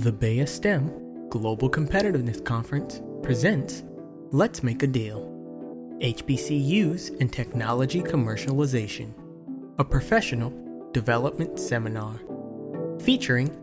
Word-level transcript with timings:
The 0.00 0.12
BEYA 0.12 0.48
STEM 0.48 1.28
Global 1.28 1.68
Competitiveness 1.68 2.42
Conference 2.42 3.02
presents 3.22 3.82
Let's 4.30 4.62
Make 4.62 4.82
a 4.82 4.86
Deal 4.86 5.26
HBCUs 6.00 7.20
and 7.20 7.30
Technology 7.30 8.00
Commercialization, 8.00 9.12
a 9.78 9.84
professional 9.84 10.54
development 10.92 11.58
seminar 11.60 12.18
featuring 13.02 13.54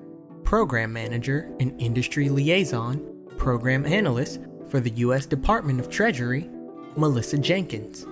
Program 0.43 0.93
Manager 0.93 1.51
and 1.59 1.73
Industry 1.81 2.29
Liaison 2.29 3.25
Program 3.37 3.83
Analyst 3.87 4.39
for 4.69 4.79
the 4.79 4.91
U.S. 4.91 5.25
Department 5.25 5.79
of 5.79 5.89
Treasury, 5.89 6.47
Melissa 6.95 7.39
Jenkins, 7.39 8.05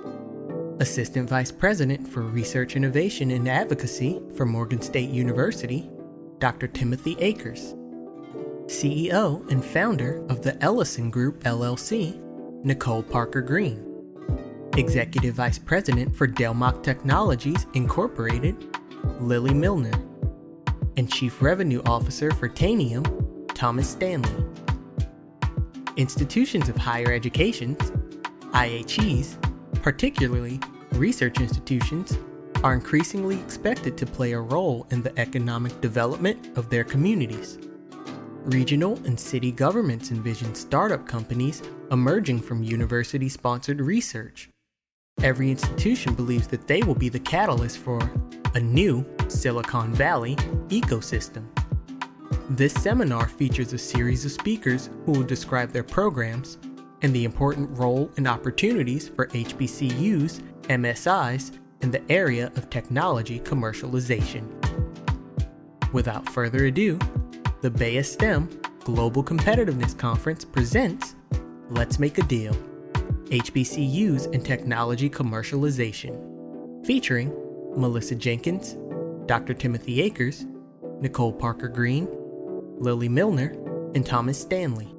Assistant 0.79 1.29
Vice 1.29 1.51
President 1.51 2.07
for 2.07 2.21
Research 2.21 2.75
Innovation 2.75 3.29
and 3.29 3.47
Advocacy 3.47 4.19
for 4.35 4.47
Morgan 4.47 4.81
State 4.81 5.11
University, 5.11 5.91
Dr. 6.39 6.67
Timothy 6.67 7.15
Akers. 7.19 7.75
CEO 8.67 9.47
and 9.51 9.63
founder 9.63 10.25
of 10.27 10.41
the 10.41 10.61
Ellison 10.63 11.11
Group 11.11 11.43
LLC, 11.43 12.19
Nicole 12.63 13.03
Parker 13.03 13.41
Green. 13.41 13.79
Executive 14.75 15.35
Vice 15.35 15.59
President 15.59 16.15
for 16.15 16.27
Delmock 16.27 16.81
Technologies 16.81 17.67
Incorporated, 17.75 18.75
Lily 19.19 19.53
Milner. 19.53 19.93
And 20.97 21.11
Chief 21.11 21.43
Revenue 21.43 21.83
Officer 21.85 22.31
for 22.31 22.49
Tanium, 22.49 23.05
Thomas 23.53 23.87
Stanley. 23.87 24.43
Institutions 25.95 26.67
of 26.67 26.75
higher 26.75 27.11
education, 27.11 27.75
IHEs, 28.51 29.37
particularly 29.83 30.59
research 30.93 31.39
institutions, 31.39 32.17
are 32.63 32.73
increasingly 32.73 33.39
expected 33.39 33.95
to 33.99 34.07
play 34.07 34.31
a 34.31 34.39
role 34.39 34.87
in 34.89 35.03
the 35.03 35.17
economic 35.19 35.79
development 35.81 36.57
of 36.57 36.71
their 36.71 36.83
communities. 36.83 37.59
Regional 38.45 38.95
and 39.05 39.19
city 39.19 39.51
governments 39.51 40.11
envision 40.11 40.53
startup 40.53 41.07
companies 41.07 41.63
emerging 41.89 42.39
from 42.39 42.61
university 42.61 43.27
sponsored 43.27 43.81
research. 43.81 44.49
Every 45.23 45.49
institution 45.49 46.13
believes 46.13 46.47
that 46.49 46.67
they 46.67 46.83
will 46.83 46.93
be 46.93 47.09
the 47.09 47.19
catalyst 47.19 47.79
for 47.79 47.99
a 48.53 48.59
new 48.59 49.03
Silicon 49.29 49.95
Valley 49.95 50.35
ecosystem. 50.67 51.45
This 52.51 52.73
seminar 52.73 53.27
features 53.27 53.73
a 53.73 53.79
series 53.79 54.25
of 54.25 54.31
speakers 54.31 54.91
who 55.07 55.13
will 55.13 55.23
describe 55.23 55.71
their 55.71 55.83
programs 55.83 56.59
and 57.01 57.15
the 57.15 57.25
important 57.25 57.67
role 57.71 58.11
and 58.17 58.27
opportunities 58.27 59.07
for 59.07 59.25
HBCUs, 59.25 60.43
MSIs, 60.67 61.57
in 61.81 61.89
the 61.89 62.11
area 62.11 62.51
of 62.55 62.69
technology 62.69 63.39
commercialization. 63.39 64.45
Without 65.93 66.29
further 66.29 66.65
ado, 66.65 66.99
the 67.65 67.71
BEYA 67.71 68.05
STEM 68.05 68.61
Global 68.83 69.23
Competitiveness 69.23 69.97
Conference 69.97 70.45
presents 70.45 71.15
Let's 71.71 71.97
Make 71.97 72.19
a 72.19 72.21
Deal 72.21 72.53
HBCUs 73.31 74.31
and 74.35 74.45
Technology 74.45 75.09
Commercialization, 75.09 76.85
featuring 76.85 77.33
Melissa 77.75 78.13
Jenkins, 78.13 78.77
Dr. 79.25 79.55
Timothy 79.55 79.99
Akers, 80.01 80.45
Nicole 81.01 81.33
Parker 81.33 81.67
Green, 81.67 82.07
Lily 82.77 83.09
Milner, 83.09 83.53
and 83.95 84.05
Thomas 84.05 84.39
Stanley. 84.39 84.93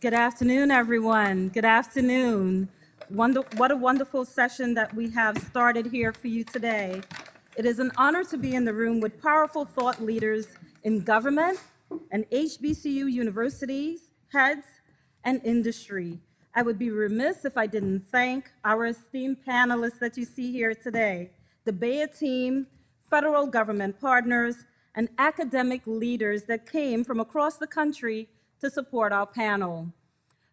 Good 0.00 0.14
afternoon, 0.14 0.70
everyone. 0.70 1.50
Good 1.50 1.66
afternoon. 1.66 2.70
Wonder, 3.10 3.42
what 3.56 3.70
a 3.70 3.76
wonderful 3.76 4.24
session 4.24 4.74
that 4.74 4.92
we 4.92 5.10
have 5.10 5.38
started 5.38 5.86
here 5.86 6.12
for 6.12 6.26
you 6.26 6.42
today. 6.42 7.00
It 7.56 7.64
is 7.64 7.78
an 7.78 7.92
honor 7.96 8.24
to 8.24 8.36
be 8.36 8.56
in 8.56 8.64
the 8.64 8.72
room 8.72 8.98
with 8.98 9.22
powerful 9.22 9.64
thought 9.64 10.02
leaders 10.02 10.48
in 10.82 11.02
government 11.02 11.60
and 12.10 12.28
HBCU 12.30 13.10
universities, 13.10 14.10
heads, 14.32 14.66
and 15.22 15.40
industry. 15.44 16.18
I 16.52 16.62
would 16.62 16.80
be 16.80 16.90
remiss 16.90 17.44
if 17.44 17.56
I 17.56 17.68
didn't 17.68 18.00
thank 18.10 18.50
our 18.64 18.86
esteemed 18.86 19.36
panelists 19.46 20.00
that 20.00 20.16
you 20.16 20.24
see 20.24 20.50
here 20.50 20.74
today, 20.74 21.30
the 21.64 21.72
BEYA 21.72 22.18
team, 22.18 22.66
federal 23.08 23.46
government 23.46 24.00
partners, 24.00 24.56
and 24.96 25.08
academic 25.18 25.82
leaders 25.86 26.42
that 26.44 26.68
came 26.68 27.04
from 27.04 27.20
across 27.20 27.56
the 27.56 27.68
country 27.68 28.28
to 28.60 28.68
support 28.68 29.12
our 29.12 29.26
panel. 29.26 29.92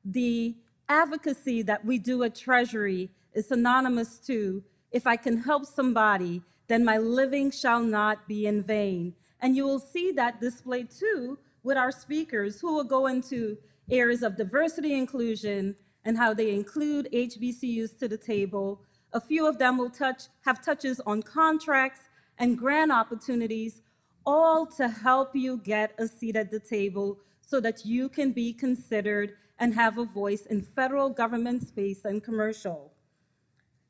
The 0.06 0.56
advocacy 0.94 1.64
that 1.64 1.84
we 1.84 1.98
do 1.98 2.24
at 2.24 2.36
Treasury 2.36 3.09
is 3.34 3.48
synonymous 3.48 4.20
to 4.28 4.64
if 4.92 5.08
I 5.08 5.16
can 5.16 5.38
help 5.38 5.66
somebody, 5.66 6.44
then 6.68 6.86
my 6.86 6.98
living 7.00 7.50
shall 7.50 7.81
not 7.81 8.28
be 8.28 8.46
in 8.46 8.62
vain. 8.62 9.16
And 9.42 9.56
you 9.56 9.66
will 9.66 9.80
see 9.80 10.12
that 10.12 10.40
displayed 10.40 10.92
too 10.92 11.40
with 11.64 11.78
our 11.78 11.92
speakers 11.92 12.62
who 12.62 12.76
will 12.76 12.84
go 12.84 13.08
into 13.08 13.58
areas 13.90 14.22
of 14.22 14.38
diversity 14.38 14.94
inclusion 14.94 15.76
and 16.06 16.16
how 16.18 16.34
they 16.34 16.52
include 16.53 17.09
HBCUs 17.12 17.98
to 17.98 18.08
the 18.08 18.18
table. 18.18 18.82
A 19.14 19.20
few 19.20 19.48
of 19.48 19.58
them 19.58 19.78
will 19.78 19.90
touch 19.90 20.24
have 20.46 20.64
touches 20.64 21.00
on 21.08 21.24
contracts 21.24 22.02
and 22.38 22.58
grant 22.58 22.92
opportunities, 22.92 23.82
all 24.26 24.66
to 24.78 24.88
help 24.88 25.36
you 25.36 25.58
get 25.58 25.94
a 25.98 26.08
seat 26.08 26.36
at 26.36 26.52
the 26.52 26.59
table 26.59 27.18
so 27.42 27.59
that 27.59 27.84
you 27.84 28.09
can 28.09 28.32
be 28.32 28.53
considered 28.53 29.34
and 29.63 29.75
have 29.75 29.97
a 29.97 30.03
voice 30.03 30.46
in 30.46 30.62
federal 30.62 31.09
government 31.09 31.66
space 31.66 32.03
and 32.03 32.22
commercial. 32.22 32.91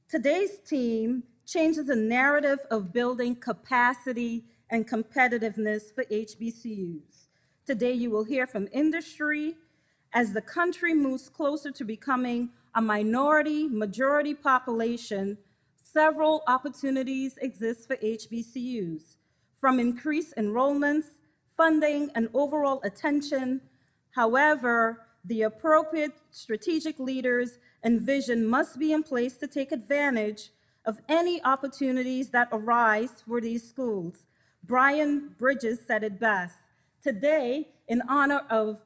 Today's 0.07 0.59
team 0.59 1.23
changes 1.47 1.87
the 1.87 1.95
narrative 1.95 2.59
of 2.69 2.93
building 2.93 3.35
capacity 3.35 4.45
and 4.69 4.87
competitiveness 4.87 5.91
for 5.91 6.03
HBCUs. 6.03 7.25
Today, 7.65 7.91
you 7.91 8.11
will 8.11 8.23
hear 8.23 8.45
from 8.45 8.67
industry 8.71 9.55
as 10.13 10.33
the 10.33 10.43
country 10.43 10.93
moves 10.93 11.27
closer 11.27 11.71
to 11.71 11.83
becoming 11.83 12.51
a 12.75 12.81
minority 12.81 13.67
majority 13.67 14.35
population. 14.35 15.39
Several 15.81 16.43
opportunities 16.45 17.35
exist 17.41 17.87
for 17.87 17.95
HBCUs, 17.95 19.15
from 19.59 19.79
increased 19.79 20.35
enrollments, 20.37 21.05
funding, 21.57 22.11
and 22.13 22.29
overall 22.35 22.79
attention. 22.83 23.61
However, 24.11 24.99
the 25.23 25.43
appropriate 25.43 26.13
strategic 26.31 26.99
leaders 26.99 27.59
and 27.83 28.01
vision 28.01 28.45
must 28.45 28.77
be 28.77 28.91
in 28.91 29.03
place 29.03 29.37
to 29.37 29.47
take 29.47 29.71
advantage 29.71 30.49
of 30.85 30.99
any 31.07 31.41
opportunities 31.43 32.29
that 32.29 32.49
arise 32.51 33.23
for 33.25 33.39
these 33.39 33.67
schools. 33.67 34.25
Brian 34.63 35.35
Bridges 35.37 35.79
said 35.85 36.03
it 36.03 36.19
best. 36.19 36.55
Today, 37.01 37.69
in 37.87 38.01
honor 38.07 38.41
of 38.49 38.81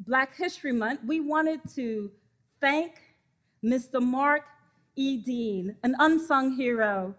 Black 0.00 0.36
History 0.36 0.72
Month, 0.72 1.00
we 1.04 1.20
wanted 1.20 1.60
to 1.74 2.10
thank 2.60 2.94
Mr. 3.64 4.02
Mark 4.02 4.46
E. 4.96 5.16
Dean, 5.18 5.76
an 5.82 5.94
unsung 5.98 6.56
hero 6.56 7.14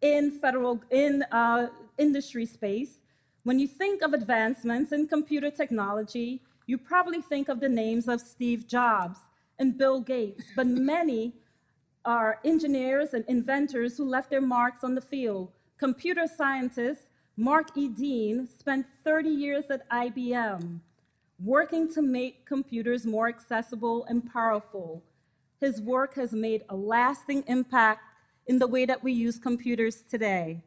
in 0.00 0.30
federal 0.40 0.80
in 0.90 1.22
uh, 1.32 1.68
industry 1.98 2.46
space. 2.46 2.98
When 3.44 3.58
you 3.58 3.68
think 3.68 4.02
of 4.02 4.12
advancements 4.12 4.92
in 4.92 5.06
computer 5.06 5.50
technology, 5.50 6.42
you 6.66 6.78
probably 6.78 7.22
think 7.22 7.48
of 7.48 7.60
the 7.60 7.68
names 7.68 8.08
of 8.08 8.20
Steve 8.20 8.66
Jobs 8.66 9.18
and 9.58 9.78
Bill 9.78 10.00
Gates, 10.00 10.44
but 10.54 10.66
many 10.94 11.34
are 12.04 12.40
engineers 12.44 13.14
and 13.14 13.24
inventors 13.26 13.96
who 13.96 14.04
left 14.04 14.30
their 14.30 14.40
marks 14.40 14.84
on 14.84 14.94
the 14.94 15.00
field. 15.00 15.52
Computer 15.78 16.26
scientist 16.26 17.06
Mark 17.36 17.76
E. 17.76 17.88
Dean 17.88 18.48
spent 18.58 18.86
30 19.04 19.28
years 19.28 19.64
at 19.70 19.88
IBM 19.90 20.80
working 21.38 21.92
to 21.92 22.00
make 22.00 22.46
computers 22.46 23.04
more 23.04 23.28
accessible 23.28 24.06
and 24.06 24.32
powerful. 24.32 25.02
His 25.60 25.80
work 25.82 26.14
has 26.14 26.32
made 26.32 26.64
a 26.68 26.76
lasting 26.76 27.44
impact 27.46 28.02
in 28.46 28.58
the 28.58 28.66
way 28.66 28.86
that 28.86 29.02
we 29.02 29.12
use 29.12 29.38
computers 29.38 30.02
today. 30.08 30.62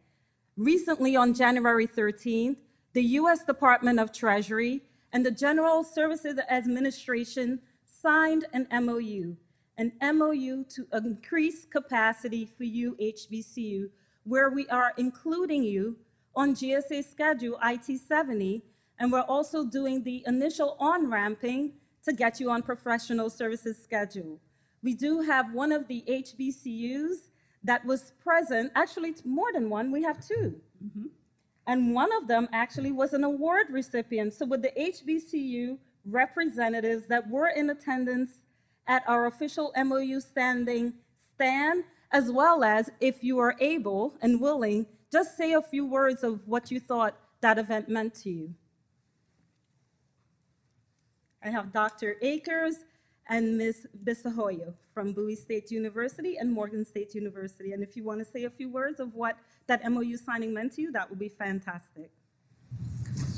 Recently, 0.57 1.15
on 1.15 1.33
January 1.33 1.87
13th, 1.87 2.57
the 2.93 3.03
US 3.03 3.43
Department 3.43 3.99
of 3.99 4.11
Treasury 4.11 4.81
and 5.11 5.25
the 5.25 5.31
General 5.31 5.83
Services 5.83 6.39
Administration 6.49 7.59
signed 7.83 8.45
an 8.53 8.67
MOU, 8.71 9.35
an 9.77 9.91
MOU 10.01 10.63
to 10.65 10.87
increase 10.93 11.65
capacity 11.65 12.45
for 12.45 12.63
UHBCU, 12.63 13.89
where 14.23 14.49
we 14.49 14.67
are 14.67 14.93
including 14.97 15.63
you 15.63 15.97
on 16.35 16.53
GSA 16.53 17.09
schedule 17.09 17.57
IT 17.63 17.99
70, 17.99 18.63
and 18.99 19.11
we're 19.11 19.21
also 19.21 19.65
doing 19.65 20.03
the 20.03 20.23
initial 20.27 20.75
on 20.79 21.09
ramping 21.09 21.73
to 22.03 22.13
get 22.13 22.39
you 22.39 22.51
on 22.51 22.61
professional 22.61 23.29
services 23.29 23.81
schedule. 23.81 24.39
We 24.83 24.93
do 24.93 25.21
have 25.21 25.53
one 25.53 25.71
of 25.71 25.87
the 25.87 26.03
HBCUs 26.07 27.29
that 27.63 27.83
was 27.85 28.13
present, 28.23 28.71
actually, 28.75 29.15
more 29.25 29.51
than 29.51 29.69
one, 29.69 29.91
we 29.91 30.03
have 30.03 30.25
2 30.25 30.55
mm-hmm 30.83 31.07
and 31.69 31.93
one 31.93 32.11
of 32.11 32.27
them 32.27 32.49
actually 32.51 32.91
was 32.91 33.13
an 33.13 33.23
award 33.23 33.67
recipient. 33.69 34.33
So, 34.33 34.47
with 34.47 34.63
the 34.63 34.71
HBCU 34.71 35.77
representatives 36.03 37.05
that 37.09 37.29
were 37.29 37.49
in 37.49 37.69
attendance 37.69 38.39
at 38.87 39.03
our 39.07 39.27
official 39.27 39.71
MOU 39.77 40.19
standing 40.19 40.93
stand, 41.35 41.83
as 42.11 42.31
well 42.31 42.63
as 42.63 42.89
if 42.99 43.23
you 43.23 43.37
are 43.37 43.55
able 43.59 44.15
and 44.19 44.41
willing 44.41 44.87
just 45.11 45.37
say 45.37 45.53
a 45.53 45.61
few 45.61 45.85
words 45.85 46.23
of 46.23 46.47
what 46.47 46.71
you 46.71 46.79
thought 46.79 47.15
that 47.41 47.59
event 47.59 47.87
meant 47.87 48.15
to 48.15 48.31
you. 48.31 48.55
I 51.43 51.51
have 51.51 51.71
Dr. 51.71 52.15
Akers 52.23 52.77
and 53.29 53.57
Ms. 53.57 53.87
Bisahoyo 54.03 54.73
from 54.91 55.13
Bowie 55.13 55.35
State 55.35 55.69
University 55.71 56.37
and 56.37 56.51
Morgan 56.51 56.83
State 56.83 57.13
University. 57.13 57.73
And 57.73 57.83
if 57.83 57.95
you 57.95 58.03
want 58.03 58.19
to 58.19 58.25
say 58.25 58.43
a 58.43 58.49
few 58.49 58.69
words 58.69 58.99
of 58.99 59.13
what 59.13 59.37
that 59.67 59.89
MOU 59.89 60.17
signing 60.17 60.53
meant 60.53 60.73
to 60.73 60.81
you, 60.81 60.91
that 60.91 61.09
would 61.09 61.19
be 61.19 61.29
fantastic. 61.29 62.09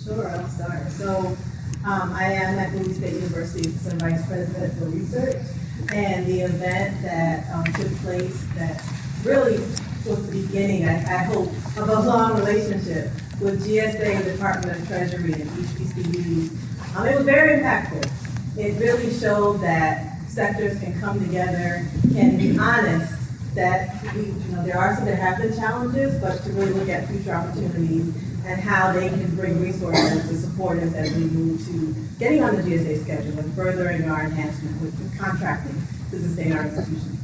Sure, 0.04 0.30
I'll 0.30 0.48
start. 0.48 0.90
So 0.92 1.38
um, 1.86 2.14
I 2.14 2.32
am 2.34 2.58
at 2.58 2.72
Bowie 2.72 2.94
State 2.94 3.14
University 3.14 3.68
as 3.68 3.84
the 3.84 3.96
Vice 3.98 4.26
President 4.28 4.74
for 4.80 4.86
Research. 4.86 5.46
And 5.94 6.26
the 6.26 6.42
event 6.42 7.02
that 7.02 7.50
um, 7.54 7.66
took 7.74 7.92
place 7.98 8.46
that 8.56 8.82
really 9.24 9.58
was 10.06 10.26
the 10.30 10.42
beginning, 10.42 10.88
I, 10.88 10.96
I 10.96 11.18
hope, 11.24 11.50
of 11.78 11.90
a 11.90 12.00
long 12.00 12.38
relationship 12.38 13.12
with 13.42 13.66
GSA, 13.66 14.24
Department 14.24 14.80
of 14.80 14.88
Treasury, 14.88 15.34
and 15.34 15.50
HBCUs. 15.50 16.96
Um, 16.96 17.08
it 17.08 17.16
was 17.16 17.26
very 17.26 17.60
impactful. 17.60 18.21
It 18.58 18.80
really 18.80 19.14
showed 19.18 19.62
that 19.62 20.20
sectors 20.28 20.80
can 20.80 21.00
come 21.00 21.20
together 21.26 21.86
and 22.16 22.38
be 22.38 22.58
honest 22.60 23.14
that 23.56 24.04
we, 24.14 24.26
you 24.26 24.34
know, 24.52 24.64
there 24.64 24.78
are 24.78 24.96
some, 24.96 25.06
there 25.06 25.16
have 25.16 25.38
been 25.38 25.56
challenges, 25.56 26.20
but 26.22 26.42
to 26.44 26.52
really 26.52 26.74
look 26.74 26.90
at 26.90 27.08
future 27.08 27.34
opportunities 27.34 28.16
and 28.46 28.60
how 28.60 28.92
they 28.92 29.10
can 29.10 29.36
bring 29.36 29.62
resources 29.62 30.28
to 30.30 30.36
support 30.36 30.80
us 30.80 30.94
as 30.94 31.14
we 31.16 31.26
move 31.26 31.66
to 31.66 31.94
getting 32.18 32.44
on 32.44 32.56
the 32.56 32.62
GSA 32.62 33.04
schedule 33.04 33.40
and 33.40 33.54
furthering 33.54 34.10
our 34.10 34.24
enhancement 34.24 34.82
with 34.82 35.20
contracting 35.20 35.76
to 36.10 36.20
sustain 36.20 36.54
our 36.54 36.66
institutions. 36.66 37.20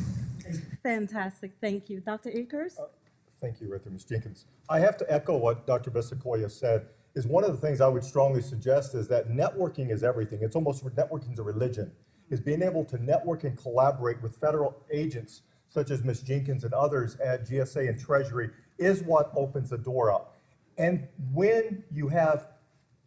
Fantastic, 0.83 1.51
thank 1.59 1.89
you. 1.89 1.99
Dr. 1.99 2.29
Akers? 2.29 2.77
Uh, 2.79 2.85
thank 3.41 3.59
you, 3.59 3.69
Rita, 3.69 3.89
Ms. 3.89 4.05
Jenkins. 4.05 4.45
I 4.69 4.79
have 4.79 4.95
to 4.97 5.11
echo 5.11 5.35
what 5.35 5.67
Dr. 5.67 5.91
Bisakoya 5.91 6.49
said, 6.49 6.87
is 7.15 7.25
one 7.25 7.43
of 7.43 7.51
the 7.51 7.57
things 7.57 7.81
I 7.81 7.87
would 7.87 8.03
strongly 8.03 8.41
suggest 8.41 8.95
is 8.95 9.07
that 9.07 9.29
networking 9.29 9.91
is 9.91 10.03
everything. 10.03 10.39
It's 10.41 10.55
almost, 10.55 10.85
networking 10.85 11.33
is 11.33 11.39
a 11.39 11.43
religion, 11.43 11.91
is 12.29 12.39
being 12.39 12.61
able 12.61 12.85
to 12.85 13.03
network 13.03 13.43
and 13.43 13.57
collaborate 13.57 14.21
with 14.21 14.35
federal 14.35 14.83
agents 14.91 15.41
such 15.69 15.91
as 15.91 16.03
Ms. 16.03 16.21
Jenkins 16.21 16.63
and 16.63 16.73
others 16.73 17.17
at 17.17 17.47
GSA 17.47 17.89
and 17.89 17.99
Treasury 17.99 18.49
is 18.77 19.03
what 19.03 19.31
opens 19.35 19.69
the 19.69 19.77
door 19.77 20.11
up. 20.11 20.37
And 20.77 21.07
when 21.33 21.83
you 21.91 22.07
have 22.07 22.49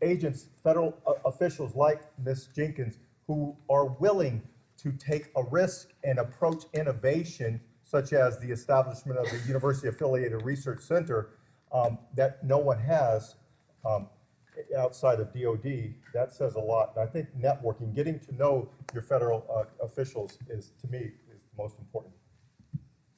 agents, 0.02 0.46
federal 0.62 0.96
uh, 1.06 1.12
officials 1.24 1.74
like 1.74 2.02
Ms. 2.22 2.48
Jenkins, 2.54 2.98
who 3.26 3.56
are 3.68 3.86
willing 3.86 4.42
to 4.78 4.92
take 4.92 5.30
a 5.36 5.42
risk 5.42 5.90
and 6.04 6.18
approach 6.18 6.64
innovation, 6.74 7.60
such 7.82 8.12
as 8.12 8.38
the 8.38 8.50
establishment 8.50 9.18
of 9.18 9.26
the 9.30 9.38
University 9.46 9.88
Affiliated 9.88 10.42
Research 10.42 10.80
Center, 10.80 11.30
um, 11.72 11.98
that 12.14 12.44
no 12.44 12.58
one 12.58 12.78
has 12.78 13.36
um, 13.84 14.08
outside 14.76 15.20
of 15.20 15.32
DoD, 15.32 15.94
that 16.14 16.32
says 16.32 16.54
a 16.54 16.60
lot. 16.60 16.92
And 16.96 17.08
I 17.08 17.10
think 17.10 17.28
networking, 17.38 17.94
getting 17.94 18.18
to 18.20 18.34
know 18.34 18.68
your 18.92 19.02
federal 19.02 19.46
uh, 19.54 19.84
officials 19.84 20.38
is, 20.48 20.72
to 20.80 20.88
me, 20.88 21.12
is 21.34 21.44
the 21.44 21.62
most 21.62 21.78
important. 21.78 22.14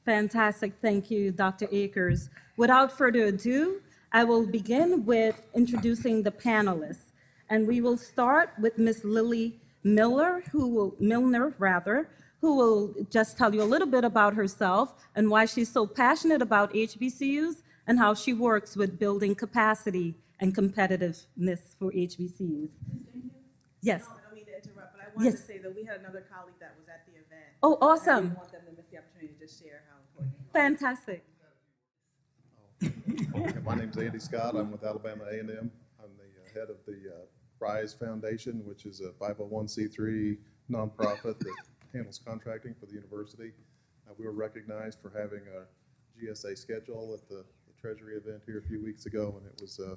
Fantastic. 0.05 0.73
Thank 0.83 1.11
you, 1.11 1.31
Dr. 1.31 1.69
Akers. 1.71 2.29
Without 2.57 2.97
further 2.97 3.27
ado, 3.27 3.81
I 4.13 4.25
will 4.25 4.47
begin 4.47 5.05
with 5.07 5.41
introducing 5.55 6.23
the 6.23 6.33
panelists. 6.33 7.13
And 7.49 7.67
we 7.67 7.81
will 7.81 7.97
start 7.97 8.51
with 8.61 8.79
Ms. 8.79 9.05
Lily 9.05 9.61
Miller, 9.85 10.43
who 10.51 10.69
will, 10.69 10.95
Milner 10.99 11.55
rather, 11.59 12.09
who 12.41 12.57
will 12.57 12.95
just 13.11 13.39
tell 13.39 13.55
you 13.55 13.63
a 13.63 13.65
little 13.65 13.87
bit 13.87 14.05
about 14.05 14.35
herself 14.35 14.95
and 15.15 15.31
why 15.31 15.45
she's 15.45 15.71
so 15.71 15.87
passionate 15.87 16.43
about 16.43 16.73
HBCUs 16.75 17.63
and 17.87 17.99
how 17.99 18.15
she 18.15 18.33
works 18.33 18.77
with 18.77 18.99
building 18.99 19.35
capacity 19.35 20.15
and 20.43 20.55
competitiveness 20.57 21.61
for 21.79 21.93
HBCUs. 21.93 22.71
Yes. 23.81 24.05
I 24.11 24.21
don't 24.27 24.35
mean 24.35 24.45
to 24.47 24.57
interrupt, 24.57 24.93
but 24.93 25.01
I 25.01 25.07
wanted 25.15 25.31
to 25.31 25.37
Yes. 25.37 25.47
say 25.47 25.59
that 25.59 25.75
we 25.75 25.85
had 25.85 26.01
another 26.01 26.23
colleague 26.33 26.57
that 26.59 26.75
was 26.77 26.89
at 26.89 27.07
the 27.07 27.13
event. 27.13 27.55
Oh, 27.63 27.75
I 27.81 27.87
awesome. 27.93 28.25
didn't 28.25 28.39
want 28.39 28.53
them 28.53 28.63
to 28.67 28.73
miss 28.77 28.87
the 28.91 28.99
opportunity 28.99 29.35
to 29.35 29.39
just 29.39 29.63
share 29.63 29.85
how 29.89 29.99
important. 30.01 30.35
it. 30.41 30.53
Fantastic. 30.53 31.25
Okay, 32.83 33.61
My 33.65 33.77
name's 33.77 33.97
Andy 33.97 34.19
Scott. 34.19 34.57
I'm 34.57 34.73
with 34.73 34.83
Alabama 34.83 35.25
A&M. 35.31 35.49
I'm 36.03 36.11
the 36.19 36.25
uh, 36.43 36.53
head 36.61 36.71
of 36.71 36.79
the 36.87 37.13
uh, 37.15 37.25
Rise 37.61 37.95
Foundation, 37.95 38.65
which 38.67 38.85
is 38.87 39.01
a 39.01 39.11
501c3 39.13 40.37
nonprofit 40.69 41.39
that 41.39 41.55
handles 41.95 42.19
contracting 42.19 42.75
for 42.75 42.87
the 42.87 42.95
university. 42.95 43.53
Uh, 44.09 44.15
We 44.19 44.27
were 44.27 44.33
recognized 44.33 44.99
for 45.01 45.11
having 45.17 45.43
a 45.47 45.67
GSA 46.19 46.59
schedule 46.59 47.15
at 47.15 47.29
the 47.29 47.45
the 47.69 47.81
Treasury 47.81 48.17
event 48.17 48.43
here 48.47 48.59
a 48.59 48.63
few 48.63 48.83
weeks 48.83 49.07
ago, 49.07 49.35
and 49.39 49.47
it 49.47 49.61
was 49.61 49.79
uh, 49.79 49.95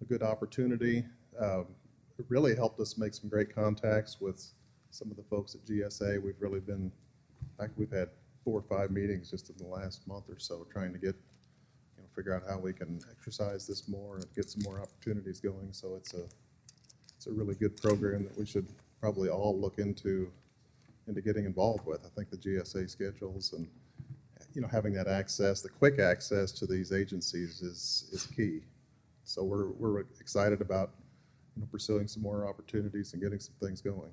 a 0.00 0.04
good 0.04 0.22
opportunity. 0.22 1.04
Um, 1.38 1.66
It 2.18 2.26
really 2.28 2.54
helped 2.54 2.78
us 2.78 2.96
make 2.96 3.12
some 3.12 3.28
great 3.28 3.52
contacts 3.54 4.20
with 4.20 4.52
some 4.90 5.10
of 5.10 5.16
the 5.16 5.24
folks 5.24 5.54
at 5.56 5.64
GSA. 5.64 6.22
We've 6.22 6.40
really 6.40 6.60
been, 6.60 6.92
in 7.42 7.50
fact, 7.58 7.72
we've 7.76 7.90
had 7.90 8.08
four 8.44 8.60
or 8.60 8.62
five 8.62 8.90
meetings 8.92 9.30
just 9.30 9.50
in 9.50 9.56
the 9.56 9.66
last 9.66 10.06
month 10.06 10.28
or 10.28 10.38
so, 10.38 10.64
trying 10.72 10.92
to 10.92 10.98
get 10.98 11.16
you 11.96 12.02
know, 12.02 12.08
figure 12.14 12.32
out 12.32 12.42
how 12.48 12.58
we 12.58 12.72
can 12.72 13.00
exercise 13.10 13.66
this 13.66 13.88
more 13.88 14.16
and 14.16 14.26
get 14.36 14.48
some 14.48 14.62
more 14.62 14.80
opportunities 14.80 15.40
going. 15.40 15.72
So 15.72 15.96
it's 15.96 16.14
a, 16.14 16.24
it's 17.16 17.26
a 17.26 17.32
really 17.32 17.54
good 17.56 17.76
program 17.82 18.22
that 18.24 18.38
we 18.38 18.46
should 18.46 18.68
probably 19.00 19.28
all 19.28 19.58
look 19.60 19.78
into, 19.78 20.30
into 21.08 21.20
getting 21.20 21.46
involved 21.46 21.84
with. 21.86 22.04
I 22.04 22.08
think 22.14 22.30
the 22.30 22.36
GSA 22.36 22.88
schedules 22.88 23.54
and, 23.54 23.66
you 24.54 24.60
know, 24.60 24.68
having 24.68 24.92
that 24.94 25.08
access, 25.08 25.62
the 25.62 25.68
quick 25.68 25.98
access 25.98 26.52
to 26.52 26.66
these 26.66 26.92
agencies 26.92 27.60
is, 27.60 28.08
is 28.12 28.26
key. 28.26 28.60
So 29.24 29.42
we're, 29.42 29.70
we're 29.72 30.00
excited 30.20 30.60
about, 30.60 30.92
you 31.56 31.62
know, 31.62 31.68
pursuing 31.70 32.06
some 32.06 32.22
more 32.22 32.48
opportunities 32.48 33.12
and 33.12 33.22
getting 33.22 33.40
some 33.40 33.54
things 33.60 33.80
going. 33.80 34.10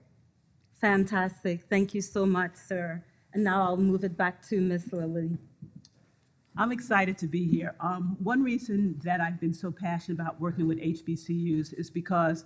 Fantastic. 0.80 1.64
Thank 1.70 1.94
you 1.94 2.02
so 2.02 2.26
much, 2.26 2.56
sir. 2.56 3.04
And 3.34 3.44
now 3.44 3.64
I'll 3.64 3.78
move 3.78 4.04
it 4.04 4.18
back 4.18 4.46
to 4.50 4.60
Ms. 4.60 4.92
Lilly. 4.92 5.38
I'm 6.58 6.72
excited 6.72 7.18
to 7.20 7.28
be 7.28 7.46
here. 7.46 7.76
Um, 7.80 8.18
one 8.22 8.44
reason 8.44 9.00
that 9.04 9.22
I've 9.22 9.40
been 9.40 9.54
so 9.54 9.72
passionate 9.72 10.20
about 10.20 10.40
working 10.42 10.68
with 10.68 10.80
HBCUs 10.80 11.74
is 11.78 11.90
because 11.90 12.46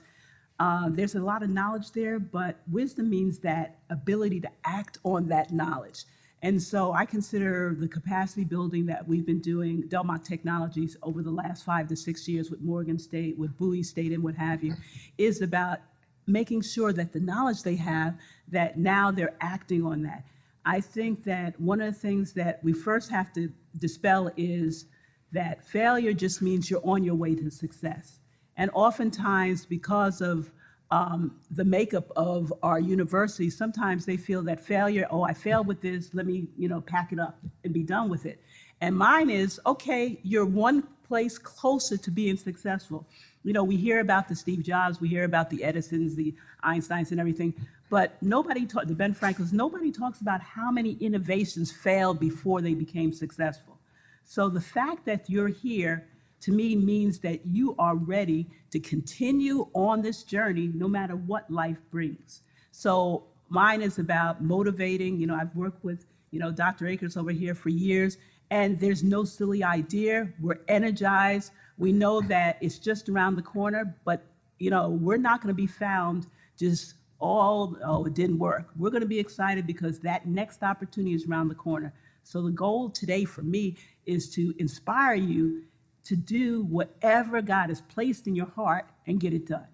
uh, 0.59 0.89
there's 0.89 1.15
a 1.15 1.19
lot 1.19 1.44
of 1.44 1.50
knowledge 1.50 1.91
there, 1.91 2.19
but 2.19 2.62
wisdom 2.69 3.09
means 3.09 3.39
that 3.39 3.79
ability 3.89 4.39
to 4.41 4.50
act 4.63 5.00
on 5.03 5.27
that 5.27 5.51
knowledge. 5.51 6.06
And 6.45 6.62
so 6.62 6.94
I 6.94 7.06
consider 7.06 7.75
the 7.75 7.88
capacity 7.88 8.44
building 8.44 8.86
that 8.86 9.07
we've 9.07 9.25
been 9.25 9.42
doing, 9.42 9.81
Delmock 9.89 10.24
Technologies, 10.24 10.95
over 11.01 11.24
the 11.24 11.31
last 11.31 11.65
five 11.65 11.88
to 11.88 11.96
six 11.96 12.27
years 12.27 12.51
with 12.51 12.62
Morgan 12.62 13.00
State, 13.00 13.36
with 13.36 13.58
Bowie 13.58 13.81
State, 13.81 14.12
and 14.12 14.22
what 14.22 14.36
have 14.36 14.63
you, 14.63 14.75
is 15.17 15.41
about 15.41 15.79
making 16.27 16.62
sure 16.62 16.93
that 16.93 17.12
the 17.12 17.20
knowledge 17.20 17.63
they 17.63 17.75
have, 17.75 18.15
that 18.48 18.77
now 18.77 19.10
they're 19.10 19.36
acting 19.41 19.84
on 19.84 20.03
that. 20.03 20.24
I 20.67 20.81
think 20.81 21.24
that 21.24 21.60
one 21.60 21.81
of 21.81 21.91
the 21.91 22.00
things 22.00 22.31
that 22.34 22.63
we 22.63 22.74
first 22.74 23.10
have 23.10 23.34
to 23.34 23.51
dispel 23.79 24.29
is 24.38 24.86
that 25.31 25.63
failure 25.63 26.13
just 26.13 26.43
means 26.43 26.70
you're 26.70 26.88
on 26.88 27.03
your 27.03 27.15
way 27.15 27.34
to 27.34 27.50
success. 27.50 28.20
And 28.55 28.70
oftentimes, 28.75 29.65
because 29.65 30.22
of 30.22 30.51
um, 30.92 31.39
the 31.51 31.65
makeup 31.65 32.12
of 32.15 32.54
our 32.62 32.80
universities, 32.80 33.58
sometimes 33.58 34.06
they 34.06 34.18
feel 34.18 34.44
that 34.44 34.63
failure, 34.63 35.08
oh, 35.10 35.24
I 35.24 35.34
failed 35.34 35.68
with 35.68 35.82
this, 35.82 36.13
let 36.13 36.25
me, 36.25 36.48
you 36.58 36.70
know, 36.70 36.82
pack 36.82 37.12
it 37.12 37.20
up 37.20 37.39
and 37.63 37.74
be 37.74 37.84
done 37.84 38.10
with 38.10 38.25
it. 38.25 38.42
And 38.82 38.96
mine 38.96 39.30
is, 39.30 39.60
okay, 39.65 40.20
you're 40.24 40.46
one 40.46 40.84
place 41.08 41.38
closer 41.38 41.98
to 41.98 42.12
being 42.12 42.38
successful. 42.38 43.08
You 43.44 43.54
know, 43.54 43.63
we 43.63 43.77
hear 43.77 44.00
about 44.00 44.27
the 44.27 44.36
Steve 44.36 44.63
Jobs, 44.63 45.00
we 45.00 45.08
hear 45.08 45.24
about 45.24 45.50
the 45.50 45.63
Edisons, 45.63 46.15
the 46.15 46.36
Einsteins, 46.63 47.12
and 47.12 47.20
everything, 47.20 47.54
but 47.89 48.22
nobody 48.22 48.65
talk, 48.65 48.86
the 48.86 48.96
Ben 48.96 49.13
Franklins, 49.13 49.54
nobody 49.54 49.92
talks 49.92 50.22
about 50.22 50.42
how 50.42 50.72
many 50.72 50.94
innovations 50.94 51.72
failed 51.72 52.20
before 52.20 52.62
they 52.62 52.74
became 52.74 53.12
successful. 53.12 53.80
So 54.24 54.50
the 54.50 54.62
fact 54.62 55.06
that 55.06 55.30
you're 55.30 55.48
here 55.48 56.08
to 56.46 56.52
me 56.52 56.75
means 56.75 57.18
that 57.18 57.44
you 57.44 57.75
are 57.80 57.96
ready 57.96 58.48
to 58.70 58.80
continue 58.80 59.68
on 59.74 60.04
this 60.04 60.22
journey 60.22 60.70
no 60.75 60.88
matter 60.88 61.16
what 61.16 61.50
life 61.50 61.82
brings. 61.90 62.44
So 62.70 63.24
mine 63.50 63.82
is 63.82 63.98
about 63.98 64.44
motivating. 64.44 65.18
You 65.18 65.25
know, 65.25 65.34
I've 65.34 65.56
worked 65.56 65.84
with, 65.84 66.06
you 66.30 66.40
know, 66.40 66.52
Dr. 66.52 66.86
Akers 66.86 67.18
over 67.18 67.32
here 67.32 67.56
for 67.56 67.70
years, 67.70 68.20
and 68.52 68.80
there's 68.80 69.04
no 69.04 69.24
silly 69.24 69.64
idea. 69.64 70.30
We're 70.40 70.60
energized. 70.68 71.52
We 71.80 71.92
know 71.92 72.22
that 72.22 72.60
it's 72.62 72.78
just 72.78 73.10
around 73.10 73.38
the 73.38 73.42
corner, 73.42 73.98
but, 74.06 74.22
you 74.60 74.70
know, 74.70 74.90
we're 74.90 75.18
not 75.18 75.42
going 75.42 75.52
to 75.52 75.56
be 75.56 75.66
found 75.66 76.28
just 76.60 76.94
all, 77.18 77.75
oh, 77.84 78.06
it 78.06 78.14
didn't 78.14 78.38
work. 78.38 78.70
We're 78.78 78.92
going 78.92 79.02
to 79.02 79.08
be 79.08 79.20
excited 79.20 79.66
because 79.66 80.00
that 80.02 80.28
next 80.28 80.62
opportunity 80.62 81.16
is 81.16 81.25
around 81.25 81.48
the 81.48 81.56
corner. 81.56 81.92
So 82.22 82.44
the 82.44 82.52
goal 82.52 82.92
today 82.92 83.25
for 83.25 83.42
me 83.42 83.78
is 84.06 84.30
to 84.36 84.54
inspire 84.60 85.16
you 85.16 85.64
to 86.05 86.15
do 86.15 86.63
whatever 86.63 87.41
God 87.41 87.69
has 87.69 87.81
placed 87.81 88.27
in 88.27 88.35
your 88.35 88.50
heart 88.50 88.85
and 89.07 89.19
get 89.19 89.33
it 89.33 89.47
done. 89.47 89.67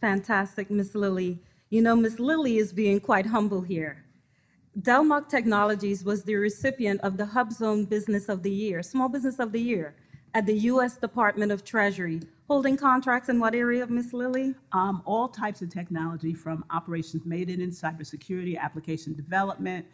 Fantastic, 0.00 0.70
Miss 0.70 0.94
Lilly. 0.94 1.42
You 1.70 1.82
know, 1.82 1.96
Miss 1.96 2.18
Lilly 2.18 2.58
is 2.58 2.72
being 2.72 3.00
quite 3.00 3.26
humble 3.26 3.62
here. 3.62 4.04
Delmock 4.80 5.28
Technologies 5.28 6.04
was 6.04 6.22
the 6.22 6.36
recipient 6.36 7.00
of 7.00 7.16
the 7.16 7.26
Hub 7.26 7.52
Zone 7.52 7.84
Business 7.84 8.28
of 8.28 8.42
the 8.42 8.50
Year, 8.50 8.82
Small 8.82 9.08
Business 9.08 9.40
of 9.40 9.50
the 9.50 9.60
Year, 9.60 9.96
at 10.34 10.46
the 10.46 10.54
U.S. 10.54 10.96
Department 10.96 11.50
of 11.50 11.64
Treasury, 11.64 12.20
holding 12.46 12.76
contracts 12.76 13.28
in 13.28 13.40
what 13.40 13.54
area, 13.54 13.86
Miss 13.86 14.12
Lilly? 14.12 14.54
Um, 14.72 15.02
all 15.04 15.28
types 15.28 15.62
of 15.62 15.70
technology 15.70 16.32
from 16.32 16.64
operations 16.70 17.26
maintenance, 17.26 17.80
cybersecurity, 17.80 18.56
application 18.58 19.14
development. 19.14 19.84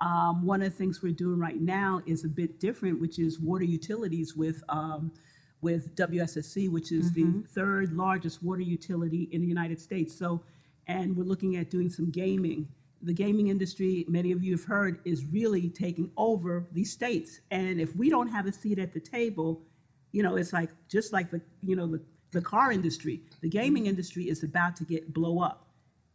Um, 0.00 0.44
one 0.44 0.62
of 0.62 0.70
the 0.70 0.76
things 0.76 1.02
we're 1.02 1.12
doing 1.12 1.38
right 1.38 1.60
now 1.60 2.02
is 2.06 2.24
a 2.24 2.28
bit 2.28 2.58
different, 2.58 3.00
which 3.00 3.18
is 3.18 3.38
water 3.38 3.64
utilities 3.64 4.34
with, 4.34 4.62
um, 4.68 5.12
with 5.60 5.94
WSSC, 5.94 6.70
which 6.70 6.90
is 6.90 7.12
the 7.12 7.44
third 7.54 7.92
largest 7.92 8.42
water 8.42 8.62
utility 8.62 9.28
in 9.30 9.40
the 9.40 9.46
United 9.46 9.80
States. 9.80 10.16
So, 10.16 10.42
and 10.88 11.16
we're 11.16 11.24
looking 11.24 11.56
at 11.56 11.70
doing 11.70 11.88
some 11.88 12.10
gaming. 12.10 12.66
The 13.02 13.14
gaming 13.14 13.48
industry, 13.48 14.04
many 14.08 14.32
of 14.32 14.42
you 14.42 14.52
have 14.52 14.64
heard, 14.64 15.00
is 15.04 15.24
really 15.26 15.68
taking 15.68 16.10
over 16.16 16.66
these 16.72 16.92
states. 16.92 17.40
And 17.50 17.80
if 17.80 17.94
we 17.94 18.10
don't 18.10 18.28
have 18.28 18.46
a 18.46 18.52
seat 18.52 18.78
at 18.80 18.92
the 18.92 19.00
table, 19.00 19.62
you 20.10 20.22
know, 20.22 20.36
it's 20.36 20.52
like, 20.52 20.70
just 20.88 21.12
like 21.12 21.30
the, 21.30 21.40
you 21.62 21.76
know, 21.76 21.86
the, 21.86 22.00
the 22.32 22.40
car 22.40 22.72
industry, 22.72 23.20
the 23.40 23.48
gaming 23.48 23.86
industry 23.86 24.28
is 24.28 24.42
about 24.42 24.76
to 24.76 24.84
get 24.84 25.12
blow 25.12 25.40
up. 25.40 25.68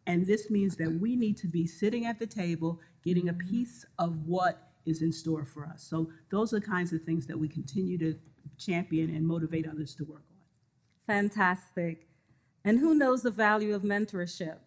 And 0.07 0.25
this 0.25 0.49
means 0.49 0.77
that 0.77 0.89
we 0.89 1.15
need 1.15 1.37
to 1.37 1.47
be 1.47 1.67
sitting 1.67 2.05
at 2.05 2.17
the 2.17 2.25
table, 2.25 2.79
getting 3.07 3.29
a 3.29 3.33
piece 3.33 3.85
of 3.99 4.27
what 4.27 4.67
is 4.85 5.01
in 5.01 5.13
store 5.13 5.45
for 5.45 5.65
us. 5.65 5.81
So 5.81 6.09
those 6.29 6.53
are 6.53 6.59
the 6.59 6.65
kinds 6.65 6.91
of 6.91 7.01
things 7.03 7.25
that 7.27 7.39
we 7.39 7.47
continue 7.47 7.97
to 7.99 8.15
champion 8.57 9.15
and 9.15 9.25
motivate 9.25 9.65
others 9.65 9.95
to 9.95 10.03
work 10.03 10.23
on. 10.29 11.15
Fantastic. 11.15 12.07
And 12.65 12.79
who 12.79 12.95
knows 12.95 13.21
the 13.21 13.31
value 13.31 13.73
of 13.73 13.83
mentorship? 13.83 14.57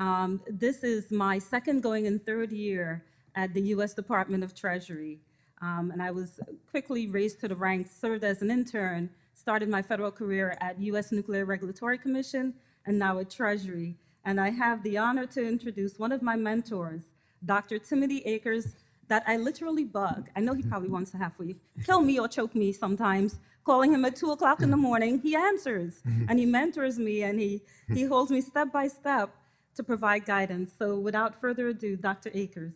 Um, 0.00 0.40
this 0.48 0.82
is 0.82 1.12
my 1.12 1.38
second 1.38 1.82
going 1.82 2.06
in 2.06 2.18
third 2.18 2.50
year 2.50 3.04
at 3.36 3.54
the 3.54 3.62
U.S. 3.74 3.94
Department 3.94 4.42
of 4.42 4.56
Treasury. 4.56 5.20
Um, 5.60 5.92
and 5.92 6.02
I 6.02 6.10
was 6.10 6.40
quickly 6.68 7.06
raised 7.06 7.38
to 7.40 7.48
the 7.48 7.54
ranks, 7.54 7.92
served 7.92 8.24
as 8.24 8.42
an 8.42 8.50
intern, 8.50 9.08
started 9.34 9.68
my 9.68 9.82
federal 9.82 10.10
career 10.10 10.56
at 10.60 10.80
U.S. 10.80 11.12
Nuclear 11.12 11.44
Regulatory 11.44 11.98
Commission, 11.98 12.54
and 12.86 12.98
now 12.98 13.20
at 13.20 13.30
Treasury. 13.30 13.96
And 14.24 14.40
I 14.40 14.50
have 14.50 14.82
the 14.82 14.98
honor 14.98 15.26
to 15.26 15.46
introduce 15.46 15.98
one 15.98 16.10
of 16.10 16.22
my 16.22 16.34
mentors, 16.34 17.02
Dr. 17.44 17.78
Timothy 17.78 18.18
Akers, 18.20 18.74
that 19.08 19.22
I 19.26 19.36
literally 19.36 19.84
bug. 19.84 20.30
I 20.36 20.40
know 20.40 20.54
he 20.54 20.62
probably 20.62 20.88
wants 20.88 21.10
to 21.12 21.18
have 21.18 21.32
you, 21.40 21.56
kill 21.84 22.00
me 22.00 22.18
or 22.18 22.28
choke 22.28 22.54
me 22.54 22.72
sometimes. 22.72 23.38
Calling 23.64 23.92
him 23.94 24.04
at 24.04 24.16
two 24.16 24.32
o'clock 24.32 24.60
in 24.60 24.72
the 24.72 24.76
morning, 24.76 25.20
he 25.20 25.36
answers, 25.36 26.02
and 26.04 26.36
he 26.36 26.44
mentors 26.44 26.98
me, 26.98 27.22
and 27.22 27.38
he 27.38 27.62
he 27.94 28.02
holds 28.02 28.32
me 28.32 28.40
step 28.40 28.72
by 28.72 28.88
step 28.88 29.30
to 29.76 29.84
provide 29.84 30.24
guidance. 30.24 30.72
So, 30.76 30.98
without 30.98 31.40
further 31.40 31.68
ado, 31.68 31.96
Dr. 31.96 32.30
Akers. 32.34 32.74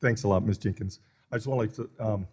Thanks 0.00 0.22
a 0.22 0.28
lot, 0.28 0.44
Ms. 0.44 0.58
Jenkins. 0.58 1.00
I 1.32 1.36
just 1.36 1.48
want 1.48 1.74
to, 1.74 1.82
like 1.82 1.90
to, 1.98 2.04
um, 2.04 2.28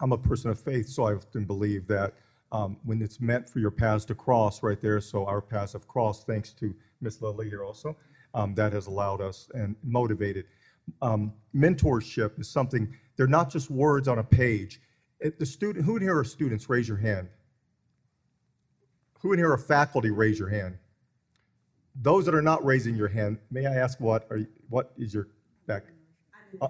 I'm 0.00 0.12
a 0.12 0.18
person 0.18 0.50
of 0.50 0.58
faith, 0.58 0.88
so 0.88 1.04
I 1.04 1.14
often 1.14 1.44
believe 1.44 1.86
that 1.88 2.14
um, 2.52 2.78
when 2.84 3.02
it's 3.02 3.20
meant 3.20 3.48
for 3.48 3.58
your 3.58 3.70
paths 3.70 4.04
to 4.06 4.14
cross 4.14 4.62
right 4.62 4.80
there, 4.80 5.00
so 5.00 5.26
our 5.26 5.40
paths 5.40 5.72
have 5.72 5.86
crossed, 5.88 6.26
thanks 6.26 6.52
to 6.54 6.74
Ms. 7.00 7.20
Lilly 7.20 7.48
here 7.48 7.64
also, 7.64 7.96
um, 8.32 8.54
that 8.54 8.72
has 8.72 8.86
allowed 8.86 9.20
us 9.20 9.50
and 9.54 9.76
motivated. 9.82 10.46
Um, 11.02 11.32
mentorship 11.54 12.38
is 12.38 12.48
something, 12.48 12.94
they're 13.16 13.26
not 13.26 13.50
just 13.50 13.70
words 13.70 14.08
on 14.08 14.18
a 14.18 14.24
page. 14.24 14.80
It- 15.20 15.38
the 15.38 15.46
student, 15.46 15.84
who 15.84 15.96
in 15.96 16.02
here 16.02 16.18
are 16.18 16.24
students? 16.24 16.68
Raise 16.68 16.88
your 16.88 16.96
hand. 16.98 17.28
Who 19.20 19.32
in 19.32 19.38
here 19.38 19.52
are 19.52 19.58
faculty? 19.58 20.10
Raise 20.10 20.38
your 20.38 20.48
hand. 20.48 20.78
Those 21.96 22.26
that 22.26 22.34
are 22.34 22.42
not 22.42 22.64
raising 22.64 22.96
your 22.96 23.08
hand, 23.08 23.38
may 23.50 23.66
I 23.66 23.74
ask 23.74 24.00
what 24.00 24.26
are 24.30 24.38
you, 24.38 24.48
what 24.68 24.92
is 24.98 25.14
your 25.14 25.28
back? 25.66 25.84
Uh, 26.60 26.68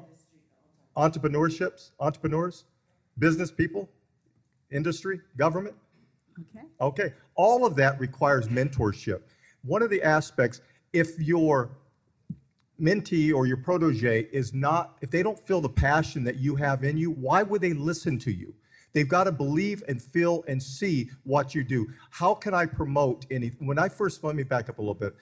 Entrepreneurships, 0.96 1.90
entrepreneurs, 1.98 2.64
business 3.18 3.50
people, 3.50 3.88
industry, 4.70 5.20
government. 5.36 5.74
Okay? 6.38 6.66
Okay, 6.80 7.14
all 7.34 7.66
of 7.66 7.74
that 7.76 7.98
requires 7.98 8.48
mentorship. 8.48 9.22
One 9.62 9.82
of 9.82 9.90
the 9.90 10.02
aspects, 10.02 10.60
if 10.92 11.18
your 11.18 11.70
mentee 12.80 13.34
or 13.34 13.46
your 13.46 13.56
protege 13.56 14.28
is 14.32 14.52
not, 14.52 14.96
if 15.00 15.10
they 15.10 15.22
don't 15.22 15.38
feel 15.38 15.60
the 15.60 15.68
passion 15.68 16.24
that 16.24 16.36
you 16.36 16.56
have 16.56 16.84
in 16.84 16.96
you, 16.96 17.10
why 17.10 17.42
would 17.42 17.60
they 17.60 17.72
listen 17.72 18.18
to 18.20 18.32
you? 18.32 18.54
They've 18.92 19.08
got 19.08 19.24
to 19.24 19.32
believe 19.32 19.82
and 19.88 20.00
feel 20.00 20.44
and 20.46 20.62
see 20.62 21.10
what 21.24 21.54
you 21.54 21.64
do. 21.64 21.88
How 22.10 22.32
can 22.34 22.54
I 22.54 22.64
promote 22.64 23.26
any? 23.30 23.48
When 23.58 23.78
I 23.78 23.88
first, 23.88 24.22
let 24.22 24.36
me 24.36 24.44
back 24.44 24.68
up 24.68 24.78
a 24.78 24.80
little 24.80 24.94
bit. 24.94 25.14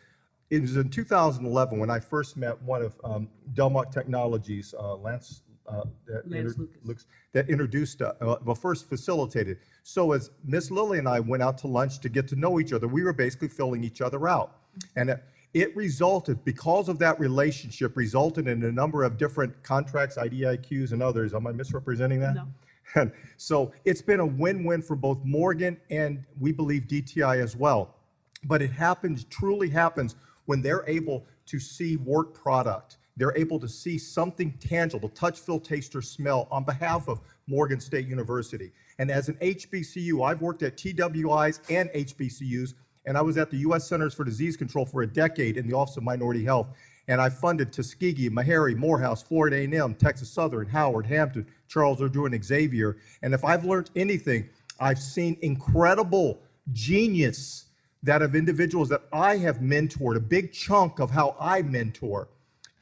It 0.51 0.61
was 0.61 0.77
in 0.77 0.91
2011 0.91 1.79
when 1.79 1.89
I 1.89 1.99
first 1.99 2.37
met 2.37 2.61
one 2.63 2.83
of 2.83 3.01
um, 3.03 3.29
Delmock 3.55 3.91
Technologies, 3.91 4.75
uh, 4.79 4.97
Lance, 4.97 5.41
uh, 5.67 5.85
that, 6.07 6.31
Lance 6.31 6.53
inter- 6.53 6.69
Lucas. 6.85 7.07
that 7.33 7.49
introduced, 7.49 8.03
uh, 8.03 8.13
uh, 8.21 8.37
well, 8.45 8.55
first 8.55 8.87
facilitated. 8.87 9.57
So 9.83 10.13
as 10.13 10.31
Miss 10.45 10.71
Lilly 10.71 10.99
and 10.99 11.09
I 11.09 11.21
went 11.21 11.43
out 11.43 11.57
to 11.59 11.69
lunch 11.69 12.01
to 12.01 12.11
get 12.11 12.29
to 12.29 12.37
know 12.37 12.61
each 12.61 12.75
other, 12.75 12.87
we 12.87 13.03
were 13.03 13.15
basically 13.15 13.49
filling 13.49 13.83
each 13.83 14.03
other 14.03 14.29
out. 14.29 14.59
And 14.97 15.09
it, 15.09 15.25
it 15.55 15.77
resulted, 15.77 16.45
because 16.45 16.89
of 16.89 16.99
that 17.01 17.21
relationship, 17.21 17.97
resulted 17.97 18.49
in 18.49 18.63
a 18.65 18.73
number 18.73 19.05
of 19.05 19.19
different 19.19 19.63
contracts, 19.63 20.17
IDIQs 20.17 20.93
and 20.93 21.03
others. 21.03 21.35
Am 21.35 21.47
I 21.47 21.53
misrepresenting 21.53 22.21
that? 22.21 22.35
No. 22.35 22.49
And 22.95 23.13
so 23.37 23.73
it's 23.85 24.03
been 24.03 24.21
a 24.21 24.27
win-win 24.27 24.83
for 24.83 24.97
both 24.97 25.19
Morgan 25.25 25.79
and 25.91 26.25
we 26.41 26.53
believe 26.53 26.87
DTI 26.87 27.43
as 27.43 27.57
well. 27.57 27.97
But 28.45 28.63
it 28.63 28.73
happens, 28.73 29.25
truly 29.25 29.69
happens, 29.69 30.17
when 30.47 30.63
they're 30.63 30.85
able 30.89 31.27
to 31.47 31.61
see 31.61 31.97
work 31.97 32.35
product. 32.35 32.99
They're 33.17 33.37
able 33.37 33.61
to 33.61 33.69
see 33.69 33.99
something 33.99 34.53
tangible, 34.59 35.11
touch, 35.11 35.39
feel, 35.39 35.61
taste, 35.61 35.95
or 35.95 36.03
smell 36.03 36.49
on 36.51 36.65
behalf 36.65 37.09
of 37.09 37.21
Morgan 37.47 37.79
State 37.79 38.07
University. 38.07 38.73
And 38.99 39.11
as 39.11 39.29
an 39.29 39.35
HBCU, 39.37 40.27
I've 40.27 40.41
worked 40.41 40.63
at 40.63 40.77
TWIs 40.77 41.61
and 41.71 41.91
HBCUs, 41.91 42.75
and 43.05 43.19
I 43.19 43.23
was 43.23 43.37
at 43.37 43.51
the 43.51 43.59
U.S. 43.59 43.89
Centers 43.89 44.15
for 44.15 44.25
Disease 44.25 44.57
Control 44.57 44.87
for 44.87 45.03
a 45.03 45.07
decade 45.07 45.57
in 45.57 45.67
the 45.67 45.77
Office 45.77 45.97
of 45.97 46.03
Minority 46.03 46.45
Health. 46.45 46.69
And 47.09 47.21
I 47.21 47.29
funded 47.29 47.73
Tuskegee, 47.73 48.31
Meharry, 48.31 48.77
Morehouse, 48.77 49.23
Florida 49.23 49.57
A&M, 49.57 49.95
Texas 49.95 50.31
Southern, 50.31 50.69
Howard, 50.69 51.07
Hampton, 51.07 51.47
Charles 51.69 52.01
and 52.01 52.45
Xavier. 52.45 52.97
And 53.23 53.35
if 53.35 53.45
I've 53.45 53.65
learned 53.65 53.91
anything, 53.97 54.49
I've 54.79 55.01
seen 55.01 55.37
incredible 55.43 56.41
genius 56.73 57.67
that 58.05 58.23
of 58.23 58.35
individuals 58.35 58.89
that 58.89 59.03
I 59.13 59.37
have 59.39 59.59
mentored, 59.59 60.17
a 60.17 60.21
big 60.21 60.53
chunk 60.53 61.01
of 61.01 61.11
how 61.11 61.37
I 61.41 61.63
mentor. 61.63 62.29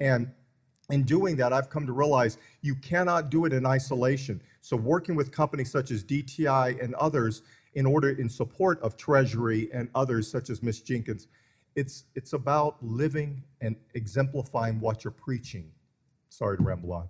And 0.00 0.31
in 0.91 1.05
doing 1.05 1.37
that, 1.37 1.53
I've 1.53 1.71
come 1.71 1.87
to 1.87 1.93
realize 1.93 2.39
you 2.62 2.75
cannot 2.75 3.31
do 3.31 3.45
it 3.45 3.53
in 3.53 3.67
isolation. 3.67 4.41
So 4.61 4.77
working 4.77 5.15
with 5.15 5.31
companies 5.31 5.71
such 5.71 5.91
as 5.91 6.05
DTI 6.05 6.83
and 6.83 6.95
others 6.97 7.43
in 7.75 7.87
order 7.87 8.11
in 8.11 8.29
support 8.29 8.81
of 8.83 8.97
Treasury 8.97 9.71
and 9.73 9.89
others 9.95 10.31
such 10.31 10.50
as 10.50 10.62
Ms. 10.62 10.81
Jenkins, 10.81 11.29
it's, 11.77 12.05
it's 12.15 12.33
about 12.33 12.77
living 12.83 13.43
and 13.61 13.77
exemplifying 13.95 14.81
what 14.81 15.05
you're 15.05 15.12
preaching. 15.12 15.71
Sorry 16.29 16.57
to 16.57 16.62
ramble 16.62 16.93
on. 16.93 17.09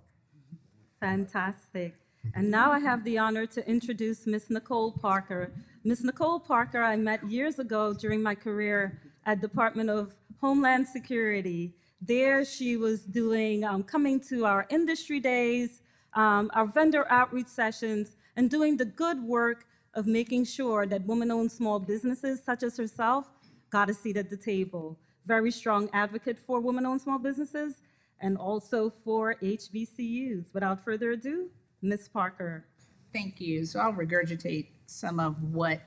Fantastic. 0.99 1.95
And 2.35 2.51
now 2.51 2.71
I 2.71 2.79
have 2.79 3.03
the 3.03 3.17
honor 3.17 3.47
to 3.47 3.67
introduce 3.67 4.27
Miss 4.27 4.49
Nicole 4.49 4.91
Parker. 4.91 5.51
Miss 5.83 6.03
Nicole 6.03 6.39
Parker, 6.39 6.83
I 6.83 6.95
met 6.95 7.27
years 7.29 7.57
ago 7.57 7.93
during 7.93 8.21
my 8.21 8.35
career 8.35 9.01
at 9.25 9.41
Department 9.41 9.89
of 9.89 10.13
Homeland 10.39 10.87
Security. 10.87 11.73
There, 11.99 12.45
she 12.45 12.77
was 12.77 13.01
doing, 13.01 13.63
um, 13.63 13.83
coming 13.83 14.19
to 14.29 14.45
our 14.45 14.67
industry 14.69 15.19
days, 15.19 15.81
um, 16.13 16.51
our 16.53 16.67
vendor 16.67 17.05
outreach 17.09 17.47
sessions, 17.47 18.11
and 18.35 18.49
doing 18.49 18.77
the 18.77 18.85
good 18.85 19.21
work 19.23 19.65
of 19.93 20.07
making 20.07 20.45
sure 20.45 20.85
that 20.85 21.05
women-owned 21.05 21.51
small 21.51 21.79
businesses 21.79 22.41
such 22.45 22.63
as 22.63 22.77
herself 22.77 23.29
got 23.69 23.89
a 23.89 23.93
seat 23.93 24.17
at 24.17 24.29
the 24.29 24.37
table. 24.37 24.97
Very 25.25 25.51
strong 25.51 25.89
advocate 25.93 26.39
for 26.39 26.59
women-owned 26.59 27.01
small 27.01 27.19
businesses 27.19 27.75
and 28.21 28.37
also 28.37 28.89
for 28.89 29.35
HBCUs. 29.35 30.53
Without 30.53 30.83
further 30.83 31.11
ado, 31.11 31.49
Ms. 31.81 32.07
Parker. 32.07 32.65
Thank 33.13 33.41
you. 33.41 33.65
So 33.65 33.79
I'll 33.79 33.93
regurgitate 33.93 34.67
some 34.85 35.19
of 35.19 35.41
what 35.41 35.81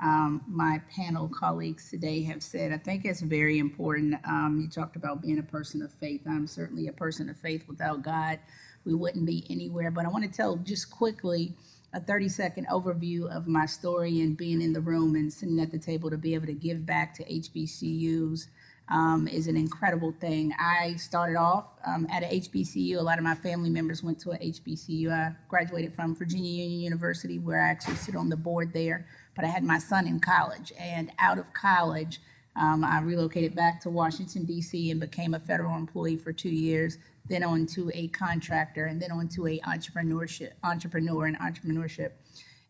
um, 0.00 0.42
my 0.48 0.80
panel 0.94 1.28
colleagues 1.28 1.90
today 1.90 2.22
have 2.24 2.42
said. 2.42 2.72
I 2.72 2.78
think 2.78 3.04
it's 3.04 3.20
very 3.20 3.58
important. 3.58 4.16
Um, 4.26 4.60
you 4.60 4.68
talked 4.68 4.96
about 4.96 5.22
being 5.22 5.38
a 5.38 5.44
person 5.44 5.82
of 5.82 5.92
faith. 5.92 6.22
I'm 6.26 6.46
certainly 6.46 6.88
a 6.88 6.92
person 6.92 7.28
of 7.28 7.36
faith. 7.36 7.64
Without 7.68 8.02
God, 8.02 8.38
we 8.84 8.94
wouldn't 8.94 9.26
be 9.26 9.46
anywhere. 9.48 9.90
But 9.90 10.04
I 10.04 10.08
want 10.08 10.24
to 10.24 10.30
tell 10.30 10.56
just 10.56 10.90
quickly 10.90 11.54
a 11.92 12.00
30 12.00 12.28
second 12.28 12.66
overview 12.68 13.26
of 13.34 13.46
my 13.46 13.66
story 13.66 14.20
and 14.20 14.36
being 14.36 14.62
in 14.62 14.72
the 14.72 14.80
room 14.80 15.14
and 15.14 15.32
sitting 15.32 15.60
at 15.60 15.70
the 15.70 15.78
table 15.78 16.10
to 16.10 16.16
be 16.16 16.34
able 16.34 16.46
to 16.46 16.54
give 16.54 16.86
back 16.86 17.14
to 17.14 17.24
HBCUs 17.24 18.46
um, 18.88 19.28
is 19.28 19.46
an 19.46 19.56
incredible 19.56 20.12
thing. 20.20 20.52
I 20.58 20.96
started 20.96 21.36
off 21.36 21.66
um, 21.86 22.06
at 22.10 22.22
a 22.22 22.26
HBCU. 22.26 22.98
A 22.98 23.02
lot 23.02 23.18
of 23.18 23.24
my 23.24 23.34
family 23.34 23.70
members 23.70 24.02
went 24.02 24.18
to 24.20 24.32
a 24.32 24.38
HBCU. 24.38 25.10
I 25.10 25.32
graduated 25.48 25.94
from 25.94 26.14
Virginia 26.14 26.50
Union 26.50 26.80
University, 26.80 27.38
where 27.38 27.64
I 27.64 27.68
actually 27.68 27.96
sit 27.96 28.16
on 28.16 28.28
the 28.28 28.36
board 28.36 28.72
there. 28.72 29.06
But 29.34 29.44
I 29.44 29.48
had 29.48 29.64
my 29.64 29.78
son 29.78 30.06
in 30.06 30.20
college, 30.20 30.72
and 30.78 31.10
out 31.18 31.38
of 31.38 31.52
college, 31.54 32.20
um, 32.54 32.84
I 32.84 33.00
relocated 33.00 33.54
back 33.54 33.80
to 33.82 33.90
Washington, 33.90 34.44
D.C., 34.44 34.90
and 34.90 35.00
became 35.00 35.32
a 35.32 35.40
federal 35.40 35.74
employee 35.74 36.16
for 36.16 36.32
two 36.32 36.50
years. 36.50 36.98
Then 37.26 37.42
on 37.42 37.66
to 37.66 37.90
a 37.94 38.08
contractor, 38.08 38.86
and 38.86 39.00
then 39.00 39.12
on 39.12 39.28
to 39.28 39.46
a 39.46 39.60
entrepreneurship, 39.60 40.52
entrepreneur 40.64 41.26
and 41.26 41.38
entrepreneurship. 41.38 42.12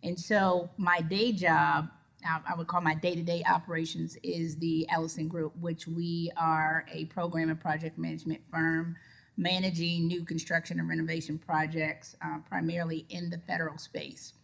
And 0.02 0.18
so 0.18 0.70
my 0.76 1.00
day 1.00 1.32
job, 1.32 1.88
I 2.24 2.40
I 2.48 2.54
would 2.54 2.66
call 2.66 2.80
my 2.80 2.94
day-to-day 2.94 3.44
operations, 3.48 4.16
is 4.22 4.56
the 4.56 4.86
Ellison 4.90 5.28
Group, 5.28 5.56
which 5.60 5.86
we 5.86 6.30
are 6.36 6.84
a 6.92 7.06
program 7.06 7.50
and 7.50 7.60
project 7.60 7.98
management 7.98 8.40
firm 8.50 8.96
managing 9.36 10.06
new 10.06 10.24
construction 10.24 10.78
and 10.78 10.88
renovation 10.88 11.38
projects, 11.38 12.16
uh, 12.22 12.38
primarily 12.48 13.06
in 13.08 13.30
the 13.30 13.38
federal 13.38 13.78
space. 13.78 14.34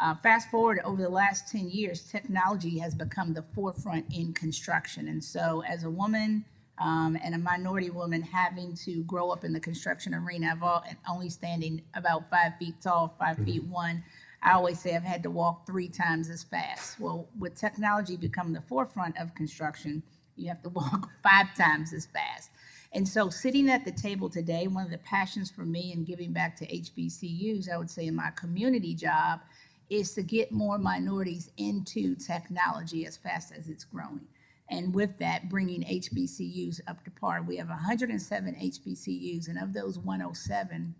Uh, 0.00 0.14
fast 0.14 0.50
forward 0.50 0.80
over 0.84 1.02
the 1.02 1.08
last 1.08 1.50
10 1.50 1.68
years, 1.68 2.02
technology 2.02 2.78
has 2.78 2.94
become 2.94 3.34
the 3.34 3.42
forefront 3.42 4.06
in 4.14 4.32
construction. 4.32 5.08
And 5.08 5.22
so, 5.22 5.62
as 5.68 5.84
a 5.84 5.90
woman 5.90 6.44
um, 6.80 7.18
and 7.22 7.34
a 7.34 7.38
minority 7.38 7.90
woman 7.90 8.22
having 8.22 8.74
to 8.74 9.02
grow 9.04 9.30
up 9.30 9.44
in 9.44 9.52
the 9.52 9.60
construction 9.60 10.14
arena, 10.14 10.48
I've 10.52 10.62
all, 10.62 10.82
and 10.88 10.96
only 11.08 11.28
standing 11.28 11.82
about 11.94 12.28
five 12.30 12.56
feet 12.58 12.74
tall, 12.82 13.14
5 13.18 13.44
feet 13.44 13.64
one, 13.64 14.02
I 14.42 14.52
always 14.52 14.80
say 14.80 14.96
I've 14.96 15.02
had 15.02 15.22
to 15.24 15.30
walk 15.30 15.66
three 15.66 15.88
times 15.88 16.30
as 16.30 16.42
fast. 16.42 16.98
Well, 16.98 17.28
with 17.38 17.54
technology 17.54 18.16
becoming 18.16 18.54
the 18.54 18.62
forefront 18.62 19.18
of 19.18 19.34
construction, 19.34 20.02
you 20.36 20.48
have 20.48 20.62
to 20.62 20.68
walk 20.70 21.10
five 21.22 21.54
times 21.54 21.92
as 21.92 22.06
fast. 22.06 22.50
And 22.92 23.06
so, 23.06 23.28
sitting 23.28 23.70
at 23.70 23.84
the 23.84 23.92
table 23.92 24.28
today, 24.28 24.66
one 24.66 24.84
of 24.84 24.90
the 24.90 24.98
passions 24.98 25.50
for 25.50 25.64
me 25.64 25.92
in 25.92 26.04
giving 26.04 26.32
back 26.32 26.56
to 26.56 26.66
HBCUs, 26.66 27.70
I 27.70 27.76
would 27.76 27.90
say 27.90 28.06
in 28.06 28.16
my 28.16 28.30
community 28.30 28.94
job, 28.94 29.40
is 29.90 30.14
to 30.14 30.22
get 30.22 30.50
more 30.50 30.78
minorities 30.78 31.50
into 31.56 32.16
technology 32.16 33.06
as 33.06 33.16
fast 33.16 33.52
as 33.56 33.68
it's 33.68 33.84
growing. 33.84 34.26
And 34.70 34.94
with 34.94 35.18
that, 35.18 35.48
bringing 35.48 35.82
HBCUs 35.82 36.80
up 36.86 37.04
to 37.04 37.10
par. 37.10 37.42
We 37.42 37.56
have 37.56 37.68
107 37.68 38.54
HBCUs, 38.54 39.48
and 39.48 39.58
of 39.58 39.72
those 39.72 39.98
107, 39.98 40.94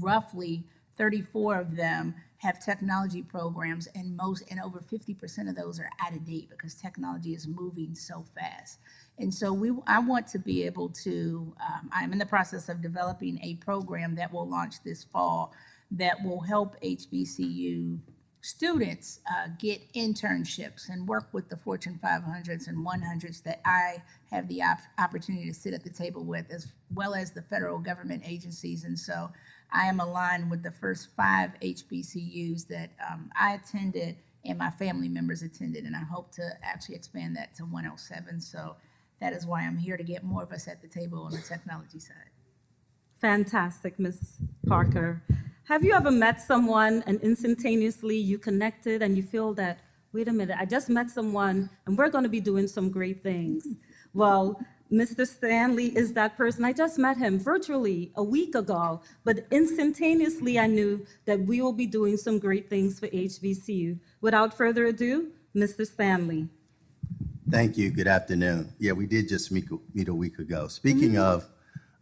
roughly 0.00 0.64
34 0.96 1.60
of 1.60 1.76
them 1.76 2.14
have 2.38 2.64
technology 2.64 3.22
programs, 3.22 3.86
and 3.94 4.16
most 4.16 4.44
and 4.50 4.60
over 4.60 4.80
50% 4.80 5.48
of 5.48 5.56
those 5.56 5.78
are 5.78 5.90
out 6.04 6.12
of 6.12 6.24
date 6.24 6.50
because 6.50 6.74
technology 6.74 7.34
is 7.34 7.46
moving 7.46 7.94
so 7.94 8.24
fast. 8.34 8.78
And 9.18 9.32
so 9.32 9.52
we, 9.52 9.72
I 9.86 10.00
want 10.00 10.26
to 10.28 10.38
be 10.38 10.64
able 10.64 10.88
to. 11.04 11.54
Um, 11.60 11.90
I'm 11.92 12.12
in 12.12 12.18
the 12.18 12.26
process 12.26 12.68
of 12.68 12.82
developing 12.82 13.38
a 13.42 13.54
program 13.56 14.14
that 14.16 14.32
will 14.32 14.48
launch 14.48 14.82
this 14.84 15.04
fall 15.04 15.52
that 15.92 16.22
will 16.22 16.40
help 16.40 16.80
HBCU 16.82 17.98
students 18.40 19.20
uh, 19.30 19.48
get 19.58 19.92
internships 19.94 20.88
and 20.88 21.06
work 21.08 21.28
with 21.32 21.48
the 21.48 21.56
Fortune 21.56 21.98
500s 22.02 22.68
and 22.68 22.86
100s 22.86 23.42
that 23.42 23.60
I 23.64 24.02
have 24.30 24.48
the 24.48 24.62
op- 24.62 24.78
opportunity 24.98 25.46
to 25.46 25.54
sit 25.54 25.74
at 25.74 25.82
the 25.82 25.90
table 25.90 26.24
with, 26.24 26.46
as 26.50 26.72
well 26.94 27.14
as 27.14 27.32
the 27.32 27.42
federal 27.42 27.78
government 27.78 28.22
agencies. 28.24 28.84
And 28.84 28.98
so 28.98 29.30
I 29.72 29.86
am 29.86 30.00
aligned 30.00 30.50
with 30.50 30.62
the 30.62 30.70
first 30.70 31.08
five 31.16 31.50
HBCUs 31.62 32.66
that 32.68 32.90
um, 33.10 33.30
I 33.38 33.54
attended 33.54 34.16
and 34.44 34.56
my 34.56 34.70
family 34.70 35.08
members 35.08 35.42
attended, 35.42 35.84
and 35.84 35.96
I 35.96 36.04
hope 36.04 36.30
to 36.32 36.42
actually 36.62 36.94
expand 36.94 37.36
that 37.36 37.54
to 37.56 37.64
107. 37.64 38.40
So 38.40 38.76
that 39.20 39.32
is 39.32 39.46
why 39.46 39.62
I'm 39.62 39.76
here 39.76 39.96
to 39.96 40.04
get 40.04 40.22
more 40.22 40.42
of 40.42 40.52
us 40.52 40.68
at 40.68 40.80
the 40.80 40.88
table 40.88 41.24
on 41.24 41.32
the 41.32 41.42
technology 41.42 41.98
side. 41.98 42.30
Fantastic, 43.20 43.98
Ms. 43.98 44.38
Parker. 44.66 45.22
Have 45.68 45.84
you 45.84 45.92
ever 45.92 46.10
met 46.10 46.40
someone 46.40 47.04
and 47.06 47.20
instantaneously 47.20 48.16
you 48.16 48.38
connected 48.38 49.02
and 49.02 49.14
you 49.14 49.22
feel 49.22 49.52
that, 49.52 49.80
wait 50.14 50.26
a 50.26 50.32
minute, 50.32 50.56
I 50.58 50.64
just 50.64 50.88
met 50.88 51.10
someone 51.10 51.68
and 51.84 51.98
we're 51.98 52.08
going 52.08 52.24
to 52.24 52.30
be 52.30 52.40
doing 52.40 52.66
some 52.66 52.88
great 52.88 53.22
things? 53.22 53.66
Well, 54.14 54.58
Mr. 54.90 55.26
Stanley 55.26 55.94
is 55.94 56.14
that 56.14 56.38
person. 56.38 56.64
I 56.64 56.72
just 56.72 56.98
met 56.98 57.18
him 57.18 57.38
virtually 57.38 58.12
a 58.16 58.22
week 58.22 58.54
ago, 58.54 59.02
but 59.24 59.46
instantaneously 59.50 60.58
I 60.58 60.68
knew 60.68 61.04
that 61.26 61.38
we 61.40 61.60
will 61.60 61.74
be 61.74 61.86
doing 61.86 62.16
some 62.16 62.38
great 62.38 62.70
things 62.70 62.98
for 62.98 63.08
HBCU. 63.08 63.98
Without 64.22 64.56
further 64.56 64.86
ado, 64.86 65.32
Mr. 65.54 65.86
Stanley. 65.86 66.48
Thank 67.50 67.76
you. 67.76 67.90
Good 67.90 68.08
afternoon. 68.08 68.72
Yeah, 68.78 68.92
we 68.92 69.06
did 69.06 69.28
just 69.28 69.52
meet, 69.52 69.68
meet 69.92 70.08
a 70.08 70.14
week 70.14 70.38
ago. 70.38 70.66
Speaking 70.68 71.10
mm-hmm. 71.10 71.20
of 71.20 71.46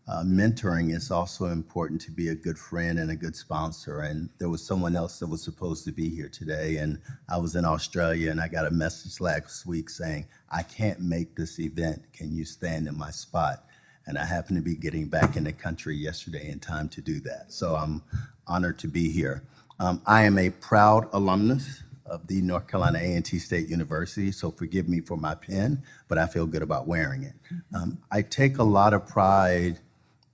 uh, 0.09 0.23
mentoring, 0.23 0.95
it's 0.95 1.11
also 1.11 1.47
important 1.47 2.01
to 2.01 2.12
be 2.12 2.29
a 2.29 2.35
good 2.35 2.59
friend 2.59 2.99
and 2.99 3.11
a 3.11 3.16
good 3.16 3.35
sponsor. 3.35 4.01
And 4.01 4.29
there 4.38 4.49
was 4.49 4.64
someone 4.64 4.95
else 4.95 5.19
that 5.19 5.27
was 5.27 5.42
supposed 5.42 5.85
to 5.87 5.92
be 5.92 6.09
here 6.09 6.29
today, 6.29 6.77
and 6.77 7.01
I 7.29 7.38
was 7.38 7.57
in 7.57 7.64
Australia, 7.64 8.31
and 8.31 8.40
I 8.40 8.47
got 8.47 8.66
a 8.66 8.71
message 8.71 9.21
last 9.21 9.66
week 9.66 9.90
saying, 9.90 10.27
I 10.51 10.62
can't 10.62 11.01
make 11.01 11.35
this 11.35 11.59
event. 11.59 12.05
Can 12.12 12.33
you 12.33 12.45
stand 12.45 12.87
in 12.87 12.97
my 12.97 13.11
spot? 13.11 13.64
And 14.07 14.16
I 14.16 14.25
happened 14.25 14.59
to 14.59 14.62
be 14.62 14.77
getting 14.77 15.09
back 15.09 15.37
in 15.37 15.42
the 15.42 15.53
country 15.53 15.97
yesterday 15.97 16.51
in 16.51 16.61
time 16.61 16.88
to 16.90 17.01
do 17.01 17.19
that. 17.21 17.47
So 17.53 17.75
I'm 17.75 18.03
honored 18.47 18.79
to 18.81 18.88
be 18.88 19.11
here. 19.11 19.42
Um, 19.81 20.01
I 20.07 20.23
am 20.23 20.38
a 20.38 20.51
proud 20.51 21.09
alumnus 21.12 21.83
of 22.09 22.25
the 22.29 22.40
North 22.40 22.69
Carolina 22.69 23.01
A&T 23.01 23.40
State 23.40 23.69
University, 23.69 24.31
so 24.31 24.53
forgive 24.53 24.88
me 24.88 25.01
for 25.01 25.16
my 25.16 25.35
pen, 25.35 25.83
but 26.07 26.19
I 26.19 26.27
feel 26.27 26.47
good 26.47 26.62
about 26.62 26.87
wearing 26.87 27.25
it. 27.25 27.35
Um, 27.75 27.99
I 28.12 28.23
take 28.23 28.59
a 28.59 28.62
lot 28.62 28.95
of 28.95 29.09
pride 29.09 29.81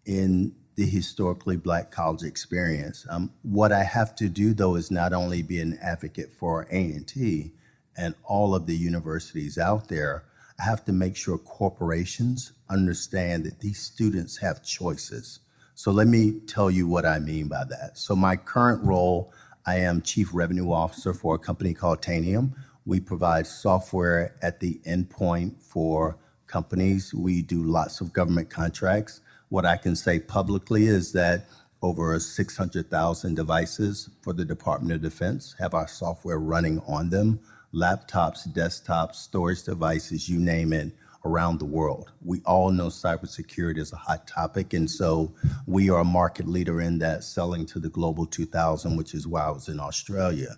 in 0.05 0.55
the 0.75 0.87
historically 0.87 1.57
black 1.57 1.91
college 1.91 2.23
experience. 2.23 3.07
Um, 3.11 3.31
what 3.43 3.73
I 3.73 3.85
have 3.85 4.15
to 4.17 4.29
do, 4.29 4.55
though, 4.55 4.77
is 4.77 4.91
not 4.91 5.13
only 5.13 5.43
be 5.43 5.61
an 5.61 5.79
advocate 5.83 6.33
for 6.33 6.67
A&T 6.71 7.53
and 7.97 8.15
all 8.25 8.55
of 8.55 8.67
the 8.67 8.75
universities 8.75 9.59
out 9.59 9.89
there, 9.89 10.25
I 10.59 10.65
have 10.65 10.85
to 10.87 10.93
make 10.93 11.17
sure 11.17 11.39
corporations 11.39 12.53
understand 12.71 13.45
that 13.45 13.61
these 13.61 13.81
students 13.81 14.39
have 14.39 14.65
choices. 14.65 15.41
So 15.75 15.91
let 15.91 16.07
me 16.07 16.41
tell 16.47 16.71
you 16.71 16.87
what 16.87 17.05
I 17.05 17.19
mean 17.19 17.49
by 17.49 17.65
that. 17.69 17.99
So 17.99 18.15
my 18.15 18.37
current 18.37 18.85
role, 18.85 19.33
I 19.67 19.77
am 19.79 20.03
Chief 20.03 20.31
Revenue 20.33 20.71
Officer 20.71 21.13
for 21.13 21.35
a 21.35 21.39
company 21.39 21.75
called 21.75 22.03
Tanium. 22.03 22.53
We 22.85 23.01
provide 23.01 23.47
software 23.47 24.37
at 24.43 24.61
the 24.61 24.81
endpoint 24.87 25.63
for 25.63 26.19
companies. 26.47 27.15
We 27.15 27.43
do 27.43 27.63
lots 27.63 28.01
of 28.01 28.13
government 28.13 28.51
contracts. 28.51 29.22
What 29.53 29.67
I 29.67 29.77
can 29.77 29.95
say 29.95 30.19
publicly 30.19 30.87
is 30.87 31.13
that 31.13 31.45
over 31.83 32.19
600,000 32.19 33.35
devices 33.35 34.09
for 34.23 34.33
the 34.33 34.47
Department 34.47 34.95
of 34.95 35.03
Defense 35.03 35.55
have 35.59 35.75
our 35.75 35.87
software 35.87 36.39
running 36.39 36.81
on 36.89 37.11
them 37.11 37.39
laptops, 37.75 38.51
desktops, 38.51 39.17
storage 39.17 39.63
devices, 39.65 40.27
you 40.27 40.39
name 40.39 40.73
it, 40.73 40.93
around 41.27 41.59
the 41.59 41.67
world. 41.67 42.13
We 42.25 42.41
all 42.47 42.71
know 42.71 42.87
cybersecurity 42.87 43.77
is 43.77 43.93
a 43.93 43.97
hot 43.97 44.27
topic, 44.27 44.73
and 44.73 44.91
so 44.91 45.35
we 45.67 45.91
are 45.91 46.01
a 46.01 46.05
market 46.05 46.49
leader 46.49 46.81
in 46.81 46.99
that, 47.01 47.23
selling 47.23 47.67
to 47.67 47.79
the 47.79 47.91
Global 47.91 48.25
2000, 48.25 48.97
which 48.97 49.13
is 49.13 49.27
why 49.27 49.43
I 49.43 49.51
was 49.51 49.69
in 49.69 49.79
Australia. 49.79 50.57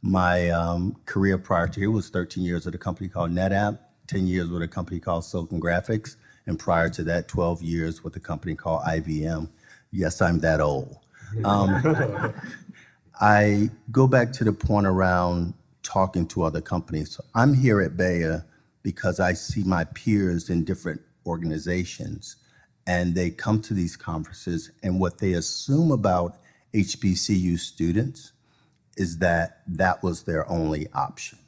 My 0.00 0.50
um, 0.50 0.94
career 1.06 1.38
prior 1.38 1.66
to 1.66 1.80
here 1.80 1.90
was 1.90 2.08
13 2.08 2.44
years 2.44 2.68
at 2.68 2.74
a 2.76 2.78
company 2.78 3.08
called 3.08 3.32
NetApp, 3.32 3.80
10 4.06 4.28
years 4.28 4.48
with 4.48 4.62
a 4.62 4.68
company 4.68 5.00
called 5.00 5.24
Silicon 5.24 5.60
Graphics, 5.60 6.14
and 6.48 6.58
prior 6.58 6.88
to 6.88 7.04
that, 7.04 7.28
12 7.28 7.62
years 7.62 8.02
with 8.02 8.16
a 8.16 8.20
company 8.20 8.54
called 8.54 8.82
IBM. 8.84 9.50
Yes, 9.92 10.22
I'm 10.22 10.40
that 10.40 10.62
old. 10.62 10.96
Um, 11.44 12.34
I 13.20 13.70
go 13.92 14.06
back 14.06 14.32
to 14.34 14.44
the 14.44 14.52
point 14.54 14.86
around 14.86 15.52
talking 15.82 16.26
to 16.28 16.44
other 16.44 16.62
companies. 16.62 17.10
So 17.10 17.22
I'm 17.34 17.52
here 17.52 17.82
at 17.82 17.98
BEYA 17.98 18.44
because 18.82 19.20
I 19.20 19.34
see 19.34 19.62
my 19.62 19.84
peers 19.84 20.48
in 20.48 20.64
different 20.64 21.02
organizations, 21.26 22.36
and 22.86 23.14
they 23.14 23.28
come 23.28 23.60
to 23.62 23.74
these 23.74 23.96
conferences, 23.96 24.70
and 24.82 24.98
what 24.98 25.18
they 25.18 25.34
assume 25.34 25.90
about 25.90 26.38
HBCU 26.72 27.58
students 27.58 28.32
is 28.96 29.18
that 29.18 29.60
that 29.66 30.02
was 30.02 30.22
their 30.22 30.50
only 30.50 30.88
option. 30.94 31.38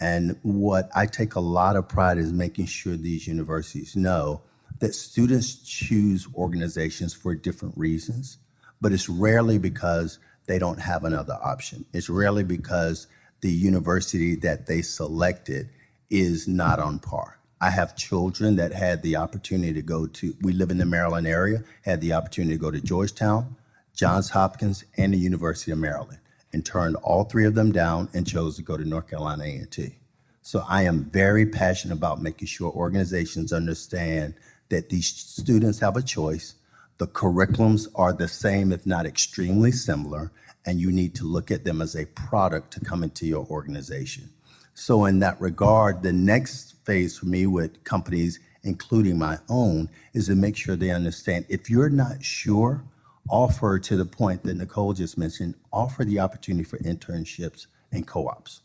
And 0.00 0.38
what 0.42 0.90
I 0.94 1.06
take 1.06 1.34
a 1.34 1.40
lot 1.40 1.76
of 1.76 1.88
pride 1.88 2.18
is 2.18 2.32
making 2.32 2.66
sure 2.66 2.96
these 2.96 3.26
universities 3.26 3.96
know 3.96 4.42
that 4.80 4.94
students 4.94 5.54
choose 5.56 6.28
organizations 6.34 7.14
for 7.14 7.34
different 7.34 7.76
reasons, 7.78 8.38
but 8.80 8.92
it's 8.92 9.08
rarely 9.08 9.58
because 9.58 10.18
they 10.46 10.58
don't 10.58 10.80
have 10.80 11.04
another 11.04 11.38
option. 11.42 11.86
It's 11.92 12.10
rarely 12.10 12.44
because 12.44 13.06
the 13.40 13.50
university 13.50 14.34
that 14.36 14.66
they 14.66 14.82
selected 14.82 15.70
is 16.10 16.46
not 16.46 16.78
on 16.78 16.98
par. 16.98 17.38
I 17.60 17.70
have 17.70 17.96
children 17.96 18.56
that 18.56 18.74
had 18.74 19.02
the 19.02 19.16
opportunity 19.16 19.72
to 19.72 19.82
go 19.82 20.06
to, 20.06 20.36
we 20.42 20.52
live 20.52 20.70
in 20.70 20.76
the 20.76 20.84
Maryland 20.84 21.26
area, 21.26 21.64
had 21.82 22.02
the 22.02 22.12
opportunity 22.12 22.54
to 22.54 22.60
go 22.60 22.70
to 22.70 22.80
Georgetown, 22.80 23.56
Johns 23.94 24.28
Hopkins, 24.28 24.84
and 24.98 25.14
the 25.14 25.18
University 25.18 25.70
of 25.70 25.78
Maryland 25.78 26.18
and 26.56 26.64
turned 26.64 26.96
all 26.96 27.24
three 27.24 27.44
of 27.44 27.54
them 27.54 27.70
down 27.70 28.08
and 28.14 28.26
chose 28.26 28.56
to 28.56 28.62
go 28.62 28.78
to 28.78 28.88
North 28.88 29.10
Carolina 29.10 29.44
A&T. 29.44 29.94
So 30.40 30.64
I 30.66 30.84
am 30.84 31.04
very 31.10 31.44
passionate 31.44 31.92
about 31.92 32.22
making 32.22 32.48
sure 32.48 32.72
organizations 32.72 33.52
understand 33.52 34.32
that 34.70 34.88
these 34.88 35.06
students 35.06 35.80
have 35.80 35.98
a 35.98 36.02
choice. 36.02 36.54
The 36.96 37.08
curriculums 37.08 37.88
are 37.94 38.14
the 38.14 38.26
same, 38.26 38.72
if 38.72 38.86
not 38.86 39.04
extremely 39.04 39.70
similar, 39.70 40.32
and 40.64 40.80
you 40.80 40.90
need 40.90 41.14
to 41.16 41.24
look 41.24 41.50
at 41.50 41.64
them 41.64 41.82
as 41.82 41.94
a 41.94 42.06
product 42.06 42.72
to 42.72 42.80
come 42.80 43.02
into 43.02 43.26
your 43.26 43.44
organization. 43.50 44.30
So 44.72 45.04
in 45.04 45.18
that 45.18 45.38
regard, 45.38 46.02
the 46.02 46.14
next 46.14 46.76
phase 46.86 47.18
for 47.18 47.26
me 47.26 47.46
with 47.46 47.84
companies 47.84 48.40
including 48.66 49.18
my 49.18 49.38
own, 49.48 49.88
is 50.12 50.26
to 50.26 50.34
make 50.34 50.56
sure 50.56 50.76
they 50.76 50.90
understand 50.90 51.46
if 51.48 51.70
you're 51.70 51.88
not 51.88 52.22
sure, 52.22 52.84
offer 53.28 53.78
to 53.78 53.96
the 53.96 54.04
point 54.04 54.42
that 54.44 54.54
Nicole 54.54 54.92
just 54.92 55.18
mentioned, 55.18 55.54
offer 55.72 56.04
the 56.04 56.20
opportunity 56.20 56.64
for 56.64 56.78
internships 56.78 57.66
and 57.92 58.06
co 58.06 58.28
ops. 58.28 58.62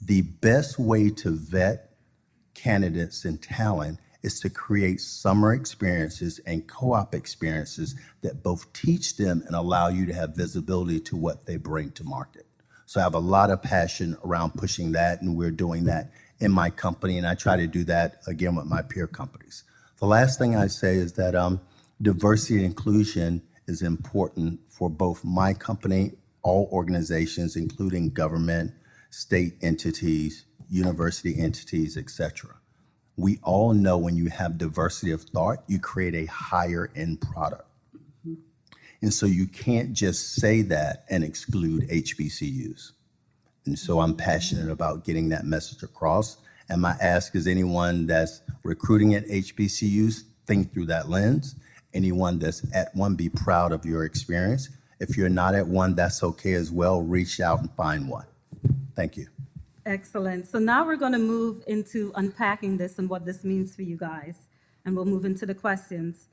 The 0.00 0.22
best 0.22 0.78
way 0.78 1.10
to 1.10 1.30
vet 1.30 1.90
candidates 2.54 3.24
and 3.24 3.40
talent 3.42 3.98
is 4.22 4.40
to 4.40 4.50
create 4.50 5.00
summer 5.00 5.52
experiences 5.52 6.40
and 6.46 6.66
co 6.66 6.92
op 6.92 7.14
experiences 7.14 7.94
that 8.22 8.42
both 8.42 8.72
teach 8.72 9.16
them 9.16 9.42
and 9.46 9.54
allow 9.54 9.88
you 9.88 10.06
to 10.06 10.12
have 10.12 10.36
visibility 10.36 11.00
to 11.00 11.16
what 11.16 11.46
they 11.46 11.56
bring 11.56 11.90
to 11.92 12.04
market. 12.04 12.46
So 12.86 13.00
I 13.00 13.02
have 13.04 13.14
a 13.14 13.20
lot 13.20 13.50
of 13.50 13.62
passion 13.62 14.16
around 14.24 14.54
pushing 14.54 14.92
that, 14.92 15.20
and 15.20 15.36
we're 15.36 15.50
doing 15.50 15.84
that 15.84 16.10
in 16.40 16.50
my 16.50 16.70
company, 16.70 17.18
and 17.18 17.26
I 17.26 17.34
try 17.34 17.56
to 17.56 17.66
do 17.66 17.84
that 17.84 18.20
again 18.26 18.54
with 18.54 18.66
my 18.66 18.82
peer 18.82 19.06
companies. 19.06 19.64
The 19.98 20.06
last 20.06 20.38
thing 20.38 20.56
I 20.56 20.68
say 20.68 20.96
is 20.96 21.12
that 21.14 21.34
um, 21.34 21.60
diversity 22.00 22.56
and 22.56 22.64
inclusion 22.64 23.42
is 23.68 23.82
important 23.82 24.60
for 24.68 24.88
both 24.88 25.24
my 25.24 25.52
company, 25.54 26.12
all 26.42 26.68
organizations, 26.72 27.54
including 27.54 28.10
government, 28.10 28.72
state 29.10 29.54
entities, 29.62 30.46
university 30.70 31.38
entities, 31.38 31.96
etc. 31.96 32.56
We 33.16 33.38
all 33.42 33.74
know 33.74 33.98
when 33.98 34.16
you 34.16 34.30
have 34.30 34.58
diversity 34.58 35.12
of 35.12 35.22
thought, 35.22 35.58
you 35.66 35.78
create 35.78 36.14
a 36.14 36.26
higher 36.26 36.90
end 36.96 37.20
product. 37.20 37.64
And 39.00 39.12
so 39.14 39.26
you 39.26 39.46
can't 39.46 39.92
just 39.92 40.34
say 40.34 40.62
that 40.62 41.04
and 41.08 41.22
exclude 41.22 41.88
HBCUs. 41.88 42.92
And 43.66 43.78
so 43.78 44.00
I'm 44.00 44.16
passionate 44.16 44.70
about 44.70 45.04
getting 45.04 45.28
that 45.28 45.44
message 45.44 45.82
across. 45.82 46.38
And 46.68 46.82
my 46.82 46.96
ask 47.00 47.36
is 47.36 47.46
anyone 47.46 48.06
that's 48.06 48.40
recruiting 48.64 49.14
at 49.14 49.26
HBCUs, 49.26 50.22
think 50.46 50.72
through 50.72 50.86
that 50.86 51.08
lens. 51.08 51.54
Anyone 51.94 52.38
that's 52.38 52.62
at 52.74 52.94
one, 52.94 53.14
be 53.14 53.28
proud 53.28 53.72
of 53.72 53.84
your 53.84 54.04
experience. 54.04 54.68
If 55.00 55.16
you're 55.16 55.28
not 55.28 55.54
at 55.54 55.66
one, 55.66 55.94
that's 55.94 56.22
okay 56.22 56.54
as 56.54 56.70
well. 56.70 57.02
Reach 57.02 57.40
out 57.40 57.60
and 57.60 57.70
find 57.72 58.08
one. 58.08 58.26
Thank 58.94 59.16
you. 59.16 59.28
Excellent. 59.86 60.46
So 60.46 60.58
now 60.58 60.84
we're 60.84 60.96
going 60.96 61.12
to 61.12 61.18
move 61.18 61.62
into 61.66 62.12
unpacking 62.16 62.76
this 62.76 62.98
and 62.98 63.08
what 63.08 63.24
this 63.24 63.42
means 63.44 63.74
for 63.74 63.82
you 63.82 63.96
guys. 63.96 64.36
And 64.84 64.94
we'll 64.94 65.06
move 65.06 65.24
into 65.24 65.46
the 65.46 65.54
questions. 65.54 66.26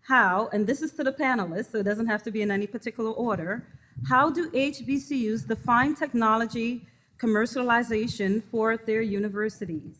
How, 0.00 0.48
and 0.52 0.66
this 0.66 0.82
is 0.82 0.92
to 0.92 1.04
the 1.04 1.12
panelists, 1.12 1.72
so 1.72 1.78
it 1.78 1.82
doesn't 1.82 2.06
have 2.06 2.22
to 2.24 2.30
be 2.30 2.42
in 2.42 2.50
any 2.50 2.66
particular 2.66 3.10
order, 3.10 3.66
how 4.08 4.30
do 4.30 4.50
HBCUs 4.50 5.46
define 5.46 5.94
technology 5.94 6.86
commercialization 7.18 8.42
for 8.42 8.76
their 8.76 9.02
universities? 9.02 9.96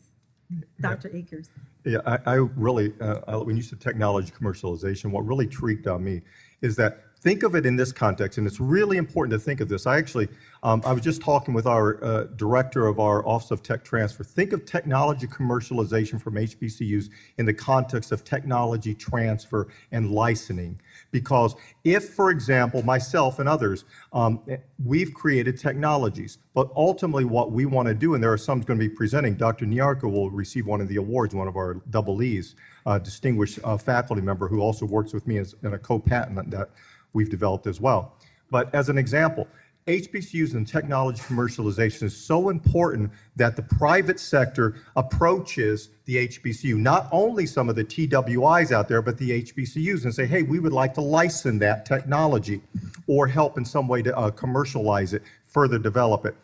Dr. 0.80 1.10
Akers. 1.14 1.50
Yeah, 1.86 1.98
I, 2.04 2.18
I 2.26 2.34
really, 2.34 2.92
uh, 3.00 3.38
when 3.38 3.56
you 3.56 3.62
said 3.62 3.80
technology 3.80 4.32
commercialization, 4.32 5.12
what 5.12 5.24
really 5.24 5.44
intrigued 5.44 5.86
on 5.86 6.02
me 6.02 6.22
is 6.60 6.74
that 6.76 6.98
think 7.26 7.42
of 7.42 7.56
it 7.56 7.66
in 7.66 7.74
this 7.74 7.90
context, 7.90 8.38
and 8.38 8.46
it's 8.46 8.60
really 8.60 8.98
important 8.98 9.32
to 9.32 9.44
think 9.44 9.60
of 9.60 9.68
this. 9.68 9.84
I 9.84 9.98
actually, 9.98 10.28
um, 10.62 10.80
I 10.86 10.92
was 10.92 11.02
just 11.02 11.20
talking 11.20 11.54
with 11.54 11.66
our 11.66 12.02
uh, 12.04 12.24
director 12.36 12.86
of 12.86 13.00
our 13.00 13.26
Office 13.26 13.50
of 13.50 13.64
Tech 13.64 13.82
Transfer. 13.82 14.22
Think 14.22 14.52
of 14.52 14.64
technology 14.64 15.26
commercialization 15.26 16.22
from 16.22 16.34
HBCUs 16.34 17.10
in 17.38 17.44
the 17.44 17.52
context 17.52 18.12
of 18.12 18.22
technology 18.22 18.94
transfer 18.94 19.66
and 19.90 20.12
licensing. 20.12 20.80
Because 21.10 21.56
if, 21.82 22.10
for 22.10 22.30
example, 22.30 22.84
myself 22.84 23.40
and 23.40 23.48
others, 23.48 23.86
um, 24.12 24.40
we've 24.84 25.12
created 25.12 25.58
technologies, 25.58 26.38
but 26.54 26.70
ultimately 26.76 27.24
what 27.24 27.50
we 27.50 27.66
want 27.66 27.88
to 27.88 27.94
do, 27.94 28.14
and 28.14 28.22
there 28.22 28.32
are 28.32 28.38
some 28.38 28.60
going 28.60 28.78
to 28.78 28.88
be 28.88 28.94
presenting, 28.94 29.34
Dr. 29.34 29.66
Nyarko 29.66 30.04
will 30.04 30.30
receive 30.30 30.68
one 30.68 30.80
of 30.80 30.86
the 30.86 30.96
awards, 30.96 31.34
one 31.34 31.48
of 31.48 31.56
our 31.56 31.82
double 31.90 32.22
E's, 32.22 32.54
uh, 32.86 33.00
distinguished 33.00 33.58
uh, 33.64 33.76
faculty 33.76 34.22
member 34.22 34.46
who 34.46 34.60
also 34.60 34.86
works 34.86 35.12
with 35.12 35.26
me 35.26 35.38
as 35.38 35.56
in 35.64 35.74
a 35.74 35.78
co-patent 35.78 36.52
that 36.52 36.68
we've 37.12 37.30
developed 37.30 37.66
as 37.66 37.80
well. 37.80 38.14
But 38.50 38.74
as 38.74 38.88
an 38.88 38.98
example, 38.98 39.48
HBCUs 39.86 40.54
and 40.54 40.66
technology 40.66 41.20
commercialization 41.22 42.04
is 42.04 42.16
so 42.16 42.48
important 42.48 43.12
that 43.36 43.54
the 43.54 43.62
private 43.62 44.18
sector 44.18 44.74
approaches 44.96 45.90
the 46.06 46.26
HBCU, 46.26 46.76
not 46.76 47.08
only 47.12 47.46
some 47.46 47.68
of 47.68 47.76
the 47.76 47.84
TWIs 47.84 48.72
out 48.72 48.88
there, 48.88 49.00
but 49.00 49.16
the 49.16 49.42
HBCUs, 49.42 50.02
and 50.02 50.12
say, 50.12 50.26
hey, 50.26 50.42
we 50.42 50.58
would 50.58 50.72
like 50.72 50.92
to 50.94 51.00
license 51.00 51.60
that 51.60 51.86
technology 51.86 52.60
or 53.06 53.28
help 53.28 53.58
in 53.58 53.64
some 53.64 53.86
way 53.86 54.02
to 54.02 54.16
uh, 54.16 54.30
commercialize 54.30 55.12
it, 55.12 55.22
further 55.44 55.78
develop 55.78 56.26
it. 56.26 56.34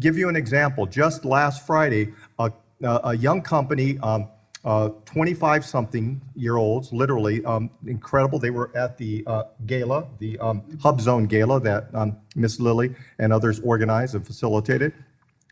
Give 0.00 0.18
you 0.18 0.28
an 0.28 0.34
example. 0.34 0.84
Just 0.84 1.24
last 1.24 1.64
Friday, 1.64 2.12
a, 2.40 2.50
a 2.82 3.16
young 3.16 3.40
company, 3.40 3.98
um, 4.02 4.28
25 4.62 5.62
uh, 5.62 5.64
something 5.64 6.20
year 6.34 6.56
olds, 6.56 6.92
literally 6.92 7.42
um, 7.44 7.70
incredible. 7.86 8.38
They 8.38 8.50
were 8.50 8.70
at 8.76 8.98
the 8.98 9.24
uh, 9.26 9.44
gala, 9.66 10.06
the 10.18 10.38
um, 10.38 10.62
Hub 10.82 11.00
Zone 11.00 11.26
gala 11.26 11.60
that 11.60 11.88
um, 11.94 12.18
Miss 12.36 12.60
Lily 12.60 12.94
and 13.18 13.32
others 13.32 13.60
organized 13.60 14.14
and 14.14 14.26
facilitated. 14.26 14.92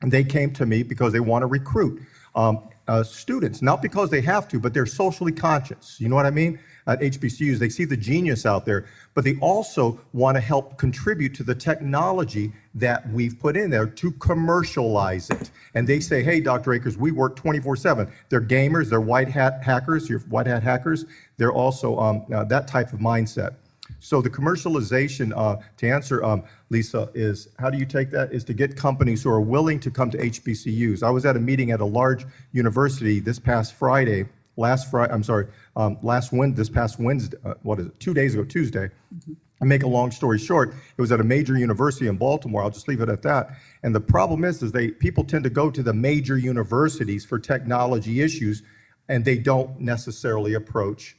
And 0.02 0.12
they 0.12 0.24
came 0.24 0.52
to 0.54 0.66
me 0.66 0.82
because 0.82 1.12
they 1.12 1.20
want 1.20 1.42
to 1.42 1.46
recruit 1.46 2.02
um, 2.34 2.68
uh, 2.88 3.02
students, 3.02 3.62
not 3.62 3.82
because 3.82 4.10
they 4.10 4.22
have 4.22 4.48
to, 4.48 4.58
but 4.58 4.74
they're 4.74 4.86
socially 4.86 5.32
conscious. 5.32 6.00
You 6.00 6.08
know 6.08 6.16
what 6.16 6.26
I 6.26 6.30
mean? 6.30 6.58
At 6.86 7.00
HBCUs, 7.00 7.58
they 7.58 7.68
see 7.68 7.84
the 7.84 7.96
genius 7.96 8.46
out 8.46 8.64
there, 8.64 8.86
but 9.12 9.22
they 9.22 9.36
also 9.36 10.00
want 10.14 10.36
to 10.36 10.40
help 10.40 10.78
contribute 10.78 11.34
to 11.34 11.42
the 11.42 11.54
technology 11.54 12.52
that 12.74 13.06
we've 13.10 13.38
put 13.38 13.58
in 13.58 13.68
there 13.68 13.86
to 13.86 14.12
commercialize 14.12 15.28
it. 15.28 15.50
And 15.74 15.86
they 15.86 16.00
say, 16.00 16.22
hey, 16.22 16.40
Dr. 16.40 16.72
Akers, 16.72 16.96
we 16.96 17.12
work 17.12 17.36
24 17.36 17.76
7. 17.76 18.10
They're 18.30 18.40
gamers, 18.40 18.88
they're 18.88 19.02
white 19.02 19.28
hat 19.28 19.62
hackers, 19.62 20.08
you're 20.08 20.20
white 20.20 20.46
hat 20.46 20.62
hackers. 20.62 21.04
They're 21.36 21.52
also 21.52 21.98
um, 21.98 22.24
uh, 22.32 22.44
that 22.44 22.66
type 22.66 22.94
of 22.94 23.00
mindset. 23.00 23.56
So 24.00 24.22
the 24.22 24.30
commercialization, 24.30 25.32
uh, 25.36 25.60
to 25.78 25.88
answer 25.88 26.24
um, 26.24 26.44
Lisa, 26.70 27.10
is 27.14 27.48
how 27.58 27.70
do 27.70 27.78
you 27.78 27.86
take 27.86 28.10
that? 28.12 28.32
Is 28.32 28.44
to 28.44 28.54
get 28.54 28.76
companies 28.76 29.22
who 29.22 29.30
are 29.30 29.40
willing 29.40 29.80
to 29.80 29.90
come 29.90 30.10
to 30.10 30.18
HBCUs. 30.18 31.02
I 31.02 31.10
was 31.10 31.26
at 31.26 31.36
a 31.36 31.40
meeting 31.40 31.70
at 31.72 31.80
a 31.80 31.84
large 31.84 32.24
university 32.52 33.20
this 33.20 33.38
past 33.38 33.74
Friday, 33.74 34.26
last 34.56 34.90
Friday. 34.90 35.12
I'm 35.12 35.24
sorry, 35.24 35.48
um, 35.76 35.98
last 36.02 36.32
Wed, 36.32 36.54
this 36.54 36.68
past 36.68 36.98
Wednesday. 36.98 37.36
Uh, 37.44 37.54
what 37.62 37.80
is 37.80 37.86
it? 37.86 37.98
Two 37.98 38.14
days 38.14 38.34
ago, 38.34 38.44
Tuesday. 38.44 38.90
Mm-hmm. 39.14 39.32
I 39.60 39.64
make 39.64 39.82
a 39.82 39.88
long 39.88 40.12
story 40.12 40.38
short, 40.38 40.72
it 40.96 41.00
was 41.00 41.10
at 41.10 41.20
a 41.20 41.24
major 41.24 41.58
university 41.58 42.06
in 42.06 42.16
Baltimore. 42.16 42.62
I'll 42.62 42.70
just 42.70 42.86
leave 42.86 43.00
it 43.00 43.08
at 43.08 43.22
that. 43.22 43.56
And 43.82 43.92
the 43.92 44.00
problem 44.00 44.44
is, 44.44 44.62
is 44.62 44.70
they 44.70 44.92
people 44.92 45.24
tend 45.24 45.42
to 45.44 45.50
go 45.50 45.70
to 45.70 45.82
the 45.82 45.92
major 45.92 46.38
universities 46.38 47.24
for 47.24 47.40
technology 47.40 48.20
issues, 48.20 48.62
and 49.08 49.24
they 49.24 49.36
don't 49.36 49.80
necessarily 49.80 50.54
approach 50.54 51.16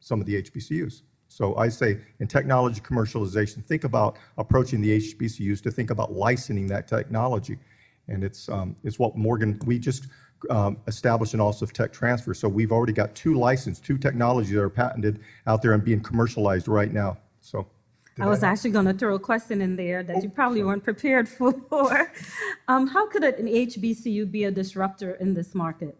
some 0.00 0.20
of 0.20 0.26
the 0.26 0.42
HBCUs. 0.42 1.00
So 1.36 1.54
I 1.56 1.68
say 1.68 1.98
in 2.18 2.28
technology 2.28 2.80
commercialization, 2.80 3.62
think 3.62 3.84
about 3.84 4.16
approaching 4.38 4.80
the 4.80 4.96
HBCUs 4.98 5.62
to 5.64 5.70
think 5.70 5.90
about 5.90 6.12
licensing 6.12 6.66
that 6.68 6.88
technology. 6.88 7.58
And 8.08 8.24
it's, 8.24 8.48
um, 8.48 8.74
it's 8.82 8.98
what 8.98 9.18
Morgan, 9.18 9.60
we 9.66 9.78
just 9.78 10.06
um, 10.48 10.78
established 10.86 11.34
an 11.34 11.40
Office 11.40 11.60
of 11.60 11.74
Tech 11.74 11.92
Transfer. 11.92 12.32
So 12.32 12.48
we've 12.48 12.72
already 12.72 12.94
got 12.94 13.14
two 13.14 13.34
licensed, 13.34 13.84
two 13.84 13.98
technologies 13.98 14.54
that 14.54 14.62
are 14.62 14.70
patented 14.70 15.20
out 15.46 15.60
there 15.60 15.74
and 15.74 15.84
being 15.84 16.00
commercialized 16.00 16.68
right 16.68 16.90
now. 16.90 17.18
So. 17.42 17.66
I 18.18 18.24
was 18.24 18.42
actually 18.42 18.70
going 18.70 18.86
to 18.86 18.94
throw 18.94 19.14
a 19.14 19.20
question 19.20 19.60
in 19.60 19.76
there 19.76 20.02
that 20.04 20.22
you 20.22 20.30
probably 20.30 20.64
weren't 20.64 20.84
prepared 20.84 21.28
for. 21.38 22.10
um, 22.66 22.86
how 22.86 23.06
could 23.08 23.24
an 23.24 23.46
HBCU 23.46 24.30
be 24.30 24.44
a 24.44 24.50
disruptor 24.50 25.16
in 25.16 25.34
this 25.34 25.54
market 25.54 25.98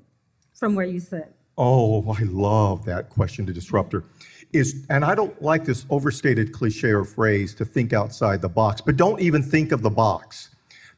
from 0.55 0.75
where 0.75 0.87
you 0.87 0.99
sit? 0.99 1.36
Oh, 1.59 2.11
I 2.13 2.23
love 2.25 2.85
that 2.85 3.11
question, 3.11 3.47
to 3.47 3.53
disruptor 3.53 4.05
is, 4.53 4.85
and 4.89 5.05
I 5.05 5.15
don't 5.15 5.41
like 5.43 5.65
this 5.65 5.87
overstated 5.91 6.53
cliche 6.53 6.91
or 6.91 7.05
phrase 7.05 7.55
to 7.57 7.65
think 7.65 7.93
outside 7.93 8.43
the 8.43 8.49
box, 8.49 8.81
but 8.81 8.97
don't 8.97 9.21
even 9.21 9.43
think 9.43 9.73
of 9.73 9.83
the 9.83 9.91
box. 9.91 10.51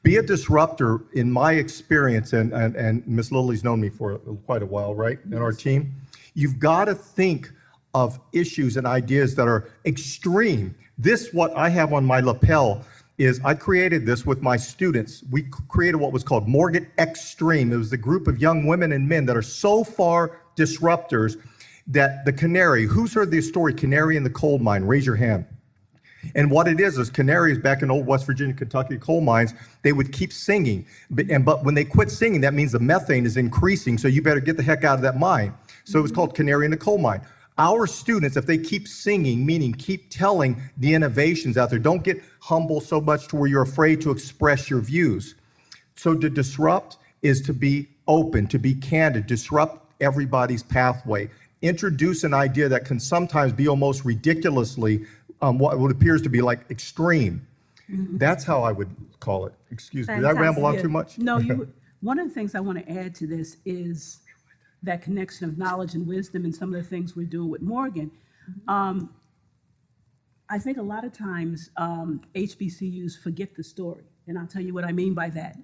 Be 0.03 0.17
a 0.17 0.23
disruptor, 0.23 1.03
in 1.13 1.31
my 1.31 1.55
experience, 1.55 2.33
and, 2.33 2.53
and, 2.53 2.77
and 2.77 3.07
Ms. 3.07 3.33
Lily's 3.33 3.65
known 3.65 3.81
me 3.81 3.89
for 3.89 4.19
quite 4.47 4.63
a 4.63 4.67
while, 4.67 4.95
right, 4.95 5.19
In 5.25 5.39
our 5.39 5.53
team. 5.53 5.95
You've 6.35 6.59
got 6.59 6.85
to 6.85 6.95
think 6.95 7.51
of 7.95 8.21
issues 8.33 8.77
and 8.77 8.87
ideas 8.87 9.35
that 9.35 9.49
are 9.49 9.71
extreme. 9.85 10.75
This, 10.99 11.33
what 11.33 11.55
I 11.57 11.69
have 11.71 11.93
on 11.93 12.05
my 12.05 12.21
lapel, 12.21 12.85
is 13.19 13.41
I 13.45 13.55
created 13.55 14.07
this 14.07 14.25
with 14.25 14.41
my 14.41 14.57
students. 14.57 15.25
We 15.33 15.43
created 15.67 15.97
what 15.97 16.13
was 16.13 16.23
called 16.23 16.47
Morgan 16.47 16.87
Extreme. 16.99 17.73
It 17.73 17.77
was 17.77 17.93
a 17.93 17.97
group 17.97 18.29
of 18.29 18.41
young 18.41 18.67
women 18.67 18.93
and 18.93 19.09
men 19.09 19.27
that 19.27 19.37
are 19.37 19.43
so 19.43 19.83
far 19.83 20.41
disruptors 20.59 21.37
that 21.87 22.25
the 22.25 22.33
canary, 22.33 22.85
who's 22.85 23.15
heard 23.15 23.31
the 23.31 23.41
story, 23.41 23.73
Canary 23.73 24.17
in 24.17 24.25
the 24.25 24.31
Coal 24.31 24.59
Mine? 24.59 24.85
Raise 24.85 25.07
your 25.07 25.17
hand. 25.17 25.47
And 26.35 26.51
what 26.51 26.69
it 26.69 26.81
is 26.81 26.99
is 26.99 27.11
canaries 27.11 27.59
back 27.59 27.83
in 27.83 27.91
old 27.91 28.07
West 28.07 28.27
Virginia, 28.27 28.55
Kentucky 28.55 28.99
coal 28.99 29.21
mines, 29.21 29.55
they 29.83 29.93
would 29.93 30.13
keep 30.13 30.33
singing. 30.33 30.87
But, 31.11 31.31
and, 31.31 31.45
but 31.45 31.65
when 31.65 31.75
they 31.75 31.85
quit 31.85 32.11
singing, 32.11 32.41
that 32.43 32.55
means 32.55 32.73
the 32.73 32.81
methane 32.81 33.25
is 33.25 33.37
increasing. 33.37 33.99
So 33.99 34.09
you 34.09 34.23
better 34.23 34.41
get 34.41 34.57
the 34.57 34.63
heck 34.63 34.85
out 34.85 34.97
of 34.97 35.03
that 35.03 35.19
mine. 35.19 35.55
So 35.85 35.99
it 35.99 36.03
was 36.03 36.13
called 36.13 36.35
Canary 36.35 36.65
in 36.65 36.71
the 36.71 36.77
Coal 36.77 36.99
Mine. 36.99 37.23
Our 37.57 37.87
students, 37.87 38.37
if 38.37 38.47
they 38.47 38.59
keep 38.59 38.87
singing, 38.87 39.45
meaning 39.45 39.73
keep 39.73 40.11
telling 40.11 40.61
the 40.77 40.95
innovations 40.95 41.57
out 41.57 41.71
there, 41.71 41.79
don't 41.79 42.05
get 42.05 42.23
humble 42.41 42.81
so 42.81 43.01
much 43.01 43.27
to 43.29 43.37
where 43.37 43.49
you're 43.49 43.63
afraid 43.63 44.01
to 44.03 44.11
express 44.11 44.71
your 44.71 44.81
views. 44.81 45.35
So 45.97 46.15
to 46.15 46.31
disrupt 46.31 46.99
is 47.23 47.41
to 47.43 47.53
be 47.53 47.89
open, 48.07 48.47
to 48.49 48.59
be 48.59 48.75
candid, 48.75 49.27
disrupt 49.27 49.88
everybody's 50.01 50.63
pathway. 50.63 51.31
Introduce 51.63 52.25
an 52.25 52.35
idea 52.35 52.69
that 52.69 52.85
can 52.85 53.01
sometimes 53.01 53.53
be 53.53 53.69
almost 53.69 54.05
ridiculously 54.05 55.05
um, 55.41 55.59
what, 55.59 55.79
what 55.79 55.91
appears 55.91 56.23
to 56.23 56.29
be 56.29 56.41
like 56.41 56.71
extreme. 56.71 57.47
That's 57.89 58.45
how 58.45 58.63
I 58.63 58.73
would 58.73 58.95
call 59.19 59.47
it. 59.47 59.55
Excuse 59.71 60.09
me. 60.09 60.17
Did 60.17 60.25
I 60.25 60.33
ramble 60.33 60.67
on 60.67 60.77
too 60.77 60.91
much? 60.91 61.19
No, 61.19 61.39
you, 61.39 61.73
one 62.01 62.19
of 62.19 62.29
the 62.29 62.35
things 62.35 62.55
I 62.55 62.61
want 62.61 62.85
to 62.85 62.93
add 62.93 63.15
to 63.17 63.27
this 63.27 63.57
is 63.65 64.21
that 64.83 65.03
connection 65.03 65.49
of 65.49 65.59
knowledge 65.59 65.95
and 65.95 66.07
wisdom 66.07 66.45
and 66.45 66.55
some 66.55 66.75
of 66.75 66.83
the 66.83 66.89
things 66.89 67.17
we're 67.17 67.27
doing 67.27 67.51
with 67.51 67.63
Morgan. 67.63 68.11
Um, 68.69 69.15
I 70.51 70.59
think 70.59 70.79
a 70.79 70.83
lot 70.83 71.05
of 71.05 71.13
times 71.13 71.71
um, 71.77 72.23
HBCUs 72.35 73.19
forget 73.19 73.55
the 73.55 73.65
story, 73.65 74.05
and 74.27 74.39
I'll 74.39 74.47
tell 74.47 74.63
you 74.63 74.73
what 74.73 74.85
I 74.85 74.93
mean 74.93 75.15
by 75.15 75.31
that. 75.31 75.57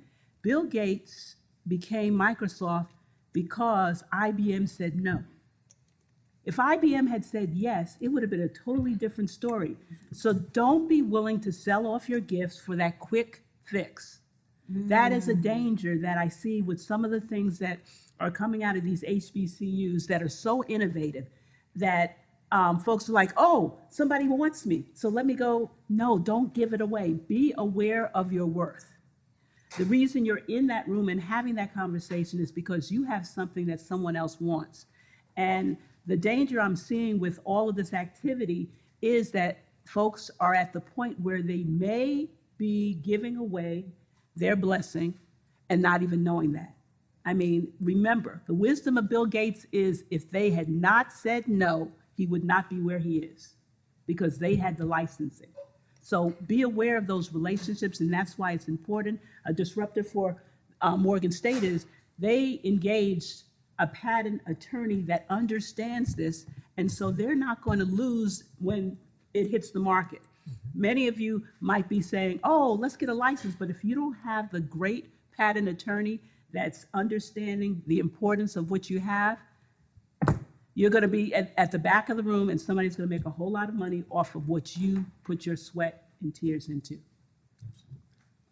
Bill 0.43 0.65
Gates 0.65 1.37
became 1.69 2.15
Microsoft 2.15 2.89
because 3.35 4.03
IBM 4.15 4.67
said 4.67 4.97
no. 4.97 5.23
If 6.47 6.57
IBM 6.57 7.09
had 7.09 7.25
said 7.25 7.51
yes, 7.53 7.99
it 8.01 8.09
would 8.09 8.23
have 8.23 8.31
been 8.31 8.43
a 8.43 8.49
totally 8.49 8.95
different 8.95 9.29
story. 9.29 9.77
So 10.13 10.33
don't 10.33 10.89
be 10.89 11.03
willing 11.03 11.41
to 11.41 11.53
sell 11.53 11.87
off 11.87 12.09
your 12.09 12.21
gifts 12.21 12.59
for 12.59 12.77
that 12.77 12.99
quick 12.99 13.43
fix. 13.63 14.21
That 14.69 15.13
is 15.13 15.29
a 15.29 15.35
danger 15.35 15.99
that 15.99 16.17
I 16.17 16.29
see 16.29 16.63
with 16.63 16.81
some 16.81 17.05
of 17.05 17.11
the 17.11 17.21
things 17.21 17.59
that 17.59 17.81
are 18.21 18.31
coming 18.31 18.63
out 18.63 18.77
of 18.77 18.85
these 18.85 19.03
HBCUs 19.03 20.07
that 20.07 20.23
are 20.23 20.29
so 20.29 20.65
innovative 20.65 21.27
that 21.77 22.19
um, 22.53 22.79
folks 22.79 23.09
are 23.09 23.13
like, 23.13 23.33
oh, 23.37 23.79
somebody 23.91 24.29
wants 24.29 24.65
me, 24.65 24.85
so 24.95 25.09
let 25.09 25.27
me 25.27 25.35
go. 25.35 25.71
No, 25.89 26.19
don't 26.19 26.55
give 26.55 26.73
it 26.73 26.81
away. 26.81 27.15
Be 27.15 27.53
aware 27.59 28.17
of 28.17 28.33
your 28.33 28.47
worth. 28.47 28.94
The 29.77 29.85
reason 29.87 30.25
you're 30.25 30.43
in 30.49 30.69
that 30.69 30.89
room 30.89 31.09
and 31.09 31.21
having 31.21 31.57
that 31.57 31.75
conversation 31.75 32.39
is 32.39 32.53
because 32.53 32.93
you 32.93 33.03
have 33.05 33.27
something 33.27 33.67
that 33.67 33.81
someone 33.81 34.15
else 34.15 34.41
wants. 34.41 34.87
And 35.37 35.77
the 36.07 36.17
danger 36.17 36.61
I'm 36.61 36.77
seeing 36.77 37.19
with 37.19 37.41
all 37.45 37.69
of 37.69 37.75
this 37.75 37.93
activity 37.93 38.71
is 39.03 39.33
that 39.33 39.65
folks 39.85 40.31
are 40.39 40.55
at 40.55 40.73
the 40.73 40.81
point 40.81 41.19
where 41.21 41.43
they 41.43 41.65
may 41.65 42.31
be 42.57 42.95
giving 43.03 43.37
away 43.37 43.87
their 44.37 44.55
blessing 44.55 45.13
and 45.71 45.83
not 45.83 46.03
even 46.03 46.23
knowing 46.23 46.53
that. 46.53 46.75
I 47.25 47.35
mean, 47.35 47.73
remember, 47.81 48.43
the 48.47 48.55
wisdom 48.55 48.97
of 48.97 49.09
Bill 49.09 49.27
Gates 49.27 49.67
is 49.73 50.05
if 50.11 50.31
they 50.31 50.51
had 50.51 50.69
not 50.69 51.13
said 51.13 51.49
no, 51.49 51.91
he 52.15 52.27
would 52.27 52.45
not 52.45 52.71
be 52.71 52.81
where 52.81 52.99
he 53.01 53.17
is 53.17 53.55
because 54.07 54.39
they 54.39 54.55
had 54.55 54.77
the 54.77 54.87
licensing. 54.87 55.49
So 56.05 56.35
be 56.47 56.63
aware 56.63 56.99
of 56.99 57.07
those 57.07 57.33
relationships, 57.33 58.01
and 58.01 58.13
that's 58.13 58.37
why 58.37 58.53
it's 58.53 58.69
important. 58.69 59.19
A 59.47 59.55
disruptor 59.55 60.05
for 60.05 60.37
uh, 60.83 60.99
Morgan 60.99 61.33
State 61.33 61.65
is 61.65 61.87
they 62.19 62.61
engaged 62.63 63.45
a 63.79 63.87
patent 63.87 64.43
attorney 64.47 65.01
that 65.01 65.25
understands 65.31 66.15
this, 66.15 66.45
and 66.77 66.93
so 66.93 67.11
they're 67.11 67.35
not 67.35 67.63
going 67.63 67.79
to 67.79 67.87
lose 67.87 68.45
when 68.61 68.99
it 69.33 69.51
hits 69.51 69.71
the 69.71 69.81
market. 69.81 70.21
Many 70.75 71.09
of 71.09 71.19
you 71.19 71.43
might 71.61 71.89
be 71.89 72.03
saying, 72.03 72.39
oh, 72.45 72.77
let's 72.79 72.97
get 72.97 73.09
a 73.09 73.15
license, 73.15 73.57
but 73.59 73.71
if 73.71 73.83
you 73.83 73.95
don't 73.95 74.15
have 74.23 74.53
the 74.53 74.61
great 74.61 75.09
patent 75.35 75.69
attorney 75.69 76.21
that's 76.53 76.85
understanding 76.93 77.81
the 77.87 77.99
importance 77.99 78.57
of 78.57 78.71
what 78.71 78.91
you 78.91 79.01
have, 79.01 79.39
you're 80.75 80.91
going 80.91 81.03
to 81.03 81.09
be 81.09 81.33
at, 81.35 81.53
at 81.57 81.71
the 81.71 81.79
back 81.79 82.09
of 82.09 82.17
the 82.17 82.23
room 82.23 82.49
and 82.49 82.61
somebody's 82.61 82.97
going 82.97 83.09
to 83.09 83.15
make 83.15 83.27
a 83.27 83.31
whole 83.31 83.51
lot 83.51 83.69
of 83.69 83.75
money 83.75 84.05
off 84.11 84.35
of 84.35 84.49
what 84.49 84.77
you 84.77 85.05
put 85.23 85.47
your 85.47 85.57
sweat 85.57 86.09
and 86.23 86.35
tears 86.35 86.69
into. 86.69 86.99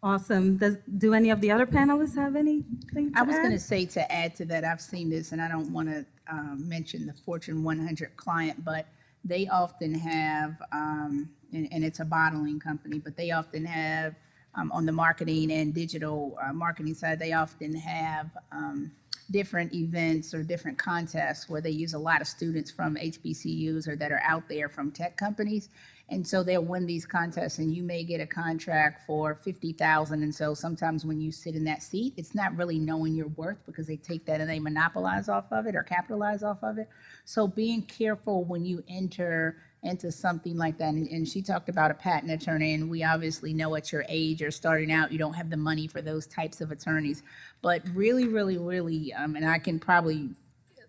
Awesome. 0.01 0.57
Does, 0.57 0.77
do 0.97 1.13
any 1.13 1.29
of 1.29 1.39
the 1.39 1.49
other 1.49 1.65
panelists 1.65 2.15
have 2.15 2.35
anything 2.35 2.79
to 2.93 3.11
I 3.15 3.23
was 3.23 3.37
going 3.37 3.51
to 3.51 3.59
say 3.59 3.85
to 3.85 4.11
add 4.11 4.35
to 4.35 4.45
that, 4.45 4.65
I've 4.65 4.81
seen 4.81 5.09
this, 5.09 5.31
and 5.31 5.41
I 5.41 5.47
don't 5.47 5.71
want 5.71 5.89
to 5.89 6.05
um, 6.29 6.67
mention 6.67 7.05
the 7.05 7.13
Fortune 7.13 7.63
100 7.63 8.17
client, 8.17 8.65
but 8.65 8.85
they 9.23 9.47
often 9.47 9.93
have, 9.93 10.61
um, 10.73 11.29
and, 11.53 11.69
and 11.71 11.85
it's 11.85 12.01
a 12.01 12.05
bottling 12.05 12.59
company, 12.59 12.99
but 12.99 13.15
they 13.15 13.31
often 13.31 13.63
have 13.63 14.15
um, 14.55 14.71
on 14.71 14.85
the 14.85 14.91
marketing 14.91 15.51
and 15.51 15.73
digital 15.73 16.37
uh, 16.43 16.53
marketing 16.53 16.93
side, 16.93 17.17
they 17.17 17.33
often 17.33 17.73
have 17.73 18.29
um, 18.51 18.91
different 19.33 19.73
events 19.73 20.33
or 20.33 20.43
different 20.43 20.77
contests 20.77 21.49
where 21.49 21.59
they 21.59 21.71
use 21.71 21.95
a 21.95 21.99
lot 21.99 22.21
of 22.21 22.27
students 22.27 22.69
from 22.71 22.95
HBCUs 22.95 23.87
or 23.87 23.95
that 23.95 24.11
are 24.11 24.21
out 24.23 24.47
there 24.47 24.69
from 24.69 24.91
tech 24.91 25.17
companies. 25.17 25.69
And 26.09 26.25
so 26.25 26.43
they'll 26.43 26.63
win 26.63 26.85
these 26.85 27.05
contests 27.05 27.57
and 27.57 27.73
you 27.73 27.81
may 27.81 28.03
get 28.03 28.21
a 28.21 28.27
contract 28.27 29.07
for 29.07 29.35
50,000. 29.35 30.21
And 30.21 30.33
so 30.33 30.53
sometimes 30.53 31.05
when 31.05 31.19
you 31.19 31.31
sit 31.31 31.55
in 31.55 31.63
that 31.63 31.81
seat, 31.81 32.13
it's 32.15 32.35
not 32.35 32.55
really 32.55 32.77
knowing 32.77 33.15
your 33.15 33.29
worth 33.29 33.65
because 33.65 33.87
they 33.87 33.97
take 33.97 34.25
that 34.27 34.39
and 34.39 34.49
they 34.49 34.59
monopolize 34.59 35.27
off 35.27 35.51
of 35.51 35.65
it 35.65 35.75
or 35.75 35.81
capitalize 35.81 36.43
off 36.43 36.59
of 36.61 36.77
it. 36.77 36.87
So 37.25 37.47
being 37.47 37.81
careful 37.81 38.43
when 38.45 38.63
you 38.63 38.83
enter 38.87 39.57
into 39.83 40.11
something 40.11 40.57
like 40.57 40.77
that. 40.77 40.93
And, 40.93 41.07
and 41.09 41.27
she 41.27 41.41
talked 41.41 41.69
about 41.69 41.91
a 41.91 41.93
patent 41.95 42.31
attorney, 42.31 42.73
and 42.73 42.89
we 42.89 43.03
obviously 43.03 43.53
know 43.53 43.75
at 43.75 43.91
your 43.91 44.05
age 44.07 44.41
or 44.41 44.51
starting 44.51 44.91
out, 44.91 45.11
you 45.11 45.17
don't 45.17 45.33
have 45.33 45.49
the 45.49 45.57
money 45.57 45.87
for 45.87 46.01
those 46.01 46.25
types 46.27 46.61
of 46.61 46.71
attorneys. 46.71 47.23
But 47.61 47.81
really, 47.93 48.27
really, 48.27 48.57
really, 48.57 49.13
um, 49.13 49.35
and 49.35 49.47
I 49.47 49.59
can 49.59 49.79
probably 49.79 50.29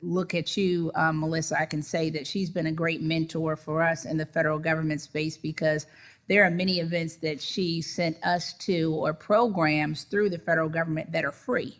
look 0.00 0.34
at 0.34 0.56
you, 0.56 0.92
um, 0.94 1.20
Melissa, 1.20 1.58
I 1.58 1.66
can 1.66 1.82
say 1.82 2.10
that 2.10 2.26
she's 2.26 2.50
been 2.50 2.66
a 2.66 2.72
great 2.72 3.00
mentor 3.00 3.56
for 3.56 3.82
us 3.82 4.04
in 4.04 4.16
the 4.16 4.26
federal 4.26 4.58
government 4.58 5.00
space 5.00 5.36
because 5.36 5.86
there 6.28 6.44
are 6.44 6.50
many 6.50 6.80
events 6.80 7.16
that 7.16 7.40
she 7.40 7.82
sent 7.82 8.16
us 8.24 8.52
to 8.54 8.94
or 8.94 9.12
programs 9.12 10.04
through 10.04 10.30
the 10.30 10.38
federal 10.38 10.68
government 10.68 11.12
that 11.12 11.24
are 11.24 11.32
free 11.32 11.78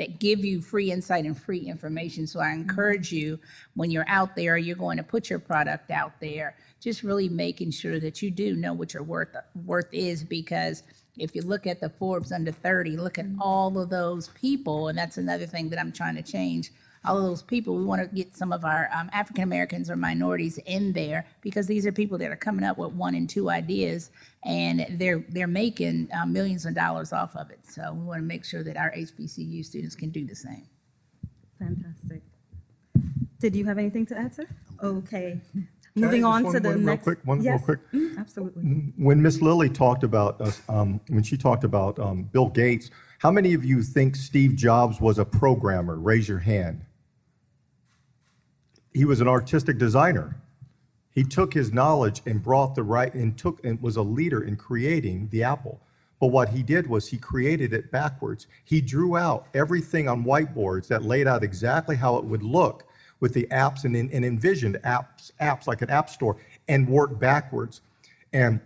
that 0.00 0.18
give 0.18 0.42
you 0.42 0.62
free 0.62 0.90
insight 0.90 1.26
and 1.26 1.36
free 1.36 1.58
information. 1.58 2.26
So 2.26 2.40
I 2.40 2.44
mm-hmm. 2.44 2.62
encourage 2.62 3.12
you 3.12 3.38
when 3.74 3.90
you're 3.90 4.08
out 4.08 4.34
there, 4.34 4.56
you're 4.56 4.74
going 4.74 4.96
to 4.96 5.02
put 5.02 5.28
your 5.28 5.38
product 5.38 5.90
out 5.90 6.14
there, 6.20 6.56
just 6.80 7.02
really 7.02 7.28
making 7.28 7.72
sure 7.72 8.00
that 8.00 8.22
you 8.22 8.30
do 8.30 8.56
know 8.56 8.72
what 8.72 8.94
your 8.94 9.02
worth 9.02 9.36
worth 9.66 9.92
is 9.92 10.24
because 10.24 10.84
if 11.18 11.34
you 11.34 11.42
look 11.42 11.66
at 11.66 11.82
the 11.82 11.90
Forbes 11.90 12.32
under 12.32 12.50
30, 12.50 12.96
look 12.96 13.18
at 13.18 13.26
mm-hmm. 13.26 13.42
all 13.42 13.78
of 13.78 13.90
those 13.90 14.28
people, 14.28 14.88
and 14.88 14.96
that's 14.96 15.18
another 15.18 15.44
thing 15.44 15.68
that 15.68 15.78
I'm 15.78 15.92
trying 15.92 16.16
to 16.16 16.22
change. 16.22 16.70
All 17.04 17.16
of 17.16 17.24
those 17.24 17.40
people, 17.42 17.76
we 17.76 17.84
want 17.84 18.02
to 18.02 18.14
get 18.14 18.36
some 18.36 18.52
of 18.52 18.62
our 18.64 18.90
um, 18.94 19.08
African 19.14 19.42
Americans 19.42 19.88
or 19.90 19.96
minorities 19.96 20.58
in 20.66 20.92
there 20.92 21.24
because 21.40 21.66
these 21.66 21.86
are 21.86 21.92
people 21.92 22.18
that 22.18 22.30
are 22.30 22.36
coming 22.36 22.62
up 22.62 22.76
with 22.76 22.92
one 22.92 23.14
and 23.14 23.28
two 23.28 23.48
ideas, 23.48 24.10
and 24.44 24.86
they're 24.98 25.24
they're 25.30 25.46
making 25.46 26.08
uh, 26.12 26.26
millions 26.26 26.66
of 26.66 26.74
dollars 26.74 27.12
off 27.14 27.34
of 27.36 27.50
it. 27.50 27.60
So 27.66 27.94
we 27.94 28.04
want 28.04 28.18
to 28.18 28.26
make 28.26 28.44
sure 28.44 28.62
that 28.64 28.76
our 28.76 28.90
HBCU 28.92 29.64
students 29.64 29.94
can 29.94 30.10
do 30.10 30.26
the 30.26 30.34
same. 30.36 30.66
Fantastic. 31.58 32.22
Did 33.38 33.56
you 33.56 33.64
have 33.64 33.78
anything 33.78 34.04
to 34.06 34.18
add, 34.18 34.34
sir? 34.34 34.44
Okay. 34.82 35.40
Can 35.52 35.68
Moving 35.96 36.24
on 36.24 36.44
one- 36.44 36.52
to 36.54 36.60
the 36.60 36.68
one 36.68 36.76
real 36.78 36.86
next. 36.86 37.02
quick- 37.04 37.18
one 37.24 37.38
real 37.38 37.44
Yes. 37.46 37.64
quick? 37.64 37.80
Mm, 37.92 38.18
Absolutely. 38.18 38.62
When 38.96 39.22
Miss 39.22 39.40
Lilly 39.42 39.68
talked 39.70 40.04
about, 40.04 40.40
us, 40.40 40.60
um, 40.68 41.00
when 41.08 41.22
she 41.22 41.36
talked 41.36 41.64
about 41.64 41.98
um, 41.98 42.24
Bill 42.24 42.48
Gates, 42.48 42.90
how 43.18 43.30
many 43.30 43.54
of 43.54 43.64
you 43.64 43.82
think 43.82 44.14
Steve 44.16 44.54
Jobs 44.54 45.00
was 45.00 45.18
a 45.18 45.24
programmer? 45.24 45.98
Raise 45.98 46.28
your 46.28 46.38
hand. 46.38 46.84
He 48.92 49.04
was 49.04 49.20
an 49.20 49.28
artistic 49.28 49.78
designer. 49.78 50.36
He 51.12 51.24
took 51.24 51.54
his 51.54 51.72
knowledge 51.72 52.22
and 52.26 52.42
brought 52.42 52.74
the 52.74 52.82
right, 52.82 53.12
and 53.12 53.36
took, 53.36 53.64
and 53.64 53.80
was 53.82 53.96
a 53.96 54.02
leader 54.02 54.42
in 54.42 54.56
creating 54.56 55.28
the 55.30 55.42
Apple. 55.42 55.80
But 56.20 56.28
what 56.28 56.50
he 56.50 56.62
did 56.62 56.86
was 56.86 57.08
he 57.08 57.16
created 57.16 57.72
it 57.72 57.90
backwards. 57.90 58.46
He 58.64 58.80
drew 58.80 59.16
out 59.16 59.46
everything 59.54 60.08
on 60.08 60.24
whiteboards 60.24 60.86
that 60.88 61.02
laid 61.02 61.26
out 61.26 61.42
exactly 61.42 61.96
how 61.96 62.16
it 62.16 62.24
would 62.24 62.42
look 62.42 62.86
with 63.20 63.34
the 63.34 63.46
apps 63.50 63.84
and, 63.84 63.96
and 63.96 64.24
envisioned 64.24 64.76
apps, 64.84 65.32
apps 65.40 65.66
like 65.66 65.82
an 65.82 65.90
app 65.90 66.10
store 66.10 66.36
and 66.68 66.88
worked 66.88 67.18
backwards. 67.18 67.80
And 68.32 68.60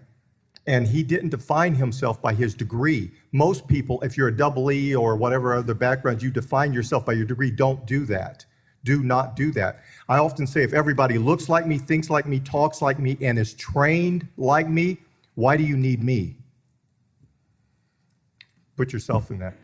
and 0.66 0.86
he 0.86 1.02
didn't 1.02 1.28
define 1.28 1.74
himself 1.74 2.22
by 2.22 2.32
his 2.32 2.54
degree. 2.54 3.10
Most 3.32 3.68
people, 3.68 4.00
if 4.00 4.16
you're 4.16 4.28
a 4.28 4.36
double 4.36 4.72
E 4.72 4.94
or 4.94 5.14
whatever 5.14 5.54
other 5.54 5.74
background, 5.74 6.22
you 6.22 6.30
define 6.30 6.72
yourself 6.72 7.04
by 7.04 7.12
your 7.12 7.26
degree. 7.26 7.50
Don't 7.50 7.86
do 7.86 8.06
that. 8.06 8.46
Do 8.82 9.02
not 9.02 9.36
do 9.36 9.50
that. 9.52 9.80
I 10.08 10.18
often 10.18 10.46
say 10.46 10.62
if 10.62 10.74
everybody 10.74 11.18
looks 11.18 11.48
like 11.48 11.66
me, 11.66 11.78
thinks 11.78 12.10
like 12.10 12.26
me, 12.26 12.40
talks 12.40 12.82
like 12.82 12.98
me, 12.98 13.16
and 13.20 13.38
is 13.38 13.54
trained 13.54 14.26
like 14.36 14.68
me, 14.68 14.98
why 15.34 15.56
do 15.56 15.64
you 15.64 15.76
need 15.76 16.02
me? 16.02 16.36
Put 18.76 18.92
yourself 18.92 19.30
in 19.30 19.38
that. 19.38 19.54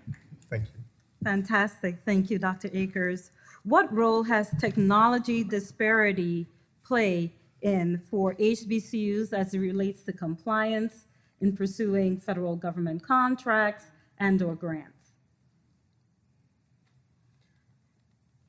Thank 0.48 0.64
you. 0.64 0.80
Fantastic. 1.22 1.98
Thank 2.06 2.30
you, 2.30 2.38
Dr. 2.38 2.70
Akers. 2.72 3.30
What 3.64 3.92
role 3.92 4.22
has 4.22 4.50
technology 4.58 5.44
disparity 5.44 6.46
play 6.82 7.32
in 7.60 7.98
for 7.98 8.34
HBCUs 8.36 9.34
as 9.34 9.52
it 9.52 9.58
relates 9.58 10.02
to 10.04 10.12
compliance 10.12 11.06
in 11.42 11.54
pursuing 11.54 12.16
federal 12.16 12.56
government 12.56 13.02
contracts 13.02 13.86
and/or 14.18 14.54
grants? 14.54 14.99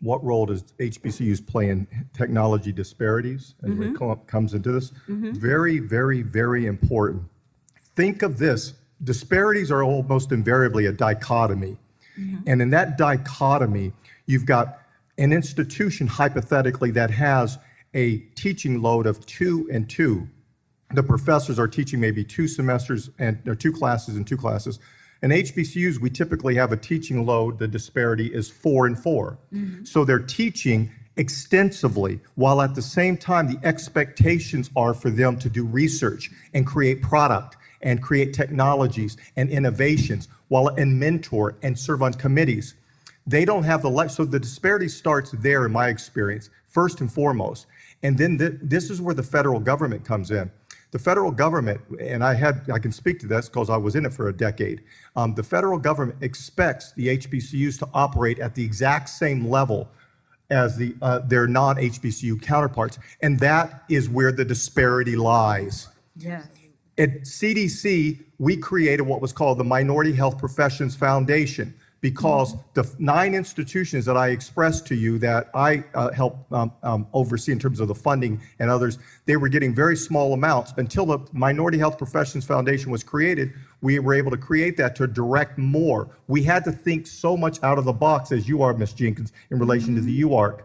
What 0.01 0.23
role 0.23 0.47
does 0.47 0.63
HBCUs 0.79 1.45
play 1.45 1.69
in 1.69 1.87
technology 2.13 2.71
disparities 2.71 3.55
as 3.63 3.79
it 3.79 3.95
co- 3.95 4.15
comes 4.27 4.53
into 4.53 4.71
this? 4.71 4.91
Mm-hmm. 5.07 5.33
Very, 5.33 5.79
very, 5.79 6.21
very 6.23 6.65
important. 6.65 7.23
Think 7.95 8.23
of 8.23 8.37
this 8.37 8.73
disparities 9.03 9.71
are 9.71 9.83
almost 9.83 10.31
invariably 10.31 10.85
a 10.85 10.91
dichotomy. 10.91 11.77
Mm-hmm. 12.19 12.43
And 12.47 12.61
in 12.61 12.69
that 12.71 12.97
dichotomy, 12.97 13.93
you've 14.25 14.45
got 14.45 14.79
an 15.17 15.33
institution 15.33 16.07
hypothetically 16.07 16.91
that 16.91 17.11
has 17.11 17.57
a 17.93 18.17
teaching 18.35 18.81
load 18.81 19.05
of 19.05 19.25
two 19.25 19.69
and 19.71 19.89
two, 19.89 20.27
the 20.93 21.03
professors 21.03 21.59
are 21.59 21.67
teaching 21.67 21.99
maybe 21.99 22.23
two 22.23 22.47
semesters 22.47 23.09
and, 23.19 23.39
or 23.47 23.55
two 23.55 23.71
classes 23.71 24.15
and 24.15 24.25
two 24.27 24.37
classes. 24.37 24.79
In 25.21 25.29
HBCUs, 25.29 25.99
we 25.99 26.09
typically 26.09 26.55
have 26.55 26.71
a 26.71 26.77
teaching 26.77 27.25
load, 27.25 27.59
the 27.59 27.67
disparity 27.67 28.33
is 28.33 28.49
four 28.49 28.87
and 28.87 28.97
4 28.97 29.37
mm-hmm. 29.53 29.83
So 29.83 30.03
they're 30.03 30.19
teaching 30.19 30.91
extensively, 31.17 32.19
while 32.35 32.61
at 32.61 32.73
the 32.73 32.81
same 32.81 33.17
time, 33.17 33.47
the 33.47 33.59
expectations 33.65 34.71
are 34.75 34.93
for 34.93 35.09
them 35.11 35.37
to 35.39 35.49
do 35.49 35.65
research 35.65 36.31
and 36.53 36.65
create 36.65 37.01
product 37.01 37.57
and 37.81 38.01
create 38.01 38.33
technologies 38.33 39.17
and 39.35 39.49
innovations, 39.49 40.27
while 40.47 40.69
and 40.69 40.99
mentor 40.99 41.55
and 41.61 41.77
serve 41.77 42.01
on 42.01 42.13
committees. 42.13 42.75
They 43.27 43.45
don't 43.45 43.63
have 43.63 43.83
the 43.83 43.89
le- 43.89 44.09
so 44.09 44.25
the 44.25 44.39
disparity 44.39 44.87
starts 44.87 45.31
there 45.31 45.65
in 45.65 45.71
my 45.71 45.89
experience, 45.89 46.49
first 46.67 47.01
and 47.01 47.11
foremost. 47.11 47.67
And 48.03 48.17
then 48.17 48.37
th- 48.37 48.53
this 48.61 48.89
is 48.89 48.99
where 48.99 49.13
the 49.13 49.23
federal 49.23 49.59
government 49.59 50.03
comes 50.03 50.31
in. 50.31 50.51
The 50.91 50.99
federal 50.99 51.31
government, 51.31 51.81
and 51.99 52.23
I 52.23 52.33
had 52.33 52.69
I 52.71 52.77
can 52.77 52.91
speak 52.91 53.19
to 53.21 53.27
this 53.27 53.47
because 53.47 53.69
I 53.69 53.77
was 53.77 53.95
in 53.95 54.05
it 54.05 54.11
for 54.11 54.27
a 54.27 54.33
decade. 54.33 54.83
Um, 55.15 55.33
the 55.35 55.43
federal 55.43 55.79
government 55.79 56.21
expects 56.21 56.91
the 56.93 57.17
HBCUs 57.17 57.79
to 57.79 57.87
operate 57.93 58.39
at 58.39 58.55
the 58.55 58.65
exact 58.65 59.07
same 59.07 59.47
level 59.47 59.89
as 60.49 60.75
the 60.75 60.93
uh, 61.01 61.19
their 61.19 61.47
non-HBCU 61.47 62.41
counterparts, 62.41 62.99
and 63.21 63.39
that 63.39 63.83
is 63.89 64.09
where 64.09 64.33
the 64.33 64.43
disparity 64.43 65.15
lies. 65.15 65.87
Yes. 66.17 66.47
At 66.97 67.21
CDC, 67.21 68.23
we 68.37 68.57
created 68.57 69.03
what 69.03 69.21
was 69.21 69.31
called 69.31 69.59
the 69.59 69.63
Minority 69.63 70.11
Health 70.11 70.37
Professions 70.37 70.93
Foundation 70.95 71.73
because 72.01 72.55
the 72.73 72.91
nine 72.97 73.35
institutions 73.35 74.05
that 74.05 74.17
I 74.17 74.29
expressed 74.29 74.87
to 74.87 74.95
you 74.95 75.19
that 75.19 75.49
I 75.53 75.83
uh, 75.93 76.11
help 76.11 76.51
um, 76.51 76.71
um, 76.81 77.07
oversee 77.13 77.51
in 77.51 77.59
terms 77.59 77.79
of 77.79 77.87
the 77.87 77.95
funding 77.95 78.41
and 78.59 78.69
others, 78.69 78.97
they 79.25 79.37
were 79.37 79.49
getting 79.49 79.73
very 79.73 79.95
small 79.95 80.33
amounts. 80.33 80.73
Until 80.77 81.05
the 81.05 81.19
Minority 81.31 81.77
Health 81.77 81.99
Professions 81.99 82.43
Foundation 82.43 82.91
was 82.91 83.03
created, 83.03 83.53
we 83.81 83.99
were 83.99 84.15
able 84.15 84.31
to 84.31 84.37
create 84.37 84.77
that 84.77 84.95
to 84.95 85.07
direct 85.07 85.59
more. 85.59 86.09
We 86.27 86.41
had 86.41 86.63
to 86.65 86.71
think 86.71 87.05
so 87.05 87.37
much 87.37 87.61
out 87.61 87.77
of 87.77 87.85
the 87.85 87.93
box, 87.93 88.31
as 88.31 88.49
you 88.49 88.63
are, 88.63 88.73
Ms. 88.73 88.93
Jenkins, 88.93 89.31
in 89.51 89.59
relation 89.59 89.95
to 89.95 90.01
the 90.01 90.23
UARC. 90.23 90.61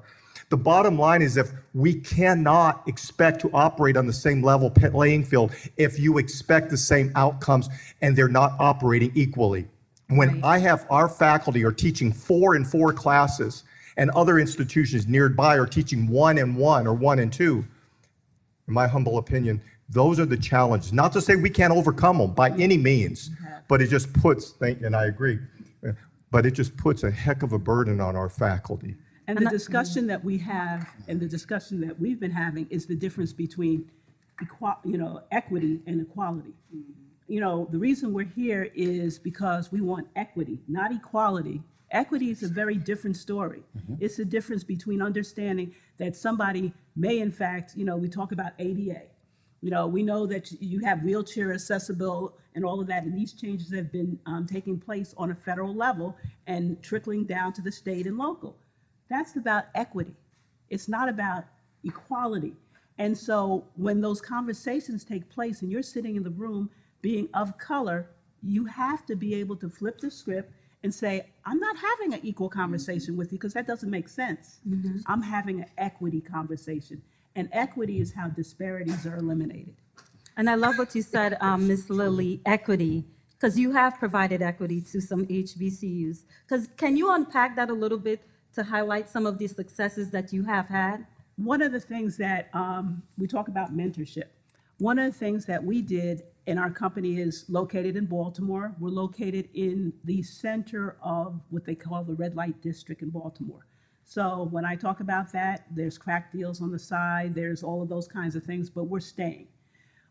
The 0.48 0.56
bottom 0.56 0.96
line 0.96 1.22
is 1.22 1.36
if 1.36 1.50
we 1.74 1.94
cannot 1.94 2.86
expect 2.86 3.40
to 3.40 3.50
operate 3.52 3.96
on 3.96 4.06
the 4.06 4.12
same 4.12 4.42
level 4.42 4.70
playing 4.70 5.24
field 5.24 5.52
if 5.76 5.98
you 5.98 6.18
expect 6.18 6.70
the 6.70 6.76
same 6.76 7.10
outcomes 7.16 7.68
and 8.00 8.16
they're 8.16 8.28
not 8.28 8.52
operating 8.60 9.10
equally. 9.14 9.66
When 10.08 10.42
I 10.44 10.58
have 10.58 10.86
our 10.88 11.08
faculty 11.08 11.64
are 11.64 11.72
teaching 11.72 12.12
four 12.12 12.54
and 12.54 12.66
four 12.66 12.92
classes 12.92 13.64
and 13.96 14.10
other 14.10 14.38
institutions 14.38 15.08
nearby 15.08 15.58
are 15.58 15.66
teaching 15.66 16.06
one 16.06 16.38
and 16.38 16.56
one 16.56 16.86
or 16.86 16.94
one 16.94 17.18
and 17.18 17.32
two, 17.32 17.64
in 18.68 18.74
my 18.74 18.86
humble 18.86 19.18
opinion, 19.18 19.60
those 19.88 20.20
are 20.20 20.26
the 20.26 20.36
challenges. 20.36 20.92
Not 20.92 21.12
to 21.14 21.20
say 21.20 21.34
we 21.34 21.50
can't 21.50 21.72
overcome 21.72 22.18
them 22.18 22.32
by 22.32 22.50
any 22.50 22.76
means, 22.76 23.30
but 23.68 23.82
it 23.82 23.88
just 23.88 24.12
puts, 24.12 24.54
and 24.60 24.94
I 24.94 25.06
agree, 25.06 25.40
but 26.30 26.46
it 26.46 26.52
just 26.52 26.76
puts 26.76 27.02
a 27.02 27.10
heck 27.10 27.42
of 27.42 27.52
a 27.52 27.58
burden 27.58 28.00
on 28.00 28.14
our 28.14 28.28
faculty. 28.28 28.94
And 29.28 29.38
the 29.38 29.50
discussion 29.50 30.06
that 30.06 30.24
we 30.24 30.38
have, 30.38 30.88
and 31.08 31.18
the 31.18 31.26
discussion 31.26 31.80
that 31.80 31.98
we've 31.98 32.20
been 32.20 32.30
having 32.30 32.68
is 32.70 32.86
the 32.86 32.94
difference 32.94 33.32
between 33.32 33.90
equal, 34.40 34.74
you 34.84 34.98
know, 34.98 35.22
equity 35.32 35.80
and 35.88 36.00
equality. 36.00 36.52
Mm-hmm. 36.72 36.92
You 37.28 37.40
know, 37.40 37.66
the 37.70 37.78
reason 37.78 38.12
we're 38.12 38.24
here 38.24 38.70
is 38.74 39.18
because 39.18 39.72
we 39.72 39.80
want 39.80 40.06
equity, 40.14 40.60
not 40.68 40.92
equality. 40.92 41.62
Equity 41.90 42.30
is 42.30 42.42
a 42.42 42.48
very 42.48 42.76
different 42.76 43.16
story. 43.16 43.62
It's 44.00 44.16
the 44.16 44.24
difference 44.24 44.64
between 44.64 45.02
understanding 45.02 45.74
that 45.98 46.16
somebody 46.16 46.72
may, 46.94 47.18
in 47.20 47.30
fact, 47.30 47.74
you 47.76 47.84
know, 47.84 47.96
we 47.96 48.08
talk 48.08 48.32
about 48.32 48.52
ADA. 48.58 49.02
You 49.62 49.70
know, 49.70 49.86
we 49.86 50.02
know 50.02 50.26
that 50.26 50.52
you 50.60 50.80
have 50.80 51.02
wheelchair 51.02 51.52
accessible 51.52 52.36
and 52.54 52.64
all 52.64 52.80
of 52.80 52.86
that, 52.86 53.04
and 53.04 53.16
these 53.16 53.32
changes 53.32 53.72
have 53.74 53.90
been 53.92 54.18
um, 54.26 54.46
taking 54.46 54.78
place 54.78 55.14
on 55.16 55.30
a 55.30 55.34
federal 55.34 55.74
level 55.74 56.16
and 56.46 56.80
trickling 56.82 57.24
down 57.24 57.52
to 57.54 57.62
the 57.62 57.72
state 57.72 58.06
and 58.06 58.16
local. 58.16 58.56
That's 59.08 59.36
about 59.36 59.64
equity. 59.74 60.14
It's 60.70 60.88
not 60.88 61.08
about 61.08 61.44
equality. 61.84 62.54
And 62.98 63.16
so 63.16 63.64
when 63.76 64.00
those 64.00 64.20
conversations 64.20 65.04
take 65.04 65.28
place 65.28 65.62
and 65.62 65.70
you're 65.70 65.82
sitting 65.82 66.16
in 66.16 66.22
the 66.22 66.30
room 66.30 66.70
being 67.02 67.28
of 67.34 67.58
color, 67.58 68.10
you 68.42 68.64
have 68.66 69.04
to 69.06 69.16
be 69.16 69.34
able 69.34 69.56
to 69.56 69.68
flip 69.68 70.00
the 70.00 70.10
script 70.10 70.52
and 70.82 70.94
say, 70.94 71.26
I'm 71.44 71.58
not 71.58 71.76
having 71.76 72.14
an 72.14 72.20
equal 72.22 72.48
conversation 72.48 73.16
with 73.16 73.32
you 73.32 73.38
because 73.38 73.54
that 73.54 73.66
doesn't 73.66 73.90
make 73.90 74.08
sense. 74.08 74.60
I'm 75.06 75.22
having 75.22 75.60
an 75.60 75.66
equity 75.78 76.20
conversation. 76.20 77.02
And 77.34 77.48
equity 77.52 78.00
is 78.00 78.12
how 78.12 78.28
disparities 78.28 79.04
are 79.06 79.16
eliminated. 79.16 79.74
And 80.36 80.48
I 80.48 80.54
love 80.54 80.78
what 80.78 80.94
you 80.94 81.02
said, 81.02 81.36
um, 81.40 81.66
Ms. 81.66 81.90
Lily, 81.90 82.40
equity, 82.46 83.04
because 83.32 83.58
you 83.58 83.72
have 83.72 83.98
provided 83.98 84.42
equity 84.42 84.80
to 84.82 85.00
some 85.00 85.26
HBCUs. 85.26 86.22
Because 86.46 86.68
can 86.76 86.96
you 86.96 87.12
unpack 87.12 87.56
that 87.56 87.70
a 87.70 87.74
little 87.74 87.98
bit 87.98 88.22
to 88.54 88.62
highlight 88.62 89.08
some 89.08 89.26
of 89.26 89.38
the 89.38 89.46
successes 89.46 90.10
that 90.10 90.32
you 90.32 90.44
have 90.44 90.68
had? 90.68 91.06
One 91.36 91.62
of 91.62 91.72
the 91.72 91.80
things 91.80 92.16
that 92.18 92.48
um, 92.54 93.02
we 93.18 93.26
talk 93.26 93.48
about 93.48 93.76
mentorship. 93.76 94.28
One 94.78 94.98
of 94.98 95.12
the 95.12 95.18
things 95.18 95.46
that 95.46 95.62
we 95.62 95.82
did, 95.82 96.22
and 96.46 96.58
our 96.58 96.70
company 96.70 97.18
is 97.18 97.44
located 97.48 97.96
in 97.96 98.06
Baltimore. 98.06 98.74
We're 98.78 98.90
located 98.90 99.48
in 99.54 99.92
the 100.04 100.22
center 100.22 100.96
of 101.02 101.40
what 101.50 101.64
they 101.64 101.74
call 101.74 102.04
the 102.04 102.14
red 102.14 102.36
light 102.36 102.60
district 102.62 103.02
in 103.02 103.10
Baltimore. 103.10 103.66
So 104.04 104.48
when 104.52 104.64
I 104.64 104.76
talk 104.76 105.00
about 105.00 105.32
that, 105.32 105.66
there's 105.72 105.98
crack 105.98 106.30
deals 106.32 106.62
on 106.62 106.70
the 106.70 106.78
side, 106.78 107.34
there's 107.34 107.64
all 107.64 107.82
of 107.82 107.88
those 107.88 108.06
kinds 108.06 108.36
of 108.36 108.44
things, 108.44 108.70
but 108.70 108.84
we're 108.84 109.00
staying. 109.00 109.48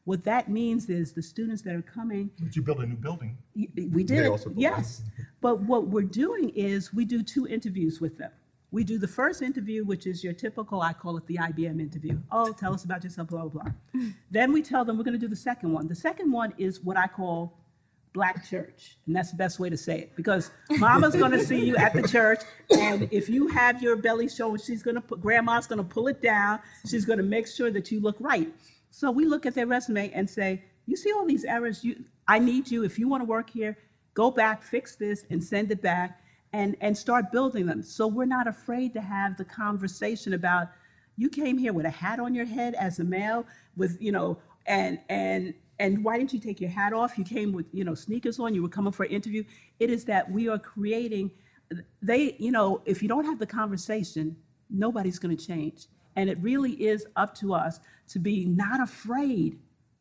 What 0.04 0.24
that 0.26 0.50
means 0.50 0.90
is 0.90 1.14
the 1.14 1.22
students 1.24 1.62
that 1.64 1.74
are 1.74 1.82
coming 1.82 2.30
But 2.40 2.56
you 2.56 2.62
build 2.62 2.82
a 2.82 2.86
new 2.86 2.96
building. 2.98 3.38
Y- 3.56 3.68
We 3.76 4.04
They 4.04 4.16
did, 4.18 4.28
also 4.28 4.50
built 4.50 4.60
yes. 4.60 5.02
But 5.42 5.62
what 5.62 5.88
we're 5.88 6.04
doing 6.04 6.50
is 6.50 6.94
we 6.94 7.06
do 7.06 7.24
two 7.24 7.48
interviews 7.48 8.02
with 8.02 8.18
them. 8.18 8.32
We 8.72 8.84
do 8.84 8.98
the 8.98 9.08
first 9.08 9.42
interview, 9.42 9.86
which 9.86 10.06
is 10.06 10.24
your 10.24 10.34
typical, 10.34 10.82
I 10.82 10.94
call 10.94 11.18
it 11.18 11.26
the 11.28 11.38
IBM 11.38 11.80
interview. 11.80 12.20
Oh, 12.32 12.52
tell 12.52 12.74
us 12.74 12.84
about 12.84 13.04
yourself, 13.04 13.30
blah, 13.30 13.48
blah, 13.48 13.64
blah. 13.64 14.02
then 14.32 14.52
we 14.52 14.62
tell 14.62 14.84
them 14.84 14.98
we're 14.98 15.04
going 15.04 15.14
to 15.14 15.20
do 15.20 15.28
the 15.28 15.36
second 15.36 15.72
one. 15.72 15.88
The 15.88 15.96
second 15.96 16.32
one 16.32 16.54
is 16.58 16.82
what 16.82 16.98
I 16.98 17.08
call 17.08 17.58
black 18.16 18.48
church. 18.50 18.98
And 19.06 19.16
that's 19.16 19.30
the 19.30 19.38
best 19.38 19.60
way 19.60 19.70
to 19.70 19.78
say 19.78 20.00
it 20.00 20.16
because 20.16 20.50
mama's 20.78 21.16
going 21.16 21.32
to 21.32 21.46
see 21.46 21.64
you 21.64 21.76
at 21.76 21.94
the 21.94 22.08
church. 22.08 22.40
And 22.76 23.08
if 23.12 23.30
you 23.30 23.48
have 23.50 23.84
your 23.84 23.98
belly 23.98 24.30
showing, 24.30 24.58
she's 24.58 24.82
going 24.82 24.96
to 24.96 25.02
put, 25.02 25.22
grandma's 25.22 25.68
going 25.68 25.78
to 25.78 25.84
pull 25.84 26.08
it 26.08 26.22
down. 26.22 26.60
She's 26.90 27.06
going 27.06 27.18
to 27.18 27.26
make 27.26 27.48
sure 27.48 27.70
that 27.72 27.92
you 27.92 28.00
look 28.00 28.16
right. 28.20 28.52
So 28.90 29.12
we 29.12 29.26
look 29.26 29.46
at 29.46 29.54
their 29.54 29.68
resume 29.68 30.12
and 30.14 30.28
say, 30.28 30.64
you 30.86 30.96
see 30.96 31.12
all 31.12 31.26
these 31.26 31.44
errors, 31.44 31.84
you, 31.84 32.04
I 32.28 32.40
need 32.40 32.72
you, 32.72 32.84
if 32.84 32.98
you 32.98 33.08
want 33.08 33.22
to 33.22 33.26
work 33.26 33.50
here, 33.50 33.78
go 34.14 34.32
back, 34.32 34.64
fix 34.64 34.96
this, 34.96 35.26
and 35.30 35.44
send 35.44 35.72
it 35.72 35.82
back, 35.82 36.22
and, 36.56 36.78
and 36.80 36.98
start 36.98 37.34
building 37.34 37.66
them. 37.66 37.84
So 37.84 38.08
we're 38.08 38.24
not 38.24 38.48
afraid 38.48 38.94
to 38.94 39.02
have 39.02 39.36
the 39.36 39.44
conversation 39.44 40.32
about, 40.36 40.70
you 41.18 41.28
came 41.28 41.58
here 41.58 41.74
with 41.74 41.86
a 41.86 41.90
hat 41.90 42.18
on 42.18 42.34
your 42.34 42.46
head 42.46 42.76
as 42.76 43.00
a 43.00 43.04
male, 43.04 43.46
with, 43.76 43.98
you 44.00 44.14
know, 44.14 44.38
and, 44.66 44.98
and, 45.10 45.54
and 45.80 46.02
why 46.02 46.18
didn't 46.18 46.32
you 46.32 46.40
take 46.40 46.62
your 46.62 46.70
hat 46.70 46.94
off? 46.94 47.18
You 47.18 47.26
came 47.26 47.52
with, 47.52 47.68
you 47.74 47.84
know, 47.84 47.94
sneakers 47.94 48.40
on, 48.40 48.56
you 48.56 48.64
were 48.64 48.70
coming 48.70 48.94
for 48.94 49.04
an 49.04 49.12
interview. 49.12 49.44
It 49.82 49.90
is 49.90 50.06
that 50.06 50.32
we 50.32 50.48
are 50.48 50.58
creating, 50.58 51.30
they, 52.02 52.38
you 52.40 52.52
know, 52.52 52.82
if 52.86 53.02
you 53.04 53.10
don't 53.10 53.26
have 53.26 53.38
the 53.38 53.46
conversation, 53.46 54.38
nobody's 54.70 55.20
going 55.20 55.36
to 55.36 55.46
change. 55.46 55.88
And 56.16 56.30
it 56.30 56.38
really 56.40 56.72
is 56.72 57.06
up 57.18 57.36
to 57.40 57.54
us 57.54 57.82
to 58.08 58.18
be 58.18 58.46
not 58.46 58.80
afraid 58.80 59.60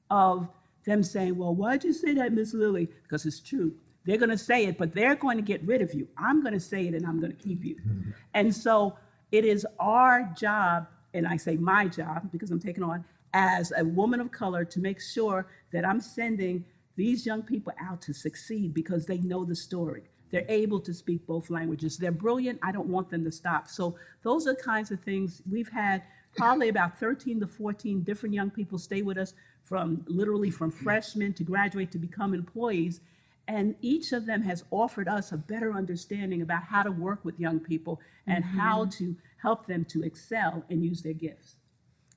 of 0.09 0.49
them 0.87 1.03
saying, 1.03 1.37
well, 1.37 1.53
why'd 1.53 1.83
you 1.83 1.93
say 1.93 2.15
that, 2.15 2.33
Miss 2.33 2.55
lily 2.55 2.89
Because 3.03 3.27
it's 3.27 3.41
true. 3.41 3.75
They're 4.05 4.19
going 4.19 4.31
to 4.31 4.39
say 4.39 4.67
it, 4.67 4.77
but 4.77 4.93
they're 4.93 5.15
going 5.15 5.37
to 5.37 5.43
get 5.43 5.63
rid 5.65 5.81
of 5.81 5.95
you. 5.95 6.07
I'm 6.19 6.43
going 6.43 6.55
to 6.55 6.61
say 6.61 6.87
it 6.87 6.95
and 6.95 7.07
I'm 7.07 7.21
going 7.21 7.35
to 7.35 7.43
keep 7.43 7.65
you. 7.65 7.77
Mm-hmm. 7.77 8.11
And 8.35 8.55
so 8.55 8.97
it 9.33 9.45
is 9.45 9.67
our 9.79 10.31
job, 10.37 10.87
and 11.15 11.27
I 11.27 11.37
say 11.37 11.57
my 11.57 11.89
job 11.89 12.31
because 12.31 12.51
I'm 12.51 12.61
taking 12.61 12.83
on 12.83 13.05
as 13.33 13.73
a 13.77 13.85
woman 13.85 14.21
of 14.21 14.31
color 14.31 14.65
to 14.65 14.81
make 14.81 15.01
sure 15.01 15.47
that 15.73 15.85
I'm 15.85 16.01
sending 16.01 16.65
these 16.97 17.27
young 17.27 17.43
people 17.43 17.73
out 17.81 18.01
to 18.03 18.13
succeed 18.13 18.73
because 18.73 19.07
they 19.07 19.19
know 19.19 19.45
the 19.45 19.57
story. 19.57 20.05
They're 20.31 20.47
able 20.49 20.81
to 20.81 20.95
speak 20.95 21.27
both 21.27 21.51
languages. 21.51 21.97
They're 21.97 22.13
brilliant. 22.13 22.59
I 22.63 22.73
don't 22.73 22.89
want 22.89 23.11
them 23.11 23.25
to 23.25 23.33
stop. 23.33 23.69
So 23.69 23.97
those 24.23 24.47
are 24.47 24.55
the 24.55 24.63
kinds 24.63 24.91
of 24.91 25.01
things 25.01 25.43
we've 25.51 25.69
had 25.69 26.03
probably 26.37 26.69
about 26.69 26.99
13 26.99 27.41
to 27.41 27.47
14 27.47 28.03
different 28.03 28.35
young 28.35 28.51
people 28.51 28.79
stay 28.79 29.03
with 29.03 29.19
us 29.19 29.35
from 29.63 30.05
literally 30.09 30.51
from 30.51 30.71
mm-hmm. 30.71 30.85
freshmen 30.85 31.33
to 31.35 31.45
graduate 31.45 31.91
to 31.93 31.99
become 31.99 32.35
employees. 32.35 33.01
And 33.47 33.75
each 33.83 34.13
of 34.13 34.27
them 34.27 34.43
has 34.43 34.65
offered 34.71 35.09
us 35.09 35.33
a 35.33 35.37
better 35.37 35.73
understanding 35.75 36.43
about 36.43 36.65
how 36.65 36.83
to 36.83 36.91
work 36.91 37.25
with 37.25 37.39
young 37.39 37.61
people 37.61 38.01
and 38.27 38.43
mm-hmm. 38.43 38.59
how 38.59 38.87
to 38.87 39.17
help 39.43 39.67
them 39.67 39.85
to 39.87 40.03
excel 40.03 40.65
and 40.71 40.83
use 40.83 41.03
their 41.03 41.13
gifts. 41.13 41.57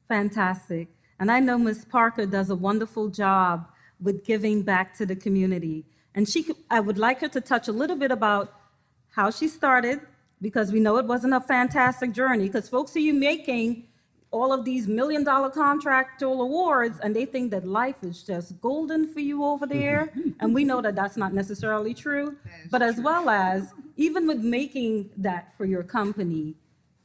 Fantastic. 0.07 0.87
And 1.19 1.31
I 1.31 1.39
know 1.39 1.57
Ms. 1.57 1.85
Parker 1.85 2.25
does 2.25 2.49
a 2.49 2.55
wonderful 2.55 3.09
job 3.09 3.67
with 3.99 4.23
giving 4.23 4.61
back 4.61 4.95
to 4.97 5.05
the 5.05 5.15
community. 5.15 5.85
And 6.15 6.29
she, 6.29 6.45
I 6.69 6.79
would 6.79 6.97
like 6.97 7.19
her 7.19 7.27
to 7.29 7.41
touch 7.41 7.67
a 7.67 7.71
little 7.71 7.95
bit 7.95 8.11
about 8.11 8.53
how 9.09 9.31
she 9.31 9.47
started 9.47 9.99
because 10.41 10.71
we 10.71 10.79
know 10.79 10.97
it 10.97 11.05
wasn't 11.05 11.33
a 11.33 11.41
fantastic 11.41 12.13
journey. 12.13 12.47
Because 12.47 12.69
folks 12.69 12.91
see 12.91 13.01
you 13.01 13.13
making 13.13 13.86
all 14.41 14.53
of 14.53 14.65
these 14.65 14.87
million 14.87 15.23
dollar 15.23 15.49
contractual 15.49 16.41
awards 16.41 16.99
and 17.01 17.15
they 17.15 17.25
think 17.25 17.51
that 17.51 17.65
life 17.65 18.03
is 18.03 18.23
just 18.23 18.59
golden 18.61 19.07
for 19.13 19.19
you 19.19 19.43
over 19.43 19.65
there. 19.65 20.13
and 20.39 20.53
we 20.53 20.63
know 20.63 20.81
that 20.81 20.95
that's 20.95 21.17
not 21.17 21.33
necessarily 21.33 21.93
true. 21.93 22.35
But 22.69 22.81
as 22.81 22.99
well 22.99 23.29
as, 23.29 23.73
even 23.95 24.27
with 24.27 24.39
making 24.39 25.09
that 25.17 25.55
for 25.57 25.65
your 25.65 25.83
company, 25.83 26.55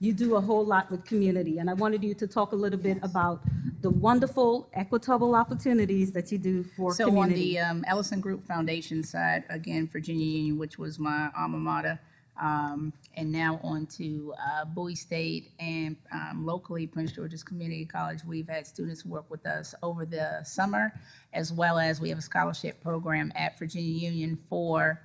you 0.02 0.12
do 0.12 0.34
a 0.34 0.40
whole 0.40 0.66
lot 0.66 0.90
with 0.90 1.04
community. 1.04 1.58
And 1.58 1.70
I 1.70 1.74
wanted 1.74 2.02
you 2.02 2.12
to 2.14 2.26
talk 2.26 2.50
a 2.52 2.56
little 2.56 2.78
bit 2.78 2.98
about 3.02 3.40
the 3.82 3.90
wonderful 3.90 4.68
equitable 4.74 5.36
opportunities 5.36 6.10
that 6.12 6.32
you 6.32 6.38
do 6.38 6.64
for 6.64 6.92
So 6.92 7.16
on 7.18 7.30
the 7.30 7.60
um, 7.60 7.84
Ellison 7.86 8.20
Group 8.20 8.44
Foundation 8.44 9.04
side, 9.04 9.44
again, 9.48 9.86
Virginia 9.86 10.26
Union, 10.26 10.58
which 10.58 10.76
was 10.76 10.98
my 10.98 11.30
alma 11.38 11.58
mater, 11.58 12.00
um, 12.40 12.92
and 13.16 13.30
now 13.30 13.60
on 13.62 13.86
to 13.86 14.34
uh, 14.40 14.64
Bowie 14.64 14.94
State 14.94 15.50
and 15.58 15.96
um, 16.12 16.44
locally 16.46 16.86
Prince 16.86 17.12
George's 17.12 17.42
Community 17.42 17.84
College. 17.84 18.20
We've 18.26 18.48
had 18.48 18.66
students 18.66 19.04
work 19.04 19.30
with 19.30 19.46
us 19.46 19.74
over 19.82 20.04
the 20.04 20.42
summer, 20.44 20.92
as 21.32 21.52
well 21.52 21.78
as 21.78 22.00
we 22.00 22.08
have 22.08 22.18
a 22.18 22.22
scholarship 22.22 22.82
program 22.82 23.32
at 23.34 23.58
Virginia 23.58 23.90
Union 23.90 24.36
for 24.48 25.00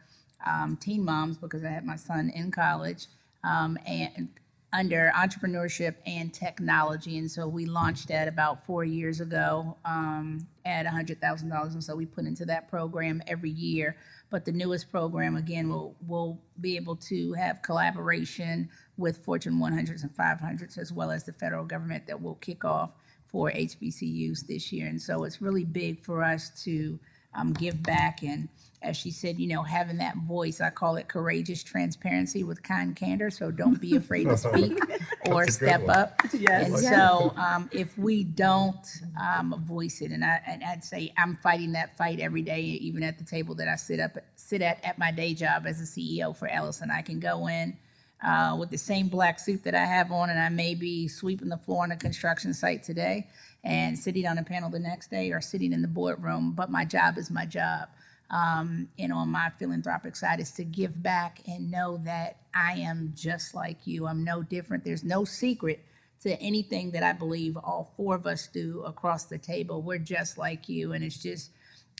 um, 0.45 0.77
teen 0.77 1.03
moms 1.03 1.37
because 1.37 1.63
I 1.63 1.69
had 1.69 1.85
my 1.85 1.95
son 1.95 2.31
in 2.33 2.51
college. 2.51 3.07
Um, 3.43 3.77
and 3.85 4.29
under 4.73 5.11
entrepreneurship 5.15 5.95
and 6.05 6.33
technology. 6.33 7.17
And 7.17 7.31
so 7.31 7.47
we 7.47 7.65
launched 7.65 8.09
that 8.09 8.27
about 8.27 8.65
four 8.65 8.83
years 8.83 9.21
ago 9.21 9.77
um, 9.85 10.45
at 10.65 10.85
$100,000. 10.85 11.73
And 11.73 11.83
so 11.83 11.95
we 11.95 12.05
put 12.05 12.25
into 12.25 12.45
that 12.45 12.67
program 12.67 13.21
every 13.27 13.49
year. 13.49 13.95
But 14.29 14.43
the 14.43 14.51
newest 14.51 14.91
program, 14.91 15.37
again, 15.37 15.69
will 15.69 15.95
will 16.05 16.41
be 16.59 16.75
able 16.75 16.97
to 16.97 17.31
have 17.33 17.61
collaboration 17.61 18.69
with 18.97 19.23
Fortune 19.23 19.57
100s 19.57 20.03
and 20.03 20.11
500s, 20.11 20.77
as 20.77 20.91
well 20.91 21.11
as 21.11 21.23
the 21.23 21.31
federal 21.31 21.63
government 21.63 22.07
that 22.07 22.21
will 22.21 22.35
kick 22.35 22.65
off 22.65 22.91
for 23.25 23.51
HBCUs 23.51 24.47
this 24.47 24.71
year. 24.73 24.87
And 24.87 25.01
so 25.01 25.23
it's 25.23 25.41
really 25.41 25.63
big 25.63 26.03
for 26.03 26.23
us 26.23 26.49
to 26.65 26.99
um, 27.33 27.53
give 27.53 27.81
back. 27.83 28.21
And 28.21 28.49
as 28.81 28.95
she 28.97 29.11
said, 29.11 29.39
you 29.39 29.47
know, 29.47 29.63
having 29.63 29.97
that 29.97 30.15
voice, 30.17 30.61
I 30.61 30.69
call 30.69 30.97
it 30.97 31.07
courageous 31.07 31.63
transparency 31.63 32.43
with 32.43 32.63
kind 32.63 32.95
candor. 32.95 33.29
So 33.31 33.51
don't 33.51 33.81
be 33.81 33.95
afraid 33.95 34.25
to 34.25 34.37
speak 34.37 34.77
or 35.21 35.45
That's 35.45 35.57
a 35.57 35.59
good 35.59 35.77
step 35.77 35.81
one. 35.81 35.97
up. 35.97 36.21
Yes. 36.33 36.67
And 36.67 36.79
Yes. 36.79 36.89
so 36.95 37.33
um, 37.37 37.69
if 37.73 37.97
we 37.97 38.23
don't 38.23 38.85
um, 39.21 39.55
voice 39.67 40.01
it, 40.01 40.11
and, 40.11 40.23
I, 40.23 40.41
and 40.47 40.63
I'd 40.63 40.83
say 40.83 41.13
I'm 41.17 41.35
fighting 41.37 41.73
that 41.73 41.97
fight 41.97 42.19
every 42.19 42.43
day, 42.43 42.61
even 42.61 43.03
at 43.03 43.17
the 43.17 43.25
table 43.25 43.55
that 43.55 43.67
I 43.67 43.75
sit 43.75 43.99
up 43.99 44.17
sit 44.35 44.61
at 44.61 44.83
at 44.85 44.97
my 44.99 45.11
day 45.11 45.33
job 45.33 45.65
as 45.67 45.81
a 45.81 45.83
CEO 45.83 46.35
for 46.35 46.47
Ellison. 46.47 46.91
I 46.91 47.01
can 47.01 47.19
go 47.19 47.47
in 47.47 47.77
uh, 48.23 48.55
with 48.59 48.69
the 48.69 48.77
same 48.77 49.07
black 49.09 49.39
suit 49.39 49.63
that 49.63 49.75
I 49.75 49.85
have 49.85 50.11
on, 50.11 50.29
and 50.29 50.39
I 50.39 50.49
may 50.49 50.75
be 50.75 51.07
sweeping 51.07 51.49
the 51.49 51.57
floor 51.57 51.83
on 51.83 51.91
a 51.91 51.97
construction 51.97 52.53
site 52.53 52.83
today 52.83 53.27
and 53.63 53.97
sitting 53.97 54.25
on 54.27 54.37
a 54.37 54.43
panel 54.43 54.69
the 54.69 54.79
next 54.79 55.09
day 55.11 55.31
or 55.31 55.41
sitting 55.41 55.73
in 55.73 55.81
the 55.81 55.87
boardroom, 55.87 56.53
but 56.53 56.69
my 56.71 56.85
job 56.85 57.17
is 57.17 57.29
my 57.31 57.45
job. 57.45 57.89
Um, 58.29 58.89
and 58.99 59.13
on 59.13 59.29
my 59.29 59.51
philanthropic 59.57 60.15
side 60.15 60.39
is 60.39 60.51
to 60.53 60.65
give 60.65 61.01
back 61.01 61.41
and 61.47 61.71
know 61.71 61.97
that 62.03 62.41
I 62.53 62.73
am 62.73 63.13
just 63.15 63.55
like 63.55 63.87
you. 63.87 64.05
I'm 64.05 64.23
no 64.23 64.43
different. 64.43 64.83
There's 64.83 65.03
no 65.03 65.23
secret 65.23 65.83
to 66.23 66.39
anything 66.41 66.91
that 66.91 67.03
I 67.03 67.13
believe 67.13 67.55
all 67.57 67.93
four 67.95 68.15
of 68.15 68.27
us 68.27 68.47
do 68.47 68.81
across 68.81 69.25
the 69.25 69.37
table. 69.37 69.81
We're 69.81 69.99
just 69.99 70.37
like 70.37 70.67
you, 70.67 70.93
and 70.93 71.03
it's 71.03 71.21
just 71.21 71.51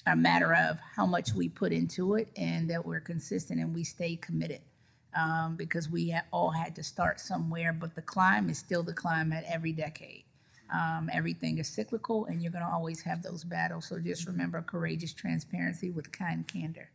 a 0.06 0.16
matter 0.16 0.54
of 0.54 0.80
how 0.96 1.06
much 1.06 1.34
we 1.34 1.50
put 1.50 1.72
into 1.72 2.16
it 2.16 2.30
and 2.36 2.70
that 2.70 2.86
we're 2.86 3.00
consistent 3.00 3.60
and 3.60 3.74
we 3.74 3.84
stay 3.84 4.16
committed 4.16 4.62
um, 5.16 5.56
because 5.56 5.90
we 5.90 6.16
all 6.32 6.52
had 6.52 6.76
to 6.76 6.84
start 6.84 7.20
somewhere, 7.20 7.74
but 7.74 7.96
the 7.96 8.02
climb 8.02 8.50
is 8.50 8.58
still 8.58 8.84
the 8.84 8.94
climb 8.94 9.34
at 9.34 9.44
every 9.46 9.74
decade. 9.74 10.24
Um, 10.74 11.10
everything 11.14 11.58
is 11.58 11.68
cyclical, 11.68 12.26
and 12.26 12.42
you're 12.42 12.52
going 12.52 12.64
to 12.64 12.72
always 12.72 13.02
have 13.02 13.24
those 13.24 13.44
battles. 13.44 13.88
So 13.88 14.00
just 14.00 14.28
remember 14.28 14.62
courageous 14.62 15.14
transparency 15.14 15.92
with 15.92 16.12
kind 16.12 16.48
candor. 16.48 16.90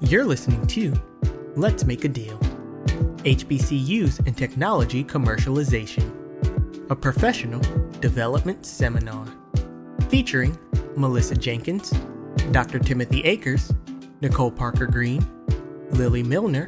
You're 0.00 0.24
listening 0.24 0.66
to 0.68 0.92
Let's 1.54 1.84
Make 1.84 2.04
a 2.04 2.08
Deal 2.08 2.38
HBCUs 3.24 4.26
and 4.26 4.36
Technology 4.36 5.04
Commercialization, 5.04 6.90
a 6.90 6.96
professional 6.96 7.60
development 8.00 8.66
seminar 8.66 9.26
featuring 10.08 10.58
Melissa 10.96 11.36
Jenkins, 11.36 11.90
Dr. 12.50 12.78
Timothy 12.78 13.20
Akers, 13.22 13.72
Nicole 14.20 14.50
Parker 14.50 14.86
Green, 14.86 15.26
Lily 15.90 16.22
Milner, 16.22 16.66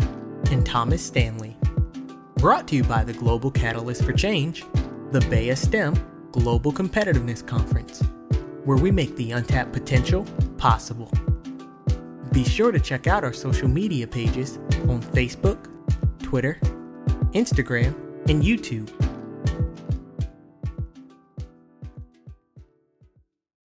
and 0.51 0.65
Thomas 0.65 1.05
Stanley. 1.05 1.54
Brought 2.45 2.69
to 2.69 2.77
you 2.77 2.85
by 2.85 3.05
the 3.05 3.15
Global 3.15 3.51
Catalyst 3.51 4.05
for 4.05 4.13
Change, 4.13 4.67
the 5.13 5.21
BEYA 5.31 5.57
STEM 5.57 5.95
Global 6.31 6.71
Competitiveness 6.75 7.47
Conference, 7.47 8.03
where 8.65 8.77
we 8.77 8.91
make 8.91 9.17
the 9.17 9.31
untapped 9.31 9.73
potential 9.73 10.27
possible. 10.59 11.11
Be 12.33 12.45
sure 12.45 12.71
to 12.71 12.79
check 12.79 13.07
out 13.07 13.25
our 13.25 13.33
social 13.33 13.67
media 13.67 14.07
pages 14.07 14.59
on 14.91 15.01
Facebook, 15.01 15.71
Twitter, 16.23 16.59
Instagram, 17.33 17.95
and 18.29 18.43
YouTube. 18.43 18.91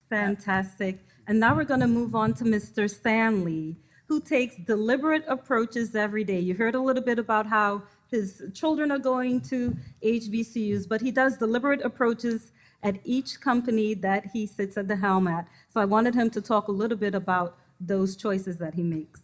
Fantastic. 0.09 1.05
And 1.27 1.39
now 1.39 1.55
we're 1.55 1.65
going 1.65 1.81
to 1.81 1.87
move 1.87 2.15
on 2.15 2.33
to 2.33 2.45
Mr. 2.45 2.89
Stanley, 2.89 3.77
who 4.09 4.19
takes 4.19 4.57
deliberate 4.67 5.25
approaches 5.29 5.95
every 5.95 6.25
day. 6.25 6.41
You 6.41 6.55
heard 6.55 6.75
a 6.75 6.81
little 6.81 7.03
bit 7.03 7.19
about 7.19 7.47
how 7.47 7.83
his 8.13 8.43
children 8.55 8.93
are 8.93 8.99
going 8.99 9.41
to 9.41 9.77
HBCUs, 10.05 10.89
but 10.89 11.01
he 11.01 11.11
does 11.11 11.37
deliberate 11.37 11.83
approaches 11.83 12.53
at 12.85 12.97
each 13.05 13.41
company 13.41 13.95
that 13.95 14.27
he 14.33 14.47
sits 14.47 14.77
at 14.77 14.87
the 14.87 14.97
helm 14.97 15.27
at. 15.27 15.49
So 15.73 15.81
I 15.81 15.85
wanted 15.85 16.15
him 16.15 16.31
to 16.31 16.41
talk 16.41 16.69
a 16.69 16.73
little 16.73 16.97
bit 16.97 17.15
about 17.15 17.59
those 17.81 18.15
choices 18.15 18.59
that 18.59 18.75
he 18.75 18.83
makes. 18.83 19.21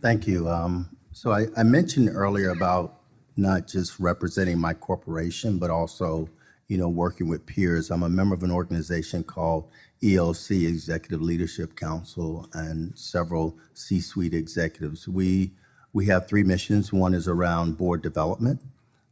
Thank 0.00 0.26
you. 0.26 0.48
Um, 0.48 0.88
So 1.12 1.32
I, 1.32 1.46
I 1.56 1.62
mentioned 1.62 2.10
earlier 2.10 2.50
about 2.50 3.00
not 3.36 3.66
just 3.66 3.98
representing 3.98 4.58
my 4.58 4.74
corporation, 4.74 5.58
but 5.58 5.70
also, 5.70 6.28
you 6.68 6.78
know, 6.78 6.88
working 6.90 7.28
with 7.28 7.44
peers. 7.46 7.90
I'm 7.90 8.02
a 8.02 8.08
member 8.08 8.34
of 8.34 8.42
an 8.42 8.50
organization 8.50 9.24
called 9.24 9.68
ELC, 10.02 10.68
Executive 10.68 11.22
Leadership 11.22 11.74
Council, 11.74 12.48
and 12.52 12.96
several 12.98 13.56
C-suite 13.72 14.34
executives. 14.34 15.08
We, 15.08 15.52
we 15.96 16.04
have 16.04 16.28
three 16.28 16.42
missions. 16.42 16.92
One 16.92 17.14
is 17.14 17.26
around 17.26 17.78
board 17.78 18.02
development. 18.02 18.60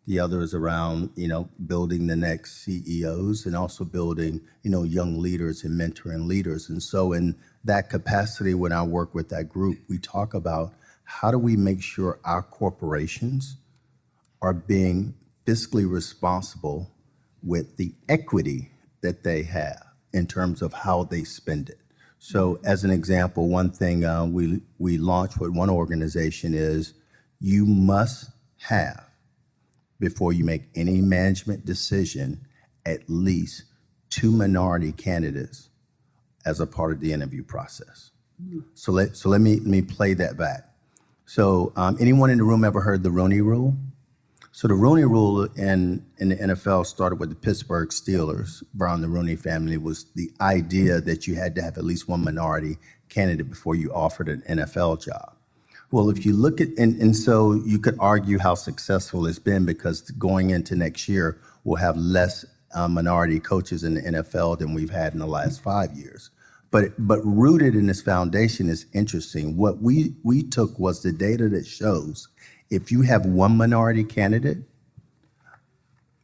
The 0.06 0.20
other 0.20 0.42
is 0.42 0.52
around, 0.52 1.08
you 1.16 1.28
know, 1.28 1.48
building 1.66 2.08
the 2.08 2.14
next 2.14 2.62
CEOs 2.62 3.46
and 3.46 3.56
also 3.56 3.84
building, 3.84 4.42
you 4.62 4.70
know, 4.70 4.82
young 4.82 5.18
leaders 5.18 5.64
and 5.64 5.80
mentoring 5.80 6.26
leaders. 6.26 6.68
And 6.68 6.82
so 6.82 7.14
in 7.14 7.36
that 7.64 7.88
capacity, 7.88 8.52
when 8.52 8.72
I 8.72 8.82
work 8.82 9.14
with 9.14 9.30
that 9.30 9.48
group, 9.48 9.78
we 9.88 9.96
talk 9.96 10.34
about 10.34 10.74
how 11.04 11.30
do 11.30 11.38
we 11.38 11.56
make 11.56 11.82
sure 11.82 12.20
our 12.22 12.42
corporations 12.42 13.56
are 14.42 14.52
being 14.52 15.14
fiscally 15.46 15.90
responsible 15.90 16.90
with 17.42 17.78
the 17.78 17.94
equity 18.10 18.72
that 19.00 19.24
they 19.24 19.42
have 19.44 19.82
in 20.12 20.26
terms 20.26 20.60
of 20.60 20.74
how 20.74 21.04
they 21.04 21.24
spend 21.24 21.70
it. 21.70 21.80
So, 22.26 22.58
as 22.64 22.84
an 22.84 22.90
example, 22.90 23.48
one 23.48 23.70
thing 23.70 24.06
uh, 24.06 24.24
we 24.24 24.62
we 24.78 24.96
launched 24.96 25.38
with 25.38 25.50
one 25.50 25.68
organization 25.68 26.54
is 26.54 26.94
you 27.38 27.66
must 27.66 28.30
have 28.60 29.04
before 30.00 30.32
you 30.32 30.42
make 30.42 30.62
any 30.74 31.02
management 31.02 31.66
decision 31.66 32.40
at 32.86 33.00
least 33.08 33.64
two 34.08 34.30
minority 34.30 34.90
candidates 34.90 35.68
as 36.46 36.60
a 36.60 36.66
part 36.66 36.92
of 36.92 37.00
the 37.00 37.12
interview 37.12 37.44
process. 37.44 38.10
So 38.72 38.90
let 38.90 39.18
so 39.18 39.28
let 39.28 39.42
me 39.42 39.56
let 39.56 39.66
me 39.66 39.82
play 39.82 40.14
that 40.14 40.38
back. 40.38 40.66
So 41.26 41.74
um, 41.76 41.98
anyone 42.00 42.30
in 42.30 42.38
the 42.38 42.44
room 42.44 42.64
ever 42.64 42.80
heard 42.80 43.02
the 43.02 43.10
Rooney 43.10 43.42
Rule? 43.42 43.76
So 44.56 44.68
the 44.68 44.74
Rooney 44.74 45.02
Rule 45.02 45.48
in 45.56 46.06
in 46.18 46.28
the 46.28 46.36
NFL 46.36 46.86
started 46.86 47.18
with 47.18 47.28
the 47.28 47.34
Pittsburgh 47.34 47.88
Steelers. 47.88 48.62
Brown 48.72 49.00
the 49.00 49.08
Rooney 49.08 49.34
family 49.34 49.76
was 49.76 50.04
the 50.14 50.30
idea 50.40 51.00
that 51.00 51.26
you 51.26 51.34
had 51.34 51.56
to 51.56 51.62
have 51.62 51.76
at 51.76 51.82
least 51.82 52.08
one 52.08 52.22
minority 52.22 52.78
candidate 53.08 53.50
before 53.50 53.74
you 53.74 53.92
offered 53.92 54.28
an 54.28 54.44
NFL 54.48 55.02
job. 55.02 55.34
Well, 55.90 56.08
if 56.08 56.24
you 56.24 56.34
look 56.34 56.60
at 56.60 56.68
and, 56.78 57.02
and 57.02 57.16
so 57.16 57.54
you 57.66 57.80
could 57.80 57.96
argue 57.98 58.38
how 58.38 58.54
successful 58.54 59.26
it's 59.26 59.40
been 59.40 59.66
because 59.66 60.02
going 60.12 60.50
into 60.50 60.76
next 60.76 61.08
year 61.08 61.40
we'll 61.64 61.82
have 61.82 61.96
less 61.96 62.44
uh, 62.76 62.86
minority 62.86 63.40
coaches 63.40 63.82
in 63.82 63.94
the 63.94 64.02
NFL 64.02 64.60
than 64.60 64.72
we've 64.72 64.88
had 64.88 65.14
in 65.14 65.18
the 65.18 65.26
last 65.26 65.64
five 65.64 65.94
years. 65.94 66.30
But 66.70 66.92
but 66.96 67.18
rooted 67.24 67.74
in 67.74 67.88
this 67.88 68.02
foundation 68.02 68.68
is 68.68 68.86
interesting. 68.92 69.56
What 69.56 69.82
we 69.82 70.14
we 70.22 70.44
took 70.44 70.78
was 70.78 71.02
the 71.02 71.10
data 71.10 71.48
that 71.48 71.66
shows 71.66 72.28
if 72.70 72.90
you 72.90 73.02
have 73.02 73.26
one 73.26 73.56
minority 73.56 74.04
candidate 74.04 74.58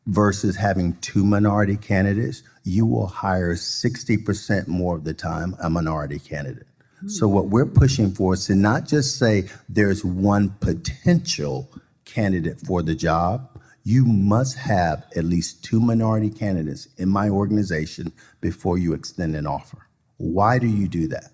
versus 0.06 0.56
having 0.56 0.96
two 1.00 1.24
minority 1.24 1.76
candidates, 1.76 2.42
you 2.64 2.86
will 2.86 3.06
hire 3.06 3.54
60% 3.54 4.66
more 4.66 4.96
of 4.96 5.04
the 5.04 5.14
time 5.14 5.56
a 5.62 5.70
minority 5.70 6.18
candidate. 6.18 6.66
So 7.06 7.26
what 7.28 7.46
we're 7.46 7.66
pushing 7.66 8.12
for 8.12 8.34
is 8.34 8.46
to 8.46 8.54
not 8.54 8.86
just 8.86 9.18
say 9.18 9.48
there's 9.70 10.04
one 10.04 10.50
potential 10.60 11.70
candidate 12.04 12.60
for 12.60 12.82
the 12.82 12.94
job. 12.94 13.48
You 13.84 14.04
must 14.04 14.58
have 14.58 15.06
at 15.16 15.24
least 15.24 15.64
two 15.64 15.80
minority 15.80 16.28
candidates 16.28 16.88
in 16.98 17.08
my 17.08 17.30
organization 17.30 18.12
before 18.42 18.76
you 18.76 18.92
extend 18.92 19.34
an 19.34 19.46
offer. 19.46 19.86
Why 20.18 20.58
do 20.58 20.66
you 20.66 20.88
do 20.88 21.08
that? 21.08 21.30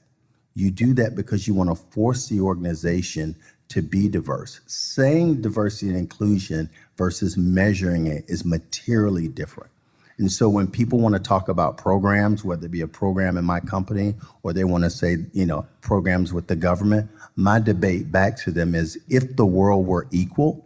You 0.54 0.70
do 0.70 0.94
that 0.94 1.16
because 1.16 1.48
you 1.48 1.54
want 1.54 1.70
to 1.70 1.74
force 1.74 2.28
the 2.28 2.40
organization 2.40 3.34
to 3.68 3.82
be 3.82 4.08
diverse. 4.08 4.60
Saying 4.66 5.42
diversity 5.42 5.88
and 5.88 5.98
inclusion 5.98 6.70
versus 6.96 7.36
measuring 7.36 8.06
it 8.06 8.24
is 8.28 8.44
materially 8.44 9.28
different. 9.28 9.70
And 10.18 10.32
so 10.32 10.48
when 10.48 10.66
people 10.66 10.98
want 10.98 11.14
to 11.14 11.20
talk 11.20 11.48
about 11.48 11.76
programs, 11.76 12.42
whether 12.42 12.66
it 12.66 12.70
be 12.70 12.80
a 12.80 12.88
program 12.88 13.36
in 13.36 13.44
my 13.44 13.60
company 13.60 14.14
or 14.42 14.52
they 14.52 14.64
want 14.64 14.84
to 14.84 14.90
say, 14.90 15.18
you 15.32 15.44
know, 15.44 15.66
programs 15.82 16.32
with 16.32 16.46
the 16.46 16.56
government, 16.56 17.10
my 17.34 17.58
debate 17.58 18.10
back 18.10 18.38
to 18.38 18.50
them 18.50 18.74
is 18.74 18.98
if 19.08 19.36
the 19.36 19.44
world 19.44 19.86
were 19.86 20.06
equal, 20.10 20.64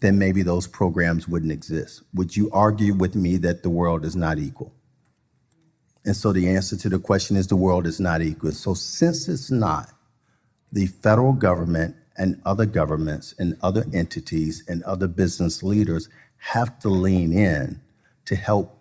then 0.00 0.18
maybe 0.18 0.42
those 0.42 0.66
programs 0.66 1.26
wouldn't 1.26 1.52
exist. 1.52 2.02
Would 2.12 2.36
you 2.36 2.50
argue 2.52 2.92
with 2.92 3.14
me 3.14 3.38
that 3.38 3.62
the 3.62 3.70
world 3.70 4.04
is 4.04 4.14
not 4.14 4.38
equal? 4.38 4.74
And 6.04 6.14
so 6.14 6.30
the 6.34 6.50
answer 6.50 6.76
to 6.76 6.90
the 6.90 6.98
question 6.98 7.36
is 7.36 7.46
the 7.46 7.56
world 7.56 7.86
is 7.86 7.98
not 7.98 8.20
equal. 8.20 8.52
So 8.52 8.74
since 8.74 9.26
it's 9.26 9.50
not, 9.50 9.88
the 10.74 10.86
federal 10.86 11.32
government 11.32 11.94
and 12.16 12.40
other 12.44 12.66
governments 12.66 13.34
and 13.38 13.56
other 13.62 13.84
entities 13.92 14.64
and 14.68 14.82
other 14.82 15.06
business 15.08 15.62
leaders 15.62 16.08
have 16.36 16.78
to 16.80 16.88
lean 16.88 17.32
in 17.32 17.80
to 18.26 18.34
help 18.36 18.78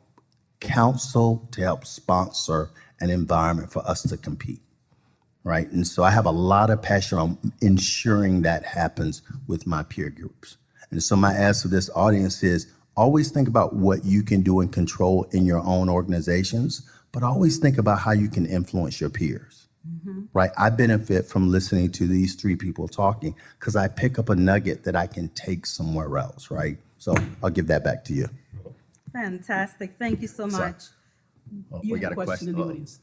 counsel, 0.59 1.47
to 1.51 1.61
help 1.61 1.85
sponsor 1.85 2.71
an 2.99 3.09
environment 3.09 3.71
for 3.71 3.87
us 3.87 4.01
to 4.03 4.17
compete. 4.17 4.59
Right. 5.43 5.69
And 5.71 5.85
so 5.85 6.03
I 6.03 6.11
have 6.11 6.25
a 6.25 6.31
lot 6.31 6.69
of 6.69 6.81
passion 6.81 7.17
on 7.17 7.37
ensuring 7.61 8.41
that 8.43 8.63
happens 8.63 9.21
with 9.47 9.67
my 9.67 9.83
peer 9.83 10.09
groups. 10.09 10.57
And 10.89 11.03
so 11.03 11.15
my 11.15 11.33
ask 11.33 11.63
to 11.63 11.67
this 11.67 11.89
audience 11.95 12.43
is 12.43 12.71
always 12.95 13.29
think 13.29 13.47
about 13.47 13.75
what 13.75 14.05
you 14.05 14.23
can 14.23 14.41
do 14.41 14.61
and 14.61 14.71
control 14.71 15.23
in 15.31 15.45
your 15.45 15.59
own 15.59 15.89
organizations, 15.89 16.89
but 17.11 17.23
always 17.23 17.57
think 17.57 17.77
about 17.77 17.99
how 17.99 18.11
you 18.11 18.29
can 18.29 18.45
influence 18.45 19.01
your 19.01 19.09
peers. 19.09 19.62
Mm-hmm. 19.87 20.21
Right? 20.33 20.51
I 20.57 20.69
benefit 20.69 21.25
from 21.25 21.51
listening 21.51 21.91
to 21.93 22.07
these 22.07 22.35
three 22.35 22.55
people 22.55 22.87
talking 22.87 23.35
because 23.59 23.75
I 23.75 23.87
pick 23.89 24.17
up 24.17 24.29
a 24.29 24.35
nugget 24.35 24.83
that 24.85 24.95
I 24.95 25.07
can 25.07 25.27
take 25.29 25.65
somewhere 25.65 26.17
else, 26.17 26.49
right? 26.49 26.77
So 26.97 27.13
I'll 27.43 27.49
give 27.49 27.67
that 27.67 27.83
back 27.83 28.05
to 28.05 28.13
you. 28.13 28.29
Fantastic. 29.11 29.95
Thank 29.99 30.21
you 30.21 30.27
so 30.27 30.47
Sorry. 30.47 30.71
much. 30.71 30.83
Oh, 31.71 31.81
You 31.83 31.93
we 31.93 31.99
got 31.99 32.13
a 32.13 32.15
question 32.15 32.49
in 32.49 32.55
the 32.55 32.63
Oh, 32.63 32.69
audience. 32.69 32.99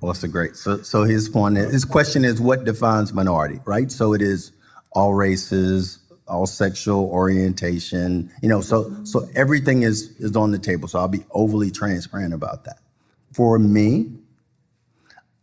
Well, 0.00 0.12
that's 0.12 0.24
a 0.24 0.28
great. 0.28 0.56
So, 0.56 0.82
so 0.82 1.04
his 1.04 1.28
point, 1.28 1.58
is- 1.58 1.72
his 1.72 1.84
question 1.84 2.24
is, 2.24 2.40
what 2.40 2.64
defines 2.64 3.12
minority, 3.12 3.60
right? 3.64 3.90
So 3.90 4.14
it 4.14 4.22
is 4.22 4.52
all 4.92 5.14
races, 5.14 5.98
all 6.26 6.46
sexual 6.46 7.04
orientation, 7.10 8.30
you 8.42 8.48
know. 8.48 8.60
So, 8.60 8.92
so 9.04 9.28
everything 9.34 9.82
is 9.82 10.10
is 10.18 10.34
on 10.36 10.50
the 10.50 10.58
table. 10.58 10.88
So 10.88 10.98
I'll 10.98 11.08
be 11.08 11.24
overly 11.30 11.70
transparent 11.70 12.34
about 12.34 12.64
that. 12.64 12.78
For 13.32 13.58
me, 13.58 14.10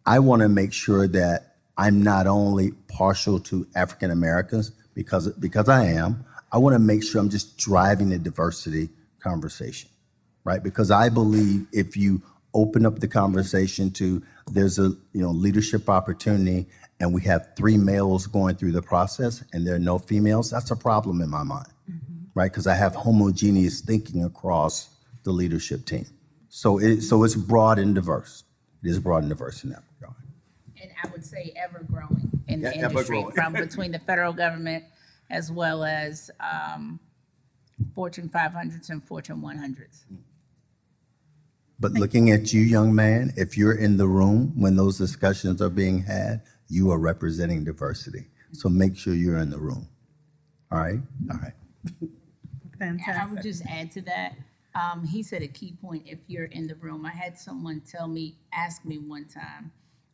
I 0.06 0.20
want 0.20 0.42
to 0.42 0.50
make 0.50 0.74
sure 0.74 1.08
that 1.08 1.54
I'm 1.78 2.04
not 2.04 2.28
only 2.28 2.72
partial 2.88 3.40
to 3.42 3.68
African 3.76 4.12
Americans 4.12 4.72
because 4.94 5.32
because 5.34 5.70
I 5.70 5.86
am. 5.86 6.26
I 6.52 6.58
want 6.58 6.76
to 6.76 6.80
make 6.80 7.04
sure 7.04 7.20
I'm 7.20 7.30
just 7.30 7.58
driving 7.58 8.10
the 8.10 8.20
diversity 8.20 8.90
conversation, 9.20 9.90
right? 10.44 10.62
Because 10.62 10.92
I 10.92 11.10
believe 11.10 11.66
if 11.72 11.98
you 11.98 12.22
open 12.54 12.86
up 12.86 13.00
the 13.00 13.08
conversation 13.08 13.90
to 13.90 14.22
there's 14.52 14.78
a 14.78 14.90
you 15.14 15.22
know 15.22 15.32
leadership 15.32 15.90
opportunity 15.90 16.68
and 17.00 17.14
we 17.14 17.22
have 17.24 17.50
three 17.58 17.78
males 17.78 18.28
going 18.28 18.56
through 18.56 18.72
the 18.72 18.82
process 18.82 19.44
and 19.52 19.66
there 19.66 19.76
are 19.76 19.80
no 19.80 19.98
females, 19.98 20.52
that's 20.52 20.70
a 20.70 20.76
problem 20.76 21.22
in 21.22 21.30
my 21.30 21.44
mind, 21.44 21.68
mm-hmm. 21.90 22.26
right? 22.36 22.52
Because 22.52 22.68
I 22.68 22.76
have 22.76 22.94
homogeneous 22.94 23.82
thinking 23.82 24.24
across 24.24 24.90
the 25.24 25.32
leadership 25.32 25.86
team. 25.86 26.06
So 26.50 26.78
it 26.78 27.02
so 27.02 27.24
it's 27.24 27.36
broad 27.36 27.80
and 27.80 27.96
diverse. 27.96 28.44
It 28.84 28.90
is 28.90 29.00
broad 29.00 29.24
and 29.24 29.30
diverse 29.30 29.64
in 29.64 29.72
that 29.72 29.84
I 31.04 31.10
would 31.12 31.26
say 31.26 31.54
ever 31.56 31.84
growing 31.84 32.32
in 32.48 32.62
the 32.62 32.72
Yeah, 32.72 32.86
ever 32.86 32.90
industry 32.90 33.18
growing. 33.22 33.36
from 33.36 33.54
between 33.70 33.92
the 33.92 34.00
federal 34.00 34.34
government 34.34 34.86
as 35.30 35.52
well 35.52 35.84
as 35.84 36.32
um, 36.40 37.00
Fortune 37.96 38.30
500s 38.30 38.90
and 38.90 39.04
Fortune 39.04 39.42
100s. 39.42 40.06
But 41.80 41.94
looking 41.94 42.32
at 42.32 42.54
you, 42.54 42.62
young 42.62 42.94
man, 42.96 43.34
if 43.36 43.58
you're 43.58 43.76
in 43.76 43.98
the 43.98 44.08
room 44.08 44.54
when 44.56 44.76
those 44.76 44.98
discussions 44.98 45.62
are 45.62 45.70
being 45.70 46.02
had, 46.04 46.42
you 46.70 46.92
are 46.92 47.00
representing 47.00 47.64
diversity. 47.64 48.28
So 48.54 48.70
make 48.70 48.98
sure 48.98 49.14
you're 49.14 49.40
in 49.40 49.50
the 49.50 49.60
room. 49.60 49.88
All 50.72 50.80
right? 50.80 51.00
All 51.32 51.38
right. 51.40 51.54
And 53.08 53.18
I 53.18 53.26
Fantastic. 53.26 53.32
would 53.32 53.42
just 53.42 53.64
add 53.68 53.92
to 53.92 54.02
that, 54.02 54.36
um, 54.76 55.06
he 55.06 55.24
said 55.24 55.42
a 55.42 55.48
key 55.48 55.74
point, 55.82 56.04
if 56.06 56.20
you're 56.28 56.46
in 56.46 56.68
the 56.68 56.76
room. 56.76 57.06
I 57.06 57.12
had 57.12 57.38
someone 57.38 57.82
tell 57.82 58.08
me, 58.08 58.38
ask 58.54 58.86
me 58.86 58.98
one 58.98 59.26
time, 59.26 59.72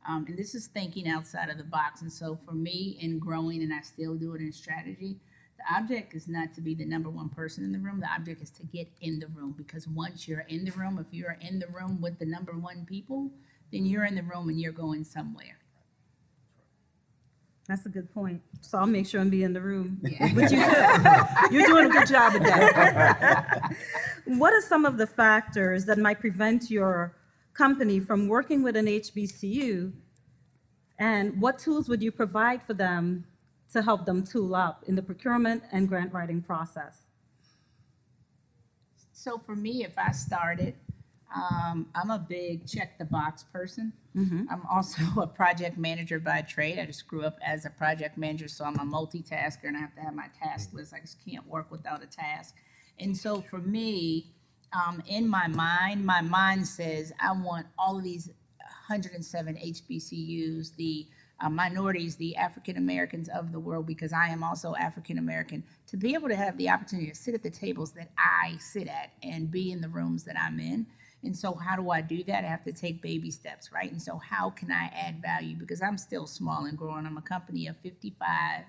um, 0.08 0.26
and 0.28 0.38
this 0.38 0.56
is 0.56 0.68
thinking 0.68 1.08
outside 1.08 1.50
of 1.50 1.58
the 1.58 1.64
box. 1.64 2.02
And 2.02 2.12
so 2.12 2.38
for 2.46 2.54
me 2.54 2.98
in 3.02 3.20
growing, 3.20 3.62
and 3.64 3.74
I 3.74 3.82
still 3.82 4.16
do 4.16 4.34
it 4.36 4.42
in 4.42 4.52
strategy, 4.52 5.18
the 5.58 5.76
object 5.76 6.16
is 6.16 6.28
not 6.28 6.54
to 6.54 6.62
be 6.62 6.74
the 6.74 6.86
number 6.86 7.10
one 7.10 7.30
person 7.30 7.64
in 7.64 7.72
the 7.72 7.80
room. 7.80 8.00
The 8.00 8.10
object 8.10 8.42
is 8.42 8.50
to 8.52 8.64
get 8.64 8.88
in 9.02 9.20
the 9.20 9.28
room 9.28 9.54
because 9.58 9.88
once 9.88 10.28
you're 10.28 10.46
in 10.48 10.64
the 10.64 10.72
room, 10.72 10.98
if 11.00 11.14
you're 11.14 11.38
in 11.42 11.60
the 11.60 11.68
room 11.68 12.00
with 12.02 12.18
the 12.18 12.26
number 12.26 12.54
one 12.54 12.86
people, 12.86 13.30
then 13.72 13.86
you're 13.86 14.06
in 14.06 14.16
the 14.16 14.24
room 14.24 14.50
and 14.50 14.60
you're 14.60 14.72
going 14.72 15.04
somewhere. 15.04 15.58
That's 17.68 17.86
a 17.86 17.90
good 17.90 18.12
point. 18.12 18.42
So 18.62 18.80
I'll 18.80 18.88
make 18.88 19.06
sure 19.06 19.22
and 19.22 19.30
be 19.30 19.44
in 19.44 19.54
the 19.54 19.62
room. 19.62 20.02
But 20.34 20.52
you. 20.52 20.58
You're 21.52 21.68
doing 21.68 21.86
a 21.86 21.90
good 21.90 22.08
job 22.08 22.34
at 22.34 22.44
that. 22.44 23.72
What 24.26 24.54
are 24.54 24.62
some 24.62 24.86
of 24.86 24.98
the 24.98 25.08
factors 25.08 25.86
that 25.86 25.98
might 25.98 26.20
prevent 26.20 26.70
your 26.70 27.16
company 27.60 28.00
from 28.00 28.30
working 28.30 28.64
with 28.64 28.78
an 28.78 28.86
HBCU? 28.86 29.92
And 30.98 31.42
what 31.42 31.60
tools 31.60 31.90
would 31.90 32.02
you 32.02 32.12
provide 32.12 32.64
for 32.64 32.74
them 32.74 33.26
to 33.74 33.82
help 33.82 34.06
them 34.06 34.24
tool 34.26 34.56
up 34.56 34.86
in 34.88 34.96
the 34.96 35.04
procurement 35.04 35.64
and 35.74 35.88
grant 35.88 36.14
writing 36.14 36.42
process? 36.42 37.02
So 39.12 39.38
for 39.46 39.58
me, 39.58 39.84
if 39.84 39.98
I 39.98 40.12
started, 40.14 40.76
um, 41.36 41.88
I'm 41.94 42.10
a 42.10 42.18
big 42.18 42.66
check 42.66 42.98
the 42.98 43.04
box 43.04 43.44
person. 43.44 43.92
I'm 44.50 44.64
also 44.72 45.02
a 45.22 45.28
project 45.28 45.78
manager 45.78 46.20
by 46.20 46.42
trade. 46.42 46.80
I 46.80 46.86
just 46.86 47.08
grew 47.08 47.24
up 47.24 47.38
as 47.46 47.66
a 47.66 47.70
project 47.70 48.18
manager, 48.18 48.48
so 48.48 48.64
I'm 48.64 48.76
a 48.76 48.90
multitasker 48.98 49.66
and 49.66 49.76
I 49.76 49.82
have 49.82 49.94
to 49.96 50.02
have 50.02 50.16
my 50.16 50.28
task 50.42 50.70
list. 50.74 50.94
I 50.94 51.02
just 51.02 51.18
can't 51.26 51.46
work 51.46 51.70
without 51.72 52.02
a 52.02 52.08
task. 52.08 52.56
And 53.00 53.16
so 53.16 53.42
for 53.42 53.60
me, 53.60 54.32
um, 54.74 55.02
in 55.08 55.28
my 55.28 55.48
mind, 55.48 56.06
my 56.06 56.22
mind 56.22 56.68
says 56.68 57.12
I 57.20 57.32
want 57.32 57.68
all 57.78 57.98
of 57.98 58.04
these 58.04 58.28
107 58.90 59.56
HBCUs, 59.56 60.76
the 60.76 61.08
uh, 61.42 61.50
minorities, 61.50 62.16
the 62.16 62.36
African 62.36 62.78
Americans 62.78 63.30
of 63.30 63.52
the 63.52 63.60
world, 63.60 63.86
because 63.86 64.12
I 64.14 64.28
am 64.28 64.44
also 64.44 64.76
African 64.76 65.18
American, 65.18 65.64
to 65.88 65.98
be 65.98 66.14
able 66.14 66.28
to 66.28 66.36
have 66.36 66.58
the 66.58 66.70
opportunity 66.70 67.10
to 67.10 67.16
sit 67.16 67.34
at 67.34 67.44
the 67.44 67.50
tables 67.50 67.92
that 67.94 68.10
I 68.18 68.58
sit 68.60 68.88
at 68.88 69.12
and 69.24 69.50
be 69.50 69.72
in 69.72 69.82
the 69.82 69.90
rooms 69.90 70.24
that 70.26 70.38
I'm 70.38 70.60
in. 70.60 70.86
And 71.24 71.36
so, 71.36 71.54
how 71.54 71.76
do 71.76 71.90
I 71.92 72.02
do 72.02 72.24
that? 72.24 72.46
I 72.46 72.48
have 72.48 72.64
to 72.64 72.72
take 72.72 73.02
baby 73.02 73.30
steps, 73.30 73.72
right? 73.74 73.92
And 73.92 74.02
so, 74.02 74.18
how 74.18 74.50
can 74.50 74.72
I 74.72 74.86
add 74.96 75.22
value? 75.22 75.56
Because 75.56 75.82
I'm 75.82 75.98
still 75.98 76.26
small 76.28 76.66
and 76.66 76.78
growing. 76.78 77.06
I'm 77.06 77.18
a 77.18 77.22
company 77.22 77.68
of 77.68 77.78
55. 77.78 78.64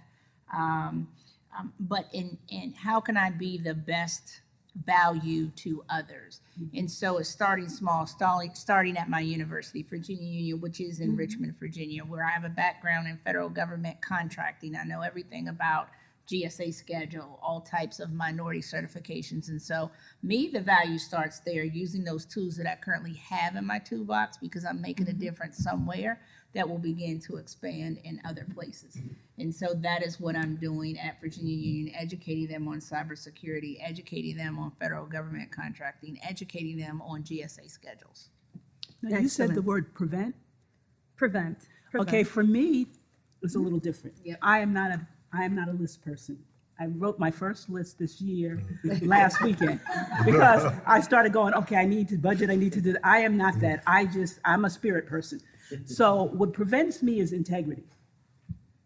Um, 0.52 1.08
um, 1.56 1.72
but 1.78 2.06
in, 2.12 2.38
in 2.48 2.72
how 2.72 3.00
can 3.00 3.16
I 3.16 3.30
be 3.30 3.58
the 3.58 3.74
best 3.74 4.40
value 4.84 5.48
to 5.56 5.84
others? 5.88 6.40
Mm-hmm. 6.60 6.78
And 6.78 6.90
so 6.90 7.18
it's 7.18 7.28
starting 7.28 7.68
small, 7.68 8.06
starting, 8.06 8.54
starting 8.54 8.96
at 8.96 9.08
my 9.08 9.20
university, 9.20 9.82
Virginia 9.82 10.26
Union, 10.26 10.60
which 10.60 10.80
is 10.80 11.00
in 11.00 11.08
mm-hmm. 11.08 11.16
Richmond, 11.16 11.56
Virginia, 11.58 12.02
where 12.04 12.24
I 12.24 12.30
have 12.30 12.44
a 12.44 12.50
background 12.50 13.08
in 13.08 13.18
federal 13.18 13.48
government 13.48 14.00
contracting. 14.00 14.76
I 14.76 14.84
know 14.84 15.02
everything 15.02 15.48
about 15.48 15.88
GSA 16.30 16.72
schedule, 16.72 17.38
all 17.42 17.60
types 17.60 17.98
of 17.98 18.12
minority 18.12 18.60
certifications. 18.60 19.48
And 19.48 19.60
so, 19.60 19.90
me, 20.22 20.48
the 20.48 20.60
value 20.60 20.98
starts 20.98 21.40
there 21.40 21.64
using 21.64 22.04
those 22.04 22.24
tools 22.24 22.56
that 22.56 22.66
I 22.66 22.76
currently 22.76 23.14
have 23.14 23.56
in 23.56 23.66
my 23.66 23.78
toolbox 23.80 24.36
because 24.36 24.64
I'm 24.64 24.80
making 24.80 25.08
a 25.08 25.10
mm-hmm. 25.10 25.20
difference 25.20 25.58
somewhere 25.58 26.20
that 26.54 26.68
will 26.68 26.78
begin 26.78 27.20
to 27.20 27.36
expand 27.36 27.98
in 28.04 28.20
other 28.24 28.46
places. 28.54 28.98
And 29.40 29.54
so, 29.54 29.74
that 29.74 30.02
is 30.02 30.20
what 30.20 30.36
I'm 30.36 30.56
doing 30.56 30.98
at 30.98 31.20
Virginia 31.20 31.56
Union, 31.56 31.94
educating 31.96 32.46
them 32.46 32.68
on 32.68 32.80
cybersecurity, 32.80 33.78
educating 33.80 34.36
them 34.36 34.58
on 34.58 34.70
federal 34.72 35.06
government 35.06 35.50
contracting, 35.50 36.18
educating 36.22 36.76
them 36.76 37.02
on 37.02 37.22
GSA 37.22 37.70
schedules. 37.70 38.28
Now, 39.02 39.18
you 39.18 39.28
said 39.28 39.48
the 39.48 39.52
Excellent. 39.52 39.66
word 39.66 39.94
prevent. 39.94 40.34
Prevent. 41.16 41.58
Okay, 41.94 42.04
prevent. 42.04 42.28
for 42.28 42.42
me, 42.44 42.86
it's 43.42 43.54
a 43.54 43.58
little 43.58 43.78
different. 43.78 44.16
Yep. 44.24 44.38
I 44.42 44.58
am 44.58 44.72
not 44.72 44.90
a, 44.90 45.00
I 45.32 45.44
am 45.44 45.54
not 45.54 45.68
a 45.68 45.72
list 45.72 46.02
person. 46.02 46.38
I 46.78 46.86
wrote 46.86 47.18
my 47.18 47.30
first 47.30 47.68
list 47.68 47.98
this 47.98 48.22
year, 48.22 48.62
last 49.02 49.42
weekend, 49.42 49.80
because 50.24 50.72
I 50.86 51.00
started 51.00 51.30
going, 51.30 51.52
okay, 51.52 51.76
I 51.76 51.84
need 51.84 52.08
to 52.08 52.16
budget, 52.16 52.48
I 52.48 52.56
need 52.56 52.72
to 52.72 52.80
do, 52.80 52.96
I 53.04 53.18
am 53.18 53.36
not 53.36 53.60
that. 53.60 53.82
I 53.86 54.06
just, 54.06 54.40
I'm 54.46 54.64
a 54.64 54.70
spirit 54.70 55.06
person. 55.06 55.40
So 55.84 56.24
what 56.32 56.54
prevents 56.54 57.02
me 57.02 57.20
is 57.20 57.32
integrity. 57.34 57.84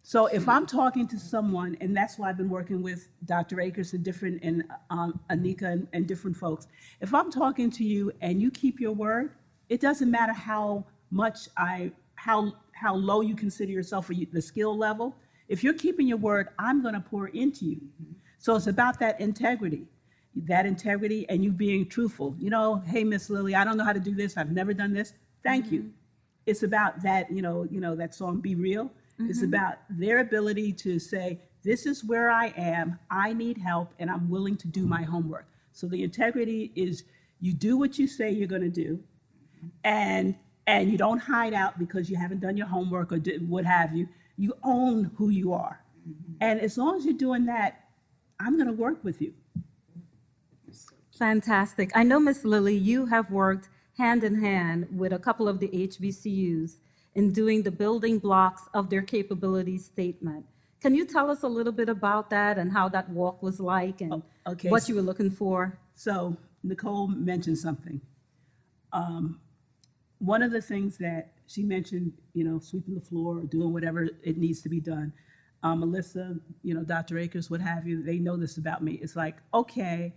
So 0.06 0.26
if 0.26 0.50
I'm 0.50 0.66
talking 0.66 1.08
to 1.08 1.18
someone, 1.18 1.78
and 1.80 1.96
that's 1.96 2.18
why 2.18 2.28
I've 2.28 2.36
been 2.36 2.50
working 2.50 2.82
with 2.82 3.08
Dr. 3.24 3.58
Akers 3.58 3.94
and 3.94 4.04
different, 4.04 4.38
and 4.44 4.62
um, 4.90 5.18
Anika 5.30 5.62
and, 5.62 5.88
and 5.94 6.06
different 6.06 6.36
folks. 6.36 6.66
If 7.00 7.14
I'm 7.14 7.32
talking 7.32 7.70
to 7.70 7.82
you 7.82 8.12
and 8.20 8.40
you 8.40 8.50
keep 8.50 8.80
your 8.80 8.92
word, 8.92 9.30
it 9.70 9.80
doesn't 9.80 10.10
matter 10.10 10.34
how 10.34 10.84
much 11.10 11.48
I, 11.56 11.90
how, 12.16 12.52
how 12.72 12.94
low 12.94 13.22
you 13.22 13.34
consider 13.34 13.72
yourself 13.72 14.10
or 14.10 14.12
you, 14.12 14.26
the 14.30 14.42
skill 14.42 14.76
level. 14.76 15.16
If 15.48 15.64
you're 15.64 15.72
keeping 15.72 16.06
your 16.06 16.18
word, 16.18 16.48
I'm 16.58 16.82
going 16.82 16.94
to 16.94 17.00
pour 17.00 17.28
into 17.28 17.64
you. 17.64 17.80
So 18.36 18.56
it's 18.56 18.66
about 18.66 18.98
that 19.00 19.18
integrity, 19.22 19.86
that 20.36 20.66
integrity, 20.66 21.26
and 21.30 21.42
you 21.42 21.50
being 21.50 21.88
truthful. 21.88 22.36
You 22.38 22.50
know, 22.50 22.82
hey, 22.86 23.04
Miss 23.04 23.30
Lily, 23.30 23.54
I 23.54 23.64
don't 23.64 23.78
know 23.78 23.84
how 23.84 23.94
to 23.94 24.00
do 24.00 24.14
this. 24.14 24.36
I've 24.36 24.52
never 24.52 24.74
done 24.74 24.92
this. 24.92 25.14
Thank 25.42 25.72
you. 25.72 25.90
It's 26.44 26.62
about 26.62 27.02
that. 27.02 27.32
You 27.32 27.40
know, 27.40 27.66
you 27.70 27.80
know 27.80 27.96
that 27.96 28.14
song, 28.14 28.42
"Be 28.42 28.54
Real." 28.54 28.90
It's 29.18 29.38
mm-hmm. 29.38 29.48
about 29.48 29.76
their 29.88 30.18
ability 30.18 30.72
to 30.72 30.98
say, 30.98 31.40
"This 31.62 31.86
is 31.86 32.04
where 32.04 32.30
I 32.30 32.48
am. 32.56 32.98
I 33.10 33.32
need 33.32 33.58
help, 33.58 33.94
and 33.98 34.10
I'm 34.10 34.28
willing 34.28 34.56
to 34.58 34.68
do 34.68 34.86
my 34.86 35.02
homework." 35.02 35.46
So 35.72 35.86
the 35.86 36.02
integrity 36.02 36.72
is 36.74 37.04
you 37.40 37.52
do 37.52 37.76
what 37.76 37.98
you 37.98 38.06
say 38.06 38.30
you're 38.30 38.48
going 38.48 38.62
to 38.62 38.68
do, 38.68 39.00
and 39.84 40.34
and 40.66 40.90
you 40.90 40.98
don't 40.98 41.18
hide 41.18 41.54
out 41.54 41.78
because 41.78 42.10
you 42.10 42.16
haven't 42.16 42.40
done 42.40 42.56
your 42.56 42.66
homework 42.66 43.12
or 43.12 43.18
did, 43.18 43.48
what 43.48 43.64
have 43.64 43.94
you. 43.94 44.08
You 44.36 44.54
own 44.64 45.12
who 45.16 45.28
you 45.28 45.52
are, 45.52 45.84
mm-hmm. 46.08 46.34
and 46.40 46.60
as 46.60 46.76
long 46.76 46.96
as 46.96 47.04
you're 47.04 47.14
doing 47.14 47.46
that, 47.46 47.84
I'm 48.40 48.56
going 48.56 48.66
to 48.66 48.72
work 48.72 49.04
with 49.04 49.20
you. 49.22 49.32
Fantastic. 51.16 51.92
I 51.94 52.02
know, 52.02 52.18
Miss 52.18 52.44
Lily, 52.44 52.76
you 52.76 53.06
have 53.06 53.30
worked 53.30 53.68
hand 53.96 54.24
in 54.24 54.40
hand 54.40 54.88
with 54.90 55.12
a 55.12 55.18
couple 55.18 55.48
of 55.48 55.60
the 55.60 55.68
HBCUs 55.68 56.78
in 57.14 57.32
doing 57.32 57.62
the 57.62 57.70
building 57.70 58.18
blocks 58.18 58.62
of 58.74 58.90
their 58.90 59.02
capability 59.02 59.78
statement. 59.78 60.44
Can 60.80 60.94
you 60.94 61.06
tell 61.06 61.30
us 61.30 61.42
a 61.42 61.48
little 61.48 61.72
bit 61.72 61.88
about 61.88 62.28
that 62.30 62.58
and 62.58 62.70
how 62.70 62.88
that 62.90 63.08
walk 63.08 63.42
was 63.42 63.58
like 63.60 64.00
and 64.00 64.22
okay, 64.46 64.68
what 64.68 64.88
you 64.88 64.94
were 64.94 65.02
looking 65.02 65.30
for? 65.30 65.78
So 65.94 66.36
Nicole 66.62 67.06
mentioned 67.08 67.58
something. 67.58 68.00
Um, 68.92 69.40
one 70.18 70.42
of 70.42 70.50
the 70.50 70.60
things 70.60 70.98
that 70.98 71.32
she 71.46 71.62
mentioned, 71.62 72.12
you 72.32 72.44
know, 72.44 72.58
sweeping 72.58 72.94
the 72.94 73.00
floor 73.00 73.38
or 73.38 73.44
doing 73.44 73.72
whatever 73.72 74.08
it 74.22 74.38
needs 74.38 74.60
to 74.62 74.68
be 74.68 74.80
done. 74.80 75.12
Um, 75.62 75.80
Melissa, 75.80 76.36
you 76.62 76.74
know, 76.74 76.82
Dr. 76.82 77.18
Akers, 77.18 77.50
what 77.50 77.60
have 77.60 77.86
you, 77.86 78.02
they 78.02 78.18
know 78.18 78.36
this 78.36 78.58
about 78.58 78.82
me. 78.82 78.98
It's 79.02 79.16
like, 79.16 79.36
okay, 79.52 80.14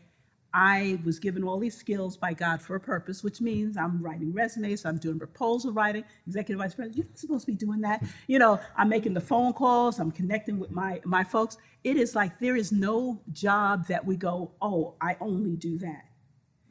I 0.53 0.99
was 1.03 1.19
given 1.19 1.43
all 1.43 1.59
these 1.59 1.75
skills 1.75 2.17
by 2.17 2.33
God 2.33 2.61
for 2.61 2.75
a 2.75 2.79
purpose, 2.79 3.23
which 3.23 3.41
means 3.41 3.77
I'm 3.77 4.01
writing 4.01 4.33
resumes, 4.33 4.85
I'm 4.85 4.97
doing 4.97 5.19
proposal 5.19 5.71
writing, 5.71 6.03
executive 6.25 6.59
vice 6.59 6.73
president. 6.73 6.97
You're 6.97 7.07
not 7.07 7.17
supposed 7.17 7.45
to 7.45 7.51
be 7.51 7.57
doing 7.57 7.81
that. 7.81 8.03
You 8.27 8.39
know, 8.39 8.59
I'm 8.75 8.89
making 8.89 9.13
the 9.13 9.21
phone 9.21 9.53
calls, 9.53 9.99
I'm 9.99 10.11
connecting 10.11 10.59
with 10.59 10.71
my 10.71 11.01
my 11.05 11.23
folks. 11.23 11.57
It 11.83 11.97
is 11.97 12.15
like 12.15 12.39
there 12.39 12.55
is 12.55 12.71
no 12.71 13.21
job 13.31 13.87
that 13.87 14.05
we 14.05 14.15
go, 14.15 14.51
oh, 14.61 14.95
I 15.01 15.17
only 15.19 15.55
do 15.55 15.77
that. 15.79 16.05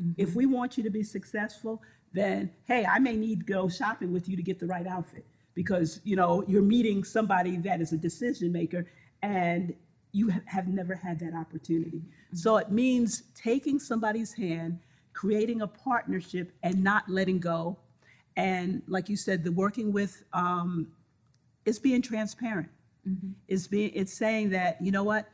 Mm-hmm. 0.02 0.12
If 0.16 0.34
we 0.34 0.46
want 0.46 0.76
you 0.76 0.82
to 0.84 0.90
be 0.90 1.02
successful, 1.02 1.82
then 2.12 2.50
hey, 2.64 2.86
I 2.86 2.98
may 2.98 3.16
need 3.16 3.40
to 3.40 3.52
go 3.52 3.68
shopping 3.68 4.12
with 4.12 4.28
you 4.28 4.36
to 4.36 4.42
get 4.42 4.58
the 4.58 4.66
right 4.66 4.86
outfit 4.86 5.26
because 5.54 6.00
you 6.04 6.16
know 6.16 6.44
you're 6.46 6.62
meeting 6.62 7.04
somebody 7.04 7.56
that 7.58 7.80
is 7.80 7.92
a 7.92 7.96
decision 7.96 8.52
maker 8.52 8.86
and 9.22 9.74
you 10.16 10.32
have 10.46 10.66
never 10.66 10.94
had 10.94 11.20
that 11.20 11.34
opportunity. 11.34 12.00
So 12.32 12.56
it 12.56 12.70
means 12.70 13.24
taking 13.34 13.78
somebody's 13.78 14.32
hand, 14.32 14.78
creating 15.12 15.60
a 15.60 15.66
partnership, 15.66 16.52
and 16.62 16.82
not 16.82 17.06
letting 17.06 17.38
go. 17.38 17.76
And 18.34 18.80
like 18.88 19.10
you 19.10 19.16
said, 19.16 19.44
the 19.44 19.52
working 19.52 19.92
with 19.92 20.24
um, 20.32 20.88
it's 21.66 21.78
being 21.78 22.00
transparent. 22.00 22.70
It's 23.46 23.66
being 23.66 23.90
it's 23.94 24.14
saying 24.14 24.50
that 24.50 24.78
you 24.80 24.90
know 24.90 25.04
what? 25.04 25.28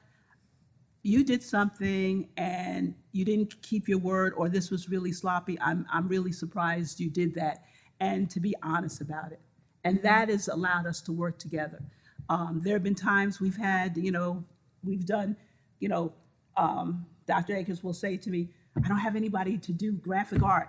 You 1.04 1.22
did 1.22 1.44
something 1.44 2.28
and 2.36 2.92
you 3.12 3.24
didn't 3.24 3.62
keep 3.62 3.88
your 3.88 3.98
word 3.98 4.34
or 4.36 4.48
this 4.48 4.72
was 4.72 4.88
really 4.88 5.12
sloppy. 5.12 5.58
I'm, 5.60 5.86
I'm 5.92 6.08
really 6.08 6.32
surprised 6.32 6.98
you 6.98 7.08
did 7.08 7.34
that. 7.36 7.64
And 8.00 8.28
to 8.30 8.40
be 8.40 8.54
honest 8.62 9.00
about 9.00 9.30
it. 9.30 9.40
And 9.84 10.02
that 10.02 10.28
has 10.28 10.48
allowed 10.48 10.86
us 10.86 11.00
to 11.02 11.12
work 11.12 11.38
together. 11.38 11.82
Um, 12.28 12.60
there 12.64 12.74
have 12.74 12.82
been 12.82 12.94
times 12.94 13.40
we've 13.40 13.56
had 13.56 13.96
you 13.96 14.10
know 14.10 14.44
we've 14.84 15.06
done 15.06 15.36
you 15.80 15.88
know 15.88 16.12
um, 16.56 17.06
dr 17.26 17.54
akers 17.54 17.82
will 17.82 17.94
say 17.94 18.16
to 18.16 18.30
me 18.30 18.48
i 18.82 18.88
don't 18.88 18.98
have 18.98 19.16
anybody 19.16 19.56
to 19.58 19.72
do 19.72 19.92
graphic 19.92 20.42
art 20.42 20.68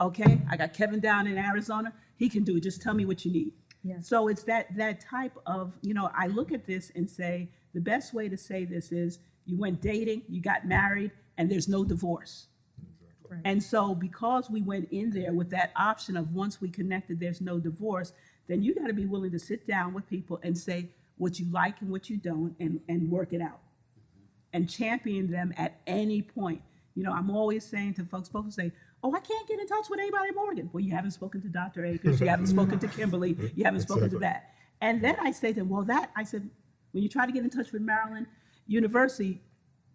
okay? 0.00 0.40
I 0.50 0.56
got 0.56 0.72
kevin 0.74 1.00
down 1.00 1.26
in 1.26 1.38
arizona. 1.38 1.92
He 2.16 2.28
can 2.28 2.44
do 2.44 2.56
it. 2.56 2.62
Just 2.62 2.82
tell 2.82 2.94
me 2.94 3.04
what 3.04 3.24
you 3.24 3.32
need. 3.32 3.52
Yes. 3.82 4.08
so 4.08 4.28
it's 4.28 4.44
that 4.44 4.74
that 4.76 5.00
type 5.00 5.36
of 5.46 5.78
you 5.82 5.92
know 5.92 6.10
I 6.16 6.28
look 6.28 6.52
at 6.52 6.66
this 6.66 6.90
and 6.94 7.08
say 7.08 7.50
the 7.74 7.80
best 7.80 8.14
way 8.14 8.28
to 8.28 8.36
say 8.36 8.64
this 8.64 8.92
is 8.92 9.18
you 9.44 9.58
went 9.58 9.82
dating, 9.82 10.22
you 10.28 10.40
got 10.40 10.66
married, 10.66 11.10
and 11.36 11.50
there's 11.50 11.68
no 11.68 11.84
divorce. 11.84 12.46
And 13.44 13.60
so 13.60 13.94
because 13.96 14.48
we 14.48 14.62
went 14.62 14.88
in 14.92 15.10
there 15.10 15.32
with 15.32 15.50
that 15.50 15.72
option 15.74 16.16
of 16.16 16.32
once 16.32 16.60
we 16.60 16.68
connected, 16.68 17.18
there's 17.18 17.40
no 17.40 17.58
divorce, 17.58 18.12
then 18.46 18.62
you 18.62 18.74
got 18.74 18.86
to 18.86 18.92
be 18.92 19.06
willing 19.06 19.32
to 19.32 19.40
sit 19.40 19.66
down 19.66 19.92
with 19.92 20.06
people 20.08 20.38
and 20.44 20.56
say 20.56 20.88
what 21.16 21.38
you 21.38 21.46
like 21.52 21.80
and 21.80 21.90
what 21.90 22.08
you 22.10 22.16
don't, 22.16 22.54
and 22.60 22.80
and 22.88 23.10
work 23.10 23.32
it 23.32 23.40
out, 23.40 23.60
and 24.52 24.68
champion 24.68 25.30
them 25.30 25.52
at 25.56 25.80
any 25.86 26.22
point. 26.22 26.60
You 26.94 27.02
know, 27.02 27.12
I'm 27.12 27.30
always 27.30 27.64
saying 27.64 27.94
to 27.94 28.04
folks, 28.04 28.28
folks 28.28 28.54
say, 28.54 28.72
"Oh, 29.02 29.14
I 29.14 29.20
can't 29.20 29.48
get 29.48 29.58
in 29.60 29.66
touch 29.66 29.86
with 29.90 30.00
anybody 30.00 30.28
at 30.28 30.34
Morgan." 30.34 30.70
Well, 30.72 30.82
you 30.82 30.92
haven't 30.92 31.12
spoken 31.12 31.40
to 31.42 31.48
Dr. 31.48 31.84
Akers, 31.84 32.20
you 32.20 32.28
haven't 32.28 32.46
spoken 32.46 32.78
to 32.78 32.88
Kimberly, 32.88 33.36
you 33.54 33.64
haven't 33.64 33.80
spoken 33.82 34.10
to 34.10 34.18
that. 34.20 34.50
And 34.80 35.02
then 35.02 35.16
I 35.20 35.30
say 35.32 35.52
to 35.52 35.60
them, 35.60 35.68
"Well, 35.68 35.82
that," 35.84 36.10
I 36.16 36.24
said, 36.24 36.48
"when 36.92 37.02
you 37.02 37.08
try 37.08 37.26
to 37.26 37.32
get 37.32 37.42
in 37.44 37.50
touch 37.50 37.72
with 37.72 37.82
Maryland 37.82 38.26
University, 38.66 39.40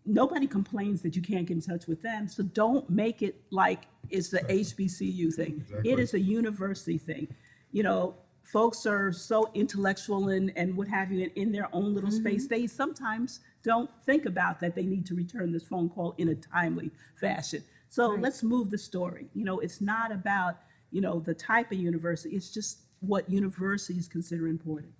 nobody 0.06 0.48
complains 0.48 1.02
that 1.02 1.16
you 1.16 1.22
can't 1.22 1.46
get 1.48 1.56
in 1.56 1.62
touch 1.62 1.88
with 1.88 2.02
them. 2.02 2.28
So 2.28 2.44
don't 2.44 2.90
make 2.90 3.22
it 3.22 3.42
like 3.52 3.84
it's 4.10 4.30
the 4.30 4.40
HBCU 4.50 5.32
thing. 5.32 5.56
It 5.56 5.62
Exactly. 5.62 5.92
is 5.92 6.14
a 6.14 6.20
university 6.20 6.98
thing. 6.98 7.28
You 7.72 7.84
know, 7.84 8.16
folks 8.52 8.86
are 8.86 9.12
so 9.12 9.50
intellectual 9.54 10.30
and, 10.30 10.52
and 10.56 10.76
what 10.76 10.88
have 10.88 11.12
you, 11.12 11.24
and 11.24 11.32
in 11.36 11.52
their 11.52 11.68
own 11.74 11.94
little 11.94 12.12
space, 12.12 12.48
they 12.48 12.66
sometimes 12.68 13.42
don't 13.64 13.90
think 14.06 14.26
about 14.26 14.60
that 14.60 14.76
they 14.76 14.84
need 14.84 15.06
to 15.06 15.16
return 15.16 15.52
this 15.52 15.64
phone 15.64 15.90
call 15.90 16.16
in 16.18 16.30
a 16.30 16.36
timely 16.36 16.92
fashion. 17.20 17.64
So 17.90 18.10
let's 18.10 18.44
move 18.44 18.70
the 18.70 18.78
story. 18.78 19.28
You 19.34 19.46
know, 19.46 19.60
it's 19.60 19.82
not 19.82 20.12
about, 20.12 20.58
you 20.92 21.02
know, 21.02 21.20
the 21.20 21.34
type 21.34 21.72
of 21.72 21.78
university, 21.78 22.36
it's 22.36 22.52
just 22.52 22.80
what 23.02 23.30
universities 23.30 24.08
consider 24.08 24.48
important. 24.48 24.94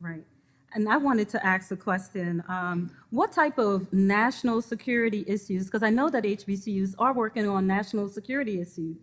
Right. 0.00 0.24
And 0.74 0.88
I 0.88 0.96
wanted 0.96 1.28
to 1.30 1.46
ask 1.46 1.70
a 1.70 1.76
question. 1.76 2.42
Um, 2.48 2.90
what 3.10 3.30
type 3.30 3.58
of 3.58 3.92
national 3.92 4.62
security 4.62 5.22
issues, 5.26 5.66
because 5.66 5.82
I 5.82 5.90
know 5.90 6.08
that 6.08 6.24
HBCUs 6.24 6.94
are 6.98 7.12
working 7.12 7.46
on 7.46 7.66
national 7.66 8.08
security 8.08 8.60
issues 8.60 8.96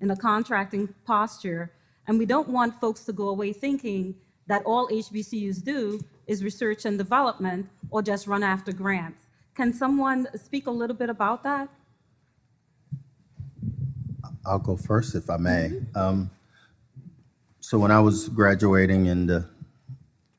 in 0.00 0.10
a 0.10 0.16
contracting 0.16 0.88
posture, 1.04 1.72
and 2.08 2.18
we 2.18 2.26
don't 2.26 2.48
want 2.48 2.80
folks 2.80 3.04
to 3.04 3.12
go 3.12 3.28
away 3.28 3.52
thinking 3.52 4.16
that 4.48 4.62
all 4.64 4.88
HBCUs 4.88 5.62
do 5.64 6.00
is 6.26 6.44
research 6.44 6.84
and 6.86 6.98
development 6.98 7.68
or 7.90 8.02
just 8.02 8.26
run 8.26 8.42
after 8.42 8.72
grants. 8.72 9.22
Can 9.54 9.72
someone 9.72 10.28
speak 10.36 10.66
a 10.66 10.70
little 10.70 10.96
bit 10.96 11.10
about 11.10 11.44
that? 11.44 11.68
I'll 14.46 14.58
go 14.60 14.76
first 14.76 15.14
if 15.14 15.30
I 15.30 15.38
may. 15.38 15.72
Um, 15.94 16.30
So 17.60 17.78
when 17.78 17.90
I 17.92 18.00
was 18.00 18.28
graduating 18.28 19.06
in 19.06 19.26
the 19.26 19.48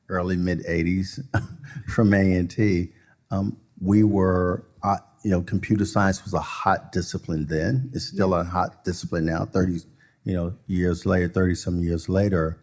early 0.08 0.36
mid 0.36 0.64
'80s 0.66 1.20
from 1.88 2.14
A 2.14 2.34
and 2.36 2.50
T, 2.50 2.92
um, 3.30 3.56
we 3.80 4.04
were, 4.04 4.66
uh, 4.82 4.98
you 5.24 5.30
know, 5.30 5.42
computer 5.42 5.84
science 5.86 6.24
was 6.24 6.34
a 6.34 6.40
hot 6.40 6.92
discipline 6.92 7.46
then. 7.46 7.90
It's 7.94 8.06
still 8.06 8.34
a 8.34 8.44
hot 8.44 8.84
discipline 8.84 9.26
now. 9.26 9.46
Thirty, 9.46 9.80
you 10.24 10.34
know, 10.34 10.54
years 10.66 11.06
later, 11.06 11.28
thirty 11.28 11.54
some 11.54 11.82
years 11.82 12.08
later, 12.08 12.60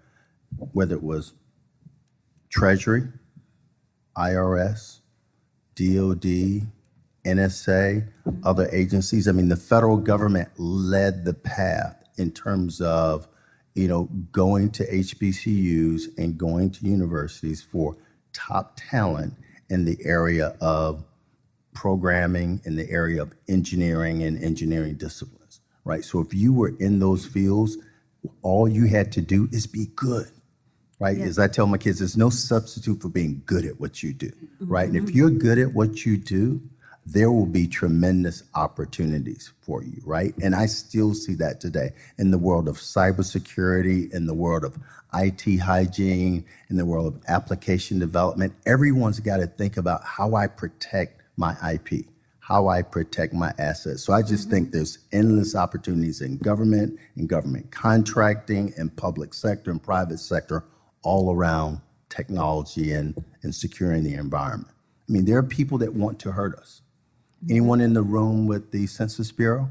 whether 0.74 0.96
it 0.96 1.04
was 1.04 1.34
Treasury, 2.50 3.04
IRS, 4.18 5.00
DOD, 5.76 6.68
NSA, 7.26 8.08
other 8.44 8.70
agencies. 8.72 9.28
I 9.28 9.32
mean, 9.32 9.50
the 9.50 9.56
federal 9.56 9.98
government 9.98 10.50
led 10.58 11.26
the 11.26 11.34
path 11.34 12.04
in 12.18 12.32
terms 12.32 12.82
of, 12.82 13.28
you 13.76 13.88
know, 13.88 14.06
going 14.32 14.72
to 14.72 14.86
HBCUs 14.86 16.18
and 16.18 16.38
going 16.38 16.72
to 16.72 16.86
universities 16.86 17.62
for 17.62 17.96
top 18.34 18.78
talent 18.78 19.34
in 19.70 19.86
the 19.86 19.98
area 20.04 20.56
of 20.60 21.04
programming, 21.74 22.62
in 22.66 22.76
the 22.76 22.90
area 22.90 23.22
of 23.22 23.34
engineering 23.48 24.24
and 24.24 24.44
engineering 24.44 24.96
disciplines, 24.96 25.39
right? 25.84 26.04
So 26.04 26.20
if 26.20 26.34
you 26.34 26.54
were 26.54 26.74
in 26.80 27.00
those 27.00 27.26
fields, 27.26 27.78
all 28.42 28.68
you 28.68 28.86
had 28.88 29.12
to 29.14 29.22
do 29.22 29.48
is 29.52 29.68
be 29.68 29.88
good 29.96 30.30
right? 31.00 31.18
As 31.20 31.40
I 31.40 31.48
tell 31.48 31.66
my 31.66 31.78
kids, 31.78 32.00
there's 32.00 32.18
no 32.18 32.30
substitute 32.30 33.02
for 33.02 33.08
being 33.08 33.42
good 33.46 33.66
at 33.66 33.80
what 33.80 34.04
you 34.04 34.14
do, 34.14 34.28
mm-hmm. 34.28 34.68
right? 34.68 34.88
And 34.88 34.98
if 34.98 35.16
you're 35.16 35.30
good 35.30 35.58
at 35.58 35.74
what 35.74 36.06
you 36.06 36.18
do, 36.18 36.62
there 37.06 37.32
will 37.32 37.46
be 37.46 37.68
tremendous 37.68 38.44
opportunities 38.54 39.52
for 39.62 39.82
you, 39.82 40.02
right? 40.06 40.36
And 40.44 40.54
I 40.54 40.68
still 40.68 41.14
see 41.14 41.34
that 41.36 41.60
today 41.60 41.92
in 42.18 42.30
the 42.30 42.38
world 42.38 42.68
of 42.68 42.78
cybersecurity, 42.78 44.14
in 44.14 44.28
the 44.28 44.34
world 44.34 44.64
of 44.64 44.78
IT 45.14 45.58
hygiene, 45.58 46.46
in 46.70 46.76
the 46.76 46.86
world 46.86 47.08
of 47.08 47.22
application 47.28 47.98
development. 47.98 48.54
Everyone's 48.66 49.20
got 49.20 49.38
to 49.38 49.48
think 49.48 49.78
about 49.78 50.04
how 50.04 50.36
I 50.36 50.48
protect 50.48 51.22
my 51.36 51.56
IP, 51.74 52.06
how 52.50 52.68
I 52.68 52.82
protect 52.82 53.32
my 53.32 53.54
assets. 53.60 54.04
So 54.04 54.12
I 54.12 54.24
just 54.24 54.50
think 54.50 54.70
mm-hmm. 54.70 54.78
there's 54.78 54.98
endless 55.12 55.56
opportunities 55.56 56.22
in 56.22 56.40
government, 56.40 57.00
in 57.16 57.28
government 57.28 57.70
contracting, 57.70 58.74
in 58.76 58.90
public 58.90 59.36
sector, 59.36 59.70
and 59.70 59.82
private 59.82 60.18
sector, 60.18 60.66
all 61.04 61.32
around 61.32 61.80
technology 62.10 62.92
and, 62.94 63.16
and 63.44 63.54
securing 63.54 64.04
the 64.04 64.16
environment. 64.16 64.74
I 65.08 65.12
mean, 65.12 65.26
there 65.26 65.38
are 65.38 65.44
people 65.44 65.78
that 65.78 65.94
want 65.94 66.18
to 66.22 66.32
hurt 66.32 66.58
us. 66.58 66.82
Mm-hmm. 67.44 67.52
Anyone 67.52 67.82
in 67.82 67.94
the 67.94 68.02
room 68.02 68.48
with 68.48 68.72
the 68.72 68.88
Census 68.88 69.32
Bureau? 69.32 69.70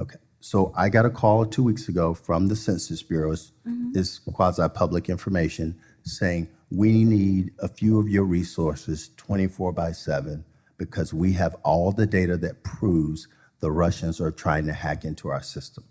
Okay, 0.00 0.18
so 0.40 0.72
I 0.76 0.88
got 0.88 1.06
a 1.06 1.10
call 1.10 1.46
two 1.46 1.62
weeks 1.62 1.88
ago 1.88 2.14
from 2.14 2.48
the 2.48 2.56
Census 2.56 3.00
Bureau, 3.00 3.32
it's- 3.32 3.52
mm-hmm. 3.64 3.96
it's 3.96 4.18
quasi-public 4.18 5.08
information, 5.08 5.78
saying, 6.02 6.48
we 6.72 7.04
need 7.04 7.52
a 7.60 7.68
few 7.68 8.00
of 8.00 8.08
your 8.08 8.24
resources 8.24 9.10
24 9.16 9.72
by 9.72 9.92
7 9.92 10.44
because 10.80 11.12
we 11.12 11.34
have 11.34 11.54
all 11.62 11.92
the 11.92 12.06
data 12.06 12.38
that 12.38 12.64
proves 12.64 13.28
the 13.60 13.70
Russians 13.70 14.18
are 14.18 14.30
trying 14.30 14.64
to 14.64 14.72
hack 14.72 15.04
into 15.04 15.28
our 15.28 15.42
system. 15.42 15.84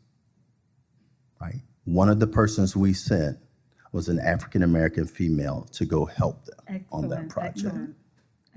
Right? 1.40 1.62
One 1.86 2.10
of 2.10 2.20
the 2.20 2.26
persons 2.26 2.76
we 2.76 2.94
sent 2.94 3.38
was 3.92 4.10
an 4.10 4.20
African-American 4.20 5.06
female 5.06 5.68
to 5.74 5.86
go 5.86 6.06
help 6.06 6.44
them 6.46 6.86
on 6.92 7.08
that 7.10 7.30
project 7.30 7.68
excellent. 7.68 7.96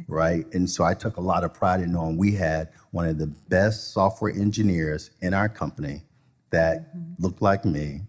right? 0.09 0.47
And 0.55 0.71
so 0.71 0.85
I 0.85 0.95
took 0.95 1.19
a 1.19 1.21
lot 1.21 1.45
of 1.45 1.53
pride 1.53 1.81
in 1.81 1.93
knowing 1.93 2.17
we 2.17 2.33
had 2.33 2.71
one 2.93 3.07
of 3.07 3.19
the 3.19 3.27
best 3.27 3.93
software 3.93 4.33
engineers 4.33 5.11
in 5.21 5.35
our 5.35 5.51
company 5.51 6.03
that 6.49 6.97
mm-hmm. 6.97 7.23
looked 7.23 7.43
like 7.43 7.67
me. 7.67 8.01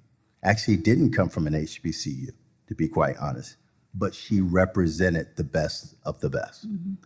Actually, 0.44 0.78
didn't 0.78 1.12
come 1.12 1.28
from 1.28 1.46
an 1.46 1.54
HBCU, 1.54 2.30
to 2.68 2.76
be 2.76 2.88
quite 2.88 3.18
honest, 3.18 3.58
but 3.94 4.14
she 4.14 4.42
represented 4.42 5.28
the 5.36 5.44
best 5.44 5.96
of 6.06 6.20
the 6.20 6.30
best. 6.30 6.66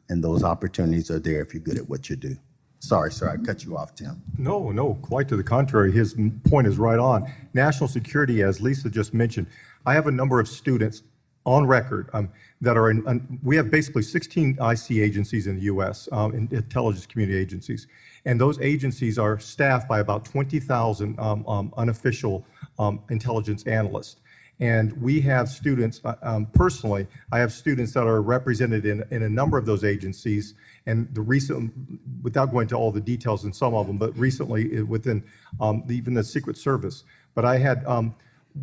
And 0.10 0.24
those 0.24 0.44
opportunities 0.44 1.12
are 1.12 1.20
there 1.20 1.42
if 1.42 1.54
you're 1.54 1.62
good 1.62 1.78
at 1.78 1.90
what 1.90 2.10
you 2.10 2.16
do. 2.16 2.38
Sorry, 2.80 3.12
sir, 3.12 3.30
I 3.30 3.44
cut 3.44 3.64
you 3.66 3.76
off, 3.76 3.96
Tim. 3.96 4.22
No, 4.38 4.72
no, 4.72 4.94
quite 5.02 5.28
to 5.30 5.36
the 5.36 5.44
contrary. 5.44 5.92
His 5.92 6.16
point 6.48 6.68
is 6.68 6.78
right 6.78 7.00
on. 7.00 7.32
National 7.54 7.88
security, 7.90 8.44
as 8.44 8.62
Lisa 8.62 8.90
just 8.90 9.14
mentioned, 9.14 9.48
I 9.86 9.94
have 9.94 10.08
a 10.08 10.12
number 10.12 10.40
of 10.40 10.48
students 10.48 11.02
on 11.46 11.66
record 11.66 12.10
um, 12.14 12.30
that 12.62 12.78
are 12.78 12.92
in, 12.92 13.06
un- 13.08 13.40
we 13.42 13.56
have 13.56 13.72
basically 13.72 14.04
16 14.04 14.58
IC 14.62 14.92
agencies 14.92 15.48
in 15.48 15.56
the 15.56 15.64
U.S., 15.64 16.08
um, 16.12 16.34
in- 16.34 16.50
intelligence 16.52 17.06
community 17.06 17.38
agencies. 17.40 17.88
And 18.26 18.40
those 18.40 18.60
agencies 18.60 19.18
are 19.18 19.40
staffed 19.40 19.88
by 19.88 20.00
about 20.00 20.26
20,000 20.26 21.18
um, 21.20 21.48
um, 21.48 21.74
unofficial 21.78 22.46
um, 22.78 23.02
intelligence 23.10 23.64
analysts. 23.66 24.18
And 24.60 25.00
we 25.02 25.22
have 25.22 25.50
students, 25.50 26.02
uh, 26.04 26.16
um, 26.24 26.48
personally, 26.48 27.08
I 27.32 27.40
have 27.40 27.52
students 27.52 27.94
that 27.94 28.08
are 28.08 28.22
represented 28.22 28.86
in, 28.86 29.04
in 29.12 29.24
a 29.24 29.30
number 29.30 29.58
of 29.58 29.66
those 29.66 29.84
agencies. 29.84 30.56
And 30.88 31.14
the 31.14 31.22
recent, 31.22 31.72
without 32.24 32.52
going 32.52 32.68
to 32.70 32.76
all 32.76 32.92
the 32.92 33.02
details 33.02 33.46
in 33.46 33.54
some 33.54 33.76
of 33.76 33.86
them, 33.86 33.98
but 33.98 34.18
recently 34.18 34.80
uh, 34.80 34.86
within 34.86 35.24
um, 35.60 35.84
even 35.90 36.14
the 36.16 36.24
Secret 36.24 36.58
Service. 36.58 37.04
But 37.36 37.46
I 37.46 37.58
had 37.58 37.86
um, 37.86 38.16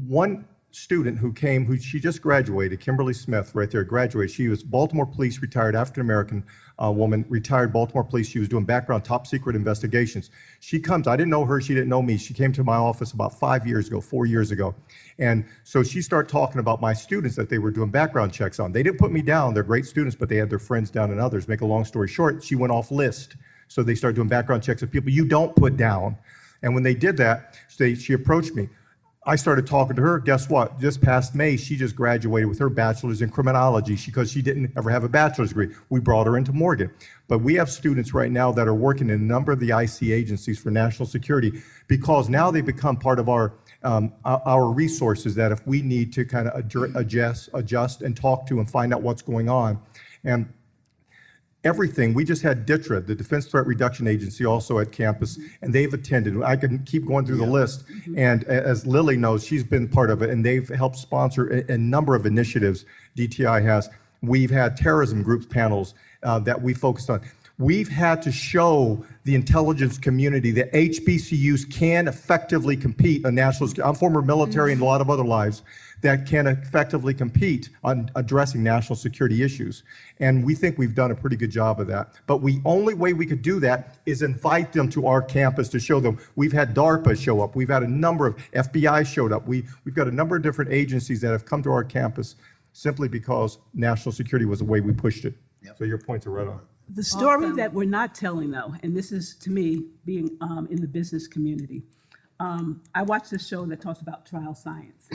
one 0.09 0.47
student 0.75 1.19
who 1.19 1.33
came, 1.33 1.65
who 1.65 1.79
she 1.79 2.01
just 2.01 2.21
graduated, 2.21 2.81
Kimberly 2.81 3.15
Smith, 3.15 3.55
right 3.55 3.71
there, 3.71 3.85
graduated. 3.85 4.35
She 4.35 4.49
was 4.49 4.65
Baltimore 4.65 5.07
Police, 5.07 5.41
retired 5.41 5.77
African 5.77 6.01
American 6.01 6.45
uh, 6.83 6.91
woman, 6.91 7.25
retired 7.29 7.73
Baltimore 7.73 8.03
Police. 8.03 8.29
She 8.29 8.41
was 8.41 8.49
doing 8.49 8.65
background 8.65 9.05
top 9.05 9.27
secret 9.27 9.55
investigations. 9.55 10.31
She 10.59 10.81
comes, 10.81 11.07
I 11.07 11.17
didn't 11.17 11.31
know 11.31 11.45
her, 11.45 11.61
she 11.61 11.75
didn't 11.75 11.89
know 11.89 12.03
me. 12.03 12.17
She 12.17 12.35
came 12.35 12.53
to 12.55 12.65
my 12.65 12.75
office 12.75 13.13
about 13.13 13.39
five 13.39 13.67
years 13.67 13.87
ago, 13.87 14.01
four 14.01 14.27
years 14.27 14.51
ago. 14.51 14.75
And 15.19 15.45
so 15.63 15.85
she 15.85 16.03
started 16.03 16.29
talking 16.29 16.59
about 16.59 16.81
my 16.81 16.93
students 16.93 17.37
that 17.37 17.49
they 17.49 17.59
were 17.59 17.71
doing 17.71 17.91
background 17.91 18.33
checks 18.33 18.59
on. 18.59 18.73
They 18.73 18.83
didn't 18.83 18.99
put 18.99 19.13
me 19.13 19.23
down, 19.23 19.55
they're 19.55 19.63
great 19.63 19.87
students, 19.87 20.17
but 20.17 20.29
they 20.29 20.37
had 20.37 20.51
their 20.51 20.59
friends 20.59 20.91
down 20.91 21.13
and 21.13 21.21
others. 21.21 21.47
Make 21.47 21.61
a 21.61 21.67
long 21.67 21.85
story 21.85 22.09
short, 22.09 22.43
she 22.43 22.57
went 22.57 22.73
off 22.73 22.91
list. 22.91 23.37
So 23.69 23.83
they 23.85 23.95
started 23.95 24.17
doing 24.17 24.29
background 24.29 24.65
checks 24.65 24.83
of 24.83 24.91
people 24.91 25.11
you 25.11 25.25
don't 25.25 25.55
put 25.55 25.77
down. 25.77 26.17
And 26.63 26.75
when 26.75 26.83
they 26.83 26.95
did 26.95 27.17
that, 27.19 27.59
they, 27.79 27.95
she 27.95 28.13
approached 28.13 28.55
me. 28.55 28.69
I 29.27 29.37
started 29.37 29.67
talking 29.67 29.97
to 29.97 30.03
her. 30.03 30.19
Guess 30.19 30.51
what? 30.51 30.79
Just 30.79 31.01
past 31.01 31.35
May, 31.35 31.57
she 31.57 31.77
just 31.77 31.97
graduated 31.97 32.49
with 32.49 32.59
her 32.59 32.69
bachelor's 32.69 33.23
in 33.23 33.31
criminology 33.31 33.99
because 34.05 34.31
she 34.31 34.43
didn't 34.43 34.73
ever 34.77 34.91
have 34.91 35.03
a 35.03 35.09
bachelor's 35.09 35.49
degree. 35.49 35.75
We 35.89 36.01
brought 36.01 36.27
her 36.27 36.37
into 36.37 36.53
Morgan. 36.53 36.91
But 37.27 37.39
we 37.39 37.55
have 37.55 37.71
students 37.71 38.13
right 38.13 38.31
now 38.31 38.53
that 38.53 38.69
are 38.69 38.75
working 38.75 39.09
in 39.09 39.21
a 39.21 39.25
number 39.25 39.53
of 39.53 39.61
the 39.61 39.71
IC 39.71 40.11
agencies 40.11 40.59
for 40.59 40.71
national 40.71 41.07
security 41.07 41.63
because 41.89 42.29
now 42.29 42.51
they 42.51 42.61
become 42.61 42.97
part 42.97 43.19
of 43.19 43.29
our 43.29 43.55
um, 43.83 44.13
our 44.25 44.43
our 44.47 44.73
resources 44.73 45.35
that 45.35 45.53
if 45.53 45.67
we 45.67 45.81
need 45.83 46.13
to 46.15 46.25
kind 46.25 46.49
of 46.49 46.59
adjust, 46.59 47.49
adjust 47.55 48.03
and 48.03 48.17
talk 48.17 48.47
to 48.49 48.59
and 48.61 48.71
find 48.71 48.93
out 48.93 49.03
what's 49.03 49.23
going 49.23 49.49
on. 49.49 49.81
And 50.25 50.53
everything. 51.65 52.15
We 52.15 52.25
just 52.25 52.43
had 52.43 52.67
DITRA, 52.67 53.07
the 53.07 53.15
Defense 53.15 53.47
Threat 53.47 53.67
Reduction 53.67 54.07
Agency, 54.07 54.45
also 54.45 54.79
at 54.79 54.93
campus, 54.93 55.39
and 55.63 55.73
they've 55.73 55.93
attended. 55.93 56.41
I 56.43 56.57
can 56.57 56.85
keep 56.85 57.07
going 57.07 57.27
through 57.27 57.39
the 57.39 57.47
list. 57.47 57.85
And 58.17 58.45
as 58.45 58.87
Lily 58.87 59.17
knows, 59.17 59.45
she's 59.45 59.65
been 59.65 59.89
part 59.89 60.11
of 60.11 60.23
it, 60.23 60.31
and 60.31 60.45
they've 60.45 60.69
helped 60.69 60.97
sponsor 60.97 61.65
a, 61.69 61.73
a 61.73 61.79
number 61.79 62.15
of 62.15 62.27
initiatives 62.27 62.85
DTI 63.17 63.63
has. 63.63 63.89
We've 64.23 64.51
had 64.51 64.77
terrorism 64.77 65.23
groups 65.23 65.47
panels 65.47 65.95
uh, 66.23 66.39
that 66.41 66.61
we 66.61 66.75
focused 66.75 67.11
on. 67.11 67.21
We've 67.59 67.89
had 67.89 68.21
to 68.23 68.33
show 68.33 69.05
the 69.23 69.35
intelligence 69.37 69.97
community 69.97 70.51
that 70.53 70.73
HBCUs 70.73 71.73
can 71.73 72.09
effectively 72.09 72.77
compete 72.77 73.25
on 73.25 73.37
national. 73.37 73.71
I'm 73.85 73.95
former 73.95 74.23
military 74.23 74.73
and 74.73 74.83
a 74.83 74.85
lot 74.85 75.01
of 75.01 75.09
other 75.09 75.25
lives 75.25 75.63
that 76.01 76.27
can 76.27 76.47
effectively 76.47 77.15
compete 77.15 77.71
on 77.83 78.11
addressing 78.15 78.63
national 78.63 78.97
security 78.97 79.43
issues. 79.43 79.83
And 80.21 80.45
we 80.45 80.55
think 80.55 80.79
we've 80.79 80.95
done 80.95 81.11
a 81.11 81.15
pretty 81.15 81.37
good 81.37 81.51
job 81.51 81.81
of 81.81 81.87
that. 81.89 82.15
But 82.27 82.45
the 82.45 82.61
only 82.65 82.95
way 82.95 83.13
we 83.13 83.27
could 83.27 83.43
do 83.43 83.61
that 83.61 83.99
is 84.07 84.23
invite 84.23 84.73
them 84.73 84.89
to 84.91 85.07
our 85.07 85.23
campus 85.23 85.69
to 85.71 85.81
show 85.81 86.01
them. 86.01 86.19
We've 86.37 86.53
had 86.53 86.75
DARPA 86.75 87.21
show 87.21 87.41
up. 87.41 87.57
We've 87.57 87.69
had 87.69 87.83
a 87.83 87.89
number 87.89 88.27
of 88.27 88.37
FBI 88.53 89.07
showed 89.07 89.33
up. 89.33 89.47
We, 89.47 89.65
we've 89.85 89.95
got 89.95 90.09
a 90.09 90.13
number 90.13 90.37
of 90.37 90.43
different 90.43 90.73
agencies 90.73 91.21
that 91.23 91.33
have 91.33 91.45
come 91.45 91.63
to 91.63 91.71
our 91.71 91.85
campus 91.85 92.37
simply 92.73 93.09
because 93.09 93.59
national 93.73 94.13
security 94.13 94.47
was 94.47 94.59
the 94.59 94.65
way 94.65 94.81
we 94.81 94.93
pushed 94.93 95.25
it. 95.25 95.35
So 95.79 95.85
your 95.85 95.99
points 95.99 96.27
are 96.27 96.31
right 96.31 96.47
on. 96.47 96.61
The 96.91 97.03
story 97.03 97.47
Awesome. 97.47 97.57
that 97.57 97.73
we're 97.73 97.89
not 97.89 98.15
telling, 98.15 98.51
though, 98.51 98.75
and 98.83 98.95
this 98.95 99.11
is 99.11 99.37
to 99.37 99.51
me 99.51 99.85
being 100.05 100.37
um, 100.43 100.69
in 100.71 100.81
the 100.81 100.87
business 100.87 101.27
community. 101.27 101.83
Um, 102.41 102.83
I 102.95 103.03
watched 103.03 103.31
this 103.31 103.47
show 103.47 103.65
that 103.67 103.81
talks 103.81 104.01
about 104.01 104.27
trial 104.27 104.55
science. 104.55 105.09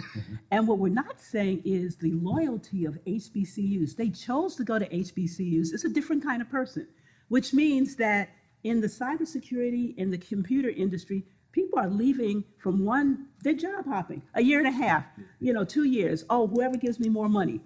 and 0.51 0.67
what 0.67 0.77
we're 0.77 0.89
not 0.89 1.19
saying 1.19 1.61
is 1.65 1.97
the 1.97 2.13
loyalty 2.13 2.85
of 2.85 2.97
HBCUs. 3.05 3.95
They 3.95 4.09
chose 4.09 4.55
to 4.55 4.63
go 4.63 4.79
to 4.79 4.87
HBCUs. 4.87 5.73
It's 5.73 5.83
a 5.83 5.89
different 5.89 6.23
kind 6.23 6.41
of 6.41 6.49
person, 6.49 6.87
which 7.27 7.53
means 7.53 7.95
that 7.97 8.29
in 8.63 8.81
the 8.81 8.87
cybersecurity 8.87 9.95
and 9.97 10.11
the 10.11 10.17
computer 10.17 10.69
industry, 10.69 11.25
people 11.51 11.79
are 11.79 11.89
leaving 11.89 12.43
from 12.57 12.85
one, 12.85 13.27
they're 13.43 13.53
job 13.53 13.85
hopping, 13.85 14.21
a 14.35 14.41
year 14.41 14.59
and 14.59 14.67
a 14.67 14.71
half, 14.71 15.05
you 15.39 15.53
know, 15.53 15.63
two 15.63 15.85
years. 15.85 16.23
Oh, 16.29 16.47
whoever 16.47 16.77
gives 16.77 16.99
me 16.99 17.09
more 17.09 17.29
money. 17.29 17.59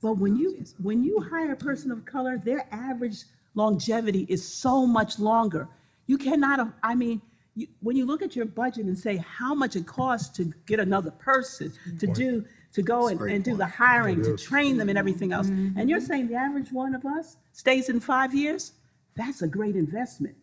But 0.00 0.18
when 0.18 0.36
you 0.36 0.64
when 0.82 1.04
you 1.04 1.20
hire 1.20 1.52
a 1.52 1.56
person 1.56 1.90
of 1.90 2.04
color, 2.04 2.38
their 2.42 2.66
average 2.72 3.24
longevity 3.54 4.26
is 4.28 4.46
so 4.46 4.86
much 4.86 5.18
longer. 5.18 5.68
You 6.06 6.18
cannot. 6.18 6.74
I 6.82 6.94
mean, 6.94 7.20
you, 7.54 7.68
when 7.80 7.96
you 7.96 8.04
look 8.04 8.22
at 8.22 8.34
your 8.34 8.46
budget 8.46 8.86
and 8.86 8.98
say 8.98 9.16
how 9.16 9.54
much 9.54 9.76
it 9.76 9.86
costs 9.86 10.36
to 10.36 10.52
get 10.66 10.80
another 10.80 11.10
person 11.10 11.72
to 11.98 12.06
do 12.06 12.44
to 12.72 12.82
go 12.82 13.06
and, 13.06 13.20
and 13.20 13.44
do 13.44 13.56
the 13.56 13.66
hiring, 13.66 14.20
to 14.22 14.36
train 14.36 14.76
them 14.76 14.88
and 14.88 14.98
everything 14.98 15.32
else, 15.32 15.46
and 15.48 15.88
you're 15.88 16.00
saying 16.00 16.26
the 16.26 16.34
average 16.34 16.72
one 16.72 16.94
of 16.94 17.04
us 17.06 17.36
stays 17.52 17.88
in 17.88 18.00
five 18.00 18.34
years, 18.34 18.72
that's 19.16 19.42
a 19.42 19.46
great 19.48 19.76
investment. 19.76 20.34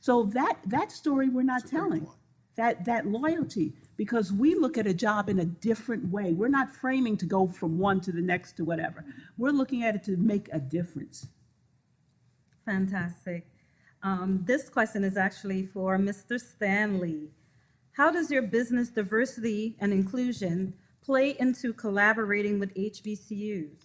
So 0.00 0.24
that 0.34 0.58
that 0.66 0.92
story 0.92 1.28
we're 1.28 1.42
not 1.42 1.66
telling. 1.66 2.06
That 2.56 2.84
that 2.84 3.06
loyalty 3.06 3.74
because 3.96 4.32
we 4.32 4.54
look 4.54 4.78
at 4.78 4.86
a 4.86 4.94
job 4.94 5.28
in 5.28 5.38
a 5.38 5.44
different 5.44 6.10
way. 6.10 6.32
We're 6.32 6.48
not 6.48 6.70
framing 6.70 7.16
to 7.18 7.26
go 7.26 7.46
from 7.46 7.78
one 7.78 8.00
to 8.02 8.12
the 8.12 8.20
next 8.20 8.52
to 8.58 8.64
whatever. 8.64 9.04
We're 9.38 9.50
looking 9.50 9.82
at 9.82 9.94
it 9.94 10.04
to 10.04 10.16
make 10.16 10.48
a 10.52 10.58
difference. 10.58 11.26
Fantastic. 12.64 13.46
Um, 14.02 14.42
this 14.44 14.68
question 14.68 15.04
is 15.04 15.16
actually 15.16 15.66
for 15.66 15.98
Mr. 15.98 16.40
Stanley. 16.40 17.30
How 17.92 18.10
does 18.10 18.30
your 18.30 18.42
business 18.42 18.90
diversity 18.90 19.76
and 19.80 19.92
inclusion 19.92 20.74
play 21.04 21.36
into 21.38 21.72
collaborating 21.72 22.58
with 22.60 22.74
HBCUs? 22.74 23.78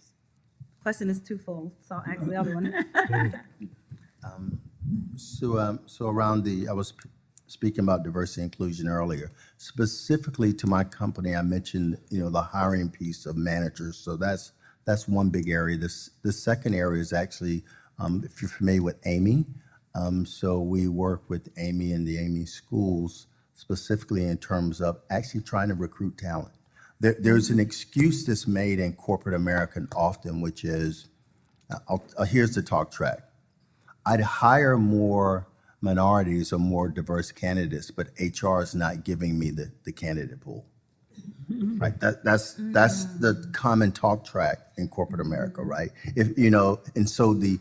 The 0.60 0.82
question 0.82 1.10
is 1.10 1.20
twofold, 1.20 1.72
so 1.80 1.96
I'll 1.96 2.04
ask 2.12 2.26
the 2.26 2.36
other 2.36 2.54
one. 2.54 2.74
So, 5.16 5.58
um, 5.58 5.80
so 5.86 6.08
around 6.08 6.44
the, 6.44 6.68
I 6.68 6.72
was 6.72 6.94
speaking 7.48 7.84
about 7.84 8.04
diversity 8.04 8.42
and 8.42 8.52
inclusion 8.52 8.88
earlier. 8.88 9.32
Specifically 9.58 10.52
to 10.54 10.66
my 10.66 10.84
company, 10.84 11.36
I 11.36 11.42
mentioned, 11.42 11.98
you 12.10 12.20
know, 12.20 12.30
the 12.30 12.42
hiring 12.42 12.90
piece 12.90 13.26
of 13.26 13.36
managers. 13.36 13.98
So 13.98 14.16
that's, 14.16 14.52
that's 14.86 15.08
one 15.08 15.30
big 15.30 15.48
area. 15.50 15.78
This, 15.78 16.10
the 16.22 16.32
second 16.32 16.74
area 16.74 17.00
is 17.02 17.12
actually 17.12 17.64
Um, 17.98 18.22
If 18.24 18.42
you're 18.42 18.50
familiar 18.50 18.82
with 18.82 18.98
AMIE, 19.06 19.46
um, 19.94 20.24
so 20.24 20.60
we 20.60 20.88
work 20.88 21.28
with 21.28 21.48
AMIE 21.56 21.92
and 21.92 22.06
the 22.06 22.18
AMIE 22.18 22.46
schools 22.46 23.26
specifically 23.54 24.24
in 24.24 24.38
terms 24.38 24.80
of 24.80 25.00
actually 25.10 25.42
trying 25.42 25.68
to 25.68 25.74
recruit 25.74 26.18
talent. 26.18 26.52
There, 27.00 27.16
there's 27.18 27.50
an 27.50 27.60
excuse 27.60 28.24
that's 28.24 28.46
made 28.46 28.78
in 28.78 28.94
corporate 28.94 29.34
America 29.34 29.86
often, 29.94 30.40
which 30.40 30.64
is, 30.64 31.08
I'll, 31.88 32.02
uh, 32.16 32.24
here's 32.24 32.54
the 32.54 32.62
talk 32.62 32.90
track. 32.90 33.20
I'd 34.06 34.20
hire 34.20 34.76
more 34.78 35.46
minorities 35.80 36.52
or 36.52 36.58
more 36.58 36.88
diverse 36.88 37.32
candidates, 37.32 37.90
but 37.90 38.08
HR 38.18 38.60
is 38.62 38.74
not 38.74 39.04
giving 39.04 39.38
me 39.38 39.50
the, 39.50 39.70
the 39.84 39.92
candidate 39.92 40.40
pool. 40.40 40.64
Right, 41.48 41.98
that, 42.00 42.24
that's, 42.24 42.54
that's 42.58 43.04
the 43.04 43.48
common 43.52 43.92
talk 43.92 44.24
track 44.24 44.58
in 44.78 44.88
corporate 44.88 45.20
America, 45.20 45.62
right? 45.62 45.90
If, 46.16 46.38
you 46.38 46.50
know, 46.50 46.80
and 46.94 47.08
so 47.08 47.34
the, 47.34 47.58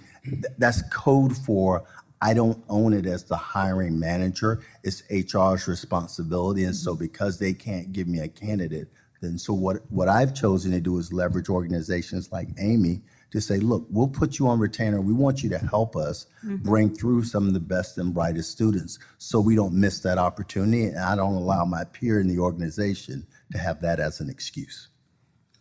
that's 0.57 0.81
code 0.89 1.35
for, 1.35 1.83
I 2.21 2.33
don't 2.33 2.63
own 2.69 2.93
it 2.93 3.05
as 3.05 3.23
the 3.23 3.35
hiring 3.35 3.99
manager, 3.99 4.61
it's 4.83 5.03
HR's 5.09 5.67
responsibility, 5.67 6.63
and 6.63 6.75
so 6.75 6.93
mm-hmm. 6.93 7.03
because 7.03 7.39
they 7.39 7.53
can't 7.53 7.91
give 7.91 8.07
me 8.07 8.19
a 8.19 8.27
candidate, 8.27 8.89
then 9.21 9.37
so 9.37 9.53
what, 9.53 9.77
what 9.89 10.07
I've 10.07 10.33
chosen 10.33 10.71
to 10.71 10.79
do 10.79 10.97
is 10.97 11.13
leverage 11.13 11.49
organizations 11.49 12.31
like 12.31 12.49
AMIE 12.59 13.01
to 13.31 13.39
say, 13.39 13.57
look, 13.57 13.85
we'll 13.89 14.07
put 14.07 14.39
you 14.39 14.47
on 14.47 14.59
retainer. 14.59 14.99
We 14.99 15.13
want 15.13 15.41
you 15.41 15.49
to 15.51 15.57
help 15.57 15.95
us 15.95 16.25
mm-hmm. 16.45 16.57
bring 16.57 16.93
through 16.93 17.23
some 17.23 17.47
of 17.47 17.53
the 17.53 17.59
best 17.59 17.97
and 17.97 18.13
brightest 18.13 18.51
students 18.51 18.99
so 19.17 19.39
we 19.39 19.55
don't 19.55 19.73
miss 19.73 20.01
that 20.01 20.17
opportunity. 20.17 20.85
And 20.85 20.99
I 20.99 21.15
don't 21.15 21.35
allow 21.35 21.63
my 21.65 21.85
peer 21.85 22.19
in 22.19 22.27
the 22.27 22.39
organization 22.39 23.25
to 23.51 23.57
have 23.57 23.79
that 23.81 23.99
as 23.99 24.19
an 24.19 24.29
excuse. 24.29 24.89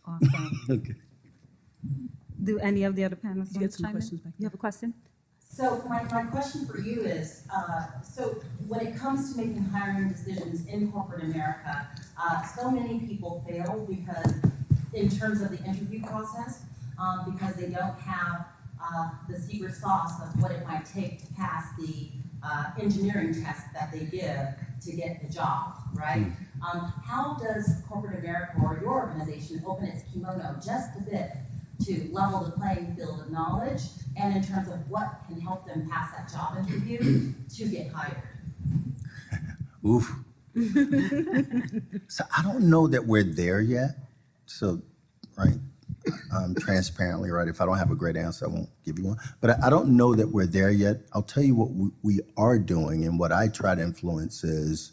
Awesome. 0.05 0.51
Okay. 0.69 0.95
Do 2.43 2.59
any 2.59 2.83
of 2.83 2.95
the 2.95 3.03
other 3.03 3.15
panelists 3.15 3.53
You 3.53 3.61
want 3.61 3.73
some 3.73 3.91
questions 3.91 4.21
in? 4.21 4.31
back 4.31 4.33
You 4.39 4.45
have 4.45 4.53
a 4.53 4.57
question? 4.57 4.93
So 5.53 5.83
my, 5.89 6.03
my 6.03 6.23
question 6.23 6.65
for 6.65 6.79
you 6.79 7.01
is, 7.01 7.43
uh, 7.53 7.87
so 8.01 8.41
when 8.69 8.87
it 8.87 8.95
comes 8.97 9.33
to 9.33 9.37
making 9.37 9.65
hiring 9.65 10.07
decisions 10.07 10.65
in 10.65 10.89
corporate 10.93 11.23
America, 11.23 11.87
uh, 12.17 12.41
so 12.43 12.71
many 12.71 12.99
people 12.99 13.43
fail 13.45 13.85
because, 13.89 14.33
in 14.93 15.09
terms 15.09 15.41
of 15.41 15.49
the 15.51 15.61
interview 15.65 16.01
process, 16.03 16.63
um, 16.97 17.33
because 17.33 17.55
they 17.55 17.67
don't 17.67 17.99
have, 17.99 18.47
uh, 18.81 19.09
the 19.27 19.37
secret 19.37 19.75
sauce 19.75 20.21
of 20.21 20.41
what 20.41 20.51
it 20.51 20.65
might 20.65 20.85
take 20.85 21.19
to 21.19 21.33
pass 21.33 21.65
the, 21.77 22.07
uh, 22.43 22.71
engineering 22.79 23.33
test 23.33 23.65
that 23.73 23.91
they 23.91 24.05
give 24.05 24.47
to 24.81 24.95
get 24.95 25.21
the 25.21 25.31
job, 25.31 25.75
right? 25.93 26.27
Um, 26.65 26.93
how 27.05 27.35
does 27.35 27.83
corporate 27.89 28.19
America 28.19 28.53
or 28.63 28.79
your 28.81 28.93
organization 28.93 29.61
open 29.67 29.87
its 29.87 30.03
kimono 30.11 30.55
just 30.63 30.97
a 30.97 31.01
bit 31.01 31.31
to 31.85 32.09
level 32.11 32.43
the 32.43 32.51
playing 32.51 32.95
field 32.95 33.19
of 33.21 33.31
knowledge 33.31 33.81
and 34.17 34.35
in 34.35 34.43
terms 34.43 34.67
of 34.69 34.89
what 34.89 35.21
can 35.27 35.39
help 35.39 35.65
them 35.65 35.89
pass 35.89 36.11
that 36.11 36.31
job 36.31 36.57
interview 36.57 37.33
to 37.55 37.67
get 37.67 37.91
hired. 37.91 38.21
Oof. 39.85 40.13
so 42.07 42.23
I 42.37 42.43
don't 42.43 42.69
know 42.69 42.87
that 42.87 43.05
we're 43.05 43.23
there 43.23 43.61
yet. 43.61 43.91
So, 44.45 44.81
right, 45.37 45.57
um, 46.35 46.55
transparently, 46.55 47.31
right. 47.31 47.47
If 47.47 47.61
I 47.61 47.65
don't 47.65 47.77
have 47.77 47.91
a 47.91 47.95
great 47.95 48.17
answer, 48.17 48.45
I 48.45 48.49
won't 48.49 48.69
give 48.83 48.99
you 48.99 49.07
one. 49.07 49.17
But 49.39 49.51
I, 49.51 49.67
I 49.67 49.69
don't 49.69 49.95
know 49.95 50.13
that 50.15 50.27
we're 50.27 50.47
there 50.47 50.71
yet. 50.71 50.97
I'll 51.13 51.21
tell 51.23 51.43
you 51.43 51.55
what 51.55 51.71
we, 51.71 51.89
we 52.03 52.19
are 52.37 52.59
doing, 52.59 53.05
and 53.05 53.17
what 53.17 53.31
I 53.31 53.47
try 53.47 53.75
to 53.75 53.81
influence 53.81 54.43
is 54.43 54.91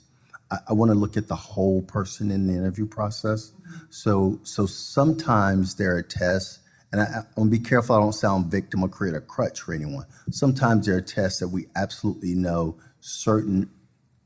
I, 0.50 0.58
I 0.68 0.72
want 0.72 0.90
to 0.90 0.94
look 0.94 1.16
at 1.16 1.28
the 1.28 1.36
whole 1.36 1.82
person 1.82 2.30
in 2.30 2.46
the 2.46 2.54
interview 2.54 2.86
process. 2.86 3.52
So, 3.90 4.38
so 4.42 4.66
sometimes 4.66 5.74
there 5.74 5.96
are 5.96 6.02
tests, 6.02 6.57
and 6.92 7.00
I, 7.00 7.04
I 7.04 7.22
want 7.36 7.52
to 7.52 7.58
be 7.58 7.58
careful 7.58 7.96
I 7.96 8.00
don't 8.00 8.12
sound 8.12 8.50
victim 8.50 8.82
or 8.82 8.88
create 8.88 9.14
a 9.14 9.20
crutch 9.20 9.60
for 9.60 9.74
anyone. 9.74 10.06
Sometimes 10.30 10.86
there 10.86 10.96
are 10.96 11.02
tests 11.02 11.40
that 11.40 11.48
we 11.48 11.66
absolutely 11.76 12.34
know 12.34 12.78
certain 13.00 13.70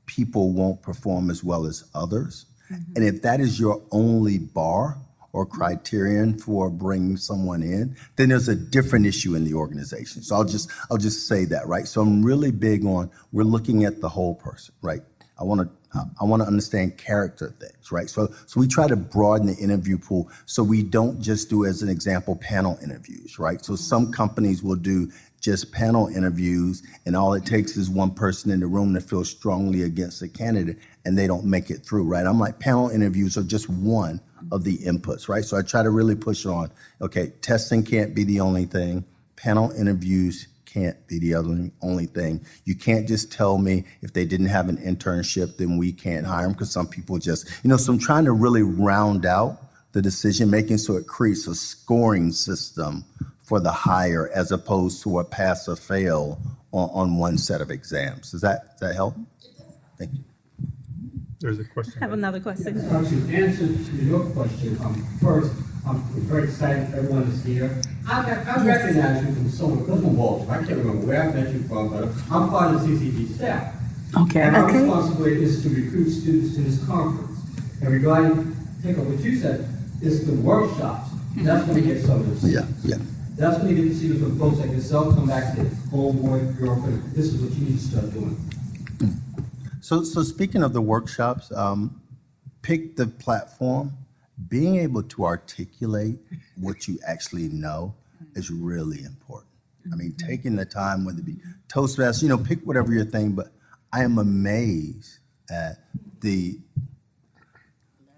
people 0.07 0.53
won't 0.53 0.83
perform 0.83 1.31
as 1.31 1.43
well 1.43 1.67
as 1.67 1.85
others. 1.95 2.47
Mm-hmm. 2.71 2.93
And 2.97 3.05
if 3.05 3.23
that 3.23 3.41
is 3.41 3.59
your 3.59 3.83
only 3.91 4.39
bar 4.39 4.99
or 5.33 5.47
criterion 5.47 6.39
for 6.39 6.69
bringing 6.71 7.17
someone 7.17 7.63
in, 7.63 7.97
then 8.17 8.29
there's 8.29 8.49
a 8.49 8.55
different 8.55 9.07
issue 9.07 9.35
in 9.35 9.45
the 9.45 9.55
organization. 9.55 10.23
So 10.23 10.37
I'll 10.37 10.45
just 10.45 10.71
I'll 10.91 10.99
just 10.99 11.27
say 11.27 11.45
that, 11.47 11.67
right? 11.67 11.87
So 11.89 12.03
I'm 12.03 12.23
really 12.23 12.51
big 12.51 12.85
on 12.85 13.11
we're 13.33 13.45
looking 13.45 13.85
at 13.85 14.01
the 14.01 14.09
whole 14.09 14.35
person, 14.35 14.75
right? 14.83 15.01
I 15.39 15.45
want 15.45 15.63
to 15.63 15.71
Um, 15.95 16.14
I 16.20 16.24
want 16.24 16.43
to 16.43 16.47
understand 16.47 16.97
character 16.99 17.55
things, 17.61 17.93
right? 17.93 18.09
So 18.09 18.32
so 18.47 18.61
we 18.61 18.66
try 18.66 18.88
to 18.88 18.97
broaden 18.97 19.49
the 19.49 19.57
interview 19.57 19.99
pool 19.99 20.30
so 20.47 20.62
we 20.62 20.82
don't 20.82 21.20
just 21.20 21.51
do 21.51 21.64
as 21.66 21.82
an 21.82 21.88
example 21.88 22.36
panel 22.36 22.78
interviews, 22.82 23.38
right? 23.38 23.64
So 23.64 23.76
some 23.76 24.11
companies 24.12 24.62
will 24.62 24.76
do 24.76 25.11
just 25.40 25.72
panel 25.72 26.07
interviews 26.09 26.82
and 27.05 27.16
all 27.16 27.34
it 27.34 27.45
takes 27.45 27.76
is 27.76 27.90
one 27.90 28.12
person 28.12 28.51
in 28.51 28.61
the 28.61 28.66
room 28.66 28.95
to 28.95 29.01
feel 29.01 29.24
strongly 29.24 29.82
against 29.82 30.22
a 30.22 30.28
candidate 30.28 30.78
and 31.05 31.18
they 31.18 31.26
don't 31.26 31.45
make 31.45 31.70
it 31.70 31.84
through, 31.84 32.05
right? 32.05 32.26
I'm 32.26 32.38
like 32.38 32.59
panel 32.59 32.88
interviews 32.88 33.36
are 33.36 33.43
just 33.43 33.68
one 33.68 34.20
of 34.51 34.64
the 34.64 34.78
inputs, 34.78 35.28
right? 35.28 35.45
So 35.45 35.57
I 35.57 35.62
try 35.62 35.82
to 35.82 35.90
really 35.90 36.14
push 36.14 36.47
on, 36.47 36.70
okay, 37.01 37.32
testing 37.43 37.82
can't 37.82 38.14
be 38.14 38.24
the 38.24 38.40
only 38.40 38.64
thing. 38.64 39.05
Panel 39.36 39.72
interviews 39.72 40.47
can't 40.73 41.07
be 41.07 41.18
the 41.18 41.35
other 41.35 41.70
only 41.83 42.07
thing. 42.07 42.45
You 42.64 42.75
can't 42.75 43.07
just 43.07 43.31
tell 43.33 43.59
me 43.59 43.85
if 44.01 44.12
they 44.12 44.25
didn't 44.25 44.47
have 44.47 44.68
an 44.68 44.79
internship, 44.79 45.57
then 45.57 45.77
we 45.77 45.93
can't 45.93 46.27
hire 46.27 46.45
them 46.45 46.53
because 46.53 46.73
some 46.73 46.89
people 46.89 47.18
just, 47.18 47.49
you 47.62 47.68
know, 47.68 47.77
so 47.77 47.93
I'm 47.93 47.99
trying 47.99 48.25
to 48.25 48.33
really 48.33 48.62
round 48.62 49.27
out 49.27 49.59
the 49.93 50.01
decision 50.01 50.51
making 50.51 50.79
so 50.79 50.97
it 50.97 51.07
creates 51.07 51.47
a 51.47 51.55
scoring 51.55 52.33
system 52.33 53.05
for 53.43 53.61
the 53.61 53.70
hire 53.70 54.31
as 54.35 54.51
opposed 54.51 55.03
to 55.03 55.18
a 55.18 55.25
pass 55.25 55.68
or 55.68 55.77
fail 55.77 56.41
on, 56.73 56.89
on 56.93 57.18
one 57.18 57.37
set 57.37 57.61
of 57.61 57.70
exams. 57.70 58.31
Does 58.31 58.41
that, 58.41 58.79
does 58.79 58.89
that 58.89 58.95
help? 58.95 59.14
Thank 59.99 60.12
you. 60.14 60.25
There's 61.41 61.59
a 61.59 61.64
question. 61.64 61.95
I 61.97 62.05
Have 62.05 62.12
another 62.12 62.41
question. 62.41 62.79
Uh, 62.79 63.03
To 63.03 63.37
answer 63.37 63.66
to 63.66 63.97
your 63.97 64.25
question, 64.31 64.79
um, 64.81 65.07
first, 65.20 65.53
I'm 65.87 66.01
very 66.23 66.45
excited 66.45 66.95
everyone 66.95 67.25
is 67.25 67.45
here. 67.45 67.83
I, 68.09 68.20
I 68.30 68.64
recognize 68.64 69.24
you 69.24 69.34
from 69.34 69.48
somewhere, 69.50 69.84
because 69.84 70.00
from 70.03 70.16
Baltimore, 70.16 70.55
I 70.55 70.57
can't 70.59 70.78
remember 70.78 71.07
where 71.07 71.22
I 71.22 71.32
met 71.32 71.53
you 71.53 71.62
from, 71.64 71.90
but 71.90 72.09
I'm 72.30 72.48
part 72.50 72.74
of 72.74 72.82
the 72.82 72.88
CCG 72.88 73.34
staff. 73.36 73.74
Okay. 74.16 74.40
And 74.42 74.57
our 74.57 74.68
Okay. 74.68 74.78
responsibility 74.82 75.42
is 75.44 75.62
to 75.62 75.68
recruit 75.70 76.11
students 76.11 76.55
to 76.57 76.62
this 76.62 76.84
conference. 76.86 77.38
And 77.80 77.90
regarding, 77.92 78.57
take 78.82 78.98
up 78.98 79.05
what 79.07 79.20
you 79.20 79.36
said, 79.38 79.68
is 80.00 80.26
the 80.26 80.34
workshops. 80.34 81.11
That's 81.36 81.66
when 81.66 81.76
we 81.76 81.82
get 81.82 82.03
some 82.05 82.20
of 82.20 82.40
this. 82.42 82.53
Yeah, 82.53 82.66
yeah. 82.84 82.96
That's 83.36 83.59
when 83.62 83.74
you 83.74 83.82
get 83.84 83.88
to 83.90 83.94
see 83.98 84.18
from 84.18 84.38
folks 84.38 84.59
like 84.59 84.70
yourself 84.70 85.14
come 85.14 85.26
back 85.26 85.55
to 85.57 85.62
homeboy, 85.90 86.59
girlfriend, 86.59 87.03
this 87.14 87.26
is 87.32 87.40
what 87.40 87.53
you 87.59 87.64
need 87.66 87.78
to 87.78 87.84
start 87.84 88.12
doing. 88.12 88.36
So, 89.80 90.05
so 90.05 90.22
speaking 90.22 90.62
of 90.62 90.72
the 90.74 90.82
workshops, 90.82 91.50
um, 91.53 92.00
pick 92.61 92.96
the 92.96 93.07
platform. 93.07 93.92
Being 94.49 94.76
able 94.76 95.03
to 95.05 95.24
articulate 95.24 96.18
what 96.57 96.88
you 96.88 96.99
actually 97.07 97.49
know 97.49 97.95
is 98.34 98.51
really 98.51 99.05
important. 99.05 99.51
I 99.93 99.97
mean, 99.97 100.12
mm-hmm. 100.12 100.28
taking 100.28 100.57
the 100.57 100.64
time, 100.64 101.05
whether 101.05 101.18
it 101.18 101.26
be 101.26 101.36
Toastmasters, 101.68 102.22
you 102.22 102.28
know, 102.28 102.38
pick 102.38 102.61
whatever 102.64 102.93
your 102.93 103.05
thing. 103.05 103.32
But 103.32 103.49
I 103.93 104.05
am 104.05 104.18
amazed 104.18 105.18
at 105.51 105.78
the 106.20 106.59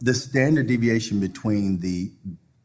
the 0.00 0.12
standard 0.12 0.66
deviation 0.66 1.18
between 1.18 1.78
the 1.80 2.12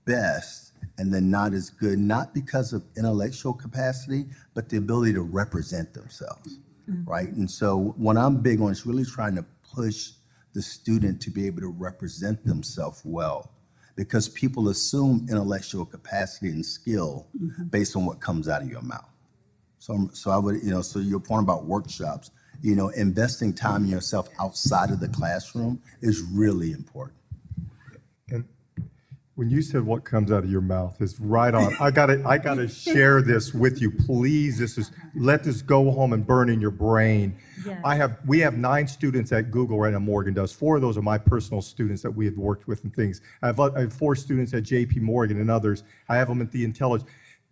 best 0.06 0.74
and 0.98 1.14
the 1.14 1.22
not 1.22 1.54
as 1.54 1.70
good, 1.70 1.98
not 1.98 2.34
because 2.34 2.74
of 2.74 2.84
intellectual 2.98 3.54
capacity, 3.54 4.26
but 4.54 4.68
the 4.68 4.78
ability 4.78 5.14
to 5.14 5.22
represent 5.22 5.94
themselves, 5.94 6.60
mm-hmm. 6.90 7.10
right? 7.10 7.30
And 7.30 7.50
so, 7.50 7.94
what 7.96 8.18
I'm 8.18 8.42
big 8.42 8.60
on 8.60 8.72
is 8.72 8.86
really 8.86 9.06
trying 9.06 9.36
to 9.36 9.46
push 9.74 10.12
the 10.54 10.62
student 10.62 11.22
to 11.22 11.32
be 11.32 11.46
able 11.48 11.62
to 11.62 11.72
represent 11.72 12.44
themselves 12.44 13.02
well, 13.04 13.52
because 13.96 14.30
people 14.30 14.70
assume 14.70 15.28
intellectual 15.30 15.86
capacity 15.86 16.50
and 16.50 16.66
skill 16.66 17.28
mm-hmm. 17.38 17.66
based 17.66 17.96
on 17.96 18.06
what 18.06 18.20
comes 18.20 18.48
out 18.48 18.62
of 18.62 18.70
your 18.70 18.82
mouth. 18.82 19.10
So, 19.78 20.10
so 20.14 20.32
I 20.32 20.38
would, 20.38 20.62
you 20.64 20.72
know, 20.72 20.82
so 20.82 21.00
your 21.00 21.20
point 21.20 21.44
about 21.44 21.66
workshops, 21.66 22.32
you 22.62 22.76
know, 22.76 22.90
investing 22.90 23.54
time 23.54 23.86
in 23.86 23.90
yourself 23.90 24.30
outside 24.40 24.92
of 24.92 25.00
the 25.00 25.08
classroom 25.08 25.82
is 26.02 26.22
really 26.22 26.72
important. 26.72 27.19
When 29.40 29.50
you 29.50 29.62
said 29.62 29.86
what 29.86 30.04
comes 30.04 30.34
out 30.34 30.44
of 30.44 30.52
your 30.52 30.60
mouth 30.60 31.02
is 31.02 31.18
right 31.18 31.54
on. 31.54 31.74
I 31.80 31.92
gotta, 31.92 32.22
I 32.28 32.38
gotta 32.38 32.68
share 32.68 33.22
this 33.22 33.54
with 33.54 33.82
you, 33.82 33.90
please. 33.90 34.58
This 34.60 34.78
is, 34.78 34.92
let 35.16 35.46
this 35.46 35.62
go 35.62 35.92
home 35.92 36.12
and 36.12 36.28
burn 36.28 36.50
in 36.50 36.60
your 36.60 36.72
brain. 36.72 37.38
Yes. 37.66 37.80
I 37.86 37.96
have, 37.96 38.18
we 38.28 38.40
have 38.40 38.58
nine 38.58 38.86
students 38.86 39.32
at 39.32 39.50
Google 39.50 39.80
right 39.80 39.94
now, 39.94 40.00
Morgan 40.00 40.34
does. 40.34 40.52
Four 40.52 40.76
of 40.76 40.82
those 40.82 40.98
are 40.98 41.02
my 41.02 41.18
personal 41.18 41.62
students 41.62 42.02
that 42.02 42.12
we 42.12 42.26
have 42.26 42.36
worked 42.36 42.68
with 42.68 42.84
and 42.84 42.94
things. 42.94 43.22
I 43.42 43.48
have, 43.48 43.62
I 43.62 43.80
have 43.80 43.94
four 43.94 44.14
students 44.14 44.54
at 44.54 44.64
JP 44.64 44.98
Morgan 44.98 45.40
and 45.40 45.50
others. 45.50 45.84
I 46.10 46.18
have 46.18 46.28
them 46.28 46.42
at 46.42 46.52
the 46.52 46.66
Intelligence. 46.66 47.10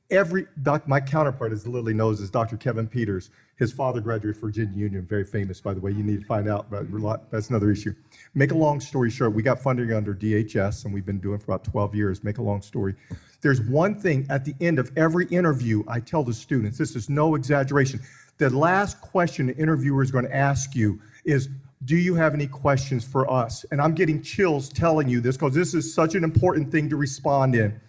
Every, 0.10 0.47
doc, 0.64 0.88
my 0.88 0.99
counterpart, 0.99 1.51
as 1.51 1.68
Lily 1.68 1.93
knows, 1.93 2.22
is 2.22 2.30
Dr. 2.30 2.58
Kevin 2.58 2.88
Peters. 2.88 3.30
His 3.58 3.72
father 3.72 3.99
graduated 3.99 4.39
Virginia 4.39 4.78
Union, 4.78 5.05
very 5.05 5.24
famous, 5.24 5.60
by 5.60 5.74
the 5.74 5.80
way. 5.80 5.91
You 5.91 6.03
need 6.03 6.22
to 6.22 6.26
find 6.26 6.47
out, 6.47 6.70
but 6.70 6.86
that's 7.32 7.49
another 7.49 7.72
issue. 7.72 7.93
Make 8.36 8.51
a 8.51 8.55
long 8.55 8.80
story 8.80 9.10
short, 9.10 9.34
we 9.34 9.41
got 9.41 9.60
funding 9.60 9.91
under 9.93 10.14
DHS, 10.14 10.86
and 10.86 10.93
we've 10.93 11.05
been 11.05 11.20
doing 11.20 11.39
for 11.39 11.45
about 11.45 11.64
12 11.64 11.95
years. 11.95 12.24
Make 12.24 12.38
a 12.38 12.43
long 12.43 12.62
story. 12.62 12.95
There's 13.41 13.62
one 13.62 13.99
thing 13.99 14.28
at 14.30 14.45
the 14.45 14.55
end 14.62 14.80
of 14.80 14.91
every 14.95 15.26
interview 15.28 15.84
I 15.88 15.99
tell 15.99 16.24
the 16.24 16.34
students, 16.34 16.78
this 16.78 16.95
is 16.95 17.10
no 17.10 17.36
exaggeration. 17.36 17.99
The 18.38 18.49
last 18.51 19.01
question 19.01 19.47
the 19.47 19.58
interviewer 19.58 20.03
is 20.03 20.12
going 20.12 20.26
to 20.26 20.36
ask 20.36 20.76
you 20.76 21.01
is, 21.26 21.49
do 21.86 21.95
you 21.95 22.16
have 22.16 22.34
any 22.34 22.47
questions 22.47 23.03
for 23.03 23.30
us? 23.32 23.66
And 23.72 23.82
I'm 23.82 23.93
getting 23.93 24.22
chills 24.22 24.70
telling 24.70 25.10
you 25.10 25.22
this 25.22 25.38
because 25.38 25.53
this 25.53 25.74
is 25.74 25.93
such 25.93 26.16
an 26.16 26.24
important 26.24 26.72
thing 26.72 26.89
to 26.89 26.95
respond 26.95 27.55
in. 27.55 27.80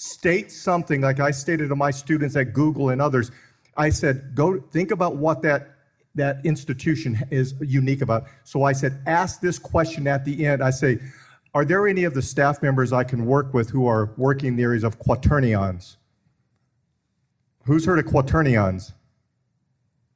State 0.00 0.52
something 0.52 1.00
like 1.00 1.18
I 1.18 1.32
stated 1.32 1.70
to 1.70 1.74
my 1.74 1.90
students 1.90 2.36
at 2.36 2.52
Google 2.52 2.90
and 2.90 3.02
others. 3.02 3.32
I 3.76 3.90
said, 3.90 4.32
go 4.32 4.60
think 4.60 4.92
about 4.92 5.16
what 5.16 5.42
that 5.42 5.74
that 6.14 6.38
institution 6.46 7.18
is 7.32 7.52
unique 7.60 8.00
about. 8.00 8.26
So 8.44 8.62
I 8.62 8.74
said, 8.74 9.02
ask 9.08 9.40
this 9.40 9.58
question 9.58 10.06
at 10.06 10.24
the 10.24 10.46
end. 10.46 10.62
I 10.62 10.70
say, 10.70 11.00
are 11.52 11.64
there 11.64 11.88
any 11.88 12.04
of 12.04 12.14
the 12.14 12.22
staff 12.22 12.62
members 12.62 12.92
I 12.92 13.02
can 13.02 13.26
work 13.26 13.52
with 13.52 13.70
who 13.70 13.88
are 13.88 14.14
working 14.16 14.50
in 14.50 14.56
the 14.56 14.62
areas 14.62 14.84
of 14.84 15.00
quaternions? 15.00 15.96
Who's 17.64 17.84
heard 17.84 17.98
of 17.98 18.04
quaternions? 18.04 18.92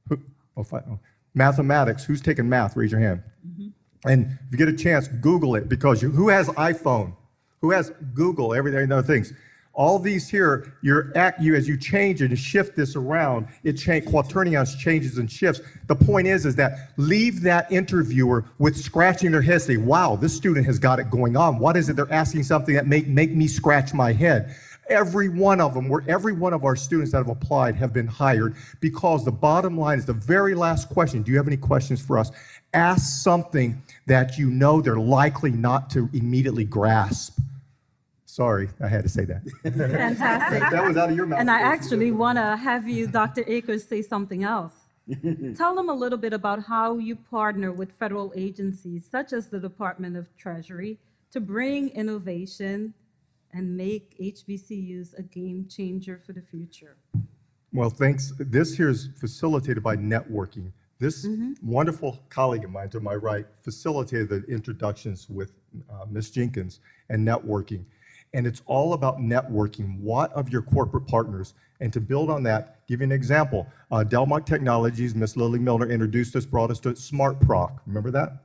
Who, 0.08 0.20
oh, 0.56 0.64
oh. 0.72 1.00
Mathematics. 1.34 2.04
Who's 2.04 2.20
taken 2.20 2.48
math? 2.48 2.76
Raise 2.76 2.92
your 2.92 3.00
hand. 3.00 3.24
Mm-hmm. 3.44 4.08
And 4.08 4.38
if 4.46 4.52
you 4.52 4.58
get 4.58 4.68
a 4.68 4.76
chance, 4.76 5.08
Google 5.08 5.56
it 5.56 5.68
because 5.68 6.02
you, 6.02 6.10
who 6.10 6.28
has 6.28 6.46
iPhone? 6.50 7.16
Who 7.62 7.72
has 7.72 7.90
Google? 8.14 8.54
Everything, 8.54 8.92
other 8.92 9.02
things. 9.02 9.32
All 9.74 9.98
these 9.98 10.28
here, 10.28 10.74
you're 10.82 11.16
act 11.16 11.40
you 11.40 11.54
as 11.54 11.66
you 11.66 11.78
change 11.78 12.20
and 12.20 12.38
shift 12.38 12.76
this 12.76 12.94
around, 12.94 13.48
it 13.64 13.74
change 13.74 14.04
quaternions 14.04 14.76
changes 14.76 15.16
and 15.16 15.30
shifts. 15.30 15.62
The 15.86 15.96
point 15.96 16.26
is, 16.26 16.44
is 16.44 16.56
that 16.56 16.90
leave 16.98 17.40
that 17.42 17.72
interviewer 17.72 18.44
with 18.58 18.76
scratching 18.76 19.32
their 19.32 19.40
head, 19.40 19.62
say, 19.62 19.78
"Wow, 19.78 20.16
this 20.16 20.34
student 20.34 20.66
has 20.66 20.78
got 20.78 20.98
it 20.98 21.10
going 21.10 21.36
on. 21.38 21.58
What 21.58 21.78
is 21.78 21.88
it 21.88 21.96
they're 21.96 22.12
asking 22.12 22.42
something 22.42 22.74
that 22.74 22.86
make 22.86 23.08
make 23.08 23.34
me 23.34 23.48
scratch 23.48 23.94
my 23.94 24.12
head?" 24.12 24.54
Every 24.90 25.30
one 25.30 25.60
of 25.60 25.72
them, 25.72 25.88
where 25.88 26.02
every 26.06 26.32
one 26.34 26.52
of 26.52 26.64
our 26.64 26.76
students 26.76 27.12
that 27.12 27.18
have 27.18 27.28
applied 27.28 27.76
have 27.76 27.94
been 27.94 28.08
hired 28.08 28.56
because 28.80 29.24
the 29.24 29.32
bottom 29.32 29.78
line 29.78 29.98
is 29.98 30.04
the 30.04 30.12
very 30.12 30.54
last 30.54 30.90
question. 30.90 31.22
Do 31.22 31.30
you 31.30 31.38
have 31.38 31.46
any 31.46 31.56
questions 31.56 32.00
for 32.00 32.18
us? 32.18 32.30
Ask 32.74 33.22
something 33.22 33.80
that 34.06 34.36
you 34.36 34.50
know 34.50 34.82
they're 34.82 34.96
likely 34.96 35.52
not 35.52 35.88
to 35.90 36.10
immediately 36.12 36.64
grasp. 36.64 37.38
Sorry, 38.32 38.70
I 38.80 38.88
had 38.88 39.02
to 39.02 39.10
say 39.10 39.26
that. 39.26 39.42
Fantastic. 39.62 40.60
that 40.70 40.86
was 40.86 40.96
out 40.96 41.10
of 41.10 41.16
your 41.16 41.26
mouth. 41.26 41.38
And 41.38 41.50
I 41.50 41.60
actually 41.60 42.12
want 42.12 42.38
to 42.38 42.56
have 42.56 42.88
you, 42.88 43.06
Dr. 43.06 43.44
Akers, 43.46 43.86
say 43.86 44.00
something 44.00 44.42
else. 44.42 44.72
Tell 45.54 45.74
them 45.74 45.90
a 45.90 45.92
little 45.92 46.16
bit 46.16 46.32
about 46.32 46.62
how 46.62 46.96
you 46.96 47.14
partner 47.14 47.72
with 47.72 47.92
federal 47.92 48.32
agencies 48.34 49.06
such 49.10 49.34
as 49.34 49.48
the 49.48 49.60
Department 49.60 50.16
of 50.16 50.34
Treasury 50.38 50.98
to 51.30 51.40
bring 51.40 51.90
innovation 51.90 52.94
and 53.52 53.76
make 53.76 54.18
HBCUs 54.18 55.18
a 55.18 55.22
game 55.22 55.66
changer 55.68 56.16
for 56.16 56.32
the 56.32 56.40
future. 56.40 56.96
Well, 57.70 57.90
thanks. 57.90 58.32
This 58.38 58.74
here 58.74 58.88
is 58.88 59.10
facilitated 59.20 59.82
by 59.82 59.96
networking. 59.96 60.72
This 60.98 61.26
wonderful 61.62 62.18
colleague 62.30 62.64
of 62.64 62.70
mine 62.70 62.88
to 62.90 63.00
my 63.00 63.14
right 63.14 63.44
facilitated 63.62 64.30
the 64.30 64.42
introductions 64.44 65.28
with 65.28 65.52
uh, 65.90 66.06
Ms. 66.08 66.30
Jenkins 66.30 66.80
and 67.10 67.28
networking. 67.28 67.84
And 68.34 68.46
it's 68.46 68.62
all 68.66 68.94
about 68.94 69.18
networking. 69.18 70.00
What 70.00 70.32
of 70.32 70.48
your 70.48 70.62
corporate 70.62 71.06
partners? 71.06 71.54
And 71.80 71.92
to 71.92 72.00
build 72.00 72.30
on 72.30 72.42
that, 72.44 72.86
give 72.86 73.00
you 73.00 73.04
an 73.04 73.12
example. 73.12 73.66
Uh, 73.90 74.04
Delmock 74.06 74.46
Technologies, 74.46 75.14
Ms. 75.14 75.36
Lily 75.36 75.58
Milner 75.58 75.90
introduced 75.90 76.34
us, 76.36 76.46
brought 76.46 76.70
us 76.70 76.80
to 76.80 76.96
Smart 76.96 77.40
Proc. 77.40 77.82
Remember 77.86 78.10
that? 78.10 78.42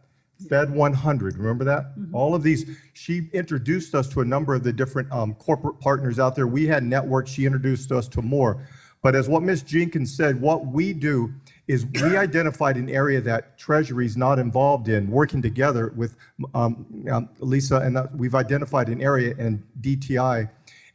Fed 0.49 0.69
100, 0.69 1.37
remember 1.37 1.63
that? 1.63 1.93
All 2.13 2.35
of 2.35 2.43
these, 2.43 2.77
she 2.93 3.29
introduced 3.33 3.95
us 3.95 4.07
to 4.09 4.21
a 4.21 4.25
number 4.25 4.53
of 4.53 4.63
the 4.63 4.71
different 4.71 5.11
um, 5.11 5.33
corporate 5.35 5.79
partners 5.79 6.19
out 6.19 6.35
there. 6.35 6.47
We 6.47 6.67
had 6.67 6.83
networks, 6.83 7.31
she 7.31 7.45
introduced 7.45 7.91
us 7.91 8.07
to 8.09 8.21
more. 8.21 8.67
But 9.01 9.15
as 9.15 9.27
what 9.27 9.41
Ms. 9.41 9.63
Jenkins 9.63 10.15
said, 10.15 10.39
what 10.39 10.67
we 10.67 10.93
do 10.93 11.33
is 11.67 11.85
we 11.85 12.17
identified 12.17 12.77
an 12.77 12.89
area 12.89 13.21
that 13.21 13.57
Treasury 13.57 14.05
is 14.05 14.17
not 14.17 14.39
involved 14.39 14.87
in, 14.87 15.09
working 15.09 15.41
together 15.41 15.93
with 15.95 16.15
um, 16.53 16.85
um, 17.11 17.29
Lisa, 17.39 17.77
and 17.77 17.97
we've 18.15 18.35
identified 18.35 18.89
an 18.89 19.01
area 19.01 19.35
in 19.37 19.63
DTI. 19.81 20.49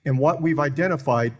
And 0.04 0.18
what 0.18 0.42
we've 0.42 0.58
identified 0.58 1.34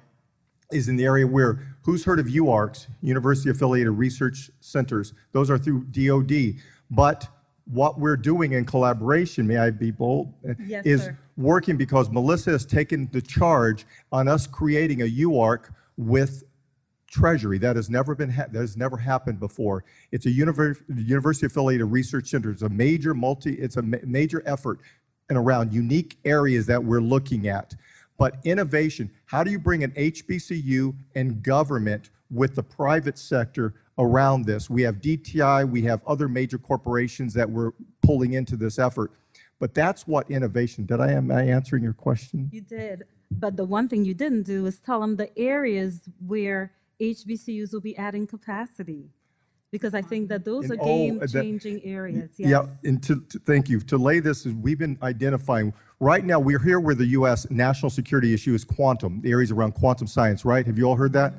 is 0.71 0.89
in 0.89 0.97
the 0.97 1.05
area 1.05 1.27
where, 1.27 1.77
who's 1.83 2.05
heard 2.05 2.19
of 2.19 2.27
UARCs, 2.27 2.87
University 3.03 3.51
Affiliated 3.51 3.93
Research 3.93 4.51
Centers? 4.61 5.13
Those 5.33 5.51
are 5.51 5.59
through 5.59 5.85
DOD. 5.85 6.61
But 6.91 7.29
what 7.65 7.99
we're 7.99 8.17
doing 8.17 8.53
in 8.53 8.65
collaboration, 8.65 9.47
may 9.47 9.57
I 9.57 9.71
be 9.71 9.91
bold? 9.91 10.33
Yes, 10.65 10.85
is 10.87 11.05
sir. 11.05 11.19
working 11.37 11.77
because 11.77 12.11
Melissa 12.11 12.51
has 12.51 12.67
taken 12.67 13.09
the 13.13 13.23
charge 13.23 13.87
on 14.11 14.29
us 14.29 14.47
creating 14.47 15.03
a 15.03 15.07
UARC 15.07 15.71
with 15.97 16.45
Treasury. 17.13 17.59
That 17.59 17.77
has 17.77 17.91
never 17.91 18.15
been, 18.15 18.31
ha- 18.31 18.47
that 18.51 18.59
has 18.59 18.77
never 18.77 18.97
happened 18.97 19.39
before. 19.39 19.85
It's 20.11 20.25
a 20.27 20.31
univer- 20.31 20.83
university 20.89 21.47
affiliated 21.47 21.87
research 21.87 22.29
center. 22.29 22.51
It's 22.51 22.63
a 22.63 22.69
major 22.71 23.13
multi, 23.15 23.53
it's 23.53 23.77
a 23.77 23.83
ma- 23.83 23.99
major 24.05 24.43
effort 24.47 24.81
and 25.29 25.39
around 25.39 25.73
unique 25.73 26.19
areas 26.25 26.67
that 26.67 26.83
we're 26.83 27.03
looking 27.03 27.49
at. 27.49 27.75
But 28.19 28.37
innovation, 28.45 29.11
how 29.27 29.45
do 29.45 29.51
you 29.51 29.59
bring 29.59 29.85
an 29.85 29.91
HBCU 29.93 30.95
and 31.15 31.43
government 31.43 32.11
with 32.31 32.55
the 32.55 32.63
private 32.63 33.19
sector 33.19 33.75
around 33.99 34.47
this? 34.47 34.71
We 34.71 34.81
have 34.83 34.97
DTI, 34.97 35.69
we 35.69 35.83
have 35.83 36.01
other 36.07 36.29
major 36.29 36.57
corporations 36.57 37.35
that 37.35 37.49
we're 37.49 37.73
pulling 38.03 38.33
into 38.33 38.57
this 38.57 38.79
effort. 38.79 39.13
But 39.59 39.75
that's 39.75 40.07
what 40.07 40.31
innovation, 40.31 40.87
did 40.87 41.01
I, 41.01 41.13
am 41.13 41.31
I 41.31 41.43
answering 41.43 41.85
your 41.85 41.93
question? 41.93 42.49
You 42.53 42.63
did, 42.63 43.05
but 43.31 43.57
the 43.57 43.65
one 43.65 43.89
thing 43.89 44.05
you 44.05 44.15
didn't 44.15 44.45
do 44.45 44.65
is 44.65 44.79
tell 44.79 45.01
them 45.01 45.17
the 45.17 45.37
areas 45.39 46.01
where 46.27 46.73
HBCUs 47.03 47.73
will 47.73 47.81
be 47.81 47.97
adding 47.97 48.27
capacity. 48.27 49.11
Because 49.73 49.95
I 49.95 50.03
think 50.03 50.29
that 50.29 50.45
those 50.45 50.69
And, 50.69 50.79
are 50.81 50.83
oh, 50.85 51.19
that- 51.19 51.33
game-changing 51.33 51.83
areas, 51.85 52.31
Yeah, 52.37 52.49
yes. 52.49 52.67
and 52.85 53.03
to, 53.05 53.21
to- 53.31 53.39
thank 53.39 53.71
you. 53.71 53.81
To 53.81 53.97
lay 53.97 54.21
this, 54.21 54.45
is 54.45 54.53
we've 54.53 54.79
been 54.79 54.99
identifying, 55.03 55.73
right 55.99 56.23
now, 56.25 56.39
we're 56.39 56.59
here 56.59 56.79
where 56.79 56.95
the 56.95 57.07
U.S. 57.07 57.51
national 57.51 57.89
security 57.89 58.35
issue 58.35 58.53
is 58.55 58.65
quantum, 58.65 59.23
the 59.23 59.31
areas 59.31 59.51
around 59.51 59.73
quantum 59.73 60.07
science, 60.07 60.45
right? 60.45 60.67
Have 60.67 60.77
you 60.77 60.85
all 60.85 60.97
heard 60.97 61.15
that? 61.15 61.33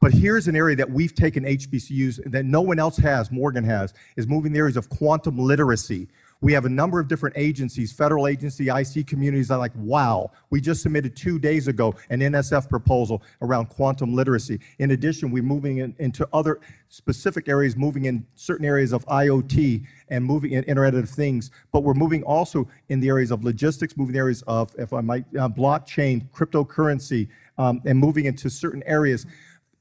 But 0.00 0.12
here's 0.12 0.48
an 0.48 0.56
area 0.56 0.74
that 0.76 0.90
we've 0.90 1.14
taken 1.14 1.44
HBCUs 1.44 2.28
that 2.32 2.44
no 2.44 2.60
one 2.60 2.80
else 2.80 2.96
has, 2.98 3.30
Morgan 3.30 3.62
has, 3.64 3.94
is 4.16 4.26
moving 4.26 4.52
the 4.52 4.58
areas 4.58 4.76
of 4.76 4.88
quantum 4.90 5.38
literacy. 5.38 6.08
We 6.42 6.52
have 6.52 6.66
a 6.66 6.68
number 6.68 7.00
of 7.00 7.08
different 7.08 7.36
agencies, 7.38 7.92
federal 7.92 8.26
agency, 8.26 8.68
IC 8.68 9.06
communities 9.06 9.48
that 9.48 9.56
like, 9.56 9.72
wow, 9.74 10.30
we 10.50 10.60
just 10.60 10.82
submitted 10.82 11.16
two 11.16 11.38
days 11.38 11.66
ago 11.66 11.94
an 12.10 12.20
NSF 12.20 12.68
proposal 12.68 13.22
around 13.40 13.66
quantum 13.66 14.14
literacy. 14.14 14.60
In 14.78 14.90
addition, 14.90 15.30
we're 15.30 15.42
moving 15.42 15.78
in- 15.78 15.94
into 15.98 16.28
other 16.34 16.60
specific 16.88 17.48
areas, 17.48 17.74
moving 17.74 18.04
in 18.04 18.26
certain 18.34 18.66
areas 18.66 18.92
of 18.92 19.04
IoT 19.06 19.84
and 20.08 20.24
moving 20.24 20.52
in 20.52 20.62
Internet 20.64 20.94
of 20.94 21.08
Things, 21.08 21.50
but 21.72 21.82
we're 21.82 21.94
moving 21.94 22.22
also 22.22 22.68
in 22.90 23.00
the 23.00 23.08
areas 23.08 23.30
of 23.30 23.42
logistics, 23.42 23.96
moving 23.96 24.16
areas 24.16 24.42
of, 24.46 24.74
if 24.78 24.92
I 24.92 25.00
might, 25.00 25.24
uh, 25.38 25.48
blockchain, 25.48 26.28
cryptocurrency, 26.30 27.28
um, 27.56 27.80
and 27.86 27.98
moving 27.98 28.26
into 28.26 28.50
certain 28.50 28.82
areas. 28.84 29.26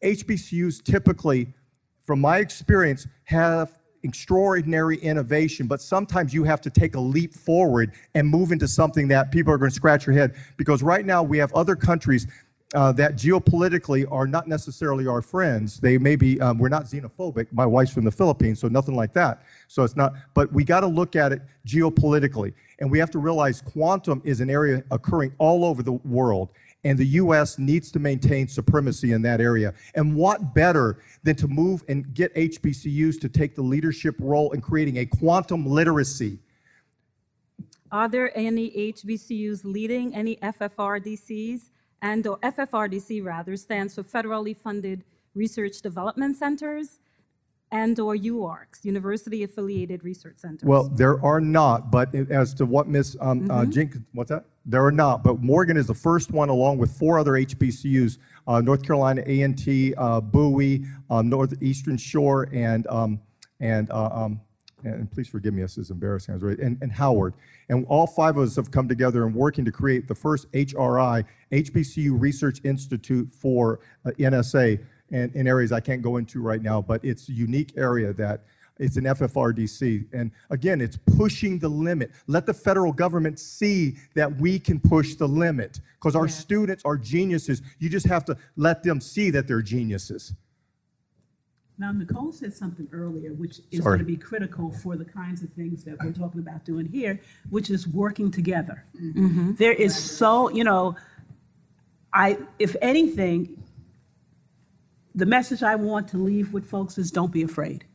HBCUs 0.01 0.81
typically, 0.83 1.53
from 2.05 2.21
my 2.21 2.37
experience, 2.37 3.07
have 3.25 3.77
extraordinary 4.05 4.97
innovation, 4.97 5.67
but 5.67 5.81
sometimes 5.81 6.33
you 6.33 6.43
have 6.43 6.61
to 6.61 6.69
take 6.69 6.95
a 6.95 6.99
leap 6.99 7.33
forward 7.33 7.91
and 8.13 8.27
move 8.27 8.51
into 8.51 8.67
something 8.67 9.07
that 9.09 9.31
people 9.31 9.51
are 9.51 9.57
going 9.57 9.71
to 9.71 9.75
scratch 9.75 10.05
your 10.05 10.15
head. 10.15 10.35
Because 10.55 10.81
right 10.81 11.05
now 11.05 11.23
we 11.23 11.37
have 11.39 11.51
other 11.53 11.75
countries 11.75 12.27
uh, 12.73 12.91
that 12.91 13.15
geopolitically 13.15 14.05
are 14.11 14.27
not 14.27 14.47
necessarily 14.47 15.07
our 15.07 15.21
friends. 15.21 15.79
They 15.79 15.97
may 15.97 16.15
be, 16.15 16.39
um, 16.41 16.57
we're 16.57 16.69
not 16.69 16.85
xenophobic. 16.85 17.47
My 17.51 17.65
wife's 17.65 17.91
from 17.91 18.05
the 18.05 18.11
Philippines, 18.11 18.59
so 18.59 18.67
nothing 18.67 18.95
like 18.95 19.13
that. 19.13 19.43
So 19.67 19.83
it's 19.83 19.95
not, 19.95 20.13
but 20.33 20.51
we 20.51 20.63
got 20.63 20.81
to 20.81 20.87
look 20.87 21.15
at 21.15 21.31
it 21.31 21.41
geopolitically. 21.67 22.53
And 22.79 22.91
we 22.91 22.99
have 22.99 23.11
to 23.11 23.19
realize 23.19 23.61
quantum 23.61 24.21
is 24.25 24.41
an 24.41 24.49
area 24.49 24.83
occurring 24.91 25.33
all 25.37 25.63
over 25.65 25.81
the 25.83 25.93
world. 25.93 26.49
And 26.85 26.99
the 26.99 27.05
U.S. 27.23 27.57
needs 27.57 27.91
to 27.93 27.99
maintain 27.99 28.47
supremacy 28.47 29.11
in 29.11 29.23
that 29.23 29.41
area. 29.41 29.73
And 29.95 30.15
what 30.15 30.53
better 30.53 30.99
than 31.23 31.35
to 31.37 31.47
move 31.47 31.83
and 31.89 32.13
get 32.13 32.33
HBCUs 32.35 33.19
to 33.21 33.27
take 33.27 33.55
the 33.55 33.63
leadership 33.63 34.15
role 34.19 34.51
in 34.51 34.61
creating 34.61 34.99
a 34.99 35.05
quantum 35.07 35.65
literacy? 35.65 36.37
Are 37.91 38.07
there 38.07 38.31
any 38.37 38.69
HBCUs 38.93 39.63
leading 39.63 40.13
any 40.13 40.35
FFRDCs? 40.37 41.71
And, 42.03 42.27
or 42.27 42.37
FFRDC 42.39 43.25
rather, 43.25 43.57
stands 43.57 43.95
for 43.95 44.03
Federally 44.03 44.55
Funded 44.55 45.03
Research 45.33 45.81
Development 45.81 46.37
Centers, 46.37 46.99
and/or 47.71 48.15
UARCs, 48.15 48.83
University 48.83 49.43
Affiliated 49.43 50.03
Research 50.03 50.37
Centers. 50.37 50.67
Well, 50.67 50.89
there 50.89 51.23
are 51.23 51.41
not, 51.41 51.91
but 51.91 52.13
as 52.15 52.53
to 52.55 52.65
what 52.65 52.87
Ms. 52.87 53.17
Um, 53.19 53.49
uh, 53.49 53.65
Jenkins, 53.65 54.05
what's 54.13 54.29
that? 54.29 54.45
There 54.65 54.83
are 54.83 54.91
not, 54.91 55.23
but 55.23 55.41
Morgan 55.41 55.77
is 55.77 55.87
the 55.87 55.93
first 55.93 56.31
one, 56.31 56.49
along 56.49 56.79
with 56.79 56.91
four 56.91 57.19
other 57.19 57.33
HBCUs, 57.33 58.17
uh, 58.47 58.61
North 58.61 58.83
Carolina 58.83 59.21
A&T, 59.25 59.93
uh, 59.95 60.21
Bowie, 60.21 60.85
um, 61.09 61.29
Northeastern 61.29 61.97
Shore, 61.97 62.49
and, 62.51 62.87
um, 62.87 63.19
and, 63.59 63.91
uh, 63.91 64.09
um, 64.11 64.41
and 64.83 65.11
please 65.11 65.27
forgive 65.27 65.53
me, 65.53 65.61
this 65.61 65.77
is 65.77 65.91
embarrassing, 65.91 66.33
I 66.33 66.35
was 66.35 66.43
right, 66.43 66.59
and, 66.59 66.77
and 66.81 66.91
Howard. 66.91 67.33
And 67.69 67.85
all 67.87 68.07
five 68.07 68.37
of 68.37 68.43
us 68.43 68.55
have 68.55 68.71
come 68.71 68.87
together 68.87 69.25
and 69.25 69.35
working 69.35 69.65
to 69.65 69.71
create 69.71 70.07
the 70.07 70.15
first 70.15 70.51
HRI, 70.51 71.25
HBCU 71.51 72.19
Research 72.19 72.59
Institute 72.63 73.31
for 73.31 73.79
uh, 74.05 74.11
NSA, 74.11 74.83
and 75.11 75.33
in 75.35 75.47
areas 75.47 75.71
I 75.71 75.79
can't 75.79 76.01
go 76.01 76.17
into 76.17 76.41
right 76.41 76.61
now, 76.61 76.81
but 76.81 77.03
it's 77.03 77.29
a 77.29 77.31
unique 77.31 77.73
area 77.77 78.13
that 78.13 78.45
it's 78.77 78.97
an 78.97 79.05
FFRDC. 79.05 80.07
And 80.11 80.31
again, 80.49 80.81
it's 80.81 80.97
pushing 80.97 81.59
the 81.59 81.69
limit. 81.69 82.11
Let 82.27 82.45
the 82.45 82.53
federal 82.53 82.91
government 82.91 83.39
see 83.39 83.95
that 84.15 84.35
we 84.37 84.59
can 84.59 84.79
push 84.79 85.15
the 85.15 85.27
limit 85.27 85.79
because 85.95 86.15
our 86.15 86.25
Yes. 86.25 86.37
students 86.37 86.83
are 86.83 86.97
geniuses. 86.97 87.61
You 87.79 87.89
just 87.89 88.05
have 88.07 88.25
to 88.25 88.37
let 88.57 88.83
them 88.83 88.99
see 88.99 89.29
that 89.29 89.47
they're 89.47 89.61
geniuses. 89.61 90.33
Now, 91.77 91.91
Nicole 91.91 92.31
said 92.31 92.53
something 92.53 92.87
earlier, 92.93 93.33
which 93.33 93.59
is 93.71 93.81
Sorry. 93.83 93.97
going 93.97 93.99
to 93.99 94.05
be 94.05 94.15
critical 94.15 94.71
for 94.71 94.95
the 94.95 95.03
kinds 95.03 95.43
of 95.43 95.49
things 95.53 95.83
that 95.83 96.01
we're 96.03 96.13
talking 96.13 96.39
about 96.39 96.63
doing 96.63 96.85
here, 96.87 97.19
which 97.49 97.69
is 97.69 97.85
working 97.87 98.31
together. 98.31 98.83
Mm-hmm. 98.97 99.55
There 99.55 99.73
is 99.73 99.93
so, 99.95 100.49
you 100.49 100.63
know, 100.63 100.95
I, 102.13 102.37
if 102.59 102.77
anything, 102.81 103.61
the 105.15 105.25
message 105.25 105.63
I 105.63 105.75
want 105.75 106.09
to 106.09 106.17
leave 106.17 106.53
with 106.53 106.69
folks 106.69 106.97
is 106.97 107.09
don't 107.09 107.31
be 107.31 107.41
afraid. 107.41 107.85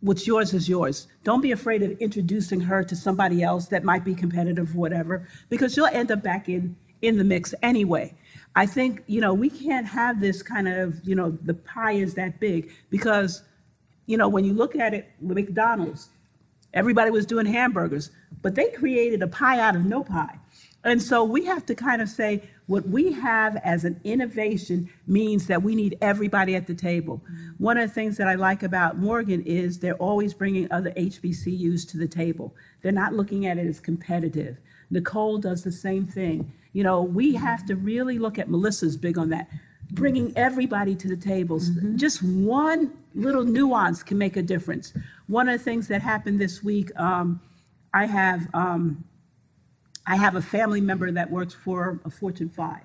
What's 0.00 0.26
yours 0.26 0.54
is 0.54 0.68
yours. 0.68 1.08
Don't 1.24 1.42
be 1.42 1.52
afraid 1.52 1.82
of 1.82 1.90
introducing 1.98 2.60
her 2.60 2.82
to 2.84 2.96
somebody 2.96 3.42
else 3.42 3.66
that 3.66 3.84
might 3.84 4.04
be 4.04 4.14
competitive, 4.14 4.74
whatever, 4.74 5.28
because 5.50 5.76
you'll 5.76 5.86
end 5.86 6.10
up 6.10 6.22
back 6.22 6.48
in, 6.48 6.76
in 7.02 7.18
the 7.18 7.24
mix 7.24 7.54
anyway. 7.62 8.14
I 8.54 8.66
think, 8.66 9.02
you 9.08 9.20
know, 9.20 9.34
we 9.34 9.50
can't 9.50 9.86
have 9.86 10.20
this 10.20 10.42
kind 10.42 10.68
of, 10.68 11.00
you 11.04 11.14
know, 11.14 11.36
the 11.42 11.54
pie 11.54 11.92
is 11.92 12.14
that 12.14 12.40
big 12.40 12.70
because, 12.88 13.42
you 14.06 14.16
know, 14.16 14.28
when 14.28 14.44
you 14.44 14.54
look 14.54 14.76
at 14.76 14.94
it, 14.94 15.10
McDonald's, 15.20 16.08
everybody 16.72 17.10
was 17.10 17.26
doing 17.26 17.46
hamburgers, 17.46 18.10
but 18.42 18.54
they 18.54 18.70
created 18.70 19.22
a 19.22 19.28
pie 19.28 19.60
out 19.60 19.76
of 19.76 19.84
no 19.84 20.02
pie. 20.02 20.38
And 20.84 21.02
so 21.02 21.24
we 21.24 21.44
have 21.44 21.66
to 21.66 21.74
kind 21.74 22.00
of 22.00 22.08
say 22.08 22.48
what 22.70 22.88
we 22.88 23.10
have 23.10 23.56
as 23.64 23.84
an 23.84 24.00
innovation 24.04 24.88
means 25.08 25.48
that 25.48 25.60
we 25.60 25.74
need 25.74 25.98
everybody 26.00 26.54
at 26.54 26.68
the 26.68 26.74
table. 26.74 27.20
One 27.58 27.76
of 27.76 27.88
the 27.88 27.92
things 27.92 28.16
that 28.18 28.28
I 28.28 28.36
like 28.36 28.62
about 28.62 28.96
Morgan 28.96 29.42
is 29.42 29.80
they're 29.80 29.96
always 29.96 30.32
bringing 30.32 30.70
other 30.70 30.92
HBCUs 30.92 31.90
to 31.90 31.98
the 31.98 32.06
table. 32.06 32.54
They're 32.80 32.92
not 32.92 33.12
looking 33.12 33.46
at 33.46 33.58
it 33.58 33.66
as 33.66 33.80
competitive. 33.80 34.58
Nicole 34.88 35.38
does 35.38 35.64
the 35.64 35.72
same 35.72 36.06
thing. 36.06 36.52
You 36.72 36.84
know, 36.84 37.02
we 37.02 37.34
have 37.34 37.66
to 37.66 37.74
really 37.74 38.20
look 38.20 38.38
at 38.38 38.48
Melissa's 38.48 38.96
big 38.96 39.18
on 39.18 39.30
that, 39.30 39.48
bringing 39.90 40.32
everybody 40.36 40.94
to 40.94 41.08
the 41.08 41.16
table. 41.16 41.60
Just 41.96 42.22
one 42.22 42.92
little 43.16 43.42
nuance 43.42 44.04
can 44.04 44.16
make 44.16 44.36
a 44.36 44.42
difference. 44.42 44.92
One 45.26 45.48
of 45.48 45.58
the 45.58 45.64
things 45.64 45.88
that 45.88 46.02
happened 46.02 46.38
this 46.38 46.62
week, 46.62 46.96
um, 47.00 47.40
I 47.92 48.06
have 48.06 48.46
um, 48.54 49.02
I 50.10 50.16
have 50.16 50.34
a 50.34 50.42
family 50.42 50.80
member 50.80 51.12
that 51.12 51.30
works 51.30 51.54
for 51.54 52.00
a 52.04 52.10
Fortune 52.10 52.48
5. 52.48 52.80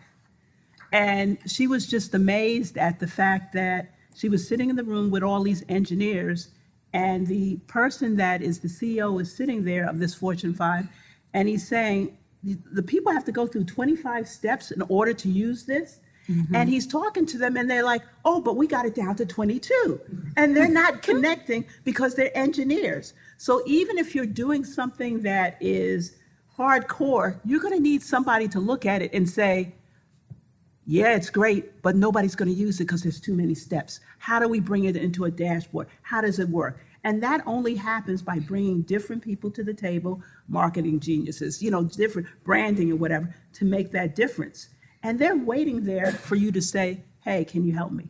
And 0.91 1.39
she 1.47 1.65
was 1.65 1.87
just 1.87 2.13
amazed 2.13 2.77
at 2.77 2.99
the 2.99 3.07
fact 3.07 3.51
that 3.53 3.95
she 4.15 4.29
was 4.29 4.47
sitting 4.47 4.69
in 4.69 4.75
the 4.75 4.83
room 4.83 5.09
with 5.09 5.23
all 5.23 5.41
these 5.41 5.63
engineers, 5.67 6.49
and 6.93 7.25
the 7.25 7.55
person 7.65 8.15
that 8.17 8.43
is 8.43 8.59
the 8.59 8.67
CEO 8.67 9.19
is 9.19 9.35
sitting 9.35 9.65
there 9.65 9.89
of 9.89 9.97
this 9.97 10.13
Fortune 10.13 10.53
5, 10.53 10.87
and 11.33 11.49
he's 11.49 11.67
saying, 11.67 12.15
"The- 12.43 12.83
people 12.83 13.11
have 13.11 13.25
to 13.25 13.31
go 13.31 13.47
through 13.47 13.63
25 13.63 14.27
steps 14.29 14.69
in 14.69 14.83
order 14.83 15.13
to 15.13 15.27
use 15.27 15.65
this. 15.65 16.01
Mm-hmm. 16.29 16.55
And 16.55 16.69
he's 16.69 16.87
talking 16.87 17.25
to 17.27 17.37
them, 17.37 17.55
and 17.57 17.69
they're 17.69 17.83
like, 17.83 18.01
oh, 18.23 18.41
but 18.41 18.55
we 18.55 18.65
got 18.65 18.85
it 18.87 18.95
down 18.95 19.15
to 19.17 19.27
22. 19.27 19.99
And 20.37 20.55
they're 20.55 20.67
not 20.67 21.01
connecting 21.09 21.65
because 21.83 22.15
they're 22.15 22.35
engineers. 22.35 23.13
So 23.37 23.61
even 23.67 23.99
if 23.99 24.15
you're 24.15 24.25
doing 24.25 24.63
something 24.63 25.21
that 25.21 25.57
is 25.59 26.15
hardcore, 26.57 27.39
you're 27.45 27.59
going 27.59 27.73
to 27.73 27.81
need 27.81 28.01
somebody 28.01 28.47
to 28.49 28.59
look 28.59 28.85
at 28.85 29.01
it 29.01 29.13
and 29.13 29.29
say, 29.29 29.73
yeah, 30.87 31.15
it's 31.15 31.29
great, 31.29 31.81
but 31.81 31.95
nobody's 31.95 32.35
going 32.35 32.49
to 32.49 32.55
use 32.55 32.79
it 32.79 32.83
because 32.83 33.01
there's 33.01 33.19
too 33.19 33.35
many 33.35 33.55
steps. 33.55 33.99
How 34.19 34.39
do 34.39 34.47
we 34.47 34.59
bring 34.59 34.85
it 34.85 34.95
into 34.95 35.25
a 35.25 35.31
dashboard? 35.31 35.87
How 36.03 36.21
does 36.21 36.39
it 36.39 36.47
work? 36.47 36.79
And 37.03 37.21
that 37.23 37.41
only 37.45 37.75
happens 37.75 38.21
by 38.21 38.39
bringing 38.39 38.81
different 38.83 39.23
people 39.23 39.49
to 39.51 39.63
the 39.63 39.73
table, 39.73 40.21
marketing 40.47 40.99
geniuses, 40.99 41.61
you 41.61 41.71
know, 41.71 41.83
different 41.83 42.27
branding 42.43 42.91
or 42.91 42.95
whatever, 42.95 43.33
to 43.53 43.65
make 43.65 43.91
that 43.91 44.15
difference. 44.15 44.69
And 45.03 45.17
they're 45.17 45.37
waiting 45.37 45.83
there 45.83 46.11
for 46.11 46.35
you 46.35 46.51
to 46.51 46.61
say, 46.61 47.01
hey, 47.21 47.45
can 47.45 47.63
you 47.63 47.73
help 47.73 47.91
me? 47.91 48.09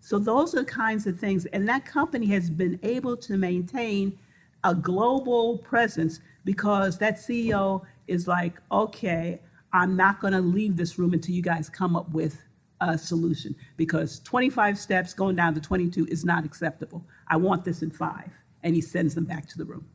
So 0.00 0.18
those 0.18 0.54
are 0.54 0.64
kinds 0.64 1.06
of 1.06 1.18
things. 1.18 1.46
And 1.46 1.68
that 1.68 1.84
company 1.84 2.26
has 2.28 2.48
been 2.48 2.78
able 2.82 3.16
to 3.18 3.36
maintain 3.36 4.18
a 4.64 4.74
global 4.74 5.58
presence 5.58 6.20
because 6.44 6.98
that 6.98 7.16
CEO 7.16 7.82
is 8.06 8.26
like, 8.28 8.60
okay, 8.70 9.40
I'm 9.72 9.96
not 9.96 10.20
going 10.20 10.32
to 10.32 10.40
leave 10.40 10.76
this 10.76 10.98
room 10.98 11.12
until 11.12 11.34
you 11.34 11.42
guys 11.42 11.68
come 11.68 11.96
up 11.96 12.10
with 12.10 12.42
a 12.80 12.96
solution 12.96 13.54
because 13.76 14.20
25 14.20 14.78
steps 14.78 15.14
going 15.14 15.36
down 15.36 15.54
to 15.54 15.60
22 15.60 16.06
is 16.06 16.24
not 16.24 16.44
acceptable. 16.44 17.04
I 17.28 17.36
want 17.36 17.64
this 17.64 17.82
in 17.82 17.90
five. 17.90 18.32
And 18.62 18.74
he 18.74 18.80
sends 18.80 19.14
them 19.14 19.24
back 19.24 19.46
to 19.48 19.58
the 19.58 19.64
room. 19.64 19.86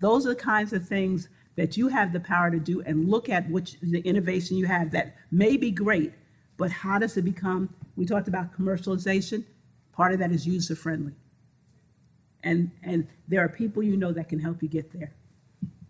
Those 0.00 0.26
are 0.26 0.30
the 0.30 0.36
kinds 0.36 0.72
of 0.72 0.86
things 0.86 1.28
that 1.56 1.76
you 1.76 1.88
have 1.88 2.12
the 2.12 2.20
power 2.20 2.50
to 2.50 2.58
do 2.58 2.82
and 2.82 3.08
look 3.08 3.28
at 3.28 3.48
which 3.48 3.78
the 3.80 4.00
innovation 4.00 4.56
you 4.56 4.66
have 4.66 4.90
that 4.90 5.14
may 5.30 5.56
be 5.56 5.70
great, 5.70 6.12
but 6.56 6.70
how 6.70 6.98
does 6.98 7.16
it 7.16 7.22
become? 7.22 7.72
We 7.96 8.04
talked 8.04 8.28
about 8.28 8.52
commercialization. 8.52 9.44
Part 9.92 10.12
of 10.12 10.18
that 10.18 10.32
is 10.32 10.46
user 10.46 10.74
friendly. 10.74 11.12
And 12.44 12.70
and 12.82 13.08
there 13.26 13.40
are 13.40 13.48
people 13.48 13.82
you 13.82 13.96
know 13.96 14.12
that 14.12 14.28
can 14.28 14.38
help 14.38 14.62
you 14.62 14.68
get 14.68 14.92
there. 14.92 15.12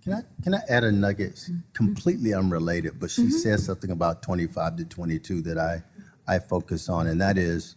Can 0.05 0.12
I, 0.12 0.20
can 0.42 0.55
I 0.55 0.61
add 0.68 0.84
a 0.84 0.92
nugget, 0.92 1.36
mm-hmm. 1.36 1.59
completely 1.72 2.34
unrelated, 2.34 3.00
but 3.00 3.11
she 3.11 3.22
mm-hmm. 3.22 3.30
says 3.30 3.64
something 3.64 3.90
about 3.90 4.22
25 4.22 4.76
to 4.76 4.84
22 4.84 5.40
that 5.42 5.57
I, 5.57 5.82
I 6.28 6.40
focus 6.40 6.90
on, 6.90 7.07
and 7.07 7.18
that 7.22 7.38
is, 7.38 7.76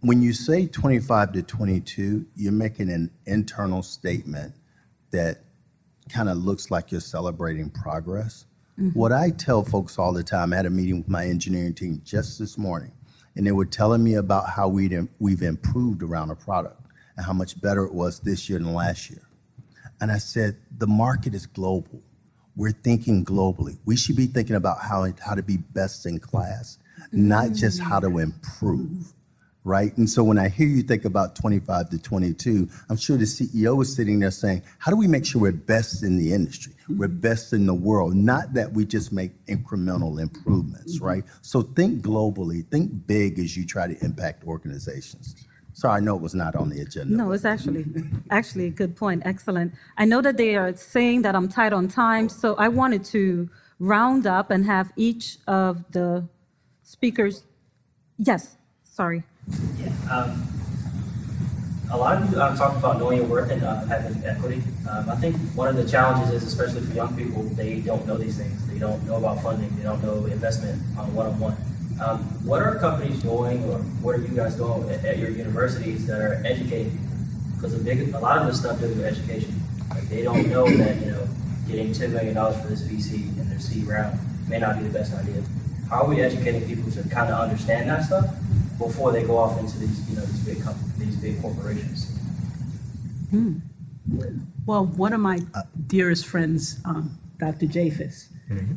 when 0.00 0.22
you 0.22 0.32
say 0.32 0.66
25 0.66 1.32
to 1.32 1.42
22, 1.42 2.26
you're 2.36 2.52
making 2.52 2.90
an 2.90 3.10
internal 3.26 3.82
statement 3.82 4.54
that 5.10 5.42
kind 6.08 6.30
of 6.30 6.38
looks 6.38 6.70
like 6.70 6.90
you're 6.90 7.02
celebrating 7.02 7.68
progress. 7.68 8.46
Mm-hmm. 8.78 8.98
What 8.98 9.12
I 9.12 9.30
tell 9.30 9.62
folks 9.62 9.98
all 9.98 10.14
the 10.14 10.22
time, 10.22 10.54
I 10.54 10.56
had 10.56 10.66
a 10.66 10.70
meeting 10.70 10.98
with 10.98 11.08
my 11.08 11.26
engineering 11.26 11.74
team 11.74 12.00
just 12.02 12.38
this 12.38 12.56
morning, 12.56 12.92
and 13.34 13.46
they 13.46 13.52
were 13.52 13.66
telling 13.66 14.02
me 14.02 14.14
about 14.14 14.48
how 14.48 14.68
we'd, 14.68 14.96
we've 15.18 15.42
improved 15.42 16.02
around 16.02 16.30
a 16.30 16.34
product 16.34 16.80
and 17.16 17.26
how 17.26 17.32
much 17.32 17.60
better 17.60 17.84
it 17.84 17.94
was 17.94 18.20
this 18.20 18.48
year 18.48 18.58
than 18.58 18.74
last 18.74 19.10
year. 19.10 19.22
And 20.00 20.10
I 20.10 20.18
said, 20.18 20.56
the 20.76 20.86
market 20.86 21.34
is 21.34 21.46
global. 21.46 22.02
We're 22.54 22.72
thinking 22.72 23.24
globally. 23.24 23.78
We 23.84 23.96
should 23.96 24.16
be 24.16 24.26
thinking 24.26 24.56
about 24.56 24.80
how, 24.80 25.06
how 25.20 25.34
to 25.34 25.42
be 25.42 25.58
best 25.58 26.06
in 26.06 26.18
class, 26.18 26.78
not 27.12 27.52
just 27.52 27.80
how 27.80 28.00
to 28.00 28.18
improve, 28.18 29.12
right? 29.64 29.96
And 29.96 30.08
so 30.08 30.24
when 30.24 30.38
I 30.38 30.48
hear 30.48 30.66
you 30.66 30.82
think 30.82 31.04
about 31.04 31.34
25 31.36 31.90
to 31.90 31.98
22, 31.98 32.68
I'm 32.88 32.96
sure 32.96 33.16
the 33.16 33.24
CEO 33.24 33.82
is 33.82 33.94
sitting 33.94 34.20
there 34.20 34.30
saying, 34.30 34.62
how 34.78 34.90
do 34.90 34.96
we 34.96 35.06
make 35.06 35.26
sure 35.26 35.42
we're 35.42 35.52
best 35.52 36.02
in 36.02 36.16
the 36.16 36.32
industry? 36.32 36.72
We're 36.88 37.08
best 37.08 37.52
in 37.52 37.66
the 37.66 37.74
world, 37.74 38.14
not 38.14 38.54
that 38.54 38.72
we 38.72 38.84
just 38.86 39.12
make 39.12 39.32
incremental 39.46 40.20
improvements, 40.20 41.00
right? 41.00 41.24
So 41.42 41.62
think 41.62 42.02
globally, 42.02 42.66
think 42.70 43.06
big 43.06 43.38
as 43.38 43.56
you 43.56 43.66
try 43.66 43.86
to 43.86 44.04
impact 44.04 44.44
organizations. 44.44 45.46
Sorry, 45.76 45.98
I 45.98 46.00
know 46.00 46.16
it 46.16 46.22
was 46.22 46.34
not 46.34 46.56
on 46.56 46.70
the 46.70 46.80
agenda. 46.80 47.14
No, 47.14 47.32
it's 47.32 47.44
actually, 47.44 47.84
actually 48.30 48.64
a 48.64 48.70
good 48.70 48.96
point. 48.96 49.22
Excellent. 49.26 49.74
I 49.98 50.06
know 50.06 50.22
that 50.22 50.38
they 50.38 50.56
are 50.56 50.74
saying 50.74 51.20
that 51.20 51.36
I'm 51.36 51.50
tight 51.50 51.74
on 51.74 51.86
time, 51.86 52.30
so 52.30 52.54
I 52.54 52.68
wanted 52.68 53.04
to 53.16 53.50
round 53.78 54.26
up 54.26 54.50
and 54.50 54.64
have 54.64 54.90
each 54.96 55.36
of 55.46 55.84
the 55.92 56.26
speakers. 56.82 57.44
Yes, 58.16 58.56
sorry. 58.84 59.22
Um, 60.10 60.48
a 61.92 61.96
lot 61.98 62.22
of 62.22 62.32
you 62.32 62.40
um, 62.40 62.56
talk 62.56 62.74
about 62.78 62.98
knowing 62.98 63.18
your 63.18 63.26
worth 63.26 63.50
and 63.50 63.62
uh, 63.62 63.84
having 63.84 64.24
equity. 64.24 64.62
Um, 64.90 65.10
I 65.10 65.16
think 65.16 65.36
one 65.54 65.68
of 65.68 65.76
the 65.76 65.86
challenges 65.86 66.32
is, 66.32 66.42
especially 66.42 66.86
for 66.86 66.94
young 66.94 67.14
people, 67.14 67.42
they 67.42 67.80
don't 67.80 68.06
know 68.06 68.16
these 68.16 68.38
things. 68.38 68.66
They 68.66 68.78
don't 68.78 69.06
know 69.06 69.16
about 69.16 69.42
funding. 69.42 69.76
They 69.76 69.82
don't 69.82 70.02
know 70.02 70.24
investment 70.24 70.80
on 70.96 71.14
one-on-one. 71.14 71.54
Um, 72.00 72.18
what 72.44 72.62
are 72.62 72.78
companies 72.78 73.22
doing, 73.22 73.64
or 73.64 73.78
what 74.02 74.16
are 74.16 74.22
you 74.22 74.28
guys 74.28 74.54
doing 74.56 74.88
at, 74.90 75.04
at 75.04 75.18
your 75.18 75.30
universities 75.30 76.06
that 76.06 76.20
are 76.20 76.42
educating? 76.44 76.98
Because 77.54 77.74
a 77.74 77.78
big, 77.78 78.12
a 78.14 78.18
lot 78.18 78.38
of 78.38 78.46
this 78.46 78.60
stuff 78.60 78.78
deals 78.78 78.96
with 78.96 79.04
education. 79.04 79.54
Like 79.88 80.08
they 80.08 80.22
don't 80.22 80.48
know 80.50 80.68
that 80.68 81.00
you 81.00 81.12
know 81.12 81.26
getting 81.66 81.92
ten 81.92 82.12
million 82.12 82.34
dollars 82.34 82.60
for 82.60 82.68
this 82.68 82.82
VC 82.82 83.14
in 83.38 83.48
their 83.48 83.58
C 83.58 83.82
round 83.84 84.18
may 84.48 84.58
not 84.58 84.78
be 84.78 84.84
the 84.84 84.90
best 84.90 85.14
idea. 85.14 85.42
How 85.88 86.02
are 86.02 86.08
we 86.08 86.20
educating 86.20 86.66
people 86.66 86.90
to 86.92 87.08
kind 87.08 87.32
of 87.32 87.40
understand 87.40 87.88
that 87.88 88.04
stuff 88.04 88.26
before 88.78 89.10
they 89.12 89.22
go 89.22 89.38
off 89.38 89.58
into 89.58 89.78
these 89.78 90.10
you 90.10 90.16
know 90.16 90.24
these 90.26 90.44
big 90.44 90.62
com- 90.62 90.78
these 90.98 91.16
big 91.16 91.40
corporations? 91.40 92.12
Well, 94.66 94.84
one 94.84 95.12
of 95.12 95.20
my 95.20 95.40
dearest 95.86 96.26
friends, 96.26 96.78
um, 96.84 97.18
Dr. 97.38 97.66
Japhis. 97.66 98.28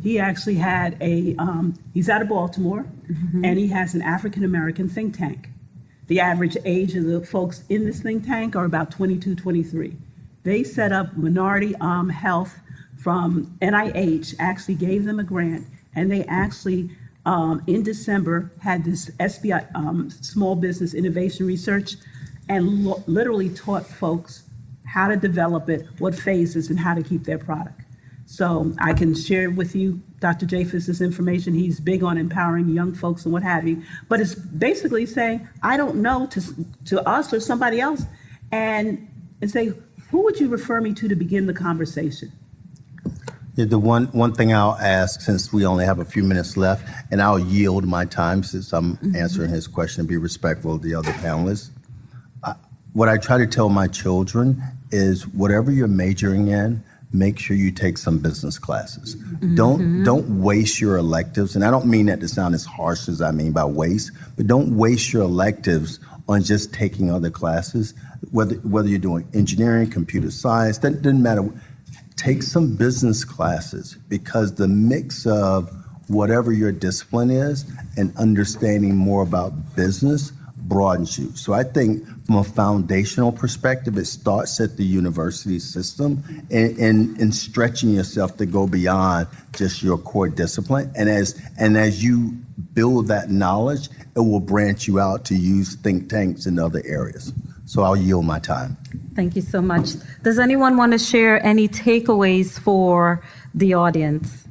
He 0.02 0.20
actually 0.20 0.56
had 0.56 0.98
a, 1.02 1.36
um, 1.38 1.76
he's 1.94 2.10
out 2.10 2.22
of 2.22 2.30
Baltimore, 2.30 2.86
and 3.46 3.58
he 3.58 3.68
has 3.68 3.94
an 3.94 4.02
African 4.02 4.44
American 4.44 4.90
think 4.90 5.18
tank. 5.18 5.50
The 6.08 6.20
average 6.20 6.58
age 6.66 6.96
of 6.96 7.06
the 7.06 7.22
folks 7.22 7.64
in 7.70 7.86
this 7.86 8.02
think 8.02 8.26
tank 8.26 8.56
are 8.56 8.66
about 8.66 8.90
22, 8.92 9.36
23. 9.36 9.96
They 10.44 10.64
set 10.64 10.92
up 10.92 11.16
Minority 11.16 11.76
um, 11.82 12.10
Health 12.10 12.58
from 12.98 13.56
NIH, 13.62 14.36
actually 14.40 14.76
gave 14.76 15.06
them 15.06 15.20
a 15.20 15.24
grant, 15.24 15.66
and 15.96 16.12
they 16.12 16.24
actually, 16.26 16.90
um, 17.26 17.62
in 17.68 17.84
December, 17.84 18.52
had 18.62 18.84
this 18.84 19.10
SBI, 19.20 19.68
um, 19.76 20.10
Small 20.10 20.56
Business 20.56 20.94
Innovation 20.94 21.46
Research, 21.46 21.96
and 22.50 22.86
lo- 22.86 23.04
literally 23.06 23.50
taught 23.50 23.86
folks 23.86 24.44
how 24.86 25.08
to 25.08 25.16
develop 25.16 25.70
it, 25.70 25.86
what 26.00 26.16
phases, 26.16 26.70
and 26.70 26.80
how 26.80 26.96
to 26.96 27.04
keep 27.04 27.24
their 27.24 27.38
product. 27.38 27.79
So 28.30 28.72
I 28.80 28.94
can 28.94 29.16
share 29.16 29.50
with 29.50 29.76
you 29.76 30.00
Dr. 30.20 30.46
Japhis' 30.46 31.02
information. 31.04 31.56
He's 31.56 31.80
big 31.80 32.04
on 32.04 32.16
empowering 32.16 32.70
young 32.70 32.94
folks 32.94 33.26
and 33.26 33.34
what 33.34 33.42
have 33.42 33.68
you. 33.68 33.82
But 34.08 34.22
it's 34.22 34.36
basically 34.36 35.08
saying, 35.08 35.48
I 35.64 35.78
don't 35.78 35.96
know 35.96 36.28
to, 36.28 36.42
to 36.86 37.10
us 37.10 37.34
or 37.34 37.40
somebody 37.40 37.82
else, 37.82 38.04
and, 38.52 39.10
and 39.42 39.50
say, 39.50 39.74
who 40.12 40.22
would 40.22 40.40
you 40.40 40.48
refer 40.48 40.80
me 40.80 40.94
to 40.94 41.08
to 41.08 41.16
begin 41.16 41.48
the 41.48 41.56
conversation? 41.56 42.32
The 43.56 43.80
one, 43.80 44.06
one 44.08 44.36
thing 44.36 44.54
I'll 44.54 44.78
ask, 44.80 45.22
since 45.22 45.52
we 45.52 45.66
only 45.66 45.86
have 45.86 45.98
a 45.98 46.06
few 46.06 46.24
minutes 46.24 46.56
left, 46.56 46.88
and 47.12 47.24
I'll 47.24 47.40
yield 47.40 47.86
my 47.88 48.06
time 48.06 48.44
since 48.44 48.72
I'm 48.74 48.98
mm-hmm. 48.98 49.16
answering 49.16 49.50
his 49.50 49.66
question, 49.68 50.06
be 50.06 50.18
respectful 50.18 50.76
of 50.76 50.84
the 50.84 50.94
other 50.94 51.12
panelists. 51.14 51.72
I- 52.44 52.54
What 52.94 53.10
I 53.10 53.18
try 53.18 53.40
to 53.40 53.48
tell 53.48 53.70
my 53.70 53.88
children 53.88 54.62
is 54.92 55.28
whatever 55.28 55.72
you're 55.72 55.88
majoring 55.88 56.50
in, 56.50 56.84
make 57.12 57.40
sure 57.40 57.56
you 57.56 57.72
take 57.72 57.98
some 57.98 58.20
business 58.20 58.60
classes. 58.60 59.16
Don't, 59.56 59.80
mm-hmm. 59.80 60.04
don't 60.04 60.42
waste 60.42 60.80
your 60.80 60.98
electives, 60.98 61.56
and 61.56 61.66
I 61.66 61.72
don't 61.72 61.88
mean 61.88 62.06
that 62.06 62.20
to 62.20 62.28
sound 62.28 62.54
as 62.54 62.66
harsh 62.66 63.08
as 63.08 63.22
I 63.22 63.32
mean 63.32 63.52
by 63.52 63.66
waste, 63.66 64.12
but 64.38 64.48
don't 64.48 64.78
waste 64.78 65.12
your 65.12 65.24
electives 65.24 66.00
on 66.28 66.44
just 66.44 66.74
taking 66.74 67.12
other 67.12 67.32
classes, 67.32 67.96
whether, 68.32 68.56
whether 68.58 68.88
you're 68.88 69.00
doing 69.00 69.28
engineering, 69.34 69.90
computer 69.90 70.30
science, 70.30 70.78
that 70.80 71.02
doesn't 71.02 71.24
matter 71.24 71.50
take 72.20 72.44
some 72.44 72.76
business 72.76 73.24
classes 73.24 73.98
because 74.10 74.56
the 74.56 74.68
mix 74.68 75.26
of 75.26 75.72
whatever 76.10 76.52
your 76.52 76.72
discipline 76.72 77.30
is 77.30 77.66
and 77.96 78.16
understanding 78.18 78.96
more 78.96 79.24
about 79.24 79.54
business 79.76 80.32
broadens 80.58 81.18
you. 81.18 81.34
So 81.36 81.54
I 81.54 81.64
think 81.64 82.06
from 82.30 82.38
a 82.38 82.44
foundational 82.44 83.32
perspective, 83.32 83.98
it 83.98 84.06
starts 84.06 84.60
at 84.60 84.78
the 84.78 84.84
university 84.84 85.58
system 85.58 86.24
and, 86.52 86.78
and, 86.78 87.20
and 87.20 87.34
stretching 87.34 87.90
yourself 87.90 88.38
to 88.38 88.46
go 88.46 88.68
beyond 88.68 89.26
just 89.56 89.82
your 89.82 89.98
core 89.98 90.30
discipline. 90.30 90.92
And 90.96 91.10
as 91.10 91.42
and 91.58 91.76
as 91.76 92.04
you 92.04 92.38
build 92.76 93.08
that 93.08 93.32
knowledge, 93.32 93.90
it 94.16 94.20
will 94.20 94.42
branch 94.42 94.88
you 94.88 95.00
out 95.00 95.26
to 95.26 95.36
use 95.36 95.74
think 95.78 96.08
tanks 96.08 96.46
in 96.46 96.60
other 96.60 96.84
areas. 96.86 97.34
So 97.66 97.82
I'll 97.82 97.98
yield 97.98 98.26
my 98.26 98.38
time. 98.38 98.78
Thank 99.16 99.36
you 99.36 99.42
so 99.42 99.60
much. 99.60 99.94
Does 100.22 100.38
anyone 100.38 100.78
want 100.78 100.92
to 100.92 101.00
share 101.00 101.44
any 101.44 101.68
takeaways 101.68 102.60
for 102.60 103.24
the 103.56 103.74
audience? 103.74 104.48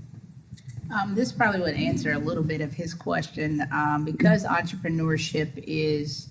Um, 0.93 1.15
this 1.15 1.31
probably 1.31 1.61
would 1.61 1.77
answer 1.77 2.11
a 2.11 2.19
little 2.19 2.43
bit 2.43 2.61
of 2.61 2.73
his 2.73 2.93
question, 2.93 3.65
um, 3.71 4.05
because 4.05 4.45
entrepreneurship 4.45 5.51
is, 5.65 6.29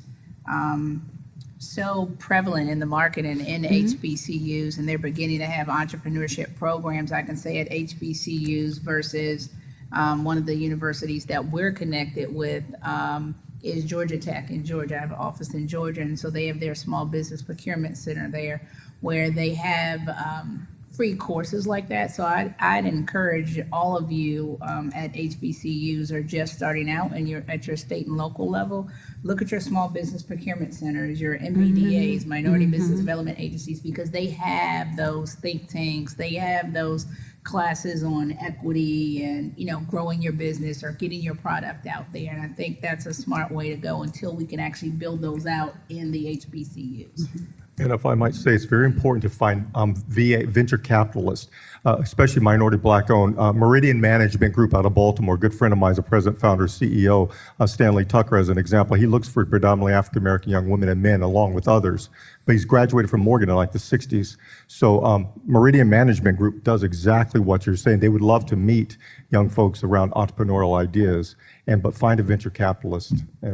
um, 0.50 1.10
so 1.60 2.12
prevalent 2.20 2.70
in 2.70 2.80
the 2.80 2.86
market 2.86 3.26
and 3.26 3.42
in 3.42 3.64
HBCUs, 3.64 4.78
and 4.78 4.88
they're 4.88 4.98
beginning 4.98 5.40
to 5.40 5.46
have 5.46 5.68
entrepreneurship 5.68 6.56
programs, 6.56 7.12
I 7.12 7.24
can 7.24 7.36
say 7.36 7.60
at 7.60 7.70
HBCUs 7.70 8.80
versus, 8.80 9.50
um, 9.92 10.24
one 10.24 10.38
of 10.38 10.46
the 10.46 10.56
universities 10.56 11.26
that 11.26 11.44
we're 11.44 11.72
connected 11.72 12.34
with, 12.34 12.64
um, 12.84 13.36
is 13.64 13.86
Georgia 13.86 14.18
Tech 14.18 14.52
in 14.52 14.64
Georgia. 14.64 14.98
I 14.98 15.00
have 15.00 15.12
an 15.12 15.18
office 15.18 15.54
in 15.54 15.68
Georgia, 15.68 16.02
and 16.02 16.20
so 16.20 16.30
they 16.30 16.46
have 16.48 16.60
their 16.60 16.76
small 16.76 17.06
business 17.06 17.42
procurement 17.42 17.98
center 17.98 18.30
there 18.30 18.62
where 19.02 19.32
they 19.32 19.54
have, 19.56 20.08
um, 20.10 20.68
free 20.98 21.16
courses 21.16 21.68
like 21.68 21.88
that. 21.90 22.10
So 22.10 22.26
I'd, 22.26 22.56
I'd 22.60 22.88
encourage 22.88 23.62
all 23.72 23.96
of 23.96 24.12
you 24.12 24.58
um, 24.62 24.92
at 24.96 25.14
HBCUs 25.14 26.12
or 26.12 26.24
just 26.24 26.56
starting 26.56 26.90
out 26.90 27.12
and 27.12 27.30
you're 27.30 27.46
at 27.48 27.68
your 27.68 27.78
state 27.78 28.08
and 28.08 28.18
local 28.18 28.50
level, 28.50 28.90
look 29.22 29.40
at 29.40 29.52
your 29.52 29.60
small 29.60 29.90
business 29.90 30.24
procurement 30.24 30.74
centers, 30.74 31.22
your 31.22 31.38
MBDAs, 31.38 32.22
mm-hmm. 32.22 32.30
Minority 32.30 32.66
mm-hmm. 32.66 32.72
Business 32.72 33.00
Development 33.00 33.40
Agencies, 33.40 33.80
because 33.80 34.10
they 34.10 34.26
have 34.26 34.98
those 34.98 35.36
think 35.36 35.70
tanks, 35.70 36.16
they 36.16 36.34
have 36.34 36.74
those 36.74 37.06
classes 37.44 38.04
on 38.04 38.32
equity 38.42 39.24
and, 39.24 39.54
you 39.56 39.68
know, 39.68 39.82
growing 39.82 40.20
your 40.20 40.34
business 40.34 40.84
or 40.84 40.94
getting 40.94 41.22
your 41.22 41.36
product 41.36 41.86
out 41.86 42.12
there. 42.12 42.34
And 42.34 42.42
I 42.42 42.48
think 42.48 42.82
that's 42.82 43.06
a 43.06 43.14
smart 43.14 43.52
way 43.52 43.70
to 43.70 43.76
go 43.76 44.02
until 44.02 44.36
we 44.36 44.48
can 44.48 44.60
actually 44.60 44.92
build 44.92 45.22
those 45.22 45.46
out 45.46 45.76
in 45.90 46.12
the 46.12 46.38
HBCUs. 46.38 47.22
Mm-hmm. 47.22 47.46
And 47.80 47.92
if 47.92 48.08
I 48.08 48.16
might 48.16 48.34
say, 48.34 48.54
it's 48.54 48.66
very 48.66 48.88
important 48.88 49.22
to 49.22 49.30
find 49.30 49.70
um, 49.76 49.94
VA 50.08 50.48
venture 50.48 50.80
capitalists, 50.80 51.52
uh, 51.86 51.98
especially 52.00 52.42
minority 52.42 52.78
black-owned. 52.78 53.38
Uh, 53.38 53.54
Meridian 53.54 54.02
Management 54.02 54.56
Group 54.56 54.74
out 54.74 54.88
of 54.88 54.96
Baltimore, 54.96 55.36
a 55.36 55.38
good 55.38 55.54
friend 55.54 55.72
of 55.72 55.78
mine 55.78 55.92
is 55.92 55.98
the 55.98 56.04
president, 56.04 56.42
founder, 56.42 56.66
CEO, 56.66 57.32
uh, 57.60 57.68
Stanley 57.68 58.04
Tucker, 58.04 58.36
as 58.36 58.50
an 58.50 58.58
example. 58.58 58.96
He 58.96 59.06
looks 59.06 59.30
for 59.30 59.46
predominantly 59.46 59.94
African-American 59.94 60.50
young 60.50 60.70
women 60.70 60.90
and 60.90 61.04
men, 61.04 61.22
along 61.22 61.54
with 61.54 61.68
others. 61.68 62.10
But 62.46 62.54
he's 62.54 62.66
graduated 62.66 63.12
from 63.12 63.22
Morgan 63.22 63.50
in 63.50 63.56
like 63.56 63.74
the 63.74 63.80
60s. 63.80 64.38
So 64.66 65.04
um, 65.06 65.30
Meridian 65.46 65.88
Management 65.88 66.40
Group 66.40 66.64
does 66.64 66.82
exactly 66.82 67.40
what 67.40 67.68
you're 67.68 67.76
saying. 67.76 68.00
They 68.00 68.10
would 68.10 68.22
love 68.22 68.48
to 68.48 68.56
meet 68.56 68.98
young 69.30 69.50
folks 69.50 69.84
around 69.84 70.14
entrepreneurial 70.14 70.80
ideas, 70.80 71.36
and 71.68 71.84
but 71.84 71.94
find 71.94 72.20
a 72.20 72.24
venture 72.24 72.50
capitalist. 72.50 73.14
Uh, 73.46 73.52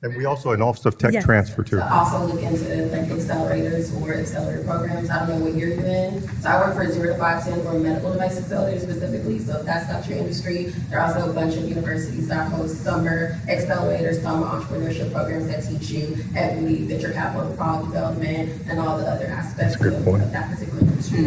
And 0.00 0.16
we 0.16 0.26
also, 0.26 0.52
an 0.52 0.62
Office 0.62 0.86
of 0.86 0.96
Tech 0.96 1.12
Yes. 1.12 1.24
Transfer 1.24 1.64
too. 1.64 1.78
to 1.78 1.92
also 1.92 2.24
look 2.24 2.40
into 2.40 2.86
like 2.86 3.08
accelerators 3.08 4.00
or 4.00 4.14
accelerator 4.14 4.62
programs. 4.62 5.10
I 5.10 5.26
don't 5.26 5.40
know 5.40 5.44
what 5.44 5.54
year 5.54 5.74
you're 5.74 5.84
in. 5.84 6.22
So 6.40 6.48
I 6.50 6.60
work 6.60 6.76
for 6.76 6.86
zero 6.92 7.12
to 7.14 7.18
five 7.18 7.42
ten 7.44 7.60
for 7.64 7.72
medical 7.80 8.12
device 8.12 8.38
accelerator 8.38 8.78
specifically. 8.78 9.40
So 9.40 9.58
if 9.58 9.66
that's 9.66 9.88
not 9.90 10.06
your 10.08 10.18
industry, 10.18 10.66
there 10.88 11.00
are 11.00 11.06
also 11.12 11.28
a 11.28 11.34
bunch 11.34 11.56
of 11.56 11.68
universities 11.68 12.28
that 12.28 12.48
host 12.52 12.84
summer 12.84 13.40
accelerators, 13.48 14.22
summer 14.22 14.46
entrepreneurship 14.46 15.12
programs 15.12 15.48
that 15.48 15.62
teach 15.66 15.90
you 15.90 16.16
equity, 16.36 16.84
venture 16.86 17.12
capital, 17.12 17.52
product 17.56 17.86
development, 17.86 18.52
and 18.68 18.78
all 18.78 18.98
the 18.98 19.04
other 19.04 19.26
aspects 19.26 19.74
That's 19.74 19.74
a 19.74 19.78
good 19.82 19.94
of, 19.94 20.04
point. 20.04 20.22
of 20.22 20.30
that 20.30 20.48
particular 20.48 20.80
industry. 20.80 21.24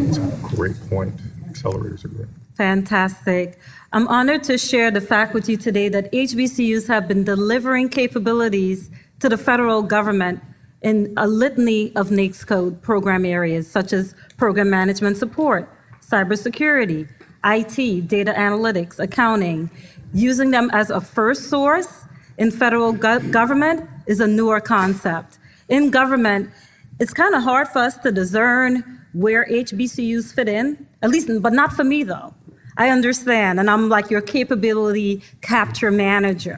Great 0.56 0.80
point. 0.90 1.14
Accelerators 1.52 2.06
are 2.06 2.08
great. 2.08 2.28
Fantastic. 2.62 3.58
I'm 3.92 4.08
honored 4.08 4.44
to 4.44 4.56
share 4.56 4.92
the 4.92 5.02
fact 5.02 5.34
with 5.34 5.50
you 5.50 5.58
today 5.58 5.90
that 5.90 6.12
HBCUs 6.12 6.88
have 6.88 7.08
been 7.08 7.24
delivering 7.24 7.90
capabilities 7.90 8.92
to 9.20 9.30
the 9.30 9.36
federal 9.36 9.82
government 9.82 10.44
in 10.84 11.12
a 11.18 11.28
litany 11.28 11.92
of 11.96 12.10
NAICS 12.10 12.46
code 12.46 12.80
program 12.84 13.26
areas 13.26 13.68
such 13.68 13.94
as 13.94 14.14
program 14.38 14.70
management 14.70 15.18
support, 15.18 15.68
cybersecurity, 16.08 17.10
IT, 17.44 18.08
data 18.08 18.32
analytics, 18.34 19.00
accounting. 19.00 19.72
Using 20.14 20.52
them 20.52 20.70
as 20.72 20.92
a 20.92 21.02
first 21.02 21.50
source 21.50 22.06
in 22.38 22.52
federal 22.52 22.94
gov- 22.94 23.32
government 23.32 23.90
is 24.06 24.20
a 24.20 24.28
newer 24.28 24.62
concept. 24.62 25.40
In 25.68 25.90
government, 25.90 26.52
it's 27.00 27.12
kind 27.12 27.34
of 27.34 27.42
hard 27.42 27.70
for 27.70 27.80
us 27.80 27.98
to 27.98 28.12
discern 28.12 29.00
where 29.14 29.46
HBCUs 29.48 30.34
fit 30.34 30.48
in, 30.48 30.88
at 31.02 31.10
least, 31.10 31.28
but 31.42 31.54
not 31.54 31.74
for 31.74 31.84
me 31.84 32.04
though. 32.04 32.36
I 32.78 32.90
understand, 32.90 33.60
and 33.60 33.70
I'm 33.70 33.90
like 33.90 34.10
your 34.10 34.22
capability 34.22 35.22
capture 35.42 35.92
manager. 35.92 36.58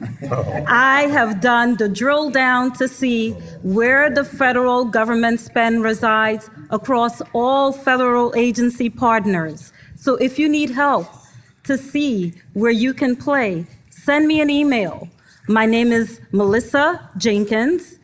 I 0.68 1.08
have 1.10 1.40
done 1.40 1.76
the 1.76 1.88
drill 1.88 2.30
down 2.30 2.72
to 2.74 2.88
see 2.88 3.32
where 3.62 4.08
the 4.10 4.24
federal 4.24 4.84
government 4.84 5.40
spend 5.40 5.82
resides 5.82 6.48
across 6.70 7.20
all 7.32 7.72
federal 7.72 8.32
agency 8.36 8.88
partners. 8.88 9.72
So 9.96 10.14
if 10.16 10.38
you 10.38 10.48
need 10.48 10.70
help 10.70 11.08
to 11.64 11.76
see 11.76 12.34
where 12.52 12.70
you 12.70 12.94
can 12.94 13.16
play, 13.16 13.66
send 13.90 14.26
me 14.26 14.40
an 14.40 14.50
email. 14.50 15.08
My 15.48 15.66
name 15.66 15.92
is 15.92 16.20
Melissa 16.32 17.10
Jenkins. 17.16 17.98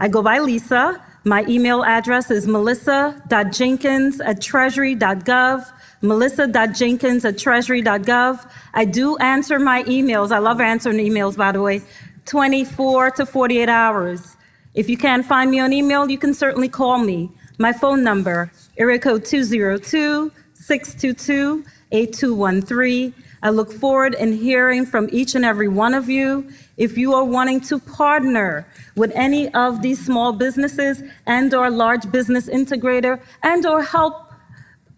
I 0.00 0.08
go 0.08 0.22
by 0.22 0.38
Lisa. 0.38 1.02
My 1.24 1.44
email 1.46 1.84
address 1.84 2.30
is 2.30 2.46
melissa.jenkins 2.46 4.20
at 4.22 4.40
treasury.gov, 4.40 5.70
melissa.jenkins 6.02 7.24
at 7.24 7.38
treasury.gov. 7.38 8.50
I 8.74 8.84
do 8.84 9.16
answer 9.18 9.58
my 9.58 9.82
emails. 9.84 10.32
I 10.32 10.38
love 10.38 10.60
answering 10.60 10.98
emails, 10.98 11.36
by 11.36 11.52
the 11.52 11.60
way, 11.60 11.82
24 12.26 13.12
to 13.12 13.26
48 13.26 13.68
hours. 13.68 14.36
If 14.74 14.88
you 14.88 14.96
can't 14.96 15.26
find 15.26 15.50
me 15.50 15.60
on 15.60 15.72
email, 15.72 16.08
you 16.10 16.18
can 16.18 16.32
certainly 16.32 16.68
call 16.68 16.98
me. 16.98 17.30
My 17.58 17.72
phone 17.72 18.02
number, 18.02 18.52
area 18.78 18.98
code 18.98 19.24
202 19.24 20.32
622 20.54 21.64
8213. 21.92 23.14
I 23.42 23.50
look 23.50 23.72
forward 23.72 24.14
in 24.14 24.32
hearing 24.32 24.84
from 24.84 25.08
each 25.10 25.34
and 25.34 25.44
every 25.44 25.68
one 25.68 25.94
of 25.94 26.08
you. 26.08 26.48
If 26.76 26.98
you 26.98 27.14
are 27.14 27.24
wanting 27.24 27.60
to 27.62 27.78
partner 27.78 28.66
with 28.96 29.12
any 29.14 29.52
of 29.54 29.82
these 29.82 30.04
small 30.04 30.32
businesses 30.32 31.02
and 31.26 31.52
or 31.52 31.70
large 31.70 32.10
business 32.12 32.48
integrator 32.48 33.20
and 33.42 33.66
or 33.66 33.82
help 33.82 34.29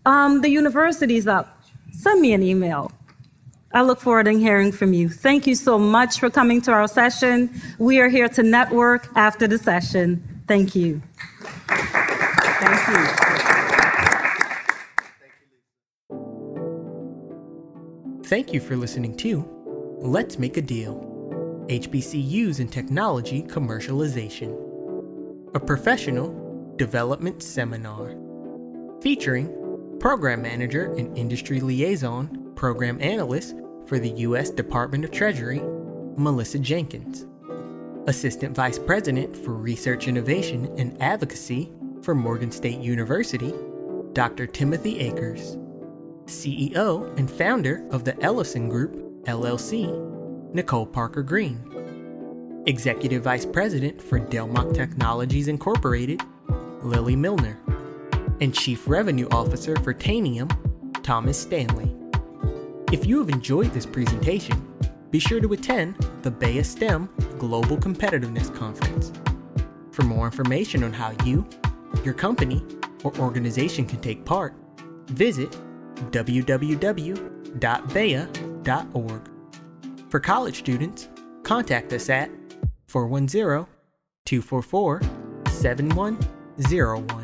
um, 0.05 0.41
the 0.41 0.49
university's 0.49 1.27
up, 1.27 1.63
send 1.93 2.21
me 2.21 2.33
an 2.33 2.43
email. 2.43 2.91
I 3.75 3.83
look 3.83 4.01
forward 4.01 4.25
to 4.25 4.33
hearing 4.33 4.71
from 4.71 4.93
you. 4.93 5.09
Thank 5.09 5.47
you 5.47 5.55
so 5.55 5.79
much 5.79 6.21
for 6.21 6.29
coming 6.29 6.61
to 6.63 6.73
our 6.73 6.87
session. 6.87 7.51
We 7.79 8.01
are 8.01 8.09
here 8.09 8.29
to 8.29 8.43
network 8.43 9.09
after 9.17 9.47
the 9.47 9.59
session. 9.59 10.23
Thank 10.47 10.75
you. 10.75 11.01
Thank 11.69 12.89
you. 12.89 13.07
Thank 18.25 18.53
you 18.53 18.61
for 18.61 18.77
listening 18.77 19.17
to 19.19 19.47
Let's 20.01 20.39
Make 20.39 20.57
a 20.57 20.63
Deal 20.63 21.09
HBCUs 21.69 22.61
in 22.61 22.69
Technology 22.69 23.43
Commercialization, 23.43 25.55
a 25.55 25.61
professional 25.61 26.75
development 26.77 27.43
seminar 27.43 28.17
featuring 29.01 29.62
Program 30.03 30.43
Manager 30.43 30.93
and 30.95 31.17
Industry 31.17 31.61
Liaison 31.61 32.53
Program 32.57 33.01
Analyst 33.01 33.55
for 33.87 34.01
the 34.01 34.11
U.S. 34.11 34.51
Department 34.51 35.05
of 35.05 35.13
Treasury, 35.13 35.61
Melissa 36.17 36.59
Jenkins, 36.59 37.25
Assistant 38.09 38.57
Vice 38.57 38.81
President 38.81 39.37
for 39.37 39.53
Research 39.53 40.09
Innovation 40.09 40.75
and 40.77 41.01
Advocacy 41.01 41.71
for 42.03 42.17
Morgan 42.17 42.51
State 42.51 42.81
University, 42.81 43.55
Dr. 44.13 44.49
Timothy 44.49 44.99
Akers. 44.99 45.57
CEO 46.25 47.17
and 47.17 47.31
founder 47.31 47.87
of 47.93 48.03
the 48.03 48.21
Ellison 48.21 48.69
Group, 48.69 48.97
LLC, 49.27 49.87
Nicole 50.53 50.87
Parker 50.87 51.23
Green. 51.23 52.65
Executive 52.67 53.23
Vice 53.23 53.47
President 53.47 54.03
for 54.03 54.19
Delmock 54.19 54.75
Technologies 54.75 55.47
Incorporated, 55.47 56.21
Lily 56.83 57.15
Milner. 57.15 57.62
And 58.43 58.53
Chief 58.53 58.89
Revenue 58.89 59.29
Officer 59.31 59.77
for 59.85 59.95
Tanium, 59.95 60.51
Thomas 61.05 61.39
Stanley. 61.39 61.95
If 62.91 63.07
you 63.07 63.21
have 63.21 63.29
enjoyed 63.29 63.73
this 63.73 63.87
presentation, 63.87 64.67
be 65.13 65.21
sure 65.21 65.41
to 65.41 65.53
attend 65.53 65.95
the 66.23 66.33
BEYA 66.33 66.65
STEM 66.65 67.09
Global 67.39 67.77
Competitiveness 67.77 68.53
Conference. 68.53 69.13
For 69.93 70.03
more 70.03 70.27
information 70.27 70.83
on 70.83 70.93
how 70.93 71.13
you, 71.25 71.49
your 72.05 72.15
company, 72.15 72.65
or 73.05 73.17
organization 73.21 73.87
can 73.87 74.01
take 74.01 74.25
part, 74.25 74.57
visit 75.07 75.57
www.beya.org. 76.11 76.81
For 80.09 80.19
college 80.19 80.59
students, 80.59 81.09
contact 81.45 81.93
us 81.93 82.09
at 82.09 82.29
410 82.89 83.69
244 84.27 85.01
7101. 85.49 87.22